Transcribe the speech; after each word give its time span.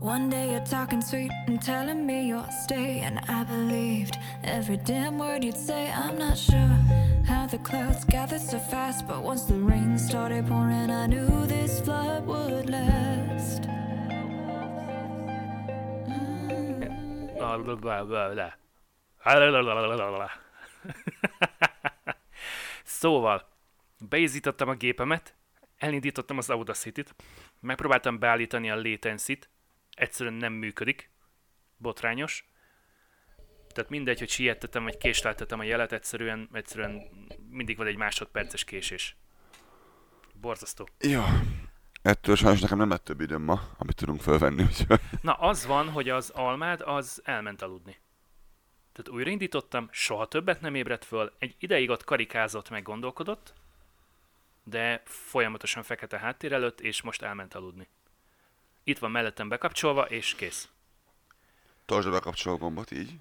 One 0.00 0.30
day 0.30 0.52
you're 0.52 0.64
talking 0.64 1.02
sweet 1.02 1.30
and 1.46 1.60
telling 1.60 2.06
me 2.06 2.28
you'll 2.28 2.48
stay, 2.64 3.00
and 3.00 3.20
I 3.28 3.44
believed 3.44 4.16
every 4.42 4.78
damn 4.78 5.18
word 5.18 5.44
you'd 5.44 5.58
say. 5.58 5.92
I'm 5.92 6.16
not 6.16 6.38
sure 6.38 6.74
how 7.28 7.46
the 7.46 7.58
clouds 7.58 8.06
gathered 8.06 8.40
so 8.40 8.58
fast, 8.58 9.06
but 9.06 9.22
once 9.22 9.44
the 9.44 9.60
rain 9.60 9.98
started 9.98 10.46
pouring, 10.46 10.90
I 10.90 11.06
knew 11.06 11.46
this 11.46 11.82
flood 11.82 12.26
would 12.26 12.70
last. 12.70 13.68
Szóval, 22.84 23.48
beizítottam 24.08 24.68
a 24.68 24.74
gépemet, 24.74 25.34
elindítottam 25.78 26.38
az 26.38 26.50
Audacity-t, 26.50 27.14
megpróbáltam 27.60 28.18
beállítani 28.18 28.70
a 28.70 28.76
latency-t, 28.76 29.48
egyszerűen 29.90 30.34
nem 30.34 30.52
működik, 30.52 31.10
botrányos. 31.76 32.48
Tehát 33.68 33.90
mindegy, 33.90 34.18
hogy 34.18 34.28
siettetem, 34.28 34.82
vagy 34.82 34.98
késleltetem 34.98 35.58
a 35.58 35.62
jelet, 35.62 35.92
egyszerűen, 35.92 36.48
egyszerűen 36.52 37.02
mindig 37.50 37.76
van 37.76 37.86
egy 37.86 37.96
másodperces 37.96 38.64
késés. 38.64 39.16
Borzasztó. 40.34 40.88
Jó. 40.98 41.22
Ettől 42.02 42.36
sajnos 42.36 42.60
nekem 42.60 42.78
nem 42.78 42.88
lett 42.88 43.04
több 43.04 43.20
időm 43.20 43.42
ma, 43.42 43.60
amit 43.78 43.96
tudunk 43.96 44.20
fölvenni, 44.20 44.62
úgyhogy... 44.62 45.00
Na, 45.20 45.32
az 45.32 45.66
van, 45.66 45.88
hogy 45.90 46.08
az 46.08 46.30
almád 46.30 46.80
az 46.80 47.20
elment 47.24 47.62
aludni. 47.62 47.96
Tehát 48.92 49.10
újraindítottam, 49.10 49.88
soha 49.90 50.26
többet 50.26 50.60
nem 50.60 50.74
ébredt 50.74 51.04
föl, 51.04 51.32
egy 51.38 51.56
ideig 51.58 51.90
ott 51.90 52.04
karikázott, 52.04 52.70
meg 52.70 52.82
gondolkodott, 52.82 53.54
de 54.64 55.02
folyamatosan 55.04 55.82
fekete 55.82 56.18
háttér 56.18 56.52
előtt, 56.52 56.80
és 56.80 57.02
most 57.02 57.22
elment 57.22 57.54
aludni. 57.54 57.88
Itt 58.84 58.98
van 58.98 59.10
mellettem 59.10 59.48
bekapcsolva, 59.48 60.08
és 60.08 60.34
kész. 60.34 60.68
Tartsd 61.84 62.08
a 62.08 62.10
bekapcsoló 62.10 62.56
gombot 62.56 62.90
így, 62.90 63.18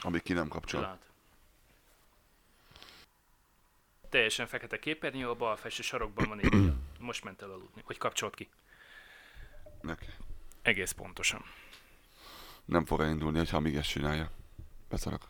amíg 0.00 0.22
ki 0.22 0.32
nem 0.32 0.48
kapcsol. 0.48 0.80
Pillanat. 0.80 1.06
Teljesen 4.08 4.46
fekete 4.46 4.78
képernyő, 4.78 5.28
a 5.28 5.34
bal 5.34 5.56
felső 5.56 5.82
sarokban 5.82 6.28
van 6.28 6.40
egy 6.40 6.72
Most 6.98 7.24
ment 7.24 7.42
el 7.42 7.50
aludni. 7.50 7.82
Hogy 7.84 7.98
kapcsolt 7.98 8.34
ki? 8.34 8.48
Neki. 9.80 10.06
Egész 10.62 10.92
pontosan. 10.92 11.44
Nem 12.64 12.84
fog 12.84 13.00
elindulni, 13.00 13.46
ha 13.46 13.60
még 13.60 13.76
ezt 13.76 13.88
csinálja. 13.88 14.30
Beszarak. 14.88 15.28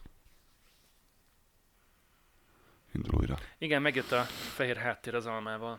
Indul 2.94 3.20
újra. 3.20 3.38
Igen, 3.58 3.82
megjött 3.82 4.12
a 4.12 4.22
fehér 4.24 4.76
háttér 4.76 5.14
az 5.14 5.26
almával. 5.26 5.78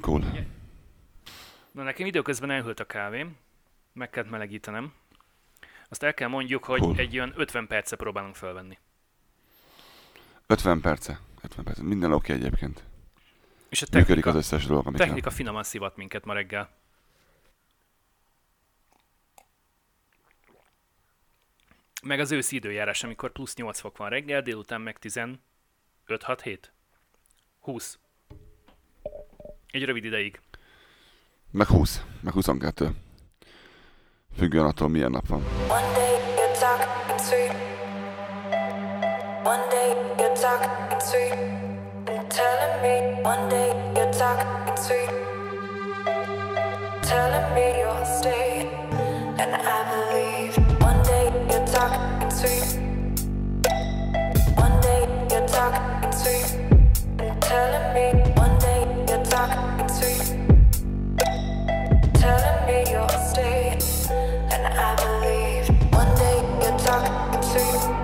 Cool. 0.00 0.48
Na 1.72 1.82
nekem 1.82 2.06
időközben 2.06 2.50
elhűlt 2.50 2.80
a 2.80 2.86
kávém, 2.86 3.36
meg 3.92 4.10
kellett 4.10 4.30
melegítenem. 4.30 4.92
Azt 5.88 6.02
el 6.02 6.14
kell 6.14 6.28
mondjuk, 6.28 6.64
hogy 6.64 6.80
Cool. 6.80 6.96
egy 6.96 7.14
olyan 7.16 7.32
50 7.36 7.66
perce 7.66 7.96
próbálunk 7.96 8.34
felvenni. 8.34 8.78
50 10.46 10.80
perce. 10.80 11.20
50 11.42 11.64
perce. 11.64 11.82
Minden 11.82 12.12
oké 12.12 12.32
egyébként. 12.32 12.82
És 13.68 13.82
a 13.82 13.86
Működik 13.92 14.06
technika, 14.06 14.30
az 14.30 14.36
összes 14.36 14.66
dolog, 14.66 14.86
amit 14.86 14.98
kell. 14.98 15.06
technika 15.06 15.30
finoman 15.30 15.62
szivat 15.62 15.96
minket 15.96 16.24
ma 16.24 16.32
reggel. 16.32 16.70
Meg 22.02 22.20
az 22.20 22.30
őszi 22.30 22.56
időjárás, 22.56 23.02
amikor 23.02 23.32
plusz 23.32 23.54
8 23.54 23.80
fok 23.80 23.96
van 23.96 24.08
reggel, 24.08 24.42
délután 24.42 24.80
meg 24.80 24.98
15 24.98 25.38
6 26.22 26.42
7 26.42 26.72
20. 27.60 27.98
Egy 29.66 29.84
rövid 29.84 30.04
ideig. 30.04 30.40
Meg 31.52 31.66
20. 31.66 32.02
Meg 32.20 32.32
22. 32.32 32.90
Függően 34.36 34.64
attól 34.64 34.88
milyen 34.88 35.10
nap 35.10 35.26
van. 35.26 35.44
Telling 57.40 57.94
me 57.94 58.19
talking 67.52 67.99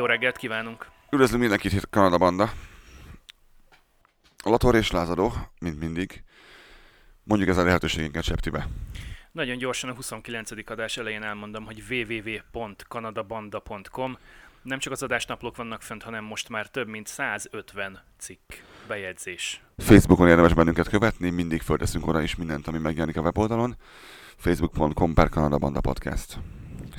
Jó 0.00 0.06
reggelt 0.06 0.36
kívánunk! 0.36 0.86
Üdvözlünk 1.10 1.40
mindenkit 1.40 1.72
itt 1.72 1.90
Kanada 1.90 2.18
Banda. 2.18 2.52
Lator 4.44 4.74
és 4.74 4.90
lázadó, 4.90 5.32
mint 5.58 5.80
mindig. 5.80 6.22
Mondjuk 7.22 7.48
ez 7.48 7.56
a 7.56 7.64
lehetőségünket 7.64 8.22
Septibe. 8.22 8.68
Nagyon 9.32 9.58
gyorsan 9.58 9.90
a 9.90 9.94
29. 9.94 10.70
adás 10.70 10.96
elején 10.96 11.22
elmondom, 11.22 11.64
hogy 11.64 11.82
www.kanadabanda.com 11.90 14.18
nem 14.62 14.78
csak 14.78 14.92
az 14.92 15.02
adásnaplók 15.02 15.56
vannak 15.56 15.82
fönt, 15.82 16.02
hanem 16.02 16.24
most 16.24 16.48
már 16.48 16.66
több 16.66 16.88
mint 16.88 17.06
150 17.06 18.02
cikk 18.18 18.52
bejegyzés. 18.88 19.62
Facebookon 19.78 20.28
érdemes 20.28 20.54
bennünket 20.54 20.88
követni, 20.88 21.30
mindig 21.30 21.62
földeszünk 21.62 22.06
oda 22.06 22.22
is 22.22 22.36
mindent, 22.36 22.66
ami 22.66 22.78
megjelenik 22.78 23.16
a 23.16 23.20
weboldalon. 23.20 23.76
Facebook.com 24.36 25.14
per 25.14 25.28
Kanada 25.28 25.58
Banda 25.58 25.80
Podcast. 25.80 26.38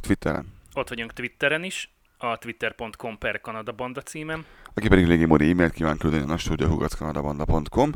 Twitteren. 0.01 0.53
Ott 0.73 0.89
vagyunk 0.89 1.13
Twitteren 1.13 1.63
is, 1.63 1.89
a 2.21 2.37
twitter.com 2.37 3.17
per 3.17 3.41
Kanada 3.41 3.71
Banda 3.71 4.01
címem. 4.01 4.45
Aki 4.73 4.87
pedig 4.87 5.07
Légi 5.07 5.25
Móri 5.25 5.49
e-mailt 5.49 5.73
kíván 5.73 5.97
küldeni 5.97 6.31
a 6.31 6.37
studiohugackanadabanda.com. 6.37 7.91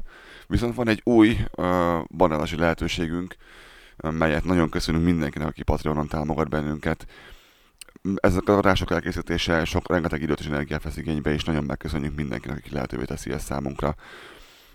Viszont 0.47 0.75
van 0.75 0.87
egy 0.87 1.01
új 1.03 1.37
uh, 1.51 1.65
bandálási 2.07 2.57
lehetőségünk, 2.57 3.35
melyet 3.97 4.43
nagyon 4.43 4.69
köszönünk 4.69 5.05
mindenkinek, 5.05 5.47
aki 5.47 5.63
Patreonon 5.63 6.07
támogat 6.07 6.49
bennünket. 6.49 7.05
Ezek 8.15 8.47
az 8.47 8.55
adások 8.55 8.91
elkészítése 8.91 9.65
sok 9.65 9.89
rengeteg 9.89 10.21
időt 10.21 10.39
és 10.39 10.45
energiát 10.45 10.83
vesz 10.83 10.97
igénybe, 10.97 11.33
és 11.33 11.43
nagyon 11.43 11.63
megköszönjük 11.63 12.15
mindenkinek, 12.15 12.57
aki 12.57 12.73
lehetővé 12.73 13.03
teszi 13.03 13.31
ezt 13.31 13.45
számunkra. 13.45 13.95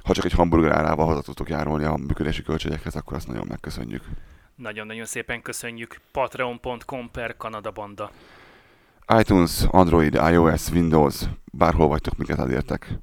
Ha 0.05 0.15
csak 0.15 0.25
egy 0.25 0.33
hamburger 0.33 0.73
árával 0.73 1.07
hozzá 1.07 1.21
tudtok 1.21 1.49
járulni 1.49 1.85
a 1.85 1.97
működési 1.97 2.43
költségekhez, 2.43 2.97
akkor 2.97 3.17
azt 3.17 3.27
nagyon 3.27 3.47
megköszönjük. 3.49 4.03
Nagyon-nagyon 4.55 5.05
szépen 5.05 5.43
köszönjük. 5.43 6.01
Patreon.com 6.13 7.11
per 7.11 7.37
Kanada 7.37 7.71
Banda. 7.71 8.11
iTunes, 9.19 9.65
Android, 9.71 10.15
iOS, 10.15 10.71
Windows, 10.71 11.21
bárhol 11.53 11.89
vagytok, 11.89 12.17
minket 12.17 12.39
elértek. 12.39 12.99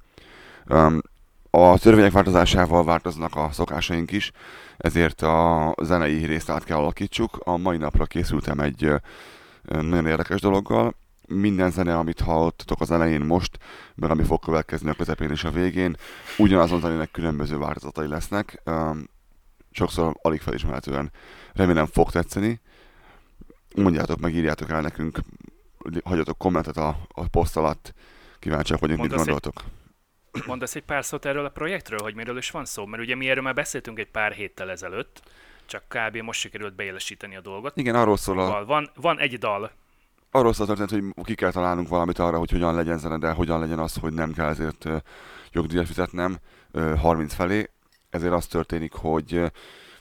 Um, 0.69 1.01
a 1.49 1.77
törvények 1.77 2.11
változásával 2.11 2.83
változnak 2.83 3.35
a 3.35 3.49
szokásaink 3.51 4.11
is, 4.11 4.31
ezért 4.77 5.21
a 5.21 5.75
zenei 5.81 6.25
részt 6.25 6.49
át 6.49 6.63
kell 6.63 6.77
alakítsuk. 6.77 7.39
A 7.43 7.57
mai 7.57 7.77
napra 7.77 8.05
készültem 8.05 8.59
egy 8.59 8.91
nagyon 9.61 10.05
érdekes 10.07 10.41
dologgal. 10.41 10.95
Minden 11.27 11.71
zene, 11.71 11.97
amit 11.97 12.19
hallottatok 12.19 12.81
az 12.81 12.91
elején 12.91 13.21
most, 13.21 13.57
meg 13.95 14.09
ami 14.09 14.23
fog 14.23 14.39
következni 14.39 14.89
a 14.89 14.93
közepén 14.93 15.29
és 15.29 15.43
a 15.43 15.51
végén, 15.51 15.97
ugyanazon 16.37 16.79
zenének 16.79 17.11
különböző 17.11 17.57
változatai 17.57 18.07
lesznek. 18.07 18.61
Sokszor 19.71 20.17
alig 20.21 20.41
felismerhetően. 20.41 21.11
Remélem 21.53 21.85
fog 21.85 22.11
tetszeni. 22.11 22.61
Mondjátok 23.75 24.19
meg, 24.19 24.35
írjátok 24.35 24.69
el 24.69 24.81
nekünk, 24.81 25.19
hagyjatok 26.03 26.37
kommentet 26.37 26.77
a, 26.77 26.97
a 27.07 27.27
poszt 27.27 27.57
alatt. 27.57 27.93
Kíváncsiak 28.39 28.79
vagyunk, 28.79 28.99
mit 29.01 29.09
Mondasz 29.09 29.27
egy- 29.27 29.33
gondoltok. 29.33 29.71
Mondasz 30.47 30.75
egy 30.75 30.83
pár 30.83 31.05
szót 31.05 31.25
erről 31.25 31.45
a 31.45 31.49
projektről, 31.49 31.99
hogy 32.01 32.15
miről 32.15 32.37
is 32.37 32.51
van 32.51 32.65
szó? 32.65 32.85
Mert 32.85 33.03
ugye 33.03 33.15
mi 33.15 33.29
erről 33.29 33.43
már 33.43 33.53
beszéltünk 33.53 33.99
egy 33.99 34.11
pár 34.11 34.31
héttel 34.31 34.69
ezelőtt, 34.71 35.21
csak 35.65 35.83
kb. 35.87 36.17
most 36.17 36.39
sikerült 36.39 36.75
beélesíteni 36.75 37.35
a 37.35 37.41
dolgot. 37.41 37.77
Igen, 37.77 37.95
arról 37.95 38.17
szól 38.17 38.39
a, 38.39 38.45
Szóval 38.45 38.65
van, 38.65 38.89
van 38.95 39.19
egy 39.19 39.37
dal, 39.37 39.71
arról 40.31 40.53
szól 40.53 40.69
a 40.69 40.75
történet, 40.75 41.11
hogy 41.15 41.25
ki 41.25 41.35
kell 41.35 41.51
találnunk 41.51 41.87
valamit 41.87 42.19
arra, 42.19 42.37
hogy 42.37 42.51
hogyan 42.51 42.75
legyen 42.75 42.97
zene, 42.97 43.17
de 43.17 43.31
hogyan 43.31 43.59
legyen 43.59 43.79
az, 43.79 43.95
hogy 43.95 44.13
nem 44.13 44.33
kell 44.33 44.47
ezért 44.49 44.87
jogdíjat 45.51 45.85
fizetnem 45.87 46.37
ö, 46.71 46.95
30 46.95 47.33
felé. 47.33 47.69
Ezért 48.09 48.33
az 48.33 48.47
történik, 48.47 48.93
hogy 48.93 49.51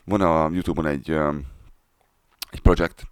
van 0.03 0.21
a 0.21 0.49
Youtube-on 0.51 0.85
egy, 0.87 1.09
egy 2.51 2.61
projekt, 2.61 3.03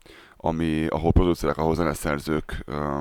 ami, 0.46 0.88
ahol 0.88 1.12
producerek, 1.12 1.58
ahol 1.58 1.76
zeneszerzők 1.76 2.62
ö, 2.66 3.00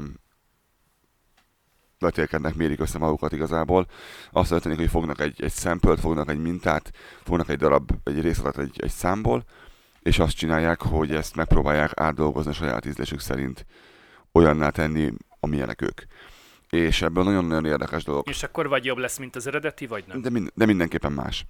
vetélkednek, 1.98 2.54
mérik 2.54 2.80
össze 2.80 2.98
magukat 2.98 3.32
igazából. 3.32 3.86
Azt 4.32 4.48
történik, 4.48 4.78
hogy 4.78 4.88
fognak 4.88 5.20
egy, 5.20 5.42
egy 5.42 5.52
sample 5.52 5.96
fognak 5.96 6.30
egy 6.30 6.38
mintát, 6.38 6.92
fognak 7.22 7.48
egy 7.48 7.58
darab, 7.58 7.90
egy 8.04 8.20
részletet 8.20 8.64
egy, 8.64 8.80
egy 8.82 8.90
számból, 8.90 9.44
és 10.02 10.18
azt 10.18 10.36
csinálják, 10.36 10.82
hogy 10.82 11.14
ezt 11.14 11.36
megpróbálják 11.36 11.90
átdolgozni 11.94 12.50
a 12.50 12.54
saját 12.54 12.86
ízlésük 12.86 13.20
szerint 13.20 13.66
olyanná 14.32 14.68
tenni, 14.70 15.12
amilyenek 15.40 15.82
ők. 15.82 16.00
És 16.70 17.02
ebből 17.02 17.24
nagyon-nagyon 17.24 17.66
érdekes 17.66 18.04
dolgok. 18.04 18.28
és 18.28 18.42
akkor 18.42 18.68
vagy 18.68 18.84
jobb 18.84 18.98
lesz, 18.98 19.18
mint 19.18 19.36
az 19.36 19.46
eredeti, 19.46 19.86
vagy 19.86 20.04
nem. 20.06 20.22
De, 20.22 20.30
mind, 20.30 20.50
de 20.54 20.66
mindenképpen 20.66 21.12
más. 21.12 21.44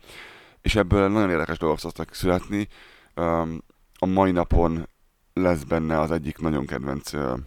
És 0.62 0.74
ebből 0.74 1.08
nagyon 1.08 1.30
érdekes 1.30 1.58
dolgok 1.58 1.78
szoktak 1.78 2.14
születni. 2.14 2.68
Um, 3.16 3.62
a 3.98 4.06
mai 4.06 4.30
napon 4.30 4.88
lesz 5.34 5.62
benne 5.62 6.00
az 6.00 6.10
egyik 6.10 6.38
nagyon 6.38 6.66
kedvenc 6.66 7.12
uh, 7.12 7.38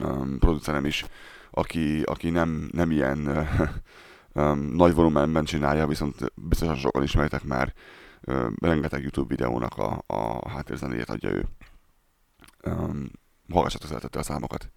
um, 0.00 0.38
producerem 0.38 0.84
is, 0.84 1.04
aki, 1.50 2.02
aki 2.02 2.30
nem, 2.30 2.68
nem 2.72 2.90
ilyen 2.90 3.26
uh, 3.26 3.68
um, 4.32 4.58
nagy 4.58 4.94
volumenben 4.94 5.44
csinálja, 5.44 5.86
viszont 5.86 6.32
biztosan 6.34 6.76
sokan 6.76 7.02
ismeritek 7.02 7.44
már, 7.44 7.72
uh, 8.22 8.46
rengeteg 8.60 9.00
YouTube 9.00 9.28
videónak 9.28 9.76
a, 9.76 10.02
a 10.06 10.48
háttérzenéjét 10.48 11.08
adja 11.08 11.30
ő. 11.30 11.44
Um, 12.64 13.10
hallgassatok 13.52 13.88
szeretettel 13.88 14.20
a 14.20 14.24
számokat. 14.24 14.70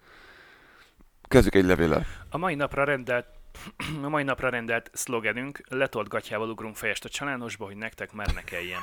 Kezdjük 1.22 1.54
egy 1.54 1.64
levéllel. 1.64 2.06
A 2.30 2.38
mai 2.38 2.54
napra 2.54 2.84
rendelt 2.84 3.26
a 4.06 4.08
mai 4.08 4.22
napra 4.22 4.48
rendelt 4.48 4.90
szlogenünk, 4.92 5.60
letolt 5.68 6.08
gatyával 6.08 6.50
ugrunk 6.50 6.76
fejest 6.76 7.04
a 7.04 7.08
csalánosba, 7.08 7.64
hogy 7.64 7.76
nektek 7.76 8.12
már 8.12 8.34
ne 8.34 8.42
kelljen. 8.42 8.80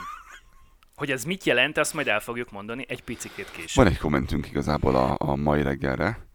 Hogy 0.99 1.11
ez 1.11 1.23
mit 1.23 1.43
jelent, 1.43 1.77
azt 1.77 1.93
majd 1.93 2.07
el 2.07 2.19
fogjuk 2.19 2.51
mondani 2.51 2.85
egy 2.87 3.03
picikét 3.03 3.51
később. 3.51 3.83
Van 3.83 3.93
egy 3.93 3.97
kommentünk 3.99 4.47
igazából 4.49 4.95
a, 4.95 5.15
a 5.17 5.35
mai 5.35 5.61
reggelre. 5.61 6.25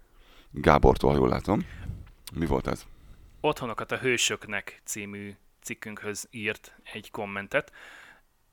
Gábortól, 0.51 1.11
ha 1.11 1.17
jól 1.17 1.29
látom. 1.29 1.67
Mi 2.35 2.47
volt 2.47 2.67
ez? 2.67 2.87
Otthonokat 3.41 3.93
a 3.93 3.97
hősöknek 3.97 4.81
című 4.85 5.35
cikkünkhöz 5.63 6.29
írt 6.31 6.77
egy 6.93 7.11
kommentet, 7.11 7.73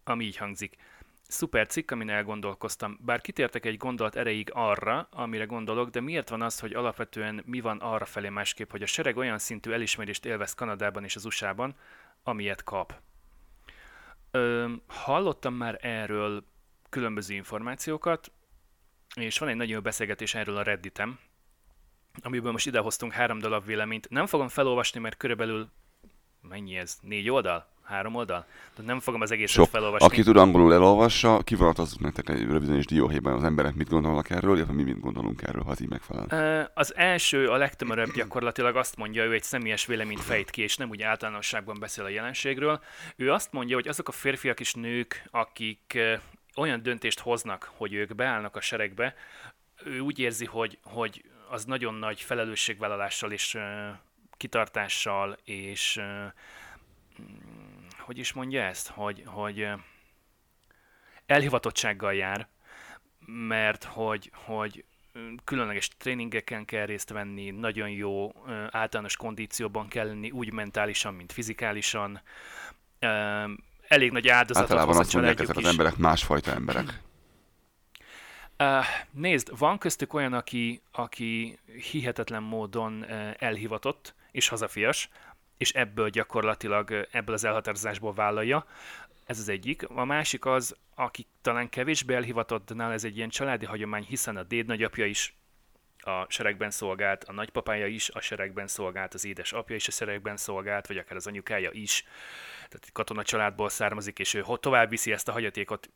ami 0.04 0.26
így 0.26 0.38
hangzik. 0.38 0.76
Szuper 1.28 1.68
cikk, 1.68 1.92
amin 1.92 2.10
elgondolkoztam. 2.10 3.00
Bár 3.02 3.22
kitértek 3.22 3.66
egy 3.66 3.78
gondolat 3.78 4.16
erejéig 4.16 4.50
arra, 4.54 5.08
amire 5.12 5.46
gondolok, 5.46 5.90
de 5.90 6.02
miért 6.02 6.30
van 6.30 6.42
az, 6.42 6.60
hogy 6.60 6.74
alapvetően 6.74 7.44
mi 7.46 7.60
van 7.60 7.78
arra 7.78 8.06
felé 8.06 8.30
másképp, 8.30 8.72
hogy 8.72 8.82
a 8.82 8.86
sereg 8.86 9.18
olyan 9.18 9.38
szintű 9.38 9.72
elismerést 9.72 10.26
élvez 10.26 10.54
Kanadában 10.54 11.04
és 11.04 11.16
az 11.16 11.26
USA-ban, 11.26 11.76
amilyet 12.24 12.64
kap? 12.64 13.02
Ö, 14.32 14.72
hallottam 14.88 15.54
már 15.54 15.78
erről 15.82 16.44
különböző 16.90 17.34
információkat, 17.34 18.32
és 19.16 19.38
van 19.38 19.50
egy 19.50 19.56
nagyon 19.56 19.74
jó 19.74 19.82
beszélgetés 19.82 20.36
erről 20.36 20.58
a 20.58 20.64
Redditem, 20.64 21.20
amiből 22.22 22.52
most 22.52 22.68
idehoztunk 22.68 23.12
három 23.12 23.40
darab 23.40 23.66
véleményt. 23.66 24.10
Nem 24.10 24.26
fogom 24.26 24.48
felolvasni, 24.48 25.00
mert 25.00 25.18
körülbelül 25.18 25.70
mennyi 26.42 26.76
ez? 26.76 26.98
Négy 27.02 27.30
oldal? 27.30 27.68
Három 27.92 28.16
oldal? 28.16 28.46
De 28.76 28.84
nem 28.84 29.00
fogom 29.00 29.22
az 29.22 29.32
egészet 29.32 29.56
Sok. 29.56 29.70
felolvasni. 29.70 30.06
Aki 30.06 30.24
tud 30.24 30.38
angolul 30.38 30.74
elolvassa, 30.74 31.40
kivonatozzuk 31.44 32.00
nektek 32.00 32.30
egy 32.30 32.44
rövidítés 32.44 32.86
dióhéjban 32.86 33.34
az 33.34 33.44
emberek 33.44 33.74
mit 33.74 33.90
gondolnak 33.90 34.30
erről, 34.30 34.56
illetve 34.56 34.74
mi 34.74 34.84
mit 34.84 35.00
gondolunk 35.00 35.42
erről, 35.42 35.64
ha 35.64 35.70
az 35.70 35.82
így 35.82 35.90
megfelel. 35.90 36.72
Az 36.74 36.96
első, 36.96 37.48
a 37.48 37.56
legtömörebb 37.56 38.14
gyakorlatilag 38.16 38.76
azt 38.76 38.96
mondja, 38.96 39.24
ő 39.24 39.34
egy 39.34 39.44
személyes 39.44 39.86
véleményt 39.86 40.22
fejt 40.22 40.50
ki, 40.50 40.62
és 40.62 40.78
nem 40.78 40.90
úgy 40.90 41.02
általánosságban 41.02 41.80
beszél 41.80 42.04
a 42.04 42.10
jelenségről. 42.10 42.82
Ő 43.16 43.32
azt 43.32 43.52
mondja, 43.52 43.76
hogy 43.76 43.88
azok 43.88 44.08
a 44.08 44.12
férfiak 44.12 44.60
és 44.60 44.74
nők, 44.74 45.24
akik 45.32 46.00
olyan 46.56 46.82
döntést 46.84 47.20
hoznak, 47.20 47.72
hogy 47.76 47.94
ők 47.94 48.16
beállnak 48.16 48.56
a 48.56 48.62
seregbe, 48.62 49.16
ő 49.86 50.00
úgy 50.00 50.20
érzi, 50.20 50.46
hogy, 50.46 50.78
hogy 50.84 51.24
az 51.50 51.66
nagyon 51.66 51.94
nagy 51.94 52.22
felelősségvállalással 52.22 53.32
és 53.32 53.58
kitartással, 54.38 55.38
és 55.44 56.02
hogy 58.12 58.20
is 58.20 58.34
mondja 58.34 58.64
ezt, 58.64 58.88
hogy, 58.88 59.24
hogy 59.26 59.68
elhivatottsággal 61.26 62.14
jár, 62.14 62.48
mert 63.26 63.84
hogy, 63.84 64.32
hogy 64.34 64.86
különleges 65.44 65.88
tréningeken 65.88 66.66
kell 66.66 66.86
részt 66.86 67.10
venni, 67.10 67.50
nagyon 67.50 67.90
jó 67.90 68.32
általános 68.70 69.16
kondícióban 69.16 69.88
kell 69.88 70.06
lenni, 70.06 70.32
úgy 70.32 70.54
mentálisan, 70.54 71.14
mint 71.14 71.32
fizikálisan. 71.32 72.22
Elég 73.88 74.12
nagy 74.12 74.28
áldozatot 74.28 74.70
Általában 74.72 74.98
azt 74.98 75.14
mondják 75.14 75.40
ezek 75.40 75.48
családjuk 75.48 75.58
az 75.58 75.74
is. 75.74 75.80
emberek 75.80 75.98
másfajta 75.98 76.52
emberek. 76.52 77.02
Uh, 78.60 78.86
nézd, 79.12 79.58
van 79.58 79.78
köztük 79.78 80.14
olyan, 80.14 80.34
aki, 80.34 80.82
aki 80.92 81.60
hihetetlen 81.92 82.44
módon 82.44 83.06
elhivatott 83.38 84.16
és 84.32 84.48
hazafias, 84.48 85.10
és 85.62 85.72
ebből 85.72 86.10
gyakorlatilag, 86.10 87.08
ebből 87.12 87.36
az 87.36 87.44
elhatározásból 87.44 88.14
vállalja. 88.14 88.66
Ez 89.26 89.40
az 89.40 89.50
egyik. 89.50 89.90
A 89.90 90.06
másik 90.06 90.46
az, 90.46 90.76
aki 90.96 91.28
talán 91.42 91.70
kevésbé 91.70 92.14
elhivatott, 92.14 92.68
de 92.68 92.76
nála 92.76 92.94
ez 92.94 93.04
egy 93.04 93.18
ilyen 93.18 93.30
családi 93.30 93.66
hagyomány, 93.66 94.04
hiszen 94.04 94.38
a 94.38 94.44
dédnagyapja 94.44 95.06
is 95.06 95.36
a 95.98 96.26
seregben 96.30 96.72
szolgált, 96.72 97.24
a 97.24 97.34
nagypapája 97.34 97.88
is 97.88 98.10
a 98.10 98.22
seregben 98.22 98.68
szolgált, 98.68 99.14
az 99.14 99.26
édesapja 99.26 99.76
is 99.76 99.88
a 99.88 99.92
seregben 99.92 100.38
szolgált, 100.38 100.88
vagy 100.88 100.98
akár 100.98 101.16
az 101.16 101.28
anyukája 101.28 101.70
is. 101.72 102.04
Tehát 102.56 102.90
katona 102.94 103.24
családból 103.24 103.70
származik, 103.70 104.20
és 104.20 104.34
ő 104.34 104.44
tovább 104.60 104.90
viszi 104.90 105.12
ezt 105.12 105.28
a 105.28 105.32
hagyatékot, 105.32 105.90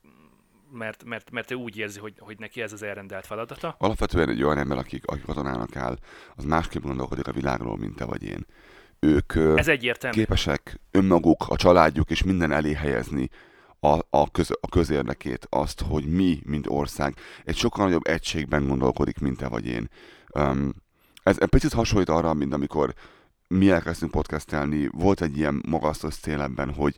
mert, 0.71 1.03
mert, 1.03 1.31
mert 1.31 1.51
ő 1.51 1.56
úgy 1.56 1.77
érzi, 1.77 2.00
hogy, 2.00 2.13
hogy 2.19 2.39
neki 2.39 2.62
ez 2.62 2.73
az 2.73 2.83
elrendelt 2.83 3.25
feladata. 3.25 3.75
Alapvetően 3.77 4.29
egy 4.29 4.44
olyan 4.44 4.57
ember, 4.57 4.77
akik, 4.77 5.06
akik 5.06 5.25
katonának 5.25 5.75
áll, 5.75 5.97
az 6.35 6.44
másképp 6.44 6.83
gondolkodik 6.83 7.27
a 7.27 7.31
világról, 7.31 7.77
mint 7.77 7.95
te 7.95 8.06
vagy 8.06 8.23
én. 8.23 8.45
Ők 9.06 9.57
Ez 9.57 9.68
egyértelmű. 9.68 10.18
képesek 10.18 10.80
önmaguk, 10.92 11.46
a 11.48 11.56
családjuk 11.56 12.10
és 12.10 12.24
minden 12.24 12.51
elé 12.51 12.74
helyezni 12.74 13.29
a, 13.79 14.00
a, 14.10 14.32
köz, 14.32 14.51
a 14.62 14.68
közérdekét, 14.68 15.48
azt, 15.50 15.82
hogy 15.82 16.06
mi, 16.06 16.39
mint 16.44 16.65
ország, 16.68 17.15
egy 17.44 17.56
sokkal 17.56 17.86
nagyobb 17.86 18.08
egységben 18.08 18.68
gondolkodik, 18.68 19.20
mint 19.20 19.38
te 19.38 19.48
vagy 19.48 19.65
én. 19.65 19.89
Um, 20.34 20.74
ez 21.24 21.38
egy 21.39 21.50
picit 21.50 21.74
hasonlít 21.74 22.10
arra, 22.10 22.34
mint 22.34 22.53
amikor 22.53 22.94
mi 23.48 23.70
elkezdtünk 23.70 24.12
podcastelni, 24.12 24.89
volt 24.91 25.22
egy 25.22 25.38
ilyen 25.38 25.63
magasztos 25.68 26.15
cél 26.15 26.41
ebben, 26.41 26.74
hogy 26.74 26.96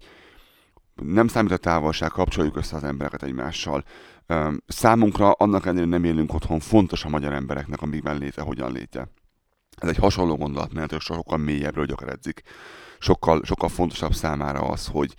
nem 0.95 1.27
számít 1.27 1.51
a 1.51 1.57
távolság, 1.57 2.09
kapcsoljuk 2.09 2.57
össze 2.57 2.75
az 2.75 2.83
embereket 2.83 3.23
egymással. 3.23 3.83
Um, 4.27 4.57
számunkra, 4.67 5.31
annak 5.31 5.65
ellenére 5.65 5.85
nem 5.85 6.03
élünk 6.03 6.33
otthon, 6.33 6.59
fontos 6.59 7.05
a 7.05 7.09
magyar 7.09 7.33
embereknek, 7.33 7.81
amikben 7.81 8.17
léte, 8.17 8.41
hogyan 8.41 8.71
léte. 8.71 9.07
Ez 9.77 9.89
egy 9.89 9.97
hasonló 9.97 10.35
gondolat, 10.35 10.73
mert 10.73 10.99
sokkal 10.99 11.37
mélyebről 11.37 11.85
gyökeredzik. 11.85 12.41
Sokkal, 12.99 13.41
sokkal 13.43 13.69
fontosabb 13.69 14.13
számára 14.13 14.59
az, 14.59 14.87
hogy, 14.87 15.15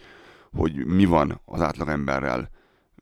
hogy 0.53 0.87
mi 0.87 1.05
van 1.05 1.41
az 1.45 1.61
átlagemberrel, 1.61 2.51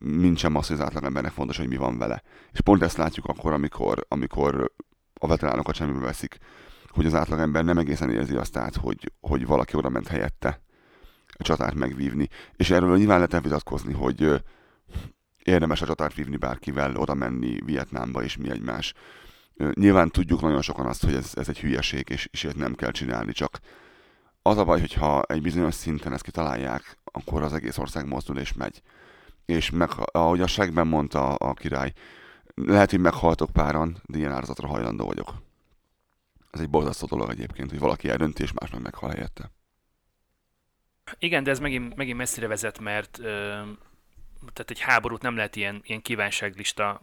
mint 0.01 0.39
sem 0.39 0.57
az, 0.57 0.67
hogy 0.67 0.77
az 0.77 0.83
átlagembernek 0.83 1.33
fontos, 1.33 1.57
hogy 1.57 1.69
mi 1.69 1.77
van 1.77 1.99
vele. 1.99 2.23
És 2.53 2.61
pont 2.61 2.83
ezt 2.83 2.97
látjuk 2.97 3.27
akkor, 3.27 3.53
amikor, 3.53 4.07
amikor 4.09 4.73
a 5.15 5.27
veteránokat 5.27 5.75
semmibe 5.75 5.99
veszik, 5.99 6.39
hogy 6.89 7.07
az 7.07 7.15
átlagember 7.15 7.65
nem 7.65 7.79
egészen 7.79 8.11
érzi 8.11 8.37
azt 8.37 8.57
át, 8.57 8.77
hogy, 8.77 9.13
hogy 9.21 9.47
valaki 9.47 9.77
oda 9.77 9.89
ment 9.89 10.09
helyette 10.09 10.61
a 11.39 11.43
csatát 11.43 11.75
megvívni. 11.75 12.29
És 12.57 12.71
erről 12.71 12.97
nyilván 12.97 13.17
lehet 13.17 13.43
vitatkozni, 13.43 13.93
hogy 13.93 14.43
érdemes 15.43 15.83
a 15.83 15.87
csatát 15.87 16.15
vívni 16.15 16.37
bárkivel, 16.37 16.97
oda 16.97 17.15
menni 17.15 17.61
Vietnámba 17.65 18.23
és 18.23 18.37
mi 18.37 18.51
egymás. 18.51 18.95
Nyilván 19.75 20.11
tudjuk 20.11 20.41
nagyon 20.41 20.63
sokan 20.63 20.87
azt, 20.87 21.05
hogy 21.05 21.15
ez, 21.15 21.33
ez 21.35 21.49
egy 21.49 21.61
hülyeség, 21.61 22.09
és, 22.09 22.29
és 22.31 22.43
ilyet 22.43 22.57
nem 22.57 22.75
kell 22.75 22.91
csinálni, 22.91 23.33
csak 23.33 23.61
az 24.43 24.59
a 24.59 24.65
baj, 24.65 24.81
hogyha 24.81 25.23
egy 25.23 25.43
bizonyos 25.43 25.75
szinten 25.75 26.13
ezt 26.13 26.23
kitalálják, 26.23 26.99
akkor 27.05 27.43
az 27.43 27.53
egész 27.53 27.79
ország 27.79 28.07
mozdul 28.07 28.39
és 28.39 28.53
megy. 28.53 28.83
És 29.45 29.71
meg, 29.71 29.91
ahogy 30.13 30.41
a 30.41 30.47
segben 30.47 30.87
mondta 30.87 31.35
a 31.35 31.55
király, 31.55 31.93
lehet, 32.55 32.91
hogy 32.91 33.01
meghaltok 33.01 33.51
páran, 33.51 33.97
de 34.05 34.19
ilyen 34.19 34.33
áldozatra 34.33 34.69
hajlandó 34.69 35.07
vagyok. 35.07 35.35
Ez 36.51 36.61
egy 36.61 36.71
borzasztó 36.71 37.07
dolog 37.07 37.31
egyébként, 37.31 37.71
hogy 37.71 37.79
valaki 37.79 38.09
eldönti, 38.09 38.43
és 38.43 38.53
más 38.53 38.71
meg 38.71 38.83
meghal 38.83 39.11
helyette. 39.11 39.51
Igen, 41.19 41.43
de 41.43 41.51
ez 41.51 41.59
megint, 41.59 41.97
megint 41.97 42.19
messzire 42.19 42.47
vezet, 42.47 42.79
mert 42.79 43.19
ö, 43.19 43.25
tehát 44.53 44.71
egy 44.71 44.81
háborút 44.81 45.23
nem 45.23 45.37
lehet 45.37 45.57
ilyen, 45.57 45.81
ilyen 45.85 46.03
kívánságlista 46.03 47.03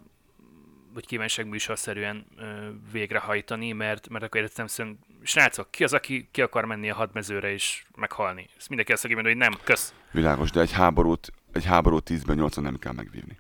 vagy 0.94 1.06
kívánságműsorszerűen 1.06 2.26
ö, 2.38 2.70
végrehajtani, 2.92 3.72
mert, 3.72 4.10
mert 4.10 4.24
akkor 4.24 4.42
egyszerűen 4.42 5.00
srácok, 5.22 5.72
ki 5.72 5.84
az, 5.84 5.94
aki 5.94 6.30
ki 6.32 6.42
akar 6.42 6.66
menni 6.66 6.90
a 6.90 6.96
hadmezőre 6.96 7.52
és 7.52 7.86
meghalni? 7.96 8.50
Ezt 8.58 8.68
mindenki 8.68 8.92
azt 8.92 9.04
mondani, 9.04 9.28
hogy 9.28 9.38
nem, 9.38 9.54
kösz. 9.64 9.94
Világos, 10.12 10.52
de 10.52 10.62
egy 10.62 10.72
háborút, 10.72 11.32
egy 11.52 11.66
háborút 11.66 12.10
10-ben 12.10 12.36
8 12.36 12.56
nem 12.56 12.80
kell 12.80 12.94
megvívni. 12.94 13.38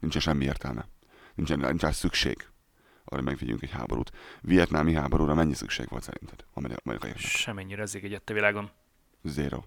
Nincsen 0.00 0.20
semmi 0.20 0.44
értelme. 0.44 0.88
Nincsen, 1.34 1.58
nincsen 1.58 1.92
szükség 1.92 2.46
arra 3.10 3.22
megvigyünk 3.22 3.62
egy 3.62 3.70
háborút. 3.70 4.12
Vietnámi 4.40 4.94
háborúra 4.94 5.34
mennyi 5.34 5.54
szükség 5.54 5.88
volt 5.88 6.02
szerinted? 6.02 6.44
Amerikaiaknak? 6.52 7.16
Semennyire 7.16 7.82
ez 7.82 7.94
egy 7.94 8.22
a 8.26 8.32
világon. 8.32 8.70
Zero. 9.22 9.62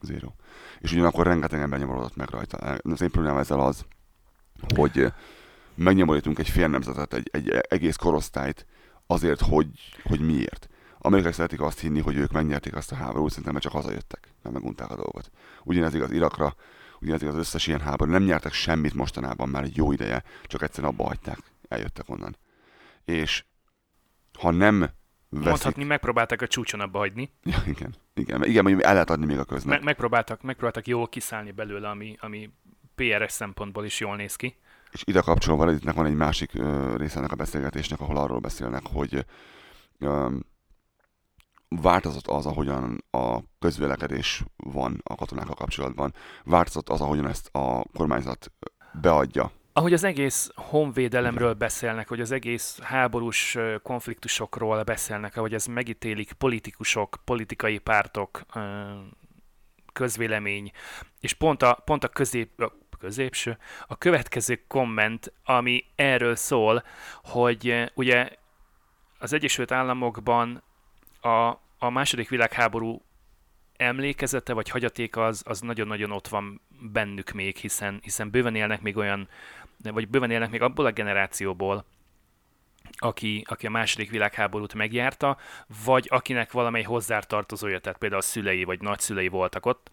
Zero. 0.00 0.32
És 0.80 0.92
ugyanakkor 0.92 1.26
rengeteg 1.26 1.60
ember 1.60 1.78
nyomorodott 1.78 2.16
meg 2.16 2.28
rajta. 2.28 2.56
Az 2.56 3.02
én 3.02 3.10
problémám 3.10 3.38
ezzel 3.38 3.60
az, 3.60 3.84
hogy 4.74 5.12
megnyomorítunk 5.74 6.38
egy 6.38 6.48
fél 6.48 6.68
nemzetet, 6.68 7.14
egy, 7.14 7.28
egy 7.32 7.48
egész 7.68 7.96
korosztályt 7.96 8.66
azért, 9.06 9.40
hogy, 9.40 9.68
hogy 10.02 10.20
miért. 10.20 10.68
Amerikai 10.98 11.32
szeretik 11.32 11.60
azt 11.60 11.80
hinni, 11.80 12.00
hogy 12.00 12.16
ők 12.16 12.32
megnyerték 12.32 12.74
azt 12.74 12.92
a 12.92 12.94
háborút, 12.94 13.28
szerintem 13.28 13.52
mert 13.52 13.64
csak 13.64 13.72
hazajöttek, 13.72 14.28
nem 14.42 14.52
megunták 14.52 14.90
a 14.90 14.96
dolgot. 14.96 15.30
Ugyanez 15.64 15.94
igaz 15.94 16.10
Irakra, 16.12 16.54
ugyanez 17.00 17.22
igaz 17.22 17.34
az 17.34 17.40
összes 17.40 17.66
ilyen 17.66 17.80
háború. 17.80 18.10
Nem 18.10 18.22
nyertek 18.22 18.52
semmit 18.52 18.94
mostanában 18.94 19.48
már 19.48 19.62
egy 19.62 19.76
jó 19.76 19.92
ideje, 19.92 20.22
csak 20.46 20.62
egyszerűen 20.62 20.92
abba 20.92 21.06
hagyták, 21.06 21.38
eljöttek 21.68 22.08
onnan. 22.08 22.36
És 23.04 23.44
ha 24.38 24.50
nem 24.50 24.78
veszik... 24.78 25.48
Mondhatni, 25.48 25.84
megpróbálták 25.84 26.42
a 26.42 26.46
csúcson 26.46 26.80
abba 26.80 26.98
hagyni. 26.98 27.32
Ja, 27.42 27.62
igen, 27.66 27.94
igen, 28.14 28.44
igen, 28.44 28.62
mondjuk 28.62 28.84
el 28.84 28.92
lehet 28.92 29.10
adni 29.10 29.26
még 29.26 29.38
a 29.38 29.44
köznek. 29.44 29.74
Me- 29.76 29.84
megpróbáltak, 29.84 30.42
megpróbáltak 30.42 30.86
jól 30.86 31.08
kiszállni 31.08 31.50
belőle, 31.50 31.88
ami, 31.88 32.16
ami 32.20 32.50
PRS 32.94 33.32
szempontból 33.32 33.84
is 33.84 34.00
jól 34.00 34.16
néz 34.16 34.36
ki. 34.36 34.56
És 34.92 35.02
ide 35.04 35.20
kapcsolva 35.20 35.72
itt 35.72 35.90
van 35.90 36.06
egy 36.06 36.14
másik 36.14 36.50
uh, 36.54 36.96
része 36.96 37.18
ennek 37.18 37.32
a 37.32 37.36
beszélgetésnek, 37.36 38.00
ahol 38.00 38.16
arról 38.16 38.38
beszélnek, 38.38 38.82
hogy 38.92 39.24
változott 41.68 42.26
az, 42.26 42.46
ahogyan 42.46 43.04
a 43.10 43.38
közvélekedés 43.58 44.44
van 44.56 45.00
a 45.02 45.14
katonákkal 45.14 45.54
kapcsolatban, 45.54 46.14
változott 46.44 46.88
az, 46.88 47.00
ahogyan 47.00 47.26
ezt 47.26 47.48
a 47.52 47.84
kormányzat 47.92 48.52
beadja. 49.00 49.50
Ahogy 49.72 49.92
az 49.92 50.04
egész 50.04 50.50
honvédelemről 50.54 51.54
beszélnek, 51.54 52.08
hogy 52.08 52.20
az 52.20 52.30
egész 52.30 52.78
háborús 52.78 53.58
konfliktusokról 53.82 54.82
beszélnek, 54.82 55.36
ahogy 55.36 55.54
ez 55.54 55.66
megítélik 55.66 56.32
politikusok, 56.32 57.16
politikai 57.24 57.78
pártok, 57.78 58.42
közvélemény, 59.92 60.70
és 61.20 61.34
pont 61.34 61.62
a, 61.62 61.82
pont 61.84 62.04
a 62.04 62.08
közép, 62.08 62.72
középső, 63.02 63.58
a 63.86 63.96
következő 63.96 64.62
komment, 64.68 65.32
ami 65.44 65.84
erről 65.94 66.36
szól, 66.36 66.84
hogy 67.22 67.90
ugye 67.94 68.30
az 69.18 69.32
Egyesült 69.32 69.72
Államokban 69.72 70.62
a, 71.20 71.46
a 71.78 71.90
második 71.90 72.28
világháború 72.28 73.02
emlékezete 73.76 74.52
vagy 74.52 74.68
hagyatéka 74.68 75.26
az, 75.26 75.42
az 75.46 75.60
nagyon-nagyon 75.60 76.10
ott 76.10 76.28
van 76.28 76.60
bennük 76.92 77.30
még, 77.30 77.56
hiszen, 77.56 77.98
hiszen 78.02 78.30
bőven 78.30 78.54
élnek 78.54 78.80
még 78.80 78.96
olyan, 78.96 79.28
vagy 79.82 80.08
bőven 80.08 80.30
élnek 80.30 80.50
még 80.50 80.62
abból 80.62 80.86
a 80.86 80.92
generációból, 80.92 81.84
aki, 82.96 83.44
aki 83.48 83.66
a 83.66 83.70
második 83.70 84.10
világháborút 84.10 84.74
megjárta, 84.74 85.36
vagy 85.84 86.06
akinek 86.10 86.52
valamely 86.52 86.82
hozzátartozója, 86.82 87.78
tehát 87.78 87.98
például 87.98 88.20
a 88.20 88.24
szülei 88.24 88.64
vagy 88.64 88.80
nagyszülei 88.80 89.28
voltak 89.28 89.66
ott, 89.66 89.90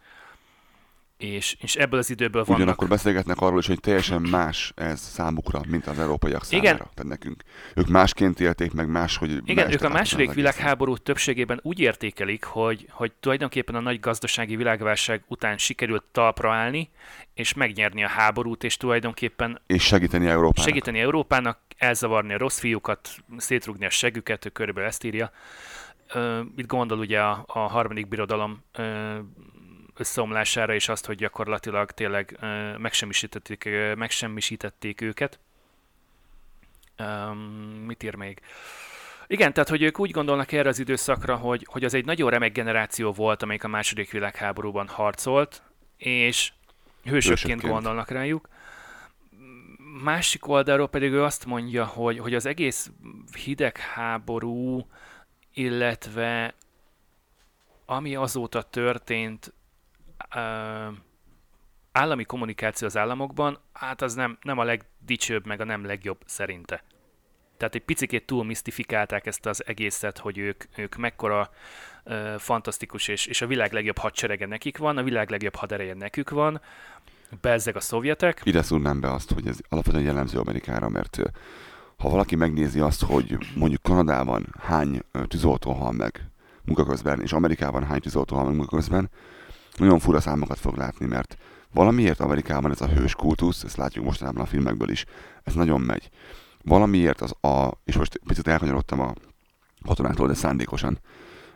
és, 1.19 1.55
és 1.59 1.75
ebből 1.75 1.99
az 1.99 2.09
időből 2.09 2.43
vannak... 2.43 2.57
Ugyanakkor 2.57 2.87
beszélgetnek 2.87 3.39
arról 3.39 3.59
is, 3.59 3.67
hogy 3.67 3.79
teljesen 3.79 4.21
más 4.21 4.71
ez 4.75 4.99
számukra, 4.99 5.61
mint 5.67 5.87
az 5.87 5.99
európaiak 5.99 6.43
számára, 6.43 6.67
Igen. 6.67 6.77
tehát 6.77 7.03
nekünk. 7.03 7.43
Ők 7.75 7.87
másként 7.87 8.39
élték 8.39 8.73
meg 8.73 8.89
máshogy... 8.89 9.41
Igen, 9.45 9.71
ők 9.71 9.81
a 9.81 9.89
második 9.89 10.33
világháború 10.33 10.97
többségében 10.97 11.59
úgy 11.63 11.79
értékelik, 11.79 12.43
hogy, 12.43 12.87
hogy 12.89 13.11
tulajdonképpen 13.19 13.75
a 13.75 13.79
nagy 13.79 13.99
gazdasági 13.99 14.55
világválság 14.55 15.23
után 15.27 15.57
sikerült 15.57 16.03
talpra 16.11 16.53
állni, 16.53 16.89
és 17.33 17.53
megnyerni 17.53 18.03
a 18.03 18.07
háborút, 18.07 18.63
és 18.63 18.77
tulajdonképpen... 18.77 19.61
És 19.67 19.83
segíteni 19.83 20.27
Európának. 20.27 20.67
Segíteni 20.67 20.99
Európának, 20.99 21.59
elzavarni 21.77 22.33
a 22.33 22.37
rossz 22.37 22.59
fiúkat, 22.59 23.09
szétrugni 23.37 23.85
a 23.85 23.89
següket, 23.89 24.45
ő 24.45 24.49
körülbelül 24.49 24.89
ezt 24.89 25.03
írja. 25.03 25.31
Itt 26.55 26.67
gondol 26.67 26.97
ugye 26.97 27.19
a, 27.19 27.43
a 27.47 27.59
harmadik 27.59 28.07
birodalom 28.07 28.63
összeomlására, 29.99 30.73
és 30.73 30.89
azt, 30.89 31.05
hogy 31.05 31.17
gyakorlatilag 31.17 31.91
tényleg 31.91 32.37
megsemmisítették, 32.77 33.69
megsemmisítették 33.95 35.01
őket. 35.01 35.39
Um, 36.99 37.37
mit 37.85 38.03
ír 38.03 38.15
még? 38.15 38.41
Igen, 39.27 39.53
tehát 39.53 39.69
hogy 39.69 39.81
ők 39.81 39.99
úgy 39.99 40.11
gondolnak 40.11 40.51
erre 40.51 40.69
az 40.69 40.79
időszakra, 40.79 41.35
hogy, 41.35 41.67
hogy 41.69 41.83
az 41.83 41.93
egy 41.93 42.05
nagyon 42.05 42.29
remek 42.29 42.51
generáció 42.51 43.11
volt, 43.11 43.43
amelyik 43.43 43.63
a 43.63 43.67
második 43.67 44.11
világháborúban 44.11 44.87
harcolt, 44.87 45.61
és 45.97 46.51
hősökként, 47.03 47.13
hősökként 47.13 47.61
gondolnak 47.61 48.09
rájuk. 48.09 48.49
Másik 50.03 50.47
oldalról 50.47 50.87
pedig 50.87 51.11
ő 51.11 51.23
azt 51.23 51.45
mondja, 51.45 51.85
hogy, 51.85 52.19
hogy 52.19 52.33
az 52.33 52.45
egész 52.45 52.91
hidegháború, 53.43 54.87
illetve 55.53 56.53
ami 57.85 58.15
azóta 58.15 58.61
történt, 58.61 59.53
állami 61.91 62.23
kommunikáció 62.23 62.87
az 62.87 62.97
államokban, 62.97 63.59
hát 63.73 64.01
az 64.01 64.13
nem, 64.13 64.37
nem 64.41 64.57
a 64.57 64.63
legdicsőbb, 64.63 65.45
meg 65.45 65.61
a 65.61 65.65
nem 65.65 65.85
legjobb 65.85 66.17
szerinte. 66.25 66.83
Tehát 67.57 67.75
egy 67.75 67.83
picit 67.83 68.25
túl 68.25 68.43
misztifikálták 68.43 69.25
ezt 69.25 69.45
az 69.45 69.65
egészet, 69.65 70.17
hogy 70.17 70.37
ők, 70.37 70.63
ők 70.75 70.95
mekkora 70.95 71.49
uh, 72.05 72.35
fantasztikus, 72.35 73.07
és, 73.07 73.25
és 73.25 73.41
a 73.41 73.47
világ 73.47 73.73
legjobb 73.73 73.97
hadserege 73.97 74.45
nekik 74.45 74.77
van, 74.77 74.97
a 74.97 75.03
világ 75.03 75.29
legjobb 75.29 75.55
hadereje 75.55 75.93
nekük 75.93 76.29
van, 76.29 76.61
bezzeg 77.41 77.75
a 77.75 77.79
szovjetek. 77.79 78.41
Ide 78.43 78.61
szúrnám 78.61 78.99
be 78.99 79.11
azt, 79.11 79.31
hogy 79.31 79.47
ez 79.47 79.57
alapvetően 79.69 80.03
jellemző 80.03 80.39
Amerikára, 80.39 80.89
mert 80.89 81.19
ha 81.97 82.09
valaki 82.09 82.35
megnézi 82.35 82.79
azt, 82.79 83.03
hogy 83.03 83.37
mondjuk 83.55 83.81
Kanadában 83.81 84.45
hány 84.61 85.01
tűzoltó 85.27 85.71
hal 85.71 85.91
meg 85.91 86.29
munkaközben, 86.65 87.21
és 87.21 87.33
Amerikában 87.33 87.83
hány 87.83 87.99
tűzoltó 87.99 88.35
hal 88.35 88.45
meg 88.45 88.55
munkaközben, 88.55 89.09
nagyon 89.79 89.99
fura 89.99 90.19
számokat 90.19 90.59
fog 90.59 90.77
látni, 90.77 91.05
mert 91.05 91.37
valamiért 91.73 92.19
Amerikában 92.19 92.71
ez 92.71 92.81
a 92.81 92.87
hős 92.87 93.15
kultusz, 93.15 93.63
ezt 93.63 93.77
látjuk 93.77 94.05
mostanában 94.05 94.43
a 94.43 94.47
filmekből 94.47 94.89
is, 94.89 95.05
ez 95.43 95.53
nagyon 95.53 95.81
megy. 95.81 96.09
Valamiért 96.63 97.21
az 97.21 97.31
a, 97.41 97.71
és 97.83 97.97
most 97.97 98.21
picit 98.25 98.47
elkanyarodtam 98.47 98.99
a 98.99 99.13
katonáktól, 99.85 100.27
de 100.27 100.33
szándékosan, 100.33 100.99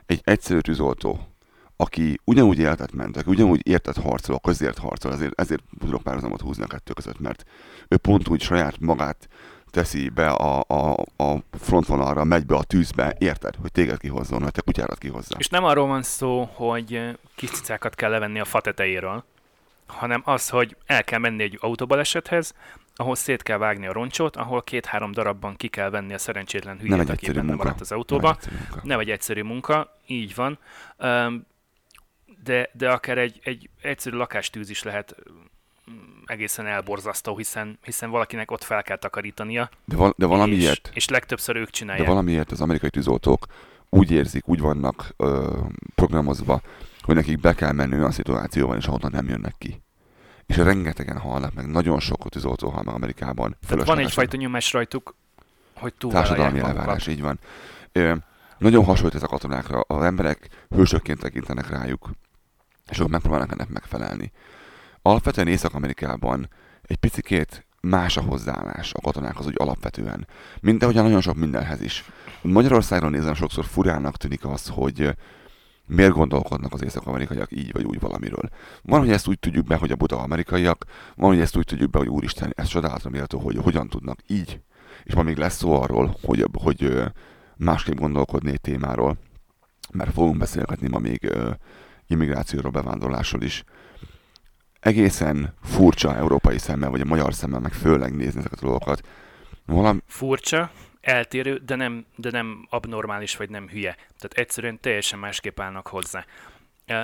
egy 0.05 0.21
egyszerű 0.23 0.59
tűzoltó, 0.59 1.27
aki 1.75 2.19
ugyanúgy 2.23 2.59
életet 2.59 2.91
ment, 2.91 3.17
aki 3.17 3.29
ugyanúgy 3.29 3.67
értett 3.67 3.97
harcol, 3.97 4.39
közért 4.39 4.77
harcol, 4.77 5.13
ezért, 5.13 5.39
ezért 5.39 5.63
tudok 5.79 6.01
párhuzamot 6.01 6.41
húzni 6.41 6.63
a 6.63 6.67
kettő 6.67 6.93
között, 6.93 7.19
mert 7.19 7.43
ő 7.87 7.97
pont 7.97 8.27
úgy 8.27 8.41
saját 8.41 8.79
magát 8.79 9.27
teszi 9.73 10.09
be 10.09 10.29
a, 10.29 10.63
a, 10.67 10.91
a 11.23 11.37
frontvonalra, 11.51 12.23
megy 12.23 12.45
be 12.45 12.55
a 12.55 12.63
tűzbe, 12.63 13.15
érted, 13.17 13.55
hogy 13.55 13.71
téged 13.71 13.97
kihozzon, 13.97 14.41
hogy 14.41 14.51
te 14.51 14.61
kutyárat 14.61 14.97
kihozzá. 14.97 15.35
És 15.37 15.47
nem 15.47 15.63
arról 15.63 15.87
van 15.87 16.03
szó, 16.03 16.49
hogy 16.53 17.17
kis 17.35 17.49
cicákat 17.49 17.95
kell 17.95 18.09
levenni 18.09 18.39
a 18.39 18.45
fa 18.45 18.61
tetejéről, 18.61 19.23
hanem 19.85 20.21
az, 20.25 20.49
hogy 20.49 20.77
el 20.85 21.03
kell 21.03 21.19
menni 21.19 21.43
egy 21.43 21.57
autóbalesethez, 21.61 22.53
ahol 22.95 23.15
szét 23.15 23.43
kell 23.43 23.57
vágni 23.57 23.87
a 23.87 23.91
roncsot, 23.91 24.35
ahol 24.35 24.61
két-három 24.63 25.11
darabban 25.11 25.55
ki 25.55 25.67
kell 25.67 25.89
venni 25.89 26.13
a 26.13 26.17
szerencsétlen 26.17 26.77
hülyét, 26.79 27.09
aki 27.09 27.25
benne 27.25 27.41
munka. 27.41 27.63
maradt 27.63 27.81
az 27.81 27.91
autóba. 27.91 28.37
Nem 28.83 28.99
egy 28.99 29.09
egyszerű 29.09 29.41
munka, 29.41 29.99
így 30.05 30.35
van. 30.35 30.59
De, 32.43 32.69
de 32.73 32.91
akár 32.91 33.17
egy, 33.17 33.39
egy 33.43 33.69
egyszerű 33.81 34.15
lakástűz 34.15 34.69
is 34.69 34.83
lehet 34.83 35.15
egészen 36.25 36.65
elborzasztó, 36.65 37.37
hiszen, 37.37 37.79
hiszen 37.83 38.09
valakinek 38.09 38.51
ott 38.51 38.63
fel 38.63 38.83
kell 38.83 38.97
takarítania. 38.97 39.69
De, 39.85 39.95
val- 39.95 40.15
de 40.17 40.25
valamiért... 40.25 40.87
És, 40.87 40.95
és 40.95 41.07
legtöbbször 41.07 41.55
ők 41.55 41.69
csinálják. 41.69 42.05
De 42.05 42.11
valamiért 42.11 42.51
az 42.51 42.61
amerikai 42.61 42.89
tűzoltók 42.89 43.45
úgy 43.89 44.11
érzik, 44.11 44.47
úgy 44.47 44.59
vannak 44.59 45.13
ö, 45.17 45.57
programozva, 45.95 46.61
hogy 47.01 47.15
nekik 47.15 47.39
be 47.39 47.53
kell 47.53 47.71
menni 47.71 47.95
olyan 47.95 48.11
szituációban, 48.11 48.77
és 48.77 48.85
ahonnan 48.85 49.11
nem 49.11 49.27
jönnek 49.27 49.55
ki. 49.57 49.81
És 50.45 50.57
rengetegen 50.57 51.17
halnak 51.17 51.53
meg, 51.53 51.67
nagyon 51.67 51.99
sok 51.99 52.29
tűzoltó 52.29 52.69
hal 52.69 52.83
meg 52.83 52.93
Amerikában. 52.93 53.57
Tehát 53.67 53.85
van 53.85 53.99
egyfajta 53.99 54.37
nyomás 54.37 54.73
rajtuk, 54.73 55.15
hogy 55.75 55.93
túl 55.93 56.11
Társadalmi 56.11 56.59
elvárás, 56.59 57.07
így 57.07 57.21
van. 57.21 57.39
Ö, 57.91 58.15
nagyon 58.57 58.83
hasonlít 58.83 59.15
ez 59.15 59.23
a 59.23 59.27
katonákra. 59.27 59.79
Az 59.79 60.03
emberek 60.03 60.49
hősökként 60.69 61.19
tekintenek 61.19 61.69
rájuk, 61.69 62.09
és 62.89 62.99
ők 62.99 63.07
megpróbálnak 63.07 63.51
ennek 63.51 63.69
megfelelni. 63.69 64.31
Alapvetően 65.05 65.47
Észak-Amerikában 65.47 66.49
egy 66.81 66.97
picikét 66.97 67.65
más 67.81 68.17
a 68.17 68.21
hozzáállás 68.21 68.93
a 68.93 69.01
katonákhoz 69.01 69.45
úgy 69.45 69.55
alapvetően. 69.57 70.27
Mint 70.61 70.83
ahogyan 70.83 71.03
nagyon 71.03 71.21
sok 71.21 71.35
mindenhez 71.35 71.81
is. 71.81 72.05
Magyarországról 72.41 73.09
nézem 73.09 73.33
sokszor 73.33 73.65
furának 73.65 74.17
tűnik 74.17 74.45
az, 74.45 74.67
hogy 74.67 75.15
miért 75.87 76.11
gondolkodnak 76.11 76.73
az 76.73 76.83
észak-amerikaiak 76.83 77.51
így 77.51 77.71
vagy 77.71 77.83
úgy 77.83 77.99
valamiről. 77.99 78.49
Van, 78.81 78.99
hogy 78.99 79.11
ezt 79.11 79.27
úgy 79.27 79.39
tudjuk 79.39 79.65
be, 79.65 79.75
hogy 79.75 79.91
a 79.91 79.95
buta 79.95 80.19
amerikaiak, 80.19 80.85
van, 81.15 81.29
hogy 81.29 81.39
ezt 81.39 81.57
úgy 81.57 81.65
tudjuk 81.65 81.89
be, 81.89 81.97
hogy 81.97 82.09
úristen, 82.09 82.53
ez 82.55 82.67
csodálatra 82.67 83.09
méltó, 83.09 83.39
hogy 83.39 83.57
hogyan 83.57 83.87
tudnak 83.87 84.19
így. 84.27 84.61
És 85.03 85.13
ma 85.13 85.23
még 85.23 85.37
lesz 85.37 85.57
szó 85.57 85.81
arról, 85.81 86.17
hogy, 86.21 86.45
hogy 86.53 87.03
másképp 87.57 87.97
gondolkodni 87.97 88.51
egy 88.51 88.61
témáról, 88.61 89.17
mert 89.91 90.13
fogunk 90.13 90.37
beszélgetni 90.37 90.87
ma 90.87 90.99
még 90.99 91.31
immigrációról, 92.07 92.71
bevándorlásról 92.71 93.41
is. 93.41 93.63
Egészen 94.83 95.53
furcsa 95.61 96.15
európai 96.15 96.57
szemmel, 96.57 96.89
vagy 96.89 97.01
a 97.01 97.05
magyar 97.05 97.33
szemmel 97.33 97.59
meg 97.59 97.73
főleg 97.73 98.15
nézni 98.15 98.39
ezeket 98.39 98.59
a 98.59 98.65
dolgokat. 98.65 99.07
Valami... 99.65 99.99
Furcsa, 100.07 100.71
eltérő, 101.01 101.57
de 101.65 101.75
nem, 101.75 102.05
de 102.15 102.31
nem 102.31 102.67
abnormális, 102.69 103.37
vagy 103.37 103.49
nem 103.49 103.67
hülye. 103.67 103.95
Tehát 103.95 104.33
egyszerűen 104.33 104.79
teljesen 104.79 105.19
másképp 105.19 105.59
állnak 105.59 105.87
hozzá. 105.87 106.25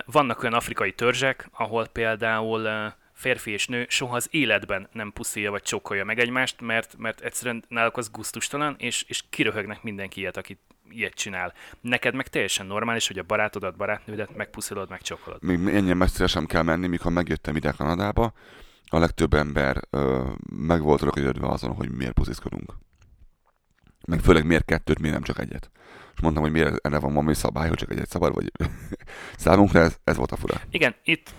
Vannak 0.05 0.41
olyan 0.41 0.53
afrikai 0.53 0.93
törzsek, 0.93 1.49
ahol 1.51 1.87
például 1.87 2.93
férfi 3.13 3.51
és 3.51 3.67
nő 3.67 3.85
soha 3.89 4.15
az 4.15 4.27
életben 4.31 4.87
nem 4.91 5.11
puszilja 5.13 5.51
vagy 5.51 5.61
csókolja 5.61 6.05
meg 6.05 6.19
egymást, 6.19 6.61
mert, 6.61 6.97
mert 6.97 7.21
egyszerűen 7.21 7.63
náluk 7.67 7.97
az 7.97 8.11
guztustalan, 8.11 8.75
és, 8.77 9.05
és 9.07 9.23
kiröhögnek 9.29 9.83
mindenki 9.83 10.19
ilyet, 10.19 10.37
aki 10.37 10.59
ilyet 10.89 11.13
csinál. 11.13 11.53
Neked 11.81 12.15
meg 12.15 12.27
teljesen 12.27 12.65
normális, 12.65 13.07
hogy 13.07 13.17
a 13.17 13.23
barátodat, 13.23 13.75
barátnődet 13.75 14.35
megpuszilod, 14.35 14.89
megcsókolod. 14.89 15.43
Még 15.43 15.67
ennyien 15.67 15.97
messzire 15.97 16.27
sem 16.27 16.45
kell 16.45 16.61
menni, 16.61 16.87
mikor 16.87 17.11
megjöttem 17.11 17.55
ide 17.55 17.71
Kanadába, 17.71 18.33
a 18.85 18.97
legtöbb 18.97 19.33
ember 19.33 19.81
ö, 19.89 20.29
meg 20.55 20.81
volt 20.81 21.01
rögödve 21.01 21.47
azon, 21.47 21.73
hogy 21.73 21.91
miért 21.91 22.13
puszizkodunk. 22.13 22.73
Meg 24.07 24.19
főleg 24.19 24.45
miért 24.45 24.65
kettőt, 24.65 24.99
miért 24.99 25.15
nem 25.15 25.23
csak 25.23 25.39
egyet. 25.39 25.71
És 26.15 26.21
mondtam, 26.21 26.43
hogy 26.43 26.51
miért 26.51 26.85
erre 26.85 26.99
van 26.99 27.13
valami 27.13 27.33
szabály, 27.33 27.67
hogy 27.67 27.77
csak 27.77 27.91
egyet 27.91 28.09
szabad, 28.09 28.33
vagy 28.33 28.51
számunkra 29.37 29.79
ez, 29.79 29.97
ez 30.03 30.15
volt 30.15 30.31
a 30.31 30.35
fura. 30.35 30.61
Igen, 30.69 30.95
itt 31.03 31.33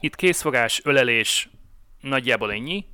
itt 0.00 0.14
készfogás, 0.14 0.80
ölelés, 0.84 1.48
nagyjából 2.00 2.52
ennyi. 2.52 2.84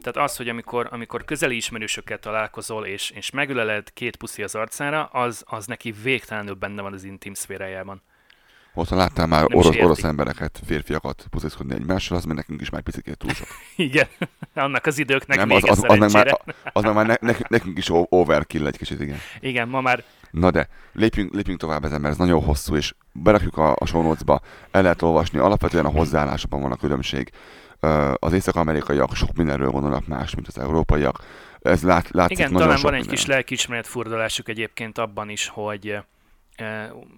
Tehát 0.00 0.28
az, 0.28 0.36
hogy 0.36 0.48
amikor, 0.48 0.88
amikor 0.90 1.24
közeli 1.24 1.56
ismerősökkel 1.56 2.18
találkozol, 2.18 2.86
és, 2.86 3.10
és 3.10 3.30
megöleled 3.30 3.92
két 3.92 4.16
puszi 4.16 4.42
az 4.42 4.54
arcára, 4.54 5.04
az, 5.04 5.44
az 5.46 5.66
neki 5.66 5.94
végtelenül 6.02 6.54
benne 6.54 6.82
van 6.82 6.92
az 6.92 7.04
intim 7.04 7.34
szférájában. 7.34 8.02
Otthon 8.74 8.98
láttál 8.98 9.26
már 9.26 9.44
orosz, 9.44 9.76
orosz 9.76 10.02
embereket, 10.02 10.60
férfiakat 10.66 11.26
puszizkodni 11.30 11.74
egymással, 11.74 12.16
az 12.16 12.24
még 12.24 12.36
nekünk 12.36 12.60
is 12.60 12.70
már 12.70 12.82
picit 12.82 13.18
túl 13.18 13.30
sok. 13.30 13.46
igen, 13.76 14.06
annak 14.54 14.86
az 14.86 14.98
időknek 14.98 15.36
nem, 15.36 15.50
az, 15.50 15.62
az, 15.68 15.84
az, 15.86 15.98
meg 15.98 16.12
már, 16.12 16.40
az 16.72 16.82
meg 16.82 16.94
már 16.94 17.06
ne, 17.06 17.16
ne, 17.20 17.36
nekünk 17.48 17.78
is 17.78 17.88
overkill 17.90 18.66
egy 18.66 18.76
kicsit, 18.76 19.00
igen. 19.00 19.18
Igen, 19.40 19.68
ma 19.68 19.80
már 19.80 20.04
Na 20.34 20.50
de, 20.50 20.68
lépjünk, 20.92 21.34
lépjünk 21.34 21.60
tovább 21.60 21.84
ezen, 21.84 22.00
mert 22.00 22.12
ez 22.12 22.18
nagyon 22.18 22.42
hosszú, 22.42 22.76
és 22.76 22.94
berakjuk 23.12 23.56
a, 23.56 23.76
a 23.78 23.86
show 23.86 24.02
notes-ba, 24.02 24.40
el 24.70 24.82
lehet 24.82 25.02
olvasni, 25.02 25.38
alapvetően 25.38 25.84
a 25.84 25.90
hozzáállásban 25.90 26.60
van 26.60 26.72
a 26.72 26.76
különbség. 26.76 27.30
Az 28.18 28.32
észak-amerikaiak 28.32 29.14
sok 29.14 29.32
mindenről 29.32 29.70
gondolnak 29.70 30.06
más, 30.06 30.34
mint 30.34 30.48
az 30.48 30.58
európaiak. 30.58 31.24
Ez 31.60 31.82
lát, 31.82 32.10
látszik 32.10 32.38
Igen, 32.38 32.52
nagyon 32.52 32.66
talán 32.66 32.82
van 32.82 32.92
egy 32.92 32.98
minden. 32.98 33.16
kis 33.16 33.26
lelkiismeret 33.26 33.86
furdalásuk 33.86 34.48
egyébként 34.48 34.98
abban 34.98 35.28
is, 35.28 35.48
hogy 35.48 35.98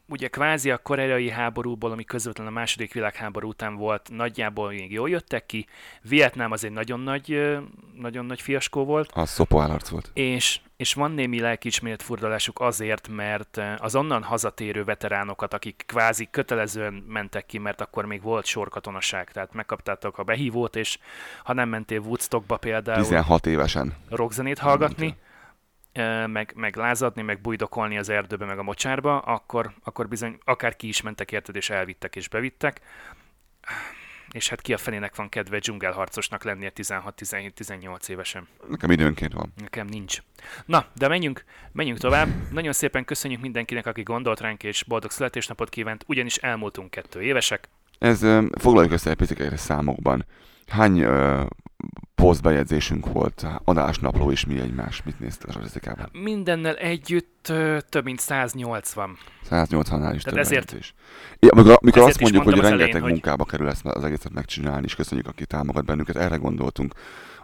ugye 0.08 0.28
kvázi 0.28 0.70
a 0.70 0.78
koreai 0.78 1.30
háborúból, 1.30 1.90
ami 1.90 2.04
közvetlenül 2.04 2.52
a 2.52 2.54
második 2.54 2.92
világháború 2.92 3.48
után 3.48 3.76
volt, 3.76 4.08
nagyjából 4.12 4.68
még 4.68 4.92
jól 4.92 5.08
jöttek 5.08 5.46
ki. 5.46 5.66
Vietnám 6.02 6.52
az 6.52 6.64
egy 6.64 6.72
nagyon 6.72 7.00
nagy, 7.00 7.56
nagyon 7.94 8.26
nagy 8.26 8.40
fiaskó 8.40 8.84
volt. 8.84 9.10
Az 9.12 9.30
szopóállarc 9.30 9.88
volt. 9.88 10.10
És, 10.14 10.60
és 10.76 10.94
van 10.94 11.10
némi 11.10 11.40
lelkiismeret 11.40 12.02
furdalásuk 12.02 12.60
azért, 12.60 13.08
mert 13.08 13.60
az 13.78 13.94
onnan 13.94 14.22
hazatérő 14.22 14.84
veteránokat, 14.84 15.54
akik 15.54 15.82
kvázi 15.86 16.28
kötelezően 16.30 16.92
mentek 16.92 17.46
ki, 17.46 17.58
mert 17.58 17.80
akkor 17.80 18.04
még 18.04 18.22
volt 18.22 18.44
sorkatonaság, 18.44 19.30
tehát 19.30 19.52
megkaptátok 19.52 20.18
a 20.18 20.22
behívót, 20.22 20.76
és 20.76 20.98
ha 21.44 21.52
nem 21.52 21.68
mentél 21.68 22.00
Woodstockba 22.00 22.56
például... 22.56 23.02
16 23.02 23.46
évesen. 23.46 23.94
Rockzenét 24.08 24.58
hallgatni, 24.58 25.16
meg, 26.26 26.52
meg 26.54 26.76
lázadni, 26.76 27.22
meg 27.22 27.40
bujdokolni 27.40 27.98
az 27.98 28.08
erdőbe, 28.08 28.44
meg 28.44 28.58
a 28.58 28.62
mocsárba, 28.62 29.18
akkor, 29.18 29.72
akkor 29.84 30.08
bizony 30.08 30.38
akár 30.44 30.76
ki 30.76 30.88
is 30.88 31.02
mentek 31.02 31.32
érted, 31.32 31.56
és 31.56 31.70
elvittek 31.70 32.16
és 32.16 32.28
bevittek. 32.28 32.80
És 34.32 34.48
hát 34.48 34.60
ki 34.60 34.72
a 34.72 34.78
fenének 34.78 35.16
van 35.16 35.28
kedve 35.28 35.58
dzsungelharcosnak 35.58 36.44
lennie 36.44 36.72
16-17-18 36.74 38.08
évesen? 38.08 38.48
Nekem 38.68 38.90
időnként 38.90 39.32
van. 39.32 39.52
Nekem 39.56 39.86
nincs. 39.86 40.18
Na, 40.66 40.86
de 40.94 41.08
menjünk, 41.08 41.44
menjünk 41.72 41.98
tovább. 41.98 42.28
Nagyon 42.52 42.72
szépen 42.72 43.04
köszönjük 43.04 43.40
mindenkinek, 43.40 43.86
aki 43.86 44.02
gondolt 44.02 44.40
ránk, 44.40 44.62
és 44.62 44.84
boldog 44.84 45.10
születésnapot 45.10 45.68
kívánt, 45.68 46.04
ugyanis 46.06 46.36
elmúltunk 46.36 46.90
kettő 46.90 47.22
évesek. 47.22 47.68
Ez, 47.98 48.26
foglaljuk 48.58 48.92
össze 48.92 49.14
picit 49.14 49.56
számokban. 49.56 50.24
Hány 50.66 51.04
uh, 51.04 51.46
posztbejegyzésünk 52.14 53.12
volt, 53.12 53.46
adásnapló 53.64 54.30
és 54.30 54.46
mi 54.46 54.60
egymás. 54.60 55.02
Mit 55.02 55.20
néztél 55.20 55.48
a 55.48 55.52
statisztikában? 55.52 56.08
Mindennel 56.12 56.74
együtt 56.74 57.48
ö, 57.48 57.78
több 57.88 58.04
mint 58.04 58.20
180. 58.20 59.18
180-nál 59.50 60.12
is 60.14 60.22
Tehát 60.22 60.22
több 60.22 60.36
ezért, 60.36 60.72
is. 60.72 60.94
Ja, 61.38 61.48
amikor, 61.50 61.78
amikor 61.80 62.02
azt 62.02 62.20
mondjuk, 62.20 62.42
hogy 62.44 62.58
rengeteg 62.58 62.88
elején, 62.88 63.08
munkába 63.08 63.42
hogy... 63.42 63.52
kerül 63.52 63.68
ezt 63.68 63.86
az 63.86 64.04
egészet 64.04 64.32
megcsinálni, 64.32 64.84
és 64.84 64.94
köszönjük, 64.94 65.26
aki 65.26 65.46
támogat 65.46 65.84
bennünket, 65.84 66.16
erre 66.16 66.36
gondoltunk. 66.36 66.94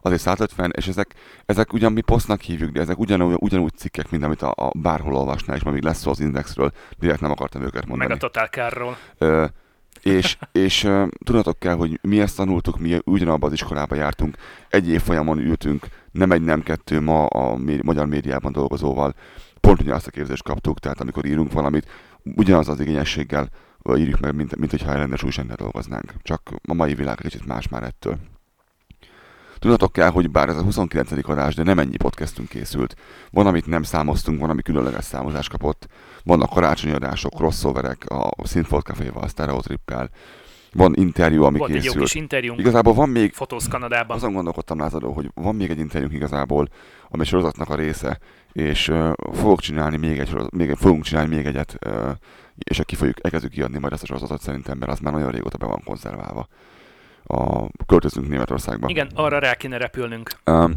Azért 0.00 0.20
150, 0.20 0.72
és 0.76 0.86
ezek, 0.86 1.14
ezek 1.46 1.72
ugyan 1.72 1.92
mi 1.92 2.00
posztnak 2.00 2.40
hívjuk, 2.40 2.70
de 2.70 2.80
ezek 2.80 2.98
ugyanúgy, 2.98 3.34
ugyanúgy 3.38 3.76
cikkek, 3.76 4.10
mint 4.10 4.24
amit 4.24 4.42
a, 4.42 4.52
a 4.56 4.70
bárhol 4.78 5.14
olvasnál, 5.14 5.56
és 5.56 5.62
még 5.62 5.82
lesz 5.82 6.00
szó 6.00 6.10
az 6.10 6.20
Indexről, 6.20 6.72
direkt 6.98 7.20
nem 7.20 7.30
akartam 7.30 7.62
őket 7.62 7.86
mondani. 7.86 8.08
Meg 8.08 8.16
a 8.16 8.20
Total 8.20 8.46
Car-ról. 8.46 8.96
És, 10.02 10.38
és 10.52 10.88
tudatok 11.24 11.58
kell, 11.58 11.74
hogy 11.74 11.98
mi 12.02 12.20
ezt 12.20 12.36
tanultuk, 12.36 12.78
mi 12.78 12.98
ugyanabban 13.04 13.48
az 13.48 13.54
iskolába 13.54 13.94
jártunk, 13.94 14.36
egy 14.68 14.88
év 14.88 15.00
folyamon 15.00 15.38
ültünk, 15.38 15.86
nem 16.12 16.30
egy, 16.32 16.42
nem 16.42 16.62
kettő 16.62 17.00
ma 17.00 17.26
a 17.26 17.58
magyar 17.82 18.06
médiában 18.06 18.52
dolgozóval, 18.52 19.14
pont 19.60 19.80
ugyanazt 19.80 20.06
a 20.06 20.10
képzést 20.10 20.42
kaptuk, 20.42 20.78
tehát 20.78 21.00
amikor 21.00 21.24
írunk 21.24 21.52
valamit, 21.52 21.86
ugyanaz 22.36 22.68
az 22.68 22.80
igényességgel 22.80 23.48
írjuk 23.96 24.20
meg, 24.20 24.34
mint, 24.34 24.56
mint 24.56 24.70
hogyha 24.70 24.92
rendes 24.92 25.22
újságnál 25.22 25.56
dolgoznánk. 25.56 26.14
Csak 26.22 26.50
a 26.68 26.74
mai 26.74 26.94
világ 26.94 27.16
kicsit 27.16 27.46
más 27.46 27.68
már 27.68 27.82
ettől. 27.82 28.18
Tudatok 29.62 29.92
kell, 29.92 30.10
hogy 30.10 30.30
bár 30.30 30.48
ez 30.48 30.56
a 30.56 30.62
29. 30.62 31.28
adás, 31.28 31.54
de 31.54 31.62
nem 31.62 31.78
ennyi 31.78 31.96
podcastünk 31.96 32.48
készült. 32.48 32.96
Van, 33.30 33.46
amit 33.46 33.66
nem 33.66 33.82
számoztunk, 33.82 34.40
van, 34.40 34.50
ami 34.50 34.62
különleges 34.62 35.04
számozás 35.04 35.48
kapott. 35.48 35.86
Vannak 36.24 36.50
karácsonyi 36.50 36.94
adások, 36.94 37.34
crossoverek, 37.34 38.04
a 38.08 38.46
Synthfold 38.46 38.82
Café-val, 38.82 39.22
a 39.22 39.28
Stereotrippel. 39.28 40.10
Van 40.72 40.94
interjú, 40.94 41.42
ami 41.42 41.58
Volt 41.58 41.70
készült. 41.70 41.92
egy 41.92 41.98
jó 41.98 42.02
kis 42.02 42.14
interjúnk. 42.14 42.58
Igazából 42.58 42.94
van 42.94 43.08
még... 43.08 43.32
Fotóz 43.32 43.68
Kanadában. 43.68 44.16
Azon 44.16 44.32
gondolkodtam, 44.32 44.78
Lázadó, 44.78 45.12
hogy 45.12 45.30
van 45.34 45.54
még 45.54 45.70
egy 45.70 45.78
interjúnk 45.78 46.12
igazából, 46.12 46.68
ami 47.08 47.24
sorozatnak 47.24 47.68
a 47.68 47.74
része, 47.74 48.18
és 48.52 48.88
uh, 48.88 49.12
fogok 49.32 49.60
csinálni 49.60 49.96
még 49.96 50.18
egy, 50.18 50.36
még, 50.50 50.74
fogunk 50.74 51.04
csinálni 51.04 51.34
még 51.34 51.46
egyet, 51.46 51.76
uh, 51.86 52.10
és 52.58 52.80
ki 52.84 52.94
fogjuk, 52.94 53.16
elkezdjük 53.24 53.52
kiadni 53.52 53.78
majd 53.78 53.92
ezt 53.92 54.02
a 54.02 54.06
sorozatot 54.06 54.40
szerintem, 54.40 54.78
mert 54.78 54.92
az 54.92 54.98
már 54.98 55.12
nagyon 55.12 55.30
régóta 55.30 55.56
be 55.56 55.66
van 55.66 55.82
konzerválva 55.84 56.48
a 57.24 57.66
költözünk 57.86 58.28
Németországba. 58.28 58.88
Igen, 58.88 59.10
arra 59.14 59.38
rá 59.38 59.54
kéne 59.54 59.76
repülnünk. 59.76 60.30
Um, 60.46 60.76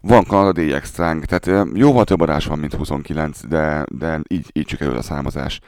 van 0.00 0.24
kanadai 0.24 0.72
extránk, 0.72 1.24
tehát 1.24 1.68
jóval 1.74 2.04
több 2.04 2.20
adás 2.20 2.46
van, 2.46 2.58
mint 2.58 2.74
29, 2.74 3.46
de, 3.46 3.84
de 3.88 4.20
így, 4.28 4.50
így 4.52 4.68
sikerül 4.68 4.96
a 4.96 5.02
számozás. 5.02 5.60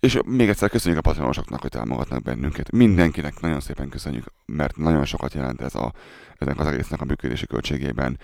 És 0.00 0.18
még 0.24 0.48
egyszer 0.48 0.70
köszönjük 0.70 1.00
a 1.00 1.08
patronosoknak, 1.08 1.60
hogy 1.60 1.70
támogatnak 1.70 2.22
bennünket. 2.22 2.70
Mindenkinek 2.70 3.40
nagyon 3.40 3.60
szépen 3.60 3.88
köszönjük, 3.88 4.24
mert 4.46 4.76
nagyon 4.76 5.04
sokat 5.04 5.34
jelent 5.34 5.60
ez 5.60 5.74
a, 5.74 5.92
ennek 6.38 6.58
az 6.58 6.66
egésznek 6.66 7.00
a 7.00 7.04
működési 7.04 7.46
költségében. 7.46 8.18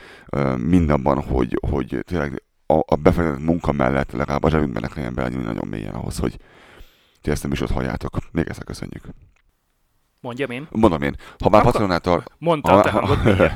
Mindabban, 0.56 1.22
hogy, 1.22 1.58
hogy 1.68 1.98
tényleg 2.06 2.42
a, 2.66 2.78
a 2.86 2.96
befektetett 2.96 3.44
munka 3.44 3.72
mellett 3.72 4.12
legalább 4.12 4.44
a 4.44 4.50
zsebünkben 4.50 4.82
ne 4.82 4.88
kelljen 4.88 5.14
belenyúlni 5.14 5.46
nagyon 5.46 5.68
mélyen 5.68 5.94
ahhoz, 5.94 6.18
hogy 6.18 6.36
ti 7.20 7.30
ezt 7.30 7.44
a 7.44 7.48
műsort 7.48 7.70
halljátok. 7.70 8.18
Még 8.32 8.48
egyszer 8.48 8.64
köszönjük. 8.64 9.04
Mondjam 10.20 10.50
én? 10.50 10.66
Mondom 10.70 11.02
én. 11.02 11.16
Ha 11.38 11.48
már 11.48 11.62
Patreonnál 11.62 12.00
tar... 12.00 12.22
Mondtam, 12.38 12.74
ha, 12.74 12.82
te 12.82 12.90
hangod, 12.90 13.36
ha, 13.36 13.50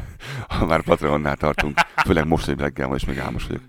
ha 0.59 0.67
már 0.67 0.83
Patreonnál 0.83 1.37
tartunk, 1.37 1.79
főleg 2.05 2.27
most, 2.27 2.47
hogy 2.47 2.59
reggel 2.59 2.87
van, 2.87 2.97
és 2.97 3.05
még 3.05 3.19
álmos 3.19 3.47
vagyok. 3.47 3.63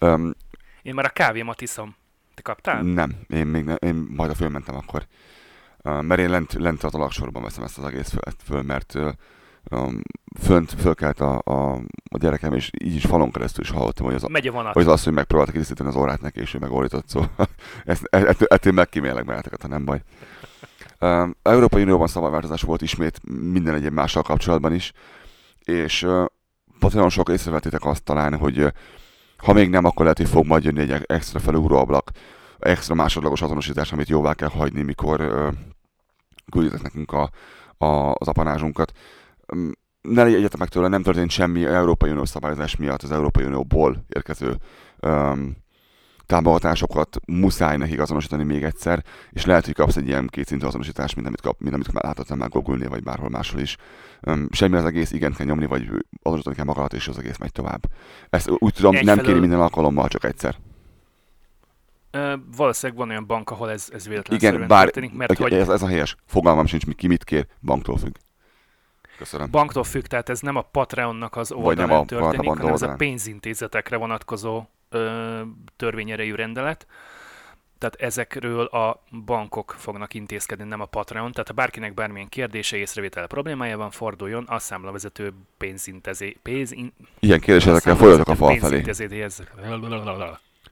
Um, 0.00 0.34
én 0.82 0.94
már 0.94 1.04
a 1.04 1.08
kávémat 1.08 1.60
iszom. 1.60 1.96
Te 2.34 2.42
kaptál? 2.42 2.82
Nem, 2.82 3.12
én 3.28 3.46
még 3.46 3.64
ne, 3.64 3.74
én 3.74 3.94
majd 4.16 4.30
a 4.30 4.34
fölmentem 4.34 4.74
akkor. 4.74 5.06
Uh, 5.82 6.02
mert 6.02 6.20
én 6.20 6.30
lent, 6.30 6.52
lent 6.52 6.82
a 6.82 6.98
laksorban 6.98 7.42
veszem 7.42 7.64
ezt 7.64 7.78
az 7.78 7.84
egész 7.84 8.08
föl, 8.08 8.32
föl 8.44 8.62
mert 8.62 8.94
uh, 8.94 9.12
um, 9.70 10.00
fönt 10.40 10.72
fölkelt 10.72 11.20
a, 11.20 11.40
a, 11.44 11.72
a 12.10 12.18
gyerekem, 12.18 12.52
és 12.54 12.70
így 12.84 12.94
is 12.94 13.04
falon 13.04 13.30
keresztül 13.30 13.64
is 13.64 13.70
hallottam, 13.70 14.06
hogy 14.06 14.14
az, 14.14 14.22
Megy 14.22 14.46
a 14.46 14.52
vonat. 14.52 14.72
hogy 14.72 14.86
az, 14.86 15.04
hogy 15.04 15.12
megpróbáltak 15.12 15.54
készíteni 15.54 15.88
az 15.88 15.96
órát 15.96 16.20
neki, 16.20 16.40
és 16.40 16.54
ő 16.54 16.58
megordított, 16.58 17.08
szóval 17.08 17.30
ezt, 17.84 18.04
ettől, 18.10 18.48
ettől 18.50 18.72
megkímélek 18.72 19.24
benneteket, 19.24 19.62
ha 19.62 19.68
nem 19.68 19.84
baj. 19.84 20.02
Európai 21.42 21.82
Unióban 21.82 22.06
szabályváltozás 22.06 22.62
volt 22.62 22.82
ismét 22.82 23.20
minden 23.52 23.74
egyéb 23.74 23.92
mással 23.92 24.22
kapcsolatban 24.22 24.74
is, 24.74 24.92
és 25.64 26.06
nagyon 26.90 27.08
sok 27.08 27.28
észrevettétek 27.28 27.84
azt 27.84 28.02
talán, 28.02 28.36
hogy 28.36 28.72
ha 29.36 29.52
még 29.52 29.70
nem, 29.70 29.84
akkor 29.84 30.02
lehet, 30.02 30.18
hogy 30.18 30.28
fog 30.28 30.46
majd 30.46 30.64
jönni 30.64 30.80
egy 30.80 31.02
extra 31.06 31.38
felugró 31.38 31.76
ablak, 31.76 32.10
extra 32.58 32.94
másodlagos 32.94 33.42
azonosítás, 33.42 33.92
amit 33.92 34.08
jóvá 34.08 34.34
kell 34.34 34.48
hagyni, 34.48 34.82
mikor 34.82 35.32
külditek 36.50 36.82
nekünk 36.82 37.12
a, 37.12 37.30
a, 37.84 38.10
az 38.12 38.28
apanázsunkat. 38.28 38.92
Ne 40.00 40.22
legyetek 40.22 40.58
meg 40.58 40.68
tőle, 40.68 40.88
nem 40.88 41.02
történt 41.02 41.30
semmi 41.30 41.64
Európai 41.64 42.10
Unió 42.10 42.24
szabályozás 42.24 42.76
miatt 42.76 43.02
az 43.02 43.12
Európai 43.12 43.44
Unióból 43.44 44.04
érkező 44.08 44.56
um, 45.00 45.56
támogatásokat 46.28 47.16
muszáj 47.26 47.76
nekik 47.76 48.00
azonosítani 48.00 48.44
még 48.44 48.62
egyszer, 48.62 49.04
és 49.30 49.44
lehet, 49.44 49.64
hogy 49.64 49.74
kapsz 49.74 49.96
egy 49.96 50.06
ilyen 50.06 50.26
kétszintű 50.26 50.66
azonosítást, 50.66 51.14
mint 51.14 51.26
amit, 51.26 51.40
kap, 51.40 51.60
mint 51.60 51.74
amit 51.74 51.92
láthattam 51.92 52.38
már 52.38 52.48
google 52.48 52.88
vagy 52.88 53.02
bárhol 53.02 53.28
máshol 53.28 53.60
is. 53.60 53.76
Semmi 54.50 54.76
az 54.76 54.84
egész, 54.84 55.12
igen 55.12 55.32
kell 55.32 55.46
nyomni, 55.46 55.66
vagy 55.66 55.82
azonosítani 56.22 56.56
kell 56.56 56.64
magadat, 56.64 56.92
és 56.92 57.08
az 57.08 57.18
egész 57.18 57.36
megy 57.36 57.52
tovább. 57.52 57.80
Ezt 58.30 58.50
úgy 58.50 58.72
tudom, 58.72 58.94
Egyfelől... 58.94 59.14
nem 59.14 59.24
kéri 59.24 59.38
minden 59.38 59.60
alkalommal, 59.60 60.08
csak 60.08 60.24
egyszer. 60.24 60.56
Ö, 62.10 62.34
valószínűleg 62.56 63.00
van 63.00 63.10
olyan 63.10 63.26
bank, 63.26 63.50
ahol 63.50 63.70
ez, 63.70 63.88
ez 63.92 64.08
véletlenül 64.08 64.44
Igen, 64.44 64.68
bár 64.68 64.84
történik, 64.84 65.12
mert 65.12 65.38
hogy... 65.38 65.52
ez, 65.52 65.68
ez 65.68 65.82
a 65.82 65.86
helyes. 65.88 66.16
Fogalmam 66.26 66.66
sincs, 66.66 66.84
ki 66.94 67.06
mit 67.06 67.24
kér, 67.24 67.46
banktól 67.60 67.96
függ. 67.96 68.14
Köszönöm. 69.18 69.50
Banktól 69.50 69.84
függ, 69.84 70.02
tehát 70.02 70.28
ez 70.28 70.40
nem 70.40 70.56
a 70.56 70.62
Patreonnak 70.62 71.36
az 71.36 71.52
oldalán 71.52 72.06
történik, 72.06 72.48
hanem 72.48 72.72
ez 72.72 72.82
a 72.82 72.94
pénzintézetekre 72.94 73.96
vonatkozó 73.96 74.62
ö, 74.90 75.40
törvényerejű 75.76 76.34
rendelet. 76.34 76.86
Tehát 77.78 77.94
ezekről 77.94 78.64
a 78.64 79.02
bankok 79.24 79.74
fognak 79.78 80.14
intézkedni, 80.14 80.64
nem 80.64 80.80
a 80.80 80.84
Patreon. 80.84 81.32
Tehát 81.32 81.48
ha 81.48 81.54
bárkinek 81.54 81.94
bármilyen 81.94 82.28
kérdése, 82.28 82.76
észrevétele 82.76 83.26
problémája 83.26 83.76
van, 83.76 83.90
forduljon 83.90 84.44
a 84.46 84.58
számlavezető 84.58 85.32
pénzintezé... 85.58 86.36
Pénzin... 86.42 86.92
Ilyen 87.18 87.40
kérdésekkel 87.40 87.96
folyatok 87.96 88.28
a 88.28 88.34
fal 88.34 88.58
felé. 88.58 88.82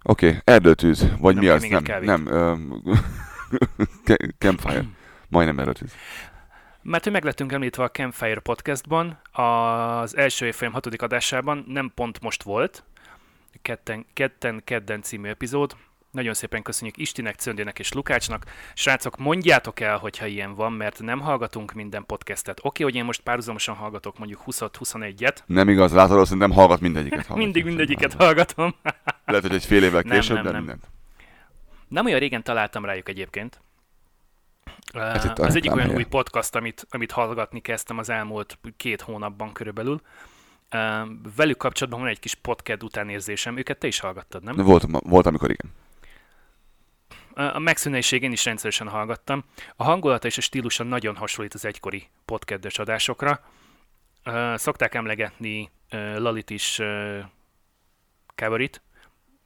Oké, 0.03 0.27
okay, 0.27 0.41
erdőtűz, 0.45 1.07
vagy 1.19 1.35
nem, 1.35 1.45
mi 1.45 1.51
az? 1.51 1.67
Nem, 1.69 1.83
nem, 2.03 2.27
uh, 2.87 2.99
campfire. 4.39 4.85
Majdnem 5.29 5.59
erdőtűz. 5.59 5.93
Mert 6.83 7.05
hogy 7.05 7.13
meglettünk 7.13 7.53
említve 7.53 7.83
a 7.83 7.91
Campfire 7.91 8.41
podcastban, 8.41 9.21
az 9.33 10.17
első 10.17 10.47
évfolyam 10.47 10.73
hatodik 10.73 11.03
adásában 11.03 11.65
nem 11.69 11.93
pont 11.95 12.21
most 12.21 12.43
volt, 12.43 12.85
ketten, 13.62 14.07
ketten 14.12 14.62
kedden 14.64 15.03
című 15.03 15.29
epizód. 15.29 15.77
Nagyon 16.11 16.35
szépen 16.35 16.62
köszönjük 16.62 16.97
Istinek, 16.97 17.35
Cöndének 17.35 17.79
és 17.79 17.92
Lukácsnak. 17.92 18.45
Srácok, 18.75 19.16
mondjátok 19.16 19.81
el, 19.81 19.97
hogyha 19.97 20.27
ilyen 20.27 20.55
van, 20.55 20.73
mert 20.73 21.01
nem 21.01 21.21
hallgatunk 21.21 21.73
minden 21.73 22.07
podcastet. 22.07 22.59
Oké, 22.62 22.83
hogy 22.83 22.95
én 22.95 23.05
most 23.05 23.21
párhuzamosan 23.21 23.75
hallgatok 23.75 24.19
mondjuk 24.19 24.42
20-21-et. 24.47 25.37
Nem 25.47 25.69
igaz, 25.69 25.92
látod, 25.92 26.25
szerintem 26.25 26.51
hallgat 26.51 26.81
mindegyiket. 26.81 27.27
Hallgat, 27.27 27.45
Mindig 27.45 27.64
mindegyiket 27.64 28.14
hallgatom. 28.14 28.75
Lehet, 29.25 29.47
hogy 29.47 29.55
egy 29.55 29.64
fél 29.64 29.85
évvel 29.85 30.03
később, 30.03 30.35
nem, 30.35 30.45
nem, 30.45 30.45
de 30.45 30.51
nem. 30.51 30.59
mindent. 30.59 30.87
Nem 31.88 32.05
olyan 32.07 32.19
régen 32.19 32.42
találtam 32.42 32.85
rájuk 32.85 33.09
egyébként. 33.09 33.61
Hát 34.95 35.38
az 35.38 35.57
egyik 35.57 35.75
olyan 35.75 35.95
új 35.95 36.05
podcast, 36.05 36.55
amit, 36.55 36.87
amit 36.90 37.12
hallgatni 37.12 37.61
kezdtem 37.61 37.99
az 37.99 38.09
elmúlt 38.09 38.59
két 38.77 39.01
hónapban 39.01 39.53
körülbelül. 39.53 40.01
Velük 41.37 41.57
kapcsolatban 41.57 42.01
van 42.01 42.11
egy 42.11 42.21
kis 42.21 42.35
podcast 42.35 42.83
utánérzésem. 42.83 43.57
Őket 43.57 43.79
te 43.79 43.87
is 43.87 44.01
hallgattad, 44.01 44.43
nem? 44.43 44.57
Volt, 44.57 44.85
volt 44.91 45.27
amikor 45.27 45.51
igen. 45.51 45.73
A 47.55 47.59
megszűnésig 47.59 48.23
én 48.23 48.33
is 48.33 48.45
rendszeresen 48.45 48.89
hallgattam. 48.89 49.45
A 49.77 49.85
hangulata 49.85 50.27
és 50.27 50.39
a 50.39 50.41
stílusa 50.41 50.85
nagyon 50.85 51.17
hasonlít 51.17 51.55
az 51.55 51.65
egykori 51.65 52.09
podcast 52.25 52.79
adásokra. 52.79 53.41
Szokták 54.55 54.95
emlegetni 54.95 55.71
Lalit 55.91 56.51
is 56.51 56.81
coverit. 58.35 58.83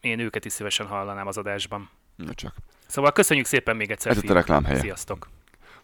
Én 0.01 0.19
őket 0.19 0.45
is 0.45 0.53
szívesen 0.53 0.87
hallanám 0.87 1.27
az 1.27 1.37
adásban. 1.37 1.91
Na 2.17 2.35
csak. 2.35 2.55
Szóval 2.87 3.13
köszönjük 3.13 3.47
szépen 3.47 3.77
még 3.77 3.91
egyszer. 3.91 4.13
Ez 4.13 4.31
a 4.31 4.33
reklám 4.33 4.65
helye. 4.65 4.79
Sziasztok. 4.79 5.29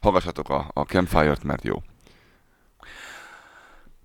Hallgassatok 0.00 0.48
a, 0.48 0.70
a 0.72 0.80
Campfire-t, 0.80 1.42
mert 1.42 1.64
jó. 1.64 1.82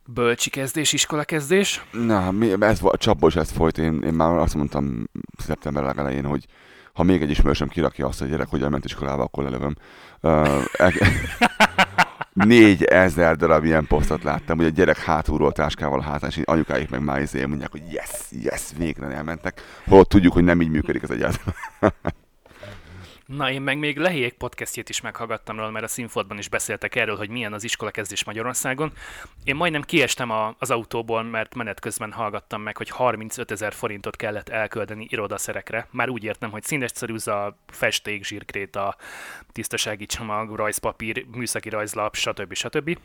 Bölcsi 0.05 0.49
kezdés, 0.49 0.93
iskola 0.93 1.23
kezdés? 1.23 1.85
Na, 1.91 2.31
mi, 2.31 2.53
ez, 2.59 2.79
a 2.83 2.97
csapból 2.97 3.29
is 3.29 3.35
ez 3.35 3.51
folyt. 3.51 3.77
Én, 3.77 4.01
én 4.05 4.13
már 4.13 4.37
azt 4.37 4.55
mondtam 4.55 5.09
szeptember 5.37 5.83
legelején, 5.83 6.25
hogy 6.25 6.45
ha 6.93 7.03
még 7.03 7.21
egy 7.21 7.29
ismerősöm 7.29 7.67
kirakja 7.67 8.07
azt, 8.07 8.19
hogy 8.19 8.29
gyerek 8.29 8.47
hogy 8.47 8.61
elment 8.61 8.85
iskolába, 8.85 9.23
akkor 9.23 9.43
lelövöm. 9.43 9.75
Uh, 10.21 10.63
négy 12.33 12.83
ezer 12.83 13.35
darab 13.35 13.63
ilyen 13.63 13.87
posztot 13.87 14.23
láttam, 14.23 14.57
hogy 14.57 14.65
a 14.65 14.69
gyerek 14.69 14.97
hátulról 14.97 15.51
táskával 15.51 15.99
hátán, 15.99 16.29
és 16.29 16.41
anyukáik 16.43 16.89
meg 16.89 17.03
már 17.03 17.21
izé 17.21 17.45
mondják, 17.45 17.71
hogy 17.71 17.83
yes, 17.91 18.09
yes, 18.29 18.61
végre 18.77 19.07
elmentek. 19.07 19.61
Holott 19.85 20.09
tudjuk, 20.09 20.33
hogy 20.33 20.43
nem 20.43 20.61
így 20.61 20.69
működik 20.69 21.03
az 21.03 21.11
egyáltalán. 21.11 21.93
Na, 23.35 23.51
én 23.51 23.61
meg 23.61 23.77
még 23.77 23.97
Lehéjék 23.97 24.33
podcastjét 24.33 24.89
is 24.89 25.01
meghallgattam 25.01 25.57
róla, 25.57 25.69
mert 25.69 25.85
a 25.85 25.87
Színfotban 25.87 26.37
is 26.37 26.49
beszéltek 26.49 26.95
erről, 26.95 27.17
hogy 27.17 27.29
milyen 27.29 27.53
az 27.53 27.63
iskolakezdés 27.63 28.23
Magyarországon. 28.23 28.91
Én 29.43 29.55
majdnem 29.55 29.81
kiestem 29.81 30.29
a, 30.29 30.55
az 30.59 30.71
autóból, 30.71 31.23
mert 31.23 31.55
menet 31.55 31.79
közben 31.79 32.11
hallgattam 32.11 32.61
meg, 32.61 32.77
hogy 32.77 32.89
35 32.89 33.51
ezer 33.51 33.73
forintot 33.73 34.15
kellett 34.15 34.49
elkölteni 34.49 35.07
irodaszerekre. 35.09 35.87
Már 35.91 36.09
úgy 36.09 36.23
értem, 36.23 36.51
hogy 36.51 36.63
színes 36.63 36.91
ceruza, 36.91 37.57
festék, 37.67 38.25
zsírkréta, 38.25 38.95
tisztasági 39.51 40.05
csomag, 40.05 40.55
rajzpapír, 40.55 41.25
műszaki 41.35 41.69
rajzlap, 41.69 42.15
stb. 42.15 42.53
stb. 42.53 42.97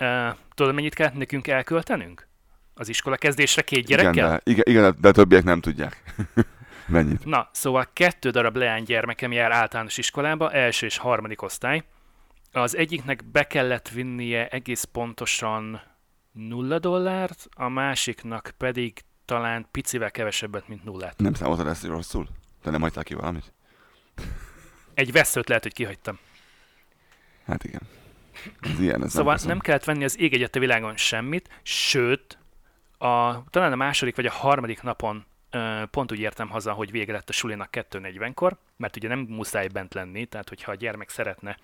Uh, 0.00 0.36
tudod, 0.54 0.74
mennyit 0.74 0.94
kell 0.94 1.10
nekünk 1.14 1.48
elköltenünk? 1.48 2.26
Az 2.74 2.88
iskola 2.88 3.16
kezdésre 3.16 3.62
két 3.62 3.86
gyerekkel? 3.86 4.12
Igen, 4.12 4.28
de, 4.28 4.40
igen, 4.44 4.64
igen, 4.66 4.96
de 5.00 5.08
a 5.08 5.12
többiek 5.12 5.44
nem 5.44 5.60
tudják. 5.60 6.02
Mennyit? 6.88 7.24
Na, 7.24 7.48
szóval 7.52 7.88
kettő 7.92 8.30
darab 8.30 8.56
leánygyermekem 8.56 9.32
jár 9.32 9.52
általános 9.52 9.98
iskolába, 9.98 10.52
első 10.52 10.86
és 10.86 10.96
harmadik 10.96 11.42
osztály. 11.42 11.84
Az 12.52 12.76
egyiknek 12.76 13.24
be 13.24 13.46
kellett 13.46 13.88
vinnie 13.88 14.48
egész 14.48 14.84
pontosan 14.84 15.80
nulla 16.32 16.78
dollárt, 16.78 17.48
a 17.50 17.68
másiknak 17.68 18.54
pedig 18.56 19.04
talán 19.24 19.66
picivel 19.70 20.10
kevesebbet, 20.10 20.68
mint 20.68 20.84
nullát. 20.84 21.18
Nem 21.18 21.34
számoltad 21.34 21.66
ezt 21.66 21.84
rosszul? 21.84 22.26
Te 22.62 22.70
nem 22.70 22.80
hagytál 22.80 23.04
ki 23.04 23.14
valamit? 23.14 23.52
Egy 24.94 25.12
veszőt 25.12 25.48
lehet, 25.48 25.62
hogy 25.62 25.72
kihagytam. 25.72 26.18
Hát 27.46 27.64
igen. 27.64 27.80
Ez 28.60 28.80
ilyen, 28.80 29.02
ez 29.02 29.12
szóval 29.12 29.34
nem, 29.34 29.46
nem 29.46 29.58
kellett 29.58 29.84
venni 29.84 30.04
az 30.04 30.18
ég 30.18 30.32
egyet 30.32 30.56
a 30.56 30.58
világon 30.58 30.96
semmit, 30.96 31.48
sőt, 31.62 32.38
a, 32.98 33.44
talán 33.50 33.72
a 33.72 33.76
második 33.76 34.16
vagy 34.16 34.26
a 34.26 34.32
harmadik 34.32 34.82
napon 34.82 35.26
pont 35.90 36.12
úgy 36.12 36.18
értem 36.18 36.48
haza, 36.48 36.72
hogy 36.72 36.90
vége 36.90 37.12
lett 37.12 37.28
a 37.28 37.32
sulinak 37.32 37.68
2.40-kor, 37.72 38.56
mert 38.76 38.96
ugye 38.96 39.08
nem 39.08 39.18
muszáj 39.18 39.68
bent 39.68 39.94
lenni, 39.94 40.26
tehát 40.26 40.48
hogyha 40.48 40.70
a 40.70 40.74
gyermek 40.74 41.08
szeretne 41.08 41.56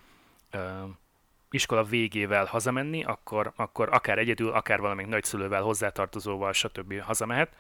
iskola 1.51 1.85
végével 1.85 2.45
hazamenni, 2.45 3.05
akkor, 3.05 3.53
akkor 3.57 3.89
akár 3.93 4.19
egyedül, 4.19 4.51
akár 4.51 4.81
valamelyik 4.81 5.11
nagyszülővel, 5.11 5.63
hozzátartozóval, 5.63 6.53
stb. 6.53 7.01
hazamehet. 7.01 7.53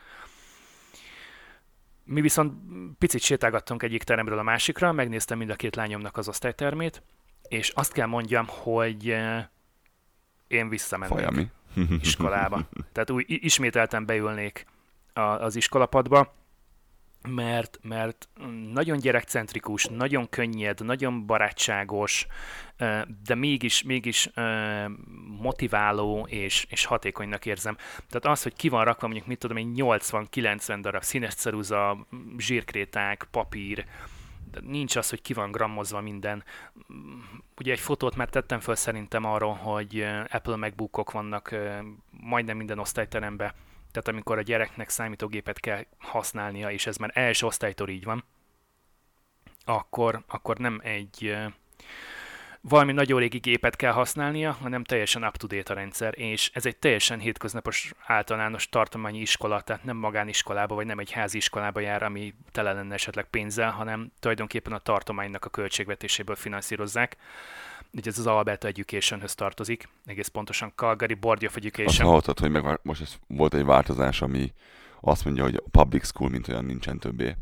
Mi 2.04 2.20
viszont 2.20 2.52
picit 2.98 3.20
sétálgattunk 3.20 3.82
egyik 3.82 4.02
teremről 4.02 4.38
a 4.38 4.42
másikra, 4.42 4.92
megnéztem 4.92 5.38
mind 5.38 5.50
a 5.50 5.54
két 5.54 5.76
lányomnak 5.76 6.16
az 6.16 6.28
osztálytermét, 6.28 7.02
és 7.48 7.68
azt 7.68 7.92
kell 7.92 8.06
mondjam, 8.06 8.46
hogy 8.48 9.16
én 10.46 10.68
visszamennék 10.68 11.48
iskolába. 12.00 12.68
Tehát 12.92 13.10
úgy 13.10 13.24
ismételten 13.26 14.06
beülnék 14.06 14.66
az 15.14 15.56
iskolapadba, 15.56 16.34
mert, 17.28 17.78
mert 17.82 18.28
nagyon 18.72 18.98
gyerekcentrikus, 18.98 19.84
nagyon 19.84 20.28
könnyed, 20.28 20.84
nagyon 20.84 21.26
barátságos, 21.26 22.26
de 23.24 23.34
mégis, 23.34 23.82
mégis 23.82 24.30
motiváló 25.38 26.26
és, 26.28 26.66
és 26.70 26.84
hatékonynak 26.84 27.46
érzem. 27.46 27.76
Tehát 28.08 28.26
az, 28.26 28.42
hogy 28.42 28.54
ki 28.54 28.68
van 28.68 28.84
rakva 28.84 29.06
mondjuk, 29.06 29.28
mit 29.28 29.38
tudom 29.38 29.56
én, 29.56 29.72
80-90 29.76 30.78
darab 30.80 31.02
színes 31.02 31.34
ceruza, 31.34 32.06
zsírkréták, 32.38 33.26
papír, 33.30 33.84
de 34.50 34.60
nincs 34.62 34.96
az, 34.96 35.10
hogy 35.10 35.22
ki 35.22 35.32
van 35.32 35.50
grammozva 35.50 36.00
minden. 36.00 36.44
Ugye 37.58 37.72
egy 37.72 37.80
fotót 37.80 38.16
már 38.16 38.28
tettem 38.28 38.60
föl 38.60 38.74
szerintem 38.74 39.24
arról, 39.24 39.54
hogy 39.54 40.06
Apple 40.30 40.56
MacBookok 40.56 41.10
vannak 41.10 41.54
majdnem 42.10 42.56
minden 42.56 42.78
osztályteremben, 42.78 43.52
tehát 43.94 44.08
amikor 44.08 44.38
a 44.38 44.42
gyereknek 44.42 44.88
számítógépet 44.88 45.60
kell 45.60 45.84
használnia, 45.98 46.70
és 46.70 46.86
ez 46.86 46.96
már 46.96 47.10
első 47.14 47.46
osztálytól 47.46 47.88
így 47.88 48.04
van, 48.04 48.24
akkor, 49.64 50.22
akkor 50.26 50.56
nem 50.56 50.80
egy 50.82 51.36
valami 52.60 52.92
nagyon 52.92 53.20
régi 53.20 53.38
gépet 53.38 53.76
kell 53.76 53.92
használnia, 53.92 54.52
hanem 54.52 54.84
teljesen 54.84 55.24
up-to-date 55.24 55.72
a 55.72 55.76
rendszer, 55.76 56.18
és 56.18 56.50
ez 56.54 56.66
egy 56.66 56.76
teljesen 56.76 57.18
hétköznapos 57.18 57.92
általános 58.06 58.68
tartományi 58.68 59.20
iskola, 59.20 59.60
tehát 59.60 59.84
nem 59.84 59.96
magániskolába, 59.96 60.74
vagy 60.74 60.86
nem 60.86 60.98
egy 60.98 61.10
házi 61.10 61.36
iskolába 61.36 61.80
jár, 61.80 62.02
ami 62.02 62.34
tele 62.52 62.72
lenne 62.72 62.94
esetleg 62.94 63.24
pénzzel, 63.24 63.70
hanem 63.70 64.12
tulajdonképpen 64.20 64.72
a 64.72 64.78
tartománynak 64.78 65.44
a 65.44 65.50
költségvetéséből 65.50 66.36
finanszírozzák 66.36 67.16
ugye 67.96 68.10
ez 68.10 68.18
az 68.18 68.26
Alberta 68.26 68.66
Educationhöz 68.66 69.34
tartozik, 69.34 69.88
egész 70.04 70.28
pontosan 70.28 70.72
Calgary 70.74 71.14
Board 71.14 71.44
of 71.44 71.56
Education. 71.56 71.86
Azt 71.86 72.00
hallottad, 72.00 72.38
hogy 72.38 72.50
meg 72.50 72.80
most 72.82 73.00
ez 73.00 73.14
volt 73.26 73.54
egy 73.54 73.64
változás, 73.64 74.22
ami 74.22 74.52
azt 75.00 75.24
mondja, 75.24 75.42
hogy 75.42 75.54
a 75.54 75.68
public 75.70 76.06
school 76.06 76.30
mint 76.30 76.48
olyan 76.48 76.64
nincsen 76.64 76.98
többé. 76.98 77.36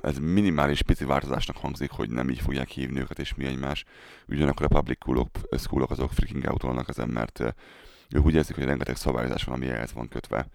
Ez 0.00 0.18
minimális 0.18 0.82
pici 0.82 1.04
változásnak 1.04 1.56
hangzik, 1.56 1.90
hogy 1.90 2.10
nem 2.10 2.30
így 2.30 2.40
fogják 2.40 2.68
hívni 2.68 3.00
őket 3.00 3.18
és 3.18 3.34
mi 3.34 3.44
egymás. 3.44 3.84
Ugyanakkor 4.28 4.66
a 4.66 4.74
public 4.74 4.98
schoolok, 5.00 5.28
schoolok 5.58 5.90
azok 5.90 6.12
freaking 6.12 6.44
outolnak 6.44 6.88
ezen, 6.88 7.08
mert 7.08 7.54
Ők 8.12 8.24
úgy 8.24 8.34
érzik, 8.34 8.54
hogy 8.54 8.64
rengeteg 8.64 8.96
szabályozás 8.96 9.44
van, 9.44 9.54
ami 9.54 9.68
ehhez 9.68 9.92
van 9.92 10.08
kötve, 10.08 10.46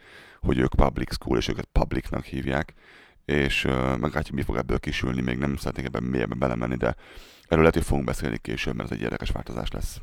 hogy 0.41 0.57
ők 0.57 0.75
public 0.75 1.13
school, 1.13 1.37
és 1.37 1.47
őket 1.47 1.67
publicnak 1.71 2.23
hívják, 2.23 2.73
és 3.27 3.63
meglátjuk, 3.99 4.35
mi 4.35 4.41
fog 4.41 4.55
ebből 4.55 4.79
kisülni, 4.79 5.21
még 5.21 5.37
nem 5.37 5.55
szeretnék 5.55 5.85
ebben 5.85 6.03
mélyebben 6.03 6.39
belemenni, 6.39 6.75
de 6.75 6.95
erről 7.47 7.59
lehet, 7.59 7.73
hogy 7.73 7.85
fogunk 7.85 8.05
beszélni 8.05 8.37
később, 8.37 8.75
mert 8.75 8.91
ez 8.91 8.97
egy 8.97 9.03
érdekes 9.03 9.29
változás 9.29 9.71
lesz. 9.71 10.01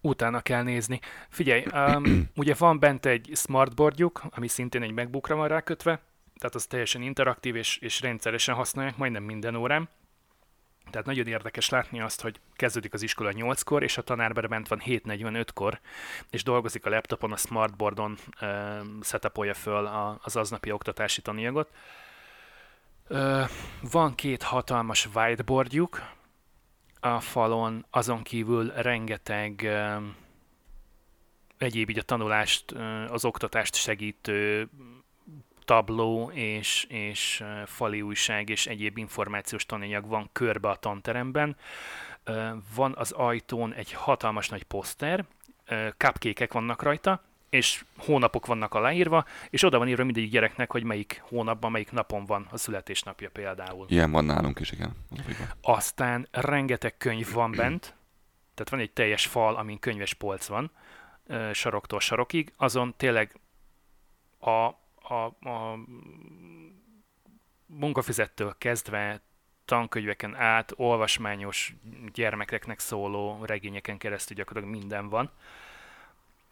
Utána 0.00 0.40
kell 0.40 0.62
nézni. 0.62 1.00
Figyelj, 1.28 1.64
um, 1.72 2.28
ugye 2.42 2.54
van 2.58 2.78
bent 2.78 3.06
egy 3.06 3.30
smartboardjuk, 3.34 4.22
ami 4.30 4.48
szintén 4.48 4.82
egy 4.82 4.92
MacBookra 4.92 5.34
van 5.34 5.48
rákötve, 5.48 6.00
tehát 6.38 6.54
az 6.54 6.66
teljesen 6.66 7.02
interaktív 7.02 7.56
és, 7.56 7.78
és 7.78 8.00
rendszeresen 8.00 8.54
használják, 8.54 8.96
majdnem 8.96 9.22
minden 9.22 9.54
órán. 9.54 9.88
Tehát 10.90 11.06
nagyon 11.06 11.26
érdekes 11.26 11.68
látni 11.68 12.00
azt, 12.00 12.20
hogy 12.20 12.40
kezdődik 12.54 12.94
az 12.94 13.02
iskola 13.02 13.30
8-kor, 13.34 13.82
és 13.82 13.98
a 13.98 14.02
tanár 14.02 14.48
bent 14.48 14.68
van 14.68 14.82
7.45-kor, 14.84 15.80
és 16.30 16.42
dolgozik 16.42 16.86
a 16.86 16.90
laptopon, 16.90 17.32
a 17.32 17.36
smartboardon, 17.36 18.16
uh, 18.40 18.48
setupolja 19.02 19.54
föl 19.54 19.86
az 20.22 20.36
aznapi 20.36 20.70
oktatási 20.70 21.22
tananyagot. 21.22 21.70
Uh, 23.08 23.48
van 23.90 24.14
két 24.14 24.42
hatalmas 24.42 25.08
whiteboardjuk 25.14 26.02
a 27.00 27.20
falon, 27.20 27.86
azon 27.90 28.22
kívül 28.22 28.72
rengeteg 28.72 29.60
uh, 29.64 30.02
egyéb 31.58 31.90
így 31.90 31.98
a 31.98 32.02
tanulást, 32.02 32.72
uh, 32.72 33.12
az 33.12 33.24
oktatást 33.24 33.74
segítő 33.74 34.68
tabló 35.64 36.30
és, 36.34 36.86
és 36.88 37.44
fali 37.64 38.02
újság 38.02 38.48
és 38.48 38.66
egyéb 38.66 38.98
információs 38.98 39.66
tananyag 39.66 40.08
van 40.08 40.28
körbe 40.32 40.68
a 40.68 40.76
tanteremben. 40.76 41.56
Van 42.74 42.94
az 42.96 43.12
ajtón 43.12 43.72
egy 43.72 43.92
hatalmas 43.92 44.48
nagy 44.48 44.62
poszter, 44.62 45.24
cupcake 45.96 46.48
vannak 46.50 46.82
rajta, 46.82 47.22
és 47.56 47.84
hónapok 47.96 48.46
vannak 48.46 48.74
aláírva, 48.74 49.24
és 49.50 49.62
oda 49.62 49.78
van 49.78 49.88
írva 49.88 50.04
mindegyik 50.04 50.30
gyereknek, 50.30 50.70
hogy 50.70 50.84
melyik 50.84 51.22
hónapban, 51.28 51.70
melyik 51.70 51.92
napon 51.92 52.24
van 52.24 52.48
a 52.50 52.56
születésnapja 52.56 53.30
például. 53.30 53.86
Ilyen 53.88 54.10
van 54.10 54.24
nálunk 54.24 54.60
is, 54.60 54.70
igen. 54.70 54.92
Aztán 55.60 56.28
rengeteg 56.30 56.96
könyv 56.96 57.32
van 57.32 57.50
bent, 57.60 57.94
tehát 58.54 58.70
van 58.70 58.80
egy 58.80 58.92
teljes 58.92 59.26
fal, 59.26 59.56
amin 59.56 59.78
könyves 59.78 60.14
polc 60.14 60.46
van, 60.46 60.70
saroktól 61.52 62.00
sarokig, 62.00 62.52
azon 62.56 62.94
tényleg 62.96 63.40
a 64.40 64.84
a, 65.08 65.48
a 65.50 65.78
munkafizettől 67.66 68.54
kezdve 68.58 69.20
tankönyveken 69.64 70.34
át, 70.34 70.72
olvasmányos 70.76 71.74
gyermekeknek 72.12 72.78
szóló 72.78 73.44
regényeken 73.44 73.98
keresztül 73.98 74.36
gyakorlatilag 74.36 74.76
minden 74.78 75.08
van. 75.08 75.30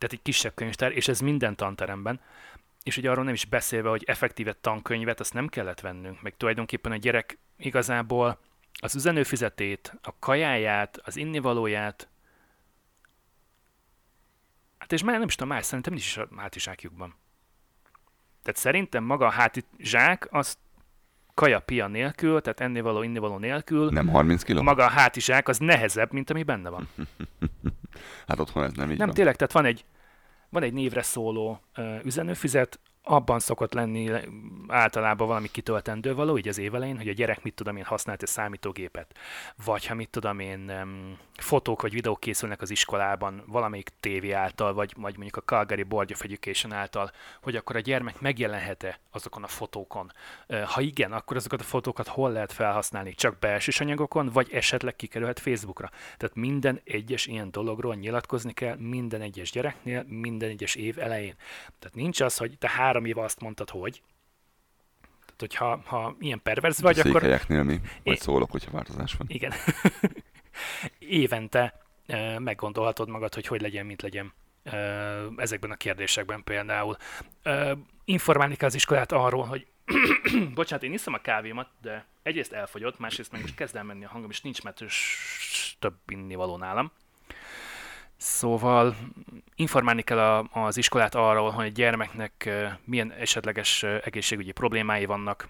Tehát 0.04 0.18
egy 0.18 0.32
kisebb 0.32 0.54
könyvtár, 0.54 0.92
és 0.92 1.08
ez 1.08 1.20
minden 1.20 1.56
tanteremben. 1.56 2.20
És 2.82 2.96
ugye 2.96 3.10
arról 3.10 3.24
nem 3.24 3.34
is 3.34 3.44
beszélve, 3.44 3.88
hogy 3.88 4.04
effektíve 4.06 4.52
tankönyvet, 4.52 5.20
azt 5.20 5.32
nem 5.32 5.48
kellett 5.48 5.80
vennünk, 5.80 6.22
meg 6.22 6.36
tulajdonképpen 6.36 6.92
a 6.92 6.96
gyerek 6.96 7.38
igazából 7.56 8.38
az 8.80 8.94
üzenőfizetét, 8.94 9.94
a 10.02 10.18
kajáját, 10.18 11.00
az 11.04 11.16
innivalóját, 11.16 12.08
hát 14.78 14.92
és 14.92 15.02
már 15.02 15.18
nem 15.18 15.28
is 15.28 15.34
tudom, 15.34 15.52
más 15.52 15.64
szerintem 15.64 15.92
is 15.92 16.16
a 16.16 16.28
hátizsákjukban. 16.36 17.14
Tehát 18.42 18.60
szerintem 18.60 19.04
maga 19.04 19.26
a 19.26 19.30
hátizsák, 19.30 20.28
az 20.30 20.58
kaja 21.34 21.60
pia 21.60 21.86
nélkül, 21.86 22.40
tehát 22.40 22.60
ennivaló, 22.60 23.02
innivaló 23.02 23.38
nélkül. 23.38 23.90
Nem 23.90 24.08
30 24.08 24.42
kiló? 24.42 24.62
Maga 24.62 24.84
a 24.84 24.88
hátizsák 24.88 25.48
az 25.48 25.58
nehezebb, 25.58 26.12
mint 26.12 26.30
ami 26.30 26.42
benne 26.42 26.68
van. 26.68 26.88
hát 28.28 28.38
otthon 28.38 28.64
ez 28.64 28.72
nem 28.72 28.90
így 28.90 28.98
Nem, 28.98 29.06
van. 29.06 29.16
tényleg, 29.16 29.36
tehát 29.36 29.52
van 29.52 29.64
egy, 29.64 29.84
van 30.54 30.62
egy 30.62 30.72
névre 30.72 31.02
szóló 31.02 31.60
üzenőfizet, 32.04 32.80
abban 33.06 33.38
szokott 33.38 33.72
lenni 33.72 34.10
általában 34.68 35.26
valami 35.26 35.50
kitöltendő 35.50 36.14
való, 36.14 36.38
így 36.38 36.48
az 36.48 36.58
évelején, 36.58 36.96
hogy 36.96 37.08
a 37.08 37.12
gyerek 37.12 37.42
mit 37.42 37.54
tudom 37.54 37.76
én 37.76 37.84
használt 37.84 38.22
a 38.22 38.26
számítógépet, 38.26 39.18
vagy 39.64 39.86
ha 39.86 39.94
mit 39.94 40.10
tudom 40.10 40.38
én 40.38 40.72
fotók 41.36 41.82
vagy 41.82 41.92
videók 41.92 42.20
készülnek 42.20 42.62
az 42.62 42.70
iskolában 42.70 43.42
valamelyik 43.46 43.90
tévé 44.00 44.30
által, 44.30 44.74
vagy, 44.74 44.92
vagy 44.96 45.14
mondjuk 45.16 45.36
a 45.36 45.40
Calgary 45.40 45.82
Board 45.82 46.10
of 46.10 46.22
Education 46.24 46.72
által, 46.72 47.10
hogy 47.42 47.56
akkor 47.56 47.76
a 47.76 47.80
gyermek 47.80 48.20
megjelenhet-e 48.20 49.00
azokon 49.10 49.42
a 49.42 49.46
fotókon. 49.46 50.12
Ha 50.64 50.80
igen, 50.80 51.12
akkor 51.12 51.36
azokat 51.36 51.60
a 51.60 51.64
fotókat 51.64 52.08
hol 52.08 52.32
lehet 52.32 52.52
felhasználni? 52.52 53.14
Csak 53.14 53.38
belső 53.38 53.72
anyagokon, 53.84 54.30
vagy 54.32 54.48
esetleg 54.52 54.96
kikerülhet 54.96 55.40
Facebookra. 55.40 55.90
Tehát 56.16 56.34
minden 56.34 56.80
egyes 56.84 57.26
ilyen 57.26 57.50
dologról 57.50 57.94
nyilatkozni 57.94 58.52
kell 58.52 58.76
minden 58.76 59.20
egyes 59.20 59.50
gyereknél, 59.50 60.04
minden 60.08 60.48
egyes 60.48 60.74
év 60.74 60.98
elején. 60.98 61.34
Tehát 61.78 61.94
nincs 61.94 62.20
az, 62.20 62.36
hogy 62.36 62.58
te 62.58 62.68
három 62.68 62.93
éve 63.02 63.22
azt 63.22 63.40
mondtad, 63.40 63.70
hogy, 63.70 64.02
tehát, 65.24 65.40
hogyha 65.40 65.80
ha 65.84 66.16
ilyen 66.20 66.40
perverz 66.42 66.80
vagy, 66.80 66.98
a 66.98 67.02
akkor... 67.08 67.22
mi, 67.48 67.80
vagy 68.04 68.14
é... 68.14 68.14
szólok, 68.14 68.50
hogyha 68.50 68.70
változás 68.70 69.14
van. 69.14 69.26
Igen. 69.30 69.52
Évente 70.98 71.82
meggondolhatod 72.38 73.08
magad, 73.08 73.34
hogy 73.34 73.46
hogy 73.46 73.60
legyen, 73.60 73.86
mint 73.86 74.02
legyen 74.02 74.32
ezekben 75.36 75.70
a 75.70 75.76
kérdésekben 75.76 76.44
például. 76.44 76.96
Informálni 78.04 78.56
kell 78.56 78.68
az 78.68 78.74
iskolát 78.74 79.12
arról, 79.12 79.44
hogy 79.44 79.66
bocsánat, 80.54 80.84
én 80.84 80.92
iszom 80.92 81.14
a 81.14 81.18
kávémat, 81.18 81.68
de 81.80 82.06
egyrészt 82.22 82.52
elfogyott, 82.52 82.98
másrészt 82.98 83.32
meg 83.32 83.40
most 83.40 83.54
kezd 83.54 83.76
el 83.76 83.84
menni 83.84 84.04
a 84.04 84.08
hangom, 84.08 84.30
és 84.30 84.40
nincs 84.40 84.62
mert 84.62 84.82
több 85.78 85.94
való 86.28 86.56
nálam. 86.56 86.92
Szóval 88.16 88.96
informálni 89.54 90.02
kell 90.02 90.18
a, 90.18 90.48
az 90.52 90.76
iskolát 90.76 91.14
arról, 91.14 91.50
hogy 91.50 91.66
a 91.66 91.68
gyermeknek 91.68 92.50
milyen 92.84 93.12
esetleges 93.12 93.82
egészségügyi 93.82 94.52
problémái 94.52 95.04
vannak, 95.04 95.48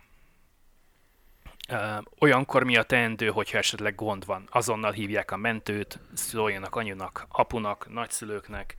olyankor 2.18 2.64
mi 2.64 2.76
a 2.76 2.82
teendő, 2.82 3.28
hogyha 3.28 3.58
esetleg 3.58 3.94
gond 3.94 4.26
van. 4.26 4.48
Azonnal 4.50 4.92
hívják 4.92 5.30
a 5.30 5.36
mentőt, 5.36 5.98
szóljanak 6.12 6.76
anyunak, 6.76 7.26
apunak, 7.28 7.92
nagyszülőknek, 7.92 8.76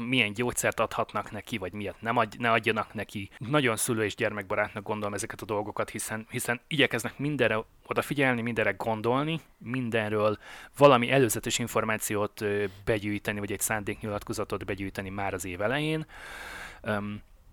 milyen 0.00 0.32
gyógyszert 0.32 0.80
adhatnak 0.80 1.30
neki, 1.30 1.58
vagy 1.58 1.72
miért 1.72 2.00
nem 2.00 2.16
adj, 2.16 2.36
ne 2.38 2.50
adjanak 2.50 2.94
neki. 2.94 3.30
Nagyon 3.38 3.76
szülő 3.76 4.04
és 4.04 4.14
gyermekbarátnak 4.14 4.82
gondolom 4.82 5.14
ezeket 5.14 5.40
a 5.40 5.44
dolgokat, 5.44 5.90
hiszen, 5.90 6.26
hiszen 6.30 6.60
igyekeznek 6.66 7.18
mindenre 7.18 7.64
odafigyelni, 7.86 8.42
mindenre 8.42 8.70
gondolni, 8.70 9.40
mindenről 9.58 10.38
valami 10.76 11.10
előzetes 11.10 11.58
információt 11.58 12.44
begyűjteni, 12.84 13.38
vagy 13.38 13.52
egy 13.52 13.60
szándéknyilatkozatot 13.60 14.64
begyűjteni 14.64 15.08
már 15.08 15.34
az 15.34 15.44
év 15.44 15.60
elején. 15.60 16.06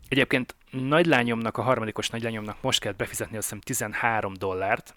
Egyébként 0.07 0.55
nagylányomnak, 0.69 1.57
a 1.57 1.61
harmadikos 1.61 2.09
nagylányomnak 2.09 2.61
most 2.61 2.79
kellett 2.79 2.97
befizetni 2.97 3.37
azt 3.37 3.45
hiszem 3.45 3.59
13 3.59 4.33
dollárt, 4.33 4.95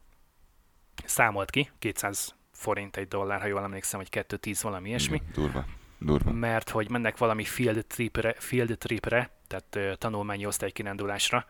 számolt 1.04 1.50
ki, 1.50 1.70
200 1.78 2.34
forint 2.52 2.96
egy 2.96 3.08
dollár, 3.08 3.40
ha 3.40 3.46
jól 3.46 3.62
emlékszem, 3.62 3.98
vagy 3.98 4.08
210 4.08 4.62
valami 4.62 4.88
ilyesmi. 4.88 5.22
Durva 5.34 5.64
Durva. 5.98 6.32
mert 6.32 6.70
hogy 6.70 6.90
mennek 6.90 7.18
valami 7.18 7.44
field 7.44 7.86
tripre, 7.86 8.34
field 8.38 8.78
tripre 8.78 9.30
tehát 9.46 9.76
uh, 9.76 9.92
tanulmányi 9.98 10.46
osztálykirándulásra, 10.46 11.46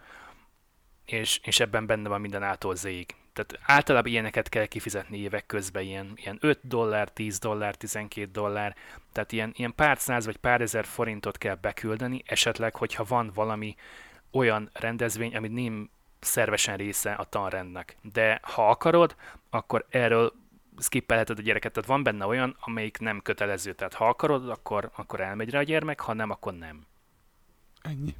és, 1.05 1.41
és 1.43 1.61
ebben 1.61 1.87
benne 1.87 2.09
van 2.09 2.21
minden 2.21 2.43
ától 2.43 2.75
zéig. 2.75 3.15
Tehát 3.33 3.59
általában 3.63 4.11
ilyeneket 4.11 4.49
kell 4.49 4.67
kifizetni 4.67 5.19
évek 5.19 5.47
közben, 5.47 5.83
ilyen, 5.83 6.13
ilyen 6.15 6.39
5 6.41 6.59
dollár, 6.63 7.11
10 7.11 7.39
dollár, 7.39 7.75
12 7.75 8.31
dollár, 8.31 8.77
tehát 9.13 9.33
ilyen, 9.33 9.53
ilyen 9.57 9.75
pár 9.75 9.99
száz 9.99 10.25
vagy 10.25 10.37
pár 10.37 10.61
ezer 10.61 10.85
forintot 10.85 11.39
kell 11.39 11.55
beküldeni, 11.55 12.23
esetleg, 12.27 12.77
hogyha 12.77 13.05
van 13.05 13.31
valami 13.35 13.75
olyan 14.31 14.71
rendezvény, 14.73 15.37
ami 15.37 15.49
nem 15.49 15.91
szervesen 16.21 16.77
része 16.77 17.13
a 17.13 17.25
tanrendnek. 17.25 17.97
De 18.03 18.41
ha 18.43 18.71
akarod, 18.71 19.17
akkor 19.51 19.87
erről 19.89 20.33
skippelheted 20.79 21.39
a 21.39 21.43
gyereket, 21.43 21.73
tehát 21.73 21.89
van 21.89 22.03
benne 22.03 22.27
olyan, 22.27 22.57
amelyik 22.61 22.99
nem 22.99 23.21
kötelező, 23.23 23.73
tehát 23.73 23.95
ha 23.95 24.09
akarod, 24.09 24.49
akkor, 24.49 24.91
akkor 24.97 25.21
elmegy 25.21 25.51
rá 25.51 25.59
a 25.59 25.63
gyermek, 25.63 26.01
ha 26.01 26.13
nem, 26.13 26.31
akkor 26.31 26.55
nem. 26.55 26.87
Ennyi. 27.83 28.15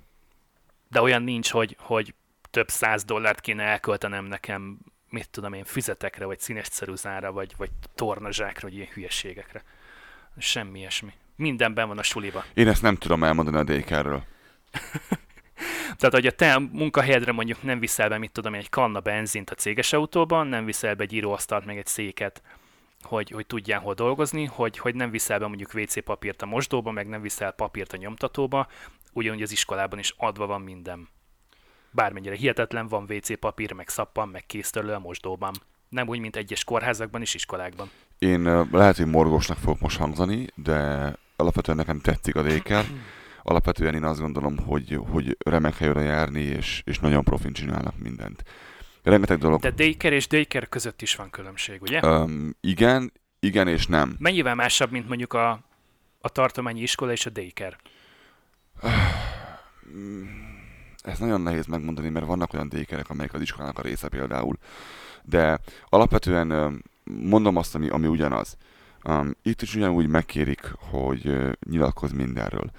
De 0.89 1.01
olyan 1.01 1.23
nincs, 1.23 1.51
hogy, 1.51 1.77
hogy 1.81 2.15
több 2.51 2.69
száz 2.69 3.05
dollárt 3.05 3.41
kéne 3.41 3.63
elköltenem 3.63 4.25
nekem, 4.25 4.79
mit 5.11 5.31
tudom 5.31 5.53
én, 5.53 5.65
füzetekre, 5.65 6.25
vagy 6.25 6.41
színes 6.41 6.69
ceruzára, 6.69 7.33
vagy, 7.33 7.55
vagy 7.57 7.71
tornazsákra, 7.95 8.69
vagy 8.69 8.77
ilyen 8.77 8.89
hülyeségekre. 8.93 9.63
Semmi 10.39 10.79
ilyesmi. 10.79 11.13
Mindenben 11.37 11.89
van 11.89 11.99
a 11.99 12.03
suliba. 12.03 12.45
Én 12.55 12.69
ezt 12.69 12.83
nem 12.83 12.97
tudom 12.97 13.25
elmondani 13.25 13.57
a 13.57 13.77
DK-ről. 13.77 14.25
Tehát, 15.97 16.15
hogy 16.15 16.27
a 16.27 16.31
te 16.31 16.59
munkahelyedre 16.59 17.33
mondjuk 17.33 17.63
nem 17.63 17.79
viszel 17.79 18.09
be, 18.09 18.19
mit 18.19 18.33
tudom 18.33 18.55
egy 18.55 18.69
kanna 18.69 19.01
benzint 19.01 19.51
a 19.51 19.55
céges 19.55 19.93
autóban, 19.93 20.47
nem 20.47 20.65
viszel 20.65 20.95
be 20.95 21.03
egy 21.03 21.13
íróasztalt, 21.13 21.65
meg 21.65 21.79
egy 21.79 21.87
széket, 21.87 22.43
hogy, 23.03 23.31
hogy 23.31 23.47
tudjál 23.47 23.81
hol 23.81 23.95
dolgozni, 23.95 24.45
hogy, 24.45 24.79
hogy 24.79 24.95
nem 24.95 25.11
viszel 25.11 25.39
be 25.39 25.47
mondjuk 25.47 25.75
WC 25.75 26.05
papírt 26.05 26.43
a 26.43 26.47
mosdóba, 26.47 26.91
meg 26.91 27.09
nem 27.09 27.23
viszel 27.23 27.51
papírt 27.51 27.93
a 27.93 27.97
nyomtatóba, 27.97 28.67
ugyanúgy 29.13 29.43
az 29.43 29.53
iskolában 29.53 29.99
is 29.99 30.15
adva 30.17 30.47
van 30.47 30.61
minden. 30.61 31.09
Bármennyire 31.91 32.35
hihetetlen, 32.35 32.89
van 32.89 33.07
WC 33.11 33.39
papír, 33.39 33.73
meg 33.73 33.89
szappan, 33.89 34.29
meg 34.29 34.47
kéztörlő 34.47 34.93
a 34.93 34.99
mosdóban. 34.99 35.55
Nem 35.89 36.09
úgy, 36.09 36.19
mint 36.19 36.37
egyes 36.37 36.65
kórházakban 36.65 37.21
és 37.21 37.35
iskolákban. 37.35 37.91
Én 38.19 38.69
lehet, 38.71 38.97
hogy 38.97 39.07
morgósnak 39.07 39.59
fogok 39.59 39.81
most 39.81 39.99
hangzani, 39.99 40.47
de 40.55 41.13
alapvetően 41.37 41.77
nekem 41.77 42.01
tetszik 42.01 42.37
a 42.37 42.43
déker. 42.43 42.85
Alapvetően 43.49 43.95
én 43.95 44.05
azt 44.05 44.21
gondolom, 44.21 44.59
hogy, 44.59 45.01
hogy 45.11 45.37
remek 45.45 45.77
helyre 45.77 46.01
járni, 46.01 46.41
és, 46.41 46.83
és 46.85 46.99
nagyon 46.99 47.25
profin 47.25 47.53
csinálnak 47.53 47.99
mindent. 47.99 48.43
Rengeteg 49.03 49.39
dolog. 49.39 49.61
De 49.61 49.71
Daker 49.71 50.13
és 50.13 50.27
Daker 50.27 50.69
között 50.69 51.03
is 51.03 51.15
van 51.15 51.31
különbség, 51.31 51.83
ugye? 51.83 52.07
Um, 52.07 52.57
igen, 52.61 53.13
igen 53.41 53.69
és 53.69 53.87
nem. 53.87 54.17
Mennyivel 54.19 54.55
másabb, 54.55 54.91
mint 54.91 55.09
mondjuk 55.09 55.33
a, 55.33 55.61
a 56.21 56.29
tartományi 56.29 56.81
iskola 56.81 57.13
és 57.13 57.27
a 57.27 57.31
Daker? 57.31 57.77
Ez 61.03 61.19
nagyon 61.19 61.41
nehéz 61.41 61.67
megmondani, 61.67 62.09
mert 62.09 62.27
vannak 62.27 62.55
olyan 62.55 62.69
dékerek, 62.69 63.11
amelyek 63.11 63.35
az 63.35 63.41
iskolának 63.41 63.79
a 63.79 63.83
része 63.83 64.09
például. 64.09 64.57
De 65.23 65.61
alapvetően 65.89 66.83
mondom 67.05 67.57
azt, 67.57 67.75
ami, 67.75 67.89
ami 67.89 68.07
ugyanaz. 68.07 68.57
Um, 69.05 69.37
itt 69.43 69.63
is 69.63 69.75
ugyanúgy 69.75 70.09
megkérik, 70.09 70.73
hogy 70.79 71.27
uh, 71.27 71.53
nyilatkozz 71.71 72.13
mindenről. 72.13 72.71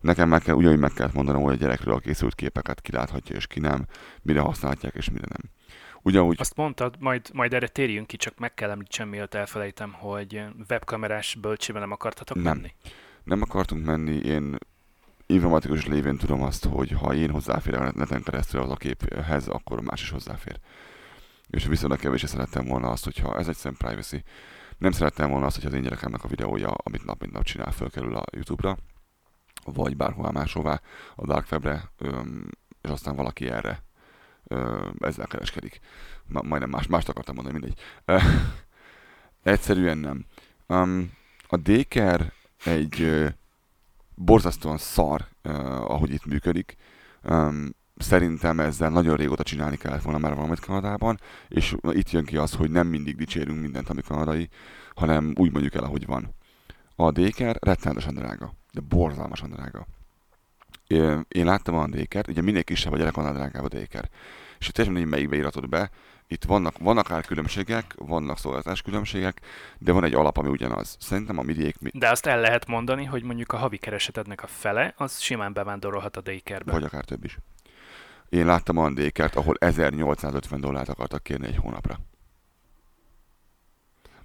Nekem 0.00 0.28
meg 0.28 0.42
kell, 0.42 0.54
ugyanúgy 0.54 0.78
meg 0.78 0.92
kellett 0.92 1.12
mondanom, 1.12 1.42
hogy 1.42 1.52
a 1.52 1.56
gyerekről 1.56 1.94
a 1.94 1.98
készült 1.98 2.34
képeket 2.34 2.80
kiláthatja 2.80 3.36
és 3.36 3.46
ki 3.46 3.60
nem, 3.60 3.86
mire 4.22 4.40
használhatják 4.40 4.94
és 4.94 5.10
mire 5.10 5.26
nem. 5.28 5.50
Ugyanúgy... 6.02 6.36
Azt 6.38 6.56
mondtad, 6.56 6.96
majd, 6.98 7.30
majd 7.32 7.54
erre 7.54 7.68
térjünk 7.68 8.06
ki, 8.06 8.16
csak 8.16 8.38
meg 8.38 8.54
kell 8.54 8.70
említsem, 8.70 9.08
mielőtt 9.08 9.34
elfelejtem, 9.34 9.92
hogy 9.92 10.42
webkamerás 10.68 11.36
bölcsében 11.40 11.80
nem 11.80 11.92
akartatok 11.92 12.36
nem. 12.36 12.56
menni? 12.56 12.72
Nem 13.24 13.42
akartunk 13.42 13.84
menni, 13.84 14.16
én 14.16 14.56
informatikus 15.26 15.86
lévén 15.86 16.16
tudom 16.16 16.42
azt, 16.42 16.64
hogy 16.64 16.90
ha 16.90 17.14
én 17.14 17.30
hozzáférek 17.30 17.94
neten 17.94 18.22
keresztül 18.22 18.60
az 18.60 18.70
a 18.70 18.76
képhez, 18.76 19.48
akkor 19.48 19.80
más 19.80 20.02
is 20.02 20.10
hozzáfér. 20.10 20.58
És 21.50 21.66
viszonylag 21.66 21.98
kevésbé 21.98 22.26
szerettem 22.26 22.66
volna 22.66 22.88
azt, 22.88 23.04
hogyha 23.04 23.38
ez 23.38 23.48
egy 23.48 23.56
szem 23.56 23.74
privacy, 23.76 24.22
nem 24.78 24.90
szerettem 24.90 25.30
volna 25.30 25.46
azt, 25.46 25.56
hogy 25.56 25.66
az 25.66 25.72
én 25.72 25.82
gyerekemnek 25.82 26.24
a 26.24 26.28
videója, 26.28 26.70
amit 26.70 27.04
nap 27.04 27.20
mint 27.20 27.32
nap 27.32 27.42
csinál, 27.42 27.72
fölkerül 27.72 28.16
a 28.16 28.24
YouTube-ra, 28.30 28.76
vagy 29.72 29.96
bárhová 29.96 30.30
máshová, 30.30 30.80
a 31.14 31.26
Dark 31.26 31.46
Webre, 31.50 31.90
és 32.82 32.90
aztán 32.90 33.16
valaki 33.16 33.50
erre 33.50 33.84
ezzel 34.98 35.26
kereskedik. 35.26 35.80
Ma, 36.26 36.42
majdnem 36.42 36.70
más, 36.70 36.86
mást 36.86 37.08
akartam 37.08 37.34
mondani, 37.34 37.58
mindegy. 37.58 37.80
Egyszerűen 39.42 39.98
nem. 39.98 40.26
A 41.46 41.56
Déker 41.56 42.32
egy 42.64 43.24
borzasztóan 44.14 44.78
szar, 44.78 45.26
ahogy 45.80 46.10
itt 46.10 46.26
működik. 46.26 46.76
Szerintem 47.96 48.60
ezzel 48.60 48.90
nagyon 48.90 49.16
régóta 49.16 49.42
csinálni 49.42 49.76
kellett 49.76 50.02
volna 50.02 50.18
már 50.18 50.34
valamit 50.34 50.60
Kanadában, 50.60 51.20
és 51.48 51.76
itt 51.90 52.10
jön 52.10 52.24
ki 52.24 52.36
az, 52.36 52.54
hogy 52.54 52.70
nem 52.70 52.86
mindig 52.86 53.16
dicsérünk 53.16 53.60
mindent, 53.60 53.88
ami 53.88 54.02
kanadai, 54.02 54.48
hanem 54.94 55.32
úgy 55.36 55.52
mondjuk 55.52 55.74
el, 55.74 55.84
ahogy 55.84 56.06
van. 56.06 56.34
A 56.96 57.10
déker 57.10 57.56
rettenetesen 57.60 58.14
drága, 58.14 58.52
de 58.76 58.82
borzalmasan 58.88 59.50
drága. 59.50 59.86
Én 61.28 61.44
láttam 61.44 61.74
a 61.74 61.86
dékert, 61.86 62.28
ugye 62.28 62.42
minél 62.42 62.64
kisebb 62.64 62.92
a 62.92 62.96
gyerek, 62.96 63.16
annál 63.16 63.32
drágább 63.32 63.64
a 63.64 63.68
déker. 63.68 64.08
És 64.58 64.66
teljesen 64.66 65.00
mindegy, 65.00 65.10
melyikbe 65.10 65.36
íratod 65.36 65.68
be, 65.68 65.90
itt 66.28 66.44
vannak, 66.44 66.78
vannak 66.78 67.10
árkülönbségek, 67.10 67.94
vannak 67.98 68.38
szolgáltatás 68.38 68.82
különbségek, 68.82 69.40
de 69.78 69.92
van 69.92 70.04
egy 70.04 70.14
alap, 70.14 70.36
ami 70.36 70.48
ugyanaz. 70.48 70.96
Szerintem 71.00 71.38
a 71.38 71.42
midék... 71.42 71.78
Mi... 71.80 71.90
De 71.92 72.10
azt 72.10 72.26
el 72.26 72.40
lehet 72.40 72.66
mondani, 72.66 73.04
hogy 73.04 73.22
mondjuk 73.22 73.52
a 73.52 73.56
havi 73.56 73.76
keresetednek 73.76 74.42
a 74.42 74.46
fele, 74.46 74.94
az 74.96 75.18
simán 75.20 75.52
bevándorolhat 75.52 76.16
a 76.16 76.20
dékerbe. 76.20 76.72
Vagy 76.72 76.84
akár 76.84 77.04
több 77.04 77.24
is. 77.24 77.38
Én 78.28 78.46
láttam 78.46 78.76
olyan 78.76 78.94
dékert, 78.94 79.36
ahol 79.36 79.54
1850 79.58 80.60
dollárt 80.60 80.88
akartak 80.88 81.22
kérni 81.22 81.46
egy 81.46 81.56
hónapra. 81.56 81.98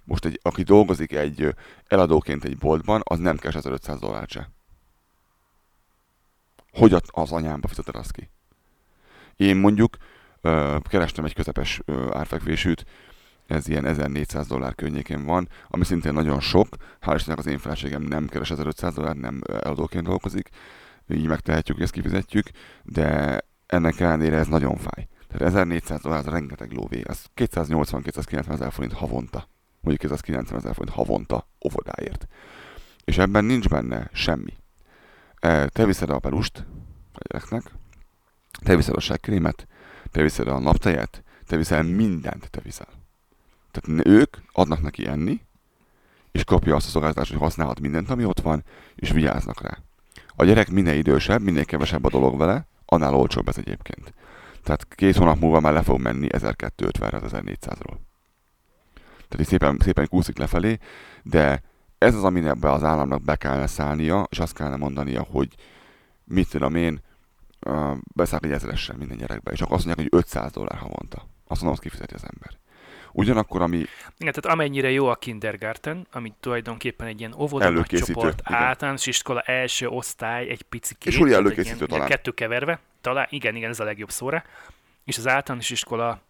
Most 0.04 0.24
egy, 0.24 0.40
aki 0.42 0.62
dolgozik 0.62 1.12
egy 1.12 1.54
eladóként 1.86 2.44
egy 2.44 2.58
boltban, 2.58 3.00
az 3.04 3.18
nem 3.18 3.36
keres 3.36 3.54
1500 3.54 3.98
dollárt 3.98 4.30
se. 4.30 4.50
Hogy 6.72 6.92
az 7.06 7.32
anyámba 7.32 7.68
fizeted 7.68 7.96
azt 7.96 8.12
ki? 8.12 8.30
Én 9.36 9.56
mondjuk 9.56 9.96
ö, 10.40 10.76
kerestem 10.82 11.24
egy 11.24 11.34
közepes 11.34 11.80
ö, 11.84 12.10
árfekvésűt, 12.14 12.84
ez 13.46 13.68
ilyen 13.68 13.84
1400 13.84 14.46
dollár 14.46 14.74
környékén 14.74 15.24
van, 15.24 15.48
ami 15.68 15.84
szintén 15.84 16.12
nagyon 16.12 16.40
sok. 16.40 16.68
Hál' 17.00 17.14
Istennek 17.14 17.38
az 17.38 17.46
én 17.46 17.58
feleségem 17.58 18.02
nem 18.02 18.28
keres 18.28 18.50
1500 18.50 18.94
dollár, 18.94 19.16
nem 19.16 19.40
eladóként 19.46 20.04
dolgozik, 20.04 20.48
így 21.08 21.26
megtehetjük, 21.26 21.80
ezt 21.80 21.92
kifizetjük, 21.92 22.46
de 22.82 23.38
ennek 23.66 24.00
ellenére 24.00 24.36
ez 24.36 24.46
nagyon 24.46 24.76
fáj. 24.76 25.08
Tehát 25.28 25.46
1400 25.46 26.00
dollár 26.00 26.18
az 26.18 26.26
rengeteg 26.26 26.72
lóvé, 26.72 27.00
az 27.00 27.26
280-290 27.36 28.52
ezer 28.52 28.72
forint 28.72 28.92
havonta. 28.92 29.48
Mondjuk 29.82 30.10
290 30.10 30.58
ezer 30.58 30.74
forint 30.74 30.94
havonta 30.94 31.46
óvodáért. 31.66 32.26
És 33.04 33.18
ebben 33.18 33.44
nincs 33.44 33.68
benne 33.68 34.10
semmi. 34.12 34.52
E, 35.40 35.68
te 35.68 35.86
viszed 35.86 36.10
a 36.10 36.18
pelust 36.18 36.64
a 37.12 37.18
gyereknek, 37.28 37.72
te 38.62 38.76
viszed 38.76 38.96
a 38.96 39.00
segkrémet, 39.00 39.66
te 40.10 40.22
viszed 40.22 40.48
a 40.48 40.58
naptejet, 40.58 41.22
te 41.46 41.56
viszel 41.56 41.82
mindent, 41.82 42.50
te 42.50 42.60
viszel. 42.60 42.88
Tehát 43.70 44.06
ők 44.06 44.36
adnak 44.52 44.82
neki 44.82 45.06
enni, 45.06 45.40
és 46.32 46.44
kapja 46.44 46.74
azt 46.74 46.86
a 46.86 46.90
szolgáltatást, 46.90 47.30
hogy 47.30 47.40
használhat 47.40 47.80
mindent, 47.80 48.10
ami 48.10 48.24
ott 48.24 48.40
van, 48.40 48.64
és 48.94 49.10
vigyáznak 49.10 49.62
rá. 49.62 49.78
A 50.36 50.44
gyerek 50.44 50.70
minél 50.70 50.96
idősebb, 50.96 51.42
minél 51.42 51.64
kevesebb 51.64 52.04
a 52.04 52.08
dolog 52.08 52.38
vele, 52.38 52.66
annál 52.86 53.14
olcsóbb 53.14 53.48
ez 53.48 53.58
egyébként. 53.58 54.14
Tehát 54.62 54.86
két 54.94 55.16
hónap 55.16 55.38
múlva 55.38 55.60
már 55.60 55.72
le 55.72 55.82
fog 55.82 56.00
menni 56.00 56.26
1250-re 56.30 57.16
az 57.16 57.32
1400-ról. 57.34 57.96
Tehát 59.32 59.46
így 59.46 59.58
szépen, 59.58 59.78
szépen 59.80 60.08
kúszik 60.08 60.38
lefelé, 60.38 60.78
de 61.22 61.62
ez 61.98 62.14
az, 62.14 62.24
amin 62.24 62.46
ebbe 62.46 62.72
az 62.72 62.84
államnak 62.84 63.22
be 63.22 63.36
kellene 63.36 63.66
szállnia, 63.66 64.26
és 64.30 64.38
azt 64.38 64.54
kellene 64.54 64.76
mondania, 64.76 65.22
hogy 65.22 65.48
mit 66.24 66.48
tudom 66.48 66.74
én, 66.74 67.00
uh, 67.66 67.96
beszáll 68.14 68.40
egy 68.42 68.50
ezeresen 68.50 68.96
minden 68.96 69.16
gyerekbe, 69.16 69.50
és 69.50 69.60
akkor 69.60 69.76
azt 69.76 69.84
mondják, 69.84 70.08
hogy 70.10 70.20
500 70.20 70.52
dollár 70.52 70.78
havonta. 70.78 71.16
Azt 71.46 71.62
mondom, 71.62 71.70
azt 71.70 71.80
kifizeti 71.82 72.14
az 72.14 72.24
ember. 72.32 72.60
Ugyanakkor, 73.12 73.62
ami... 73.62 73.76
Igen, 74.18 74.32
tehát 74.32 74.46
amennyire 74.46 74.90
jó 74.90 75.06
a 75.06 75.14
kindergarten, 75.14 76.06
ami 76.12 76.32
tulajdonképpen 76.40 77.06
egy 77.06 77.20
ilyen 77.20 77.34
óvoda 77.38 77.84
csoport, 77.84 78.40
általános 78.44 79.06
iskola 79.06 79.40
első 79.40 79.88
osztály, 79.88 80.48
egy 80.48 80.62
pici 80.62 80.94
két, 80.98 81.12
és 81.12 81.18
úgy 81.18 81.32
előkészítő 81.32 81.76
ilyen, 81.76 81.88
talán. 81.88 82.08
Kettő 82.08 82.30
keverve, 82.30 82.80
talán, 83.00 83.26
igen, 83.30 83.56
igen, 83.56 83.70
ez 83.70 83.80
a 83.80 83.84
legjobb 83.84 84.10
szóra. 84.10 84.44
És 85.04 85.18
az 85.18 85.26
általános 85.26 85.70
iskola, 85.70 86.20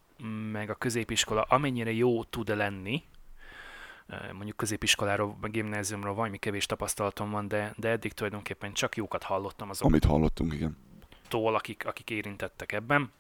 meg 0.53 0.71
a 0.71 0.75
középiskola 0.75 1.43
amennyire 1.43 1.93
jó 1.93 2.25
tud 2.25 2.49
lenni, 2.49 3.03
mondjuk 4.33 4.57
középiskoláról, 4.57 5.37
meg 5.41 5.51
gimnáziumról 5.51 6.15
valami 6.15 6.39
kevés 6.39 6.67
tapasztalatom 6.67 7.31
van, 7.31 7.49
de, 7.49 7.75
de 7.77 7.89
eddig 7.89 8.13
tulajdonképpen 8.13 8.73
csak 8.73 8.97
jókat 8.97 9.23
hallottam 9.23 9.71
azok. 9.71 9.87
Amit 9.87 10.05
hallottunk, 10.05 10.53
igen. 10.53 10.77
Tól, 11.29 11.55
akik, 11.55 11.87
akik 11.87 12.11
érintettek 12.11 12.73
ebben 12.73 13.13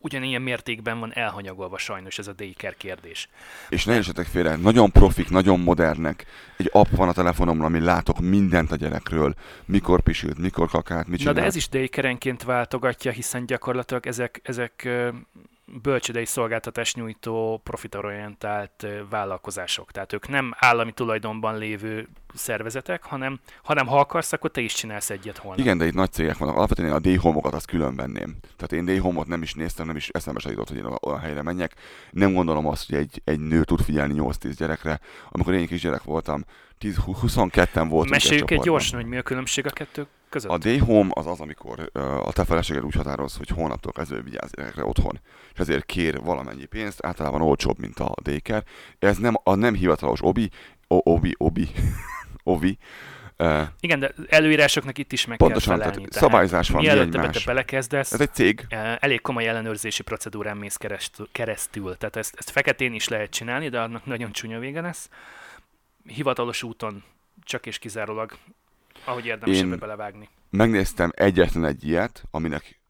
ugyanilyen 0.00 0.42
mértékben 0.42 0.98
van 0.98 1.14
elhanyagolva 1.14 1.78
sajnos 1.78 2.18
ez 2.18 2.26
a 2.26 2.32
daycare 2.32 2.74
kérdés. 2.78 3.28
És 3.68 3.84
ne 3.84 3.94
esetek 3.94 4.26
félre, 4.26 4.56
nagyon 4.56 4.90
profik, 4.90 5.30
nagyon 5.30 5.60
modernek. 5.60 6.26
Egy 6.56 6.68
app 6.72 6.90
van 6.90 7.08
a 7.08 7.12
telefonomon, 7.12 7.64
ami 7.64 7.80
látok 7.80 8.20
mindent 8.20 8.72
a 8.72 8.76
gyerekről, 8.76 9.34
mikor 9.64 10.00
pisült, 10.00 10.38
mikor 10.38 10.68
kakált, 10.68 11.06
mit. 11.06 11.24
Na 11.24 11.32
de 11.32 11.42
ez 11.42 11.56
is 11.56 11.68
daycarenként 11.68 12.42
váltogatja, 12.42 13.12
hiszen 13.12 13.46
gyakorlatilag 13.46 14.06
ezek, 14.06 14.40
ezek 14.42 14.88
bölcsödei 15.82 16.24
szolgáltatás 16.24 16.94
nyújtó 16.94 17.60
profitorientált 17.64 18.86
vállalkozások. 19.10 19.90
Tehát 19.90 20.12
ők 20.12 20.28
nem 20.28 20.52
állami 20.56 20.92
tulajdonban 20.92 21.58
lévő 21.58 22.08
szervezetek, 22.34 23.04
hanem, 23.04 23.40
hanem 23.62 23.86
ha 23.86 23.98
akarsz, 23.98 24.32
akkor 24.32 24.50
te 24.50 24.60
is 24.60 24.74
csinálsz 24.74 25.10
egyet 25.10 25.38
holnap. 25.38 25.58
Igen, 25.58 25.78
de 25.78 25.86
itt 25.86 25.94
nagy 25.94 26.12
cégek 26.12 26.38
vannak. 26.38 26.56
Alapvetően 26.56 26.88
én 26.88 26.94
a 26.94 26.98
D-homokat 26.98 27.54
azt 27.54 27.66
külön 27.66 27.96
venném. 27.96 28.36
Tehát 28.56 28.72
én 28.72 28.96
D-homot 28.96 29.26
nem 29.26 29.42
is 29.42 29.54
néztem, 29.54 29.86
nem 29.86 29.96
is 29.96 30.08
eszembe 30.08 30.40
se 30.40 30.50
jutott, 30.50 30.68
hogy 30.68 30.76
én 30.76 30.96
olyan 31.00 31.20
helyre 31.20 31.42
menjek. 31.42 31.74
Nem 32.10 32.32
gondolom 32.32 32.66
azt, 32.66 32.86
hogy 32.90 32.98
egy, 32.98 33.22
egy 33.24 33.40
nő 33.40 33.64
tud 33.64 33.80
figyelni 33.80 34.14
8-10 34.16 34.54
gyerekre. 34.56 35.00
Amikor 35.28 35.54
én 35.54 35.66
kisgyerek 35.66 36.02
voltam, 36.02 36.44
10-22-en 36.80 37.86
voltunk 37.88 38.08
Meséljük 38.08 38.50
egy, 38.50 38.60
gyorsan, 38.60 39.00
hogy 39.00 39.08
mi 39.08 39.16
a 39.16 39.22
különbség 39.22 39.66
a 39.66 39.70
kettő 39.70 40.06
között. 40.30 40.50
A 40.50 40.58
day 40.58 40.78
home 40.78 41.10
az 41.12 41.26
az, 41.26 41.40
amikor 41.40 41.90
uh, 41.94 42.26
a 42.26 42.32
te 42.32 42.44
feleséged 42.44 42.84
úgy 42.84 42.94
határoz, 42.94 43.36
hogy 43.36 43.48
holnaptól 43.48 43.92
kezdve 43.92 44.20
vigyáz 44.20 44.50
gyerekre 44.50 44.84
otthon, 44.84 45.20
és 45.52 45.58
ezért 45.58 45.84
kér 45.86 46.20
valamennyi 46.20 46.64
pénzt, 46.64 47.06
általában 47.06 47.42
olcsóbb, 47.42 47.78
mint 47.78 47.98
a 47.98 48.14
daycare. 48.22 48.64
Ez 48.98 49.16
nem, 49.16 49.34
a 49.42 49.54
nem 49.54 49.74
hivatalos 49.74 50.22
obi, 50.22 50.50
o, 50.86 51.12
obi, 51.12 51.34
obi, 51.38 51.68
ovi, 52.42 52.78
Uh, 53.42 53.62
Igen, 53.80 53.98
de 53.98 54.14
előírásoknak 54.28 54.98
itt 54.98 55.12
is 55.12 55.26
meg 55.26 55.36
pontosan, 55.36 55.74
kell 55.74 55.82
felelni. 55.82 56.08
Tehát 56.08 56.24
szabályzás 56.24 56.68
van, 56.68 56.82
mielőtt 56.82 57.14
ebbe 57.14 57.30
te 57.30 57.40
belekezdesz, 57.44 58.12
ez 58.12 58.20
egy 58.20 58.32
cég. 58.32 58.66
elég 58.98 59.20
komoly 59.20 59.48
ellenőrzési 59.48 60.02
procedúrán 60.02 60.56
mész 60.56 60.76
keresztül. 61.32 61.96
Tehát 61.96 62.16
ezt, 62.16 62.34
ezt 62.38 62.50
feketén 62.50 62.92
is 62.92 63.08
lehet 63.08 63.30
csinálni, 63.30 63.68
de 63.68 63.80
annak 63.80 64.06
nagyon 64.06 64.32
csúnya 64.32 64.58
vége 64.58 64.80
lesz 64.80 65.08
hivatalos 66.06 66.62
úton 66.62 67.02
csak 67.44 67.66
és 67.66 67.78
kizárólag, 67.78 68.38
ahogy 69.04 69.26
érdemes 69.26 69.56
Én 69.56 69.78
belevágni. 69.78 70.28
megnéztem 70.50 71.10
egyetlen 71.14 71.64
egy 71.64 71.84
ilyet, 71.84 72.24
aminek, 72.30 72.80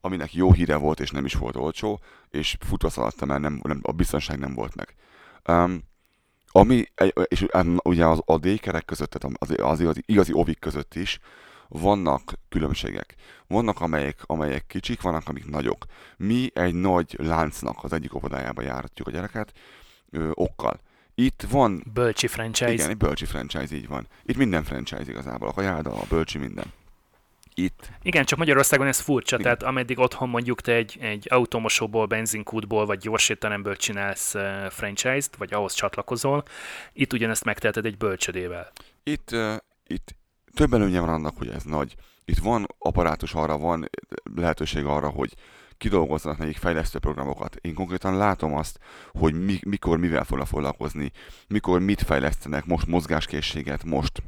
aminek 0.00 0.34
jó 0.34 0.52
híre 0.52 0.76
volt, 0.76 1.00
és 1.00 1.10
nem 1.10 1.24
is 1.24 1.34
volt 1.34 1.56
olcsó, 1.56 2.00
és 2.30 2.56
futva 2.60 2.88
szaladtam, 2.90 3.28
mert 3.28 3.40
nem, 3.40 3.60
nem, 3.62 3.80
a 3.82 3.92
biztonság 3.92 4.38
nem 4.38 4.54
volt 4.54 4.74
meg. 4.74 4.94
Um, 5.48 5.82
Ami, 6.50 6.84
és 7.24 7.46
ugye 7.82 8.06
az, 8.06 8.22
a 8.24 8.38
D-kerek 8.38 8.84
között, 8.84 9.10
tehát 9.10 9.36
az, 9.38 9.54
az 9.62 9.80
igazi, 9.80 10.02
igazi 10.06 10.32
ovik 10.32 10.58
között 10.58 10.94
is 10.94 11.18
vannak 11.68 12.32
különbségek. 12.48 13.14
Vannak, 13.46 13.80
amelyek, 13.80 14.18
amelyek 14.26 14.66
kicsik, 14.66 15.00
vannak, 15.00 15.28
amik 15.28 15.46
nagyok. 15.46 15.84
Mi 16.16 16.50
egy 16.54 16.74
nagy 16.74 17.16
láncnak 17.18 17.84
az 17.84 17.92
egyik 17.92 18.14
óvodájába 18.14 18.62
járatjuk 18.62 19.08
a 19.08 19.10
gyereket 19.10 19.52
ö, 20.10 20.30
okkal. 20.34 20.80
Itt 21.20 21.44
van... 21.50 21.84
Bölcsi 21.92 22.26
franchise. 22.26 22.72
Igen, 22.72 22.90
egy 22.90 22.96
bölcsi 22.96 23.24
franchise, 23.24 23.74
így 23.74 23.88
van. 23.88 24.06
Itt 24.24 24.36
minden 24.36 24.64
franchise 24.64 25.10
igazából, 25.10 25.48
a 25.48 25.52
kajáda, 25.52 25.92
a 25.92 26.04
bölcsi, 26.08 26.38
minden. 26.38 26.72
Itt. 27.54 27.90
Igen, 28.02 28.24
csak 28.24 28.38
Magyarországon 28.38 28.86
ez 28.86 29.00
furcsa, 29.00 29.38
Igen. 29.38 29.42
tehát 29.44 29.62
ameddig 29.62 29.98
otthon 29.98 30.28
mondjuk 30.28 30.60
te 30.60 30.72
egy, 30.72 30.98
egy 31.00 31.26
automosóból, 31.30 32.06
benzinkútból 32.06 32.86
vagy 32.86 32.98
gyorsítanemből 32.98 33.76
csinálsz 33.76 34.34
uh, 34.34 34.66
franchise-t, 34.66 35.36
vagy 35.36 35.52
ahhoz 35.52 35.72
csatlakozol, 35.72 36.44
itt 36.92 37.12
ugyanezt 37.12 37.44
megteheted 37.44 37.86
egy 37.86 37.96
bölcsödével. 37.96 38.72
Itt, 39.02 39.32
uh, 39.32 39.56
itt 39.86 40.14
több 40.54 40.72
előnye 40.72 41.00
van 41.00 41.08
annak, 41.08 41.36
hogy 41.36 41.48
ez 41.48 41.62
nagy. 41.62 41.94
Itt 42.24 42.38
van 42.38 42.66
apparátus 42.78 43.34
arra, 43.34 43.58
van 43.58 43.90
lehetőség 44.34 44.84
arra, 44.84 45.08
hogy 45.08 45.34
kidolgozzanak 45.78 46.38
nekik 46.38 46.56
fejlesztő 46.56 46.98
programokat. 46.98 47.56
Én 47.56 47.74
konkrétan 47.74 48.16
látom 48.16 48.54
azt, 48.54 48.78
hogy 49.12 49.44
mi, 49.44 49.58
mikor 49.66 49.98
mivel 49.98 50.24
fognak 50.24 50.46
foglalkozni, 50.46 51.10
mikor 51.48 51.80
mit 51.80 52.02
fejlesztenek, 52.02 52.64
most 52.64 52.86
mozgáskészséget, 52.86 53.84
most 53.84 54.22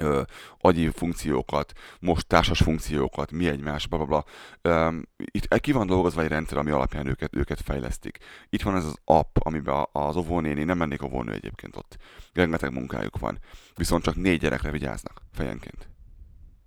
ö, 0.00 0.22
agyi 0.58 0.88
funkciókat, 0.88 1.72
most 2.00 2.26
társas 2.26 2.58
funkciókat, 2.58 3.30
mi 3.30 3.48
egymás, 3.48 3.86
bla, 3.86 3.98
bla, 3.98 4.06
bla. 4.06 4.24
Ö, 4.62 4.96
itt 5.16 5.58
ki 5.58 5.72
van 5.72 5.86
dolgozva 5.86 6.22
egy 6.22 6.28
rendszer, 6.28 6.58
ami 6.58 6.70
alapján 6.70 7.06
őket, 7.06 7.36
őket 7.36 7.60
fejlesztik. 7.60 8.18
Itt 8.48 8.62
van 8.62 8.76
ez 8.76 8.84
az 8.84 8.96
app, 9.04 9.36
amiben 9.40 9.86
az 9.92 10.16
óvónéni, 10.16 10.64
nem 10.64 10.78
mennék 10.78 11.02
óvónő 11.02 11.32
egyébként 11.32 11.76
ott. 11.76 11.96
Rengeteg 12.32 12.72
munkájuk 12.72 13.18
van. 13.18 13.38
Viszont 13.74 14.02
csak 14.02 14.16
négy 14.16 14.40
gyerekre 14.40 14.70
vigyáznak 14.70 15.22
fejenként. 15.32 15.89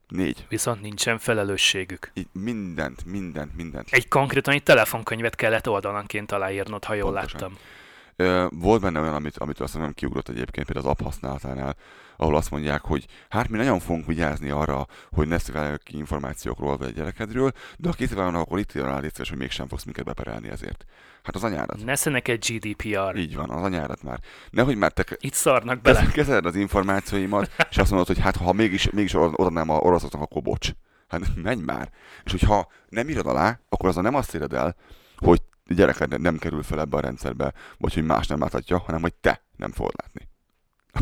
Négy. 0.07 0.45
Viszont 0.49 0.81
nincsen 0.81 1.17
felelősségük. 1.17 2.11
Így 2.13 2.27
mindent, 2.31 3.05
mindent, 3.05 3.55
mindent. 3.55 3.87
Egy 3.91 4.07
konkrétan 4.07 4.53
egy 4.53 4.63
telefonkönyvet 4.63 5.35
kellett 5.35 5.69
oldalanként 5.69 6.31
aláírnod, 6.31 6.83
ha 6.83 6.93
jól 6.93 7.11
Pontosan. 7.11 7.39
láttam. 7.39 8.59
Volt 8.59 8.81
benne 8.81 8.99
olyan, 8.99 9.13
amit, 9.13 9.37
amit 9.37 9.59
azt 9.59 9.77
nem 9.77 9.93
kiugrott 9.93 10.29
egyébként, 10.29 10.65
például 10.65 10.87
az 10.87 10.91
app 10.91 11.05
használatánál, 11.05 11.75
ahol 12.18 12.36
azt 12.36 12.51
mondják, 12.51 12.82
hogy 12.82 13.05
hát 13.30 13.49
mi 13.49 13.57
nagyon 13.57 13.80
fogunk 13.80 14.05
vigyázni 14.05 14.49
arra, 14.49 14.88
hogy 15.11 15.28
ne 15.28 15.38
sziváljuk 15.38 15.84
ki 15.84 15.97
információkról 15.97 16.78
vagy 16.78 16.88
a 16.88 16.91
gyerekedről, 16.91 17.51
de 17.78 17.88
ha 17.88 17.93
kisziválnak, 17.93 18.41
akkor 18.41 18.59
itt 18.59 18.74
jön 18.74 18.86
rá 18.86 18.99
létszés, 18.99 19.30
hogy 19.30 19.38
mégsem 19.38 19.68
fogsz 19.68 19.84
minket 19.84 20.05
beperelni 20.05 20.49
ezért. 20.49 20.86
Hát 21.24 21.36
az 21.36 21.43
anyádat. 21.43 21.84
Nesze 21.86 22.09
neked 22.09 22.45
GDPR. 22.45 23.16
Így 23.16 23.36
van, 23.36 23.49
az 23.49 23.64
anyádat 23.64 24.03
már. 24.03 24.20
Nehogy 24.49 24.78
már 24.78 24.91
te 24.91 25.05
Itt 25.20 25.34
szarnak 25.34 25.82
bele. 25.82 26.05
Kezeled 26.05 26.45
az 26.45 26.55
információimat, 26.55 27.51
és 27.70 27.78
azt 27.78 27.89
mondod, 27.89 28.07
hogy 28.07 28.20
hát 28.20 28.36
ha 28.36 28.53
mégis, 28.53 28.89
mégis 28.89 29.14
odanám 29.14 29.70
a 29.70 29.78
oroszoknak, 29.78 30.22
akkor 30.22 30.41
bocs. 30.41 30.70
Hát 31.07 31.36
menj 31.36 31.61
már. 31.61 31.91
És 32.24 32.32
hogyha 32.32 32.68
nem 32.89 33.09
írod 33.09 33.26
alá, 33.28 33.59
akkor 33.70 33.89
az 33.89 33.95
nem 33.95 34.16
azt 34.16 34.36
éred 34.36 34.53
el, 34.53 34.76
hogy 35.18 35.41
gyereked 35.66 36.22
nem 36.22 36.38
kerül 36.38 36.64
fel 36.64 36.80
ebbe 36.80 36.97
a 36.97 36.99
rendszerbe, 36.99 37.53
vagy 37.78 37.93
hogy 37.93 38.05
más 38.05 38.28
nem 38.28 38.39
láthatja, 38.39 38.78
hanem 38.78 39.01
hogy 39.01 39.14
te 39.14 39.43
nem 39.55 39.72
fogod 39.72 39.93
látni. 40.01 40.30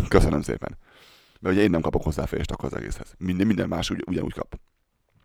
Köszönöm 0.07 0.41
szépen. 0.41 0.77
Mert 1.41 1.55
ugye 1.55 1.63
én 1.63 1.69
nem 1.69 1.81
kapok 1.81 2.03
hozzáférést 2.03 2.51
akkor 2.51 2.65
az 2.65 2.79
egészhez. 2.79 3.15
Minden, 3.17 3.47
minden 3.47 3.67
más 3.67 3.89
ugy, 3.89 4.03
ugyanúgy 4.07 4.33
kap. 4.33 4.59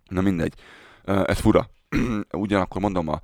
Na 0.08 0.20
mindegy. 0.20 0.54
Ez 1.04 1.38
fura. 1.38 1.70
Ugyanakkor 2.30 2.80
mondom, 2.80 3.08
a, 3.08 3.20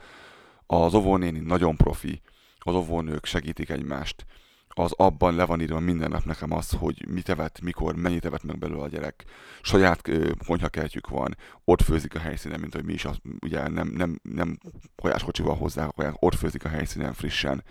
az 0.66 0.95
óvónéni 0.95 1.38
nagyon 1.38 1.76
profi, 1.76 2.20
az 2.59 2.74
óvónők 2.74 3.24
segítik 3.24 3.70
egymást, 3.70 4.26
az 4.74 4.93
abban 4.97 5.34
le 5.34 5.45
van 5.45 5.61
írva 5.61 5.80
minden 5.80 6.11
nap 6.11 6.24
nekem 6.24 6.53
az, 6.53 6.70
hogy 6.70 7.09
mit 7.09 7.28
evett, 7.28 7.61
mikor, 7.61 7.95
mennyit 7.97 8.24
evett 8.24 8.43
meg 8.43 8.59
belőle 8.59 8.82
a 8.82 8.88
gyerek. 8.88 9.24
Saját 9.62 10.11
konyhakertjük 10.47 11.09
van, 11.09 11.36
ott 11.64 11.82
főzik 11.82 12.14
a 12.14 12.18
helyszínen, 12.18 12.61
mint 12.61 12.74
hogy 12.74 12.84
mi 12.84 12.93
is, 12.93 13.05
az, 13.05 13.16
ugye 13.40 13.68
nem, 13.68 13.88
nem, 13.88 14.20
nem 14.22 14.59
kolyáskocsival 14.97 15.57
hozzá, 15.57 15.88
ott 15.97 16.34
főzik 16.34 16.64
a 16.64 16.68
helyszínen 16.68 17.12
frissen. 17.12 17.64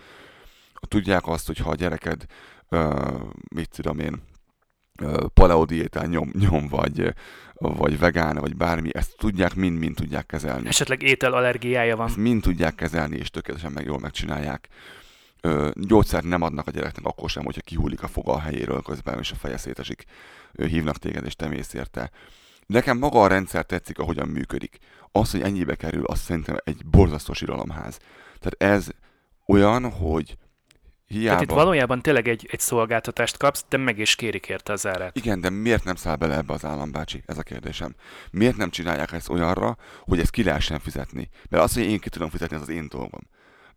Tudják 0.88 1.28
azt, 1.28 1.47
hogy 1.47 1.57
ha 1.57 1.69
a 1.69 1.76
gyereked, 1.76 2.26
uh, 2.69 3.22
mit 3.55 3.69
tudom 3.69 3.99
én, 3.99 4.22
paleodiétán 5.34 6.10
nyom, 6.10 6.32
nyom 6.39 6.68
vagy, 6.68 7.14
vagy 7.54 7.99
vegán, 7.99 8.36
vagy 8.36 8.56
bármi, 8.56 8.89
ezt 8.93 9.18
tudják, 9.18 9.56
mind-mind 9.56 9.95
tudják 9.95 10.26
kezelni. 10.26 10.68
Esetleg 10.68 11.02
ételallergiája 11.02 11.95
van. 11.95 12.08
Ezt 12.08 12.18
mind 12.18 12.41
tudják 12.41 12.76
kezelni, 12.76 13.18
és 13.18 13.30
tökéletesen 13.30 13.72
meg 13.72 13.86
jól 13.86 13.99
megcsinálják 13.99 14.70
ö, 15.41 15.70
gyógyszert 15.76 16.24
nem 16.24 16.41
adnak 16.41 16.68
a 16.68 16.72
gyereknek 16.72 17.06
akkor 17.06 17.30
sem, 17.30 17.43
hogyha 17.43 17.62
kihullik 17.62 18.04
a 18.04 18.08
foga 18.08 18.34
a 18.34 18.39
helyéről 18.39 18.82
közben, 18.82 19.20
és 19.20 19.32
a 19.32 19.36
feje 19.36 19.58
szétesik, 19.58 20.06
ö, 20.52 20.66
hívnak 20.66 20.97
téged, 20.97 21.26
és 21.26 21.36
te 21.36 21.47
mész 21.47 21.74
érte. 21.74 22.12
Nekem 22.66 22.97
maga 22.97 23.22
a 23.22 23.28
rendszer 23.28 23.66
tetszik, 23.66 23.99
ahogyan 23.99 24.28
működik. 24.28 24.78
Az, 25.12 25.32
hogy 25.32 25.41
ennyibe 25.41 25.76
kerül, 25.76 26.04
azt 26.06 26.24
szerintem 26.24 26.58
egy 26.64 26.86
borzasztó 26.86 27.34
síralomház. 27.34 27.97
Tehát 28.39 28.76
ez 28.78 28.88
olyan, 29.47 29.91
hogy 29.91 30.38
hiába... 31.12 31.28
Tehát 31.28 31.41
itt 31.41 31.55
valójában 31.55 32.01
tényleg 32.01 32.28
egy, 32.28 32.47
egy 32.51 32.59
szolgáltatást 32.59 33.38
kapsz, 33.38 33.66
de 33.70 33.78
meg 33.78 33.99
is 33.99 34.16
kérik 34.16 34.49
érte 34.49 34.74
az 34.74 34.88
árát. 34.88 35.16
Igen, 35.16 35.41
de 35.41 35.49
miért 35.49 35.84
nem 35.84 35.95
száll 35.95 36.16
bele 36.16 36.36
ebbe 36.36 36.53
az 36.53 36.66
állambácsi? 36.66 37.24
Ez 37.26 37.38
a 37.38 37.43
kérdésem. 37.43 37.95
Miért 38.32 38.57
nem 38.57 38.70
csinálják 38.70 39.12
ezt 39.12 39.30
olyanra, 39.30 39.78
hogy 39.99 40.20
ezt 40.20 40.32
ki 40.32 40.43
lehessen 40.43 40.80
fizetni? 40.80 41.30
Mert 41.49 41.64
az, 41.64 41.74
hogy 41.74 41.84
én 41.84 41.99
ki 41.99 42.09
tudom 42.09 42.30
fizetni, 42.30 42.55
az 42.55 42.62
az 42.62 42.70
én 42.70 42.88
dolgom 42.89 43.22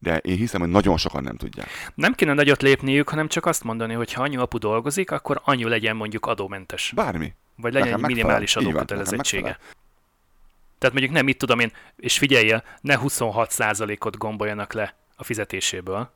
de 0.05 0.17
én 0.17 0.37
hiszem, 0.37 0.61
hogy 0.61 0.71
nagyon 0.71 0.97
sokan 0.97 1.23
nem 1.23 1.37
tudják. 1.37 1.69
Nem 1.95 2.15
kéne 2.15 2.33
nagyot 2.33 2.63
lépniük, 2.63 3.09
hanem 3.09 3.29
csak 3.29 3.47
azt 3.47 3.65
mondani, 3.65 3.95
hogy 3.95 4.13
ha 4.13 4.23
anyu 4.23 4.41
apu 4.41 4.59
dolgozik, 4.59 5.11
akkor 5.11 5.41
anyu 5.45 5.69
legyen 5.69 5.97
mondjuk 5.97 6.27
adómentes. 6.27 6.93
Bármi. 6.95 7.33
Vagy 7.57 7.73
legyen 7.73 7.89
nekem 7.89 8.05
egy 8.05 8.11
minimális 8.11 8.57
adókötelezettsége. 8.57 9.59
Tehát 10.79 10.99
mondjuk 10.99 11.13
nem, 11.13 11.25
mit 11.25 11.39
tudom 11.39 11.59
én, 11.59 11.73
és 11.97 12.19
figyelje, 12.19 12.63
ne 12.81 12.99
26%-ot 13.03 14.19
gomboljanak 14.19 14.73
le 14.73 14.97
a 15.17 15.25
fizetéséből, 15.25 16.11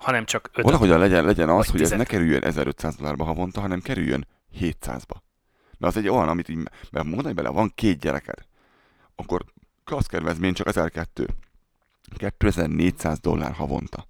hanem 0.00 0.24
csak 0.24 0.50
5 0.54 0.64
Valahogy 0.64 0.88
legyen, 0.88 1.24
legyen 1.24 1.48
az, 1.48 1.66
hogy 1.66 1.80
10. 1.80 1.92
ez 1.92 1.98
ne 1.98 2.04
kerüljön 2.04 2.42
1500 2.42 2.96
dollárba 2.96 3.24
havonta, 3.24 3.60
hanem 3.60 3.80
kerüljön 3.80 4.26
700-ba. 4.60 5.16
Mert 5.78 5.94
az 5.94 5.96
egy 5.96 6.08
olyan, 6.08 6.28
amit 6.28 6.48
így, 6.48 6.58
mert 6.90 7.06
mondani 7.06 7.34
bele, 7.34 7.48
van 7.48 7.72
két 7.74 7.98
gyereked, 7.98 8.46
akkor 9.14 9.44
kaszkedvezmény 9.84 10.52
csak 10.52 10.66
1002. 10.66 11.26
2400 12.38 13.20
dollár 13.20 13.52
havonta. 13.52 14.06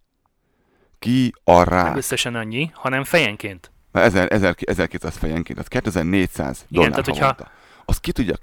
Ki 0.98 1.32
a 1.44 1.62
rá? 1.62 1.82
Nem 1.82 1.96
összesen 1.96 2.34
annyi, 2.34 2.70
hanem 2.74 3.04
fejenként. 3.04 3.72
1000, 3.92 4.32
1000, 4.32 4.54
1200 4.60 5.16
fejenként, 5.16 5.58
tehát 5.58 5.84
2400 5.84 6.66
Igen, 6.68 6.82
dollár 6.82 6.90
tehát, 6.90 7.18
havonta. 7.18 7.42
Hogyha 7.42 7.82
Azt 7.84 8.00
ki 8.00 8.12
tudja... 8.12 8.34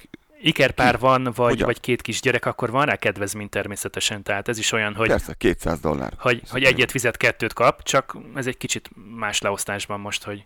Ikerpár 0.41 0.93
ki? 0.93 1.01
van, 1.01 1.31
vagy, 1.35 1.63
vagy 1.63 1.79
két 1.79 2.01
kis 2.01 2.21
gyerek, 2.21 2.45
akkor 2.45 2.71
van 2.71 2.85
rá 2.85 2.95
kedvezmény 2.95 3.49
természetesen. 3.49 4.23
Tehát 4.23 4.47
ez 4.47 4.57
is 4.57 4.71
olyan, 4.71 4.95
hogy... 4.95 5.07
Persze, 5.07 5.33
200 5.33 5.79
dollár. 5.79 6.13
Hogy, 6.19 6.41
hogy 6.49 6.63
egyet 6.63 6.91
fizet, 6.91 7.17
kettőt 7.17 7.53
kap, 7.53 7.83
csak 7.83 8.17
ez 8.35 8.47
egy 8.47 8.57
kicsit 8.57 8.89
más 9.15 9.41
leosztásban 9.41 9.99
most, 9.99 10.23
hogy 10.23 10.45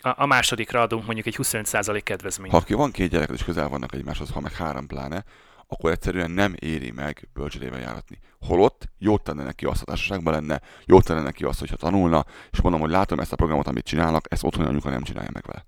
a, 0.00 0.22
a 0.22 0.26
másodikra 0.26 0.80
adunk 0.80 1.04
mondjuk 1.04 1.26
egy 1.26 1.36
25% 1.42 2.00
kedvezményt. 2.04 2.52
Ha 2.52 2.76
van 2.76 2.90
két 2.90 3.10
gyerek, 3.10 3.30
és 3.34 3.44
közel 3.44 3.68
vannak 3.68 3.94
egymáshoz, 3.94 4.30
ha 4.30 4.40
meg 4.40 4.52
három 4.52 4.86
pláne, 4.86 5.24
akkor 5.66 5.90
egyszerűen 5.90 6.30
nem 6.30 6.54
éri 6.58 6.90
meg 6.90 7.28
bölcsödébe 7.32 7.78
járatni. 7.78 8.18
Holott 8.40 8.88
jót 8.98 9.22
tenne 9.22 9.42
neki 9.42 9.64
azt 9.64 9.82
a 9.82 9.84
társaságban 9.84 10.32
lenne, 10.32 10.60
jót 10.84 11.04
tenne 11.04 11.22
neki 11.22 11.44
azt, 11.44 11.58
hogyha 11.58 11.76
tanulna, 11.76 12.24
és 12.50 12.60
mondom, 12.60 12.80
hogy 12.80 12.90
látom 12.90 13.18
ezt 13.18 13.32
a 13.32 13.36
programot, 13.36 13.66
amit 13.66 13.84
csinálnak, 13.84 14.26
ezt 14.28 14.44
otthon 14.44 14.66
anyuka 14.66 14.90
nem 14.90 15.02
csinálja 15.02 15.30
meg 15.32 15.44
vele. 15.46 15.66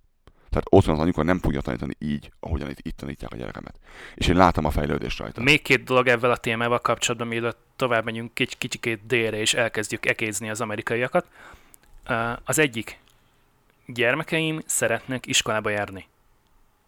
Tehát 0.50 0.66
otthon 0.70 0.94
az 0.94 1.00
anyuka 1.00 1.22
nem 1.22 1.38
fogja 1.38 1.60
tanítani 1.60 1.94
így, 1.98 2.30
ahogyan 2.40 2.70
itt, 2.70 2.78
itt 2.82 2.96
tanítják 2.96 3.32
a 3.32 3.36
gyerekemet. 3.36 3.74
És 4.14 4.26
én 4.26 4.36
látom 4.36 4.64
a 4.64 4.70
fejlődést 4.70 5.18
rajta. 5.18 5.42
Még 5.42 5.62
két 5.62 5.84
dolog 5.84 6.06
ebben 6.06 6.30
a 6.30 6.36
témával 6.36 6.78
kapcsolatban, 6.78 7.28
mielőtt 7.28 7.58
tovább 7.76 8.04
megyünk 8.04 8.34
kics- 8.34 8.58
kicsikét 8.58 9.06
délre, 9.06 9.36
és 9.36 9.54
elkezdjük 9.54 10.06
ekézni 10.06 10.50
az 10.50 10.60
amerikaiakat. 10.60 11.26
Az 12.44 12.58
egyik, 12.58 12.98
gyermekeim 13.86 14.62
szeretnek 14.66 15.26
iskolába 15.26 15.70
járni. 15.70 16.06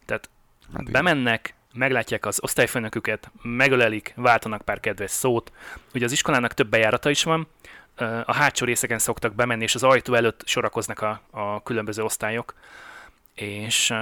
Tehát 0.05 0.29
hát 0.73 0.91
bemennek, 0.91 1.53
meglátják 1.73 2.25
az 2.25 2.39
osztályfőnöküket, 2.43 3.31
megölelik, 3.41 4.13
váltanak 4.15 4.61
pár 4.61 4.79
kedves 4.79 5.11
szót. 5.11 5.51
Ugye 5.93 6.05
az 6.05 6.11
iskolának 6.11 6.53
több 6.53 6.69
bejárata 6.69 7.09
is 7.09 7.23
van, 7.23 7.47
a 8.25 8.33
hátsó 8.33 8.65
részeken 8.65 8.99
szoktak 8.99 9.35
bemenni, 9.35 9.63
és 9.63 9.75
az 9.75 9.83
ajtó 9.83 10.13
előtt 10.13 10.41
sorakoznak 10.45 10.99
a, 11.01 11.21
a 11.29 11.63
különböző 11.63 12.03
osztályok, 12.03 12.53
és 13.35 13.93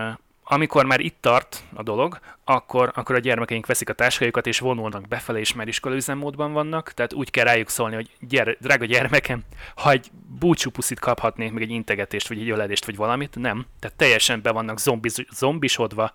amikor 0.52 0.86
már 0.86 1.00
itt 1.00 1.18
tart 1.20 1.64
a 1.74 1.84
dolog, 1.84 2.20
akkor, 2.44 2.92
akkor 2.96 3.16
a 3.16 3.20
gyermekeink 3.20 3.66
veszik 3.66 3.90
a 3.90 3.94
táskájukat, 3.94 4.48
és 4.48 4.60
vonulnak 4.60 5.08
befele, 5.08 5.40
és 5.40 5.54
már 5.54 5.68
iskolaüzemmódban 5.68 6.54
vannak, 6.54 6.92
tehát 6.94 7.14
úgy 7.14 7.32
kell 7.32 7.46
rájuk 7.46 7.70
szólni, 7.70 7.96
hogy 7.96 8.10
gyere, 8.20 8.56
drága 8.60 8.86
gyermekem, 8.86 9.44
ha 9.76 9.92
egy 9.92 10.08
búcsúpuszit 10.40 11.00
kaphatnék, 11.00 11.52
meg 11.52 11.62
egy 11.62 11.70
integetést, 11.70 12.28
vagy 12.28 12.40
egy 12.40 12.50
öledést, 12.50 12.86
vagy 12.86 12.96
valamit, 12.96 13.36
nem. 13.36 13.66
Tehát 13.80 13.98
teljesen 13.98 14.42
be 14.42 14.52
vannak 14.52 14.80
zombiz, 14.80 15.26
zombisodva, 15.32 16.14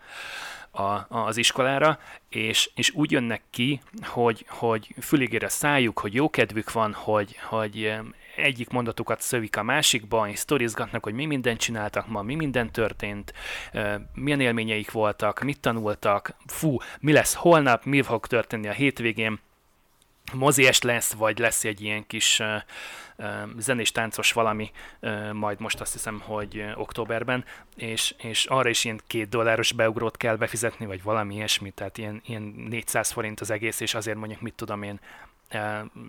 a, 0.71 1.07
az 1.09 1.37
iskolára, 1.37 1.99
és, 2.29 2.71
és 2.75 2.91
úgy 2.95 3.11
jönnek 3.11 3.43
ki, 3.51 3.81
hogy, 4.03 4.45
hogy 4.49 4.95
füligére 5.01 5.49
szájuk, 5.49 5.99
hogy 5.99 6.15
jó 6.15 6.31
kedvük 6.31 6.73
van, 6.73 6.93
hogy, 6.93 7.37
hogy 7.49 7.95
egyik 8.37 8.69
mondatukat 8.69 9.21
szövik 9.21 9.57
a 9.57 9.63
másikba, 9.63 10.29
és 10.29 10.39
sztorizgatnak, 10.39 11.05
hogy 11.05 11.15
mi 11.15 11.25
mindent 11.27 11.61
csináltak 11.61 12.07
ma, 12.07 12.23
mi 12.23 12.35
minden 12.35 12.73
történt, 12.73 13.33
milyen 14.15 14.41
élményeik 14.41 14.91
voltak, 14.91 15.41
mit 15.41 15.61
tanultak, 15.61 16.37
fú, 16.47 16.77
mi 17.01 17.13
lesz 17.13 17.35
holnap, 17.35 17.85
mi 17.85 18.03
fog 18.03 18.27
történni 18.27 18.69
a 18.69 18.73
hétvégén, 18.73 19.41
mozies 20.33 20.83
lesz, 20.83 21.13
vagy 21.13 21.39
lesz 21.39 21.65
egy 21.65 21.81
ilyen 21.81 22.07
kis 22.07 22.43
zenés 23.59 23.93
táncos 23.93 24.33
valami, 24.33 24.71
majd 25.33 25.61
most 25.61 25.81
azt 25.81 25.93
hiszem, 25.93 26.21
hogy 26.21 26.65
októberben, 26.75 27.45
és, 27.77 28.15
és 28.19 28.45
arra 28.45 28.69
is 28.69 28.85
ilyen 28.85 29.01
két 29.07 29.29
dolláros 29.29 29.73
beugrót 29.73 30.17
kell 30.17 30.37
befizetni, 30.37 30.87
vagy 30.87 31.03
valami 31.03 31.35
ilyesmi, 31.35 31.71
tehát 31.71 31.99
ilyen, 31.99 32.23
ilyen 32.27 32.43
400 32.43 33.11
forint 33.11 33.41
az 33.41 33.51
egész, 33.51 33.81
és 33.81 33.95
azért 33.95 34.17
mondjuk, 34.17 34.41
mit 34.41 34.55
tudom 34.55 34.83
én, 34.83 35.01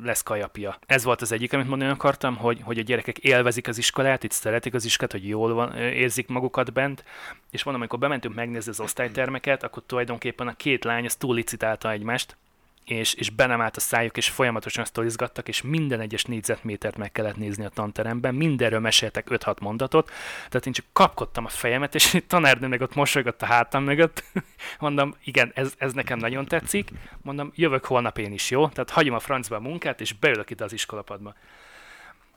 lesz 0.03 0.23
kajapia. 0.23 0.77
Ez 0.86 1.03
volt 1.03 1.21
az 1.21 1.31
egyik, 1.31 1.53
amit 1.53 1.67
mondani 1.67 1.91
akartam, 1.91 2.36
hogy, 2.36 2.59
hogy 2.63 2.79
a 2.79 2.81
gyerekek 2.81 3.17
élvezik 3.17 3.67
az 3.67 3.77
iskolát, 3.77 4.23
itt 4.23 4.31
szeretik 4.31 4.73
az 4.73 4.86
iskolát, 4.86 5.11
hogy 5.11 5.27
jól 5.27 5.53
van, 5.53 5.77
érzik 5.77 6.27
magukat 6.27 6.73
bent, 6.73 7.03
és 7.51 7.63
mondom, 7.63 7.81
amikor 7.81 7.99
bementünk 7.99 8.36
megnézni 8.36 8.71
az 8.71 8.79
osztálytermeket, 8.79 9.63
akkor 9.63 9.83
tulajdonképpen 9.86 10.47
a 10.47 10.55
két 10.55 10.83
lány 10.83 11.05
az 11.05 11.15
túl 11.15 11.36
licitálta 11.36 11.91
egymást, 11.91 12.38
és, 12.86 13.13
és 13.13 13.29
be 13.29 13.45
nem 13.45 13.61
állt 13.61 13.77
a 13.77 13.79
szájuk, 13.79 14.17
és 14.17 14.29
folyamatosan 14.29 14.86
sztorizgattak, 14.86 15.47
és 15.47 15.61
minden 15.61 15.99
egyes 15.99 16.23
négyzetmétert 16.23 16.97
meg 16.97 17.11
kellett 17.11 17.36
nézni 17.36 17.65
a 17.65 17.69
tanteremben, 17.69 18.36
mindenről 18.36 18.79
meséltek 18.79 19.27
5-6 19.29 19.61
mondatot, 19.61 20.11
tehát 20.49 20.65
én 20.65 20.73
csak 20.73 20.86
kapkodtam 20.93 21.45
a 21.45 21.49
fejemet, 21.49 21.95
és 21.95 22.13
a 22.13 22.19
tanárnő 22.27 22.67
meg 22.67 22.81
ott 22.81 22.95
mosolygott 22.95 23.41
a 23.41 23.45
hátam 23.45 23.83
mögött. 23.83 24.23
Mondom, 24.79 25.15
igen, 25.23 25.51
ez, 25.55 25.73
ez 25.77 25.93
nekem 25.93 26.17
nagyon 26.19 26.45
tetszik, 26.45 26.89
mondom, 27.21 27.51
jövök 27.55 27.86
holnap 27.86 28.17
én 28.17 28.31
is, 28.31 28.49
jó? 28.49 28.67
Tehát 28.67 28.89
hagyom 28.89 29.15
a 29.15 29.19
francba 29.19 29.55
a 29.55 29.59
munkát, 29.59 30.01
és 30.01 30.13
beülök 30.13 30.49
ide 30.49 30.63
az 30.63 30.73
iskolapadba. 30.73 31.33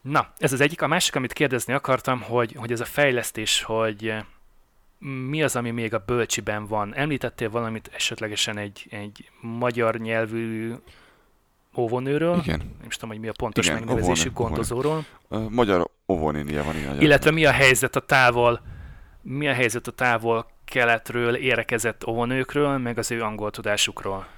Na, 0.01 0.33
ez 0.39 0.53
az 0.53 0.61
egyik. 0.61 0.83
A 0.83 0.87
másik, 0.87 1.17
amit 1.17 1.33
kérdezni 1.33 1.73
akartam, 1.73 2.21
hogy, 2.21 2.55
hogy 2.57 2.73
ez 2.73 2.81
a 2.81 2.85
fejlesztés, 2.85 3.63
hogy 3.63 4.15
mi 4.99 5.43
az, 5.43 5.57
ami 5.57 5.71
még 5.71 5.95
a 5.95 6.03
bölcsiben 6.07 6.67
van? 6.67 6.95
Említettél 6.95 7.51
valamit 7.51 7.91
esetlegesen 7.95 8.59
egy, 8.59 8.87
egy 8.91 9.31
magyar 9.41 9.99
nyelvű 9.99 10.75
óvonőről? 11.77 12.39
Igen. 12.39 12.59
Nem 12.59 12.89
is 12.89 12.95
tudom, 12.95 13.11
hogy 13.11 13.21
mi 13.21 13.29
a 13.29 13.33
pontos 13.33 13.67
igen, 13.67 13.79
megnevezésű 13.79 14.29
óvonő, 14.29 14.49
gondozóról. 14.49 15.05
Óvonő. 15.31 15.49
Magyar 15.55 15.91
óvónénia 16.09 16.65
van. 16.65 16.77
Igen, 16.77 17.01
Illetve 17.01 17.31
mi 17.31 17.45
a 17.45 17.51
helyzet 17.51 17.97
a 17.97 18.01
távol, 18.01 18.61
mi 19.23 19.49
a 19.49 19.53
helyzet 19.53 19.87
a 19.87 19.93
távol 19.93 20.47
keletről 20.65 21.35
érekezett 21.35 22.07
óvonőkről, 22.07 22.79
meg 22.79 22.99
az 22.99 23.11
ő 23.11 23.23
angol 23.23 23.51
tudásukról? 23.51 24.29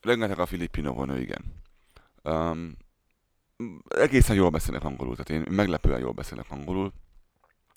Rengeteg 0.00 0.38
a 0.38 0.46
filippin 0.46 0.86
óvonő, 0.86 1.20
igen. 1.20 1.44
Um, 2.22 2.76
egészen 3.88 4.36
jól 4.36 4.50
beszélnek 4.50 4.84
angolul, 4.84 5.16
tehát 5.16 5.46
én 5.46 5.54
meglepően 5.54 6.00
jól 6.00 6.12
beszélek 6.12 6.46
angolul. 6.48 6.92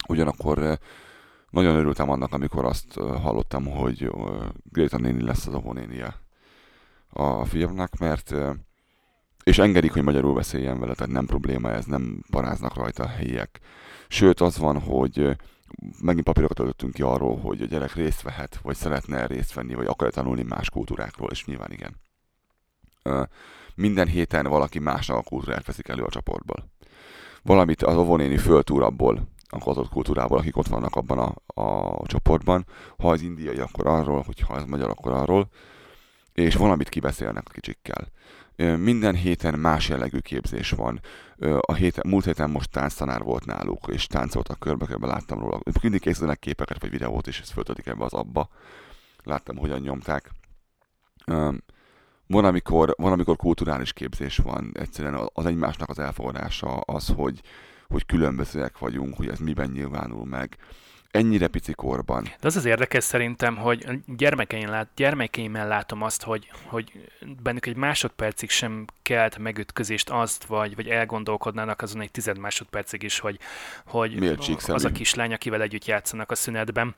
Ugyanakkor 0.07 0.79
nagyon 1.49 1.75
örültem 1.75 2.09
annak, 2.09 2.33
amikor 2.33 2.65
azt 2.65 2.93
hallottam, 2.93 3.65
hogy 3.65 4.11
Greta 4.63 4.97
néni 4.97 5.23
lesz 5.23 5.47
az 5.47 5.53
óvónénia 5.53 6.15
a 7.09 7.45
fiamnak, 7.45 7.97
mert 7.97 8.33
és 9.43 9.57
engedik, 9.57 9.93
hogy 9.93 10.03
magyarul 10.03 10.33
beszéljen 10.33 10.79
vele, 10.79 10.93
tehát 10.93 11.13
nem 11.13 11.25
probléma 11.25 11.71
ez, 11.71 11.85
nem 11.85 12.23
paráznak 12.31 12.75
rajta 12.75 13.03
a 13.03 13.07
helyiek. 13.07 13.59
Sőt, 14.07 14.41
az 14.41 14.57
van, 14.57 14.79
hogy 14.79 15.37
megint 16.01 16.25
papírokat 16.25 16.57
töltöttünk 16.57 16.93
ki 16.93 17.01
arról, 17.01 17.37
hogy 17.37 17.61
a 17.61 17.65
gyerek 17.65 17.93
részt 17.93 18.21
vehet, 18.21 18.59
vagy 18.61 18.75
szeretne 18.75 19.25
részt 19.25 19.53
venni, 19.53 19.73
vagy 19.73 19.85
akar 19.85 20.11
tanulni 20.11 20.43
más 20.43 20.69
kultúrákról, 20.69 21.29
és 21.31 21.45
nyilván 21.45 21.71
igen. 21.71 21.95
Minden 23.75 24.07
héten 24.07 24.47
valaki 24.47 24.79
másnak 24.79 25.17
a 25.17 25.21
kultúrát 25.21 25.65
veszik 25.65 25.87
elő 25.87 26.03
a 26.03 26.09
csoportból. 26.09 26.71
Valamit 27.43 27.83
az 27.83 27.95
óvónéni 27.95 28.37
föltúr 28.37 28.83
abból, 28.83 29.27
az 29.49 29.67
adott 29.67 29.89
kultúrából, 29.89 30.37
akik 30.37 30.57
ott 30.57 30.67
vannak 30.67 30.95
abban 30.95 31.17
a, 31.17 31.61
a 31.61 32.07
csoportban. 32.07 32.65
Ha 32.97 33.09
az 33.09 33.21
indiai, 33.21 33.57
akkor 33.57 33.87
arról, 33.87 34.21
hogyha 34.21 34.53
az 34.53 34.63
magyar, 34.65 34.89
akkor 34.89 35.11
arról. 35.11 35.49
És 36.33 36.55
valamit 36.55 36.89
kibeszélnek 36.89 37.43
a 37.47 37.51
kicsikkel. 37.51 38.07
Minden 38.77 39.15
héten 39.15 39.59
más 39.59 39.89
jellegű 39.89 40.19
képzés 40.19 40.69
van. 40.69 40.99
A 41.59 41.73
héten, 41.73 42.03
múlt 42.07 42.25
héten 42.25 42.49
most 42.49 42.71
tánctanár 42.71 43.23
volt 43.23 43.45
náluk, 43.45 43.87
és 43.87 44.07
táncoltak 44.07 44.59
körbe-körbe, 44.59 45.07
láttam 45.07 45.39
róla. 45.39 45.59
Mindig 45.81 46.01
készítenek 46.01 46.39
képeket 46.39 46.81
vagy 46.81 46.89
videót, 46.89 47.27
és 47.27 47.39
ezt 47.39 47.51
föltödik 47.51 47.85
ebbe 47.85 48.03
az 48.03 48.13
abba. 48.13 48.49
Láttam, 49.23 49.57
hogyan 49.57 49.79
nyomták. 49.79 50.31
Van 52.27 52.45
amikor, 52.45 52.93
van, 52.97 53.11
amikor 53.11 53.35
kulturális 53.35 53.93
képzés 53.93 54.37
van, 54.37 54.71
egyszerűen 54.73 55.29
az 55.33 55.45
egymásnak 55.45 55.89
az 55.89 55.99
elfogadása 55.99 56.75
az, 56.75 57.07
hogy, 57.15 57.41
hogy 57.89 58.05
különbözőek 58.05 58.77
vagyunk, 58.77 59.15
hogy 59.15 59.27
ez 59.27 59.39
miben 59.39 59.69
nyilvánul 59.69 60.25
meg. 60.25 60.57
Ennyire 61.11 61.47
pici 61.47 61.73
korban. 61.73 62.23
De 62.23 62.47
az 62.47 62.55
az 62.55 62.65
érdekes 62.65 63.03
szerintem, 63.03 63.55
hogy 63.55 64.01
gyermekeim 64.17 64.69
lát, 64.69 64.87
gyermekeimmel 64.95 65.67
látom 65.67 66.01
azt, 66.01 66.23
hogy, 66.23 66.51
hogy 66.65 67.09
bennük 67.43 67.65
egy 67.65 67.75
másodpercig 67.75 68.49
sem 68.49 68.85
kelt 69.01 69.37
megütközést 69.37 70.09
azt, 70.09 70.43
vagy, 70.43 70.75
vagy 70.75 70.87
elgondolkodnának 70.87 71.81
azon 71.81 72.01
egy 72.01 72.11
tized 72.11 72.37
másodpercig 72.37 73.03
is, 73.03 73.19
hogy, 73.19 73.39
hogy 73.85 74.37
az 74.67 74.85
a 74.85 74.91
kislány, 74.91 75.33
akivel 75.33 75.61
együtt 75.61 75.85
játszanak 75.85 76.31
a 76.31 76.35
szünetben 76.35 76.95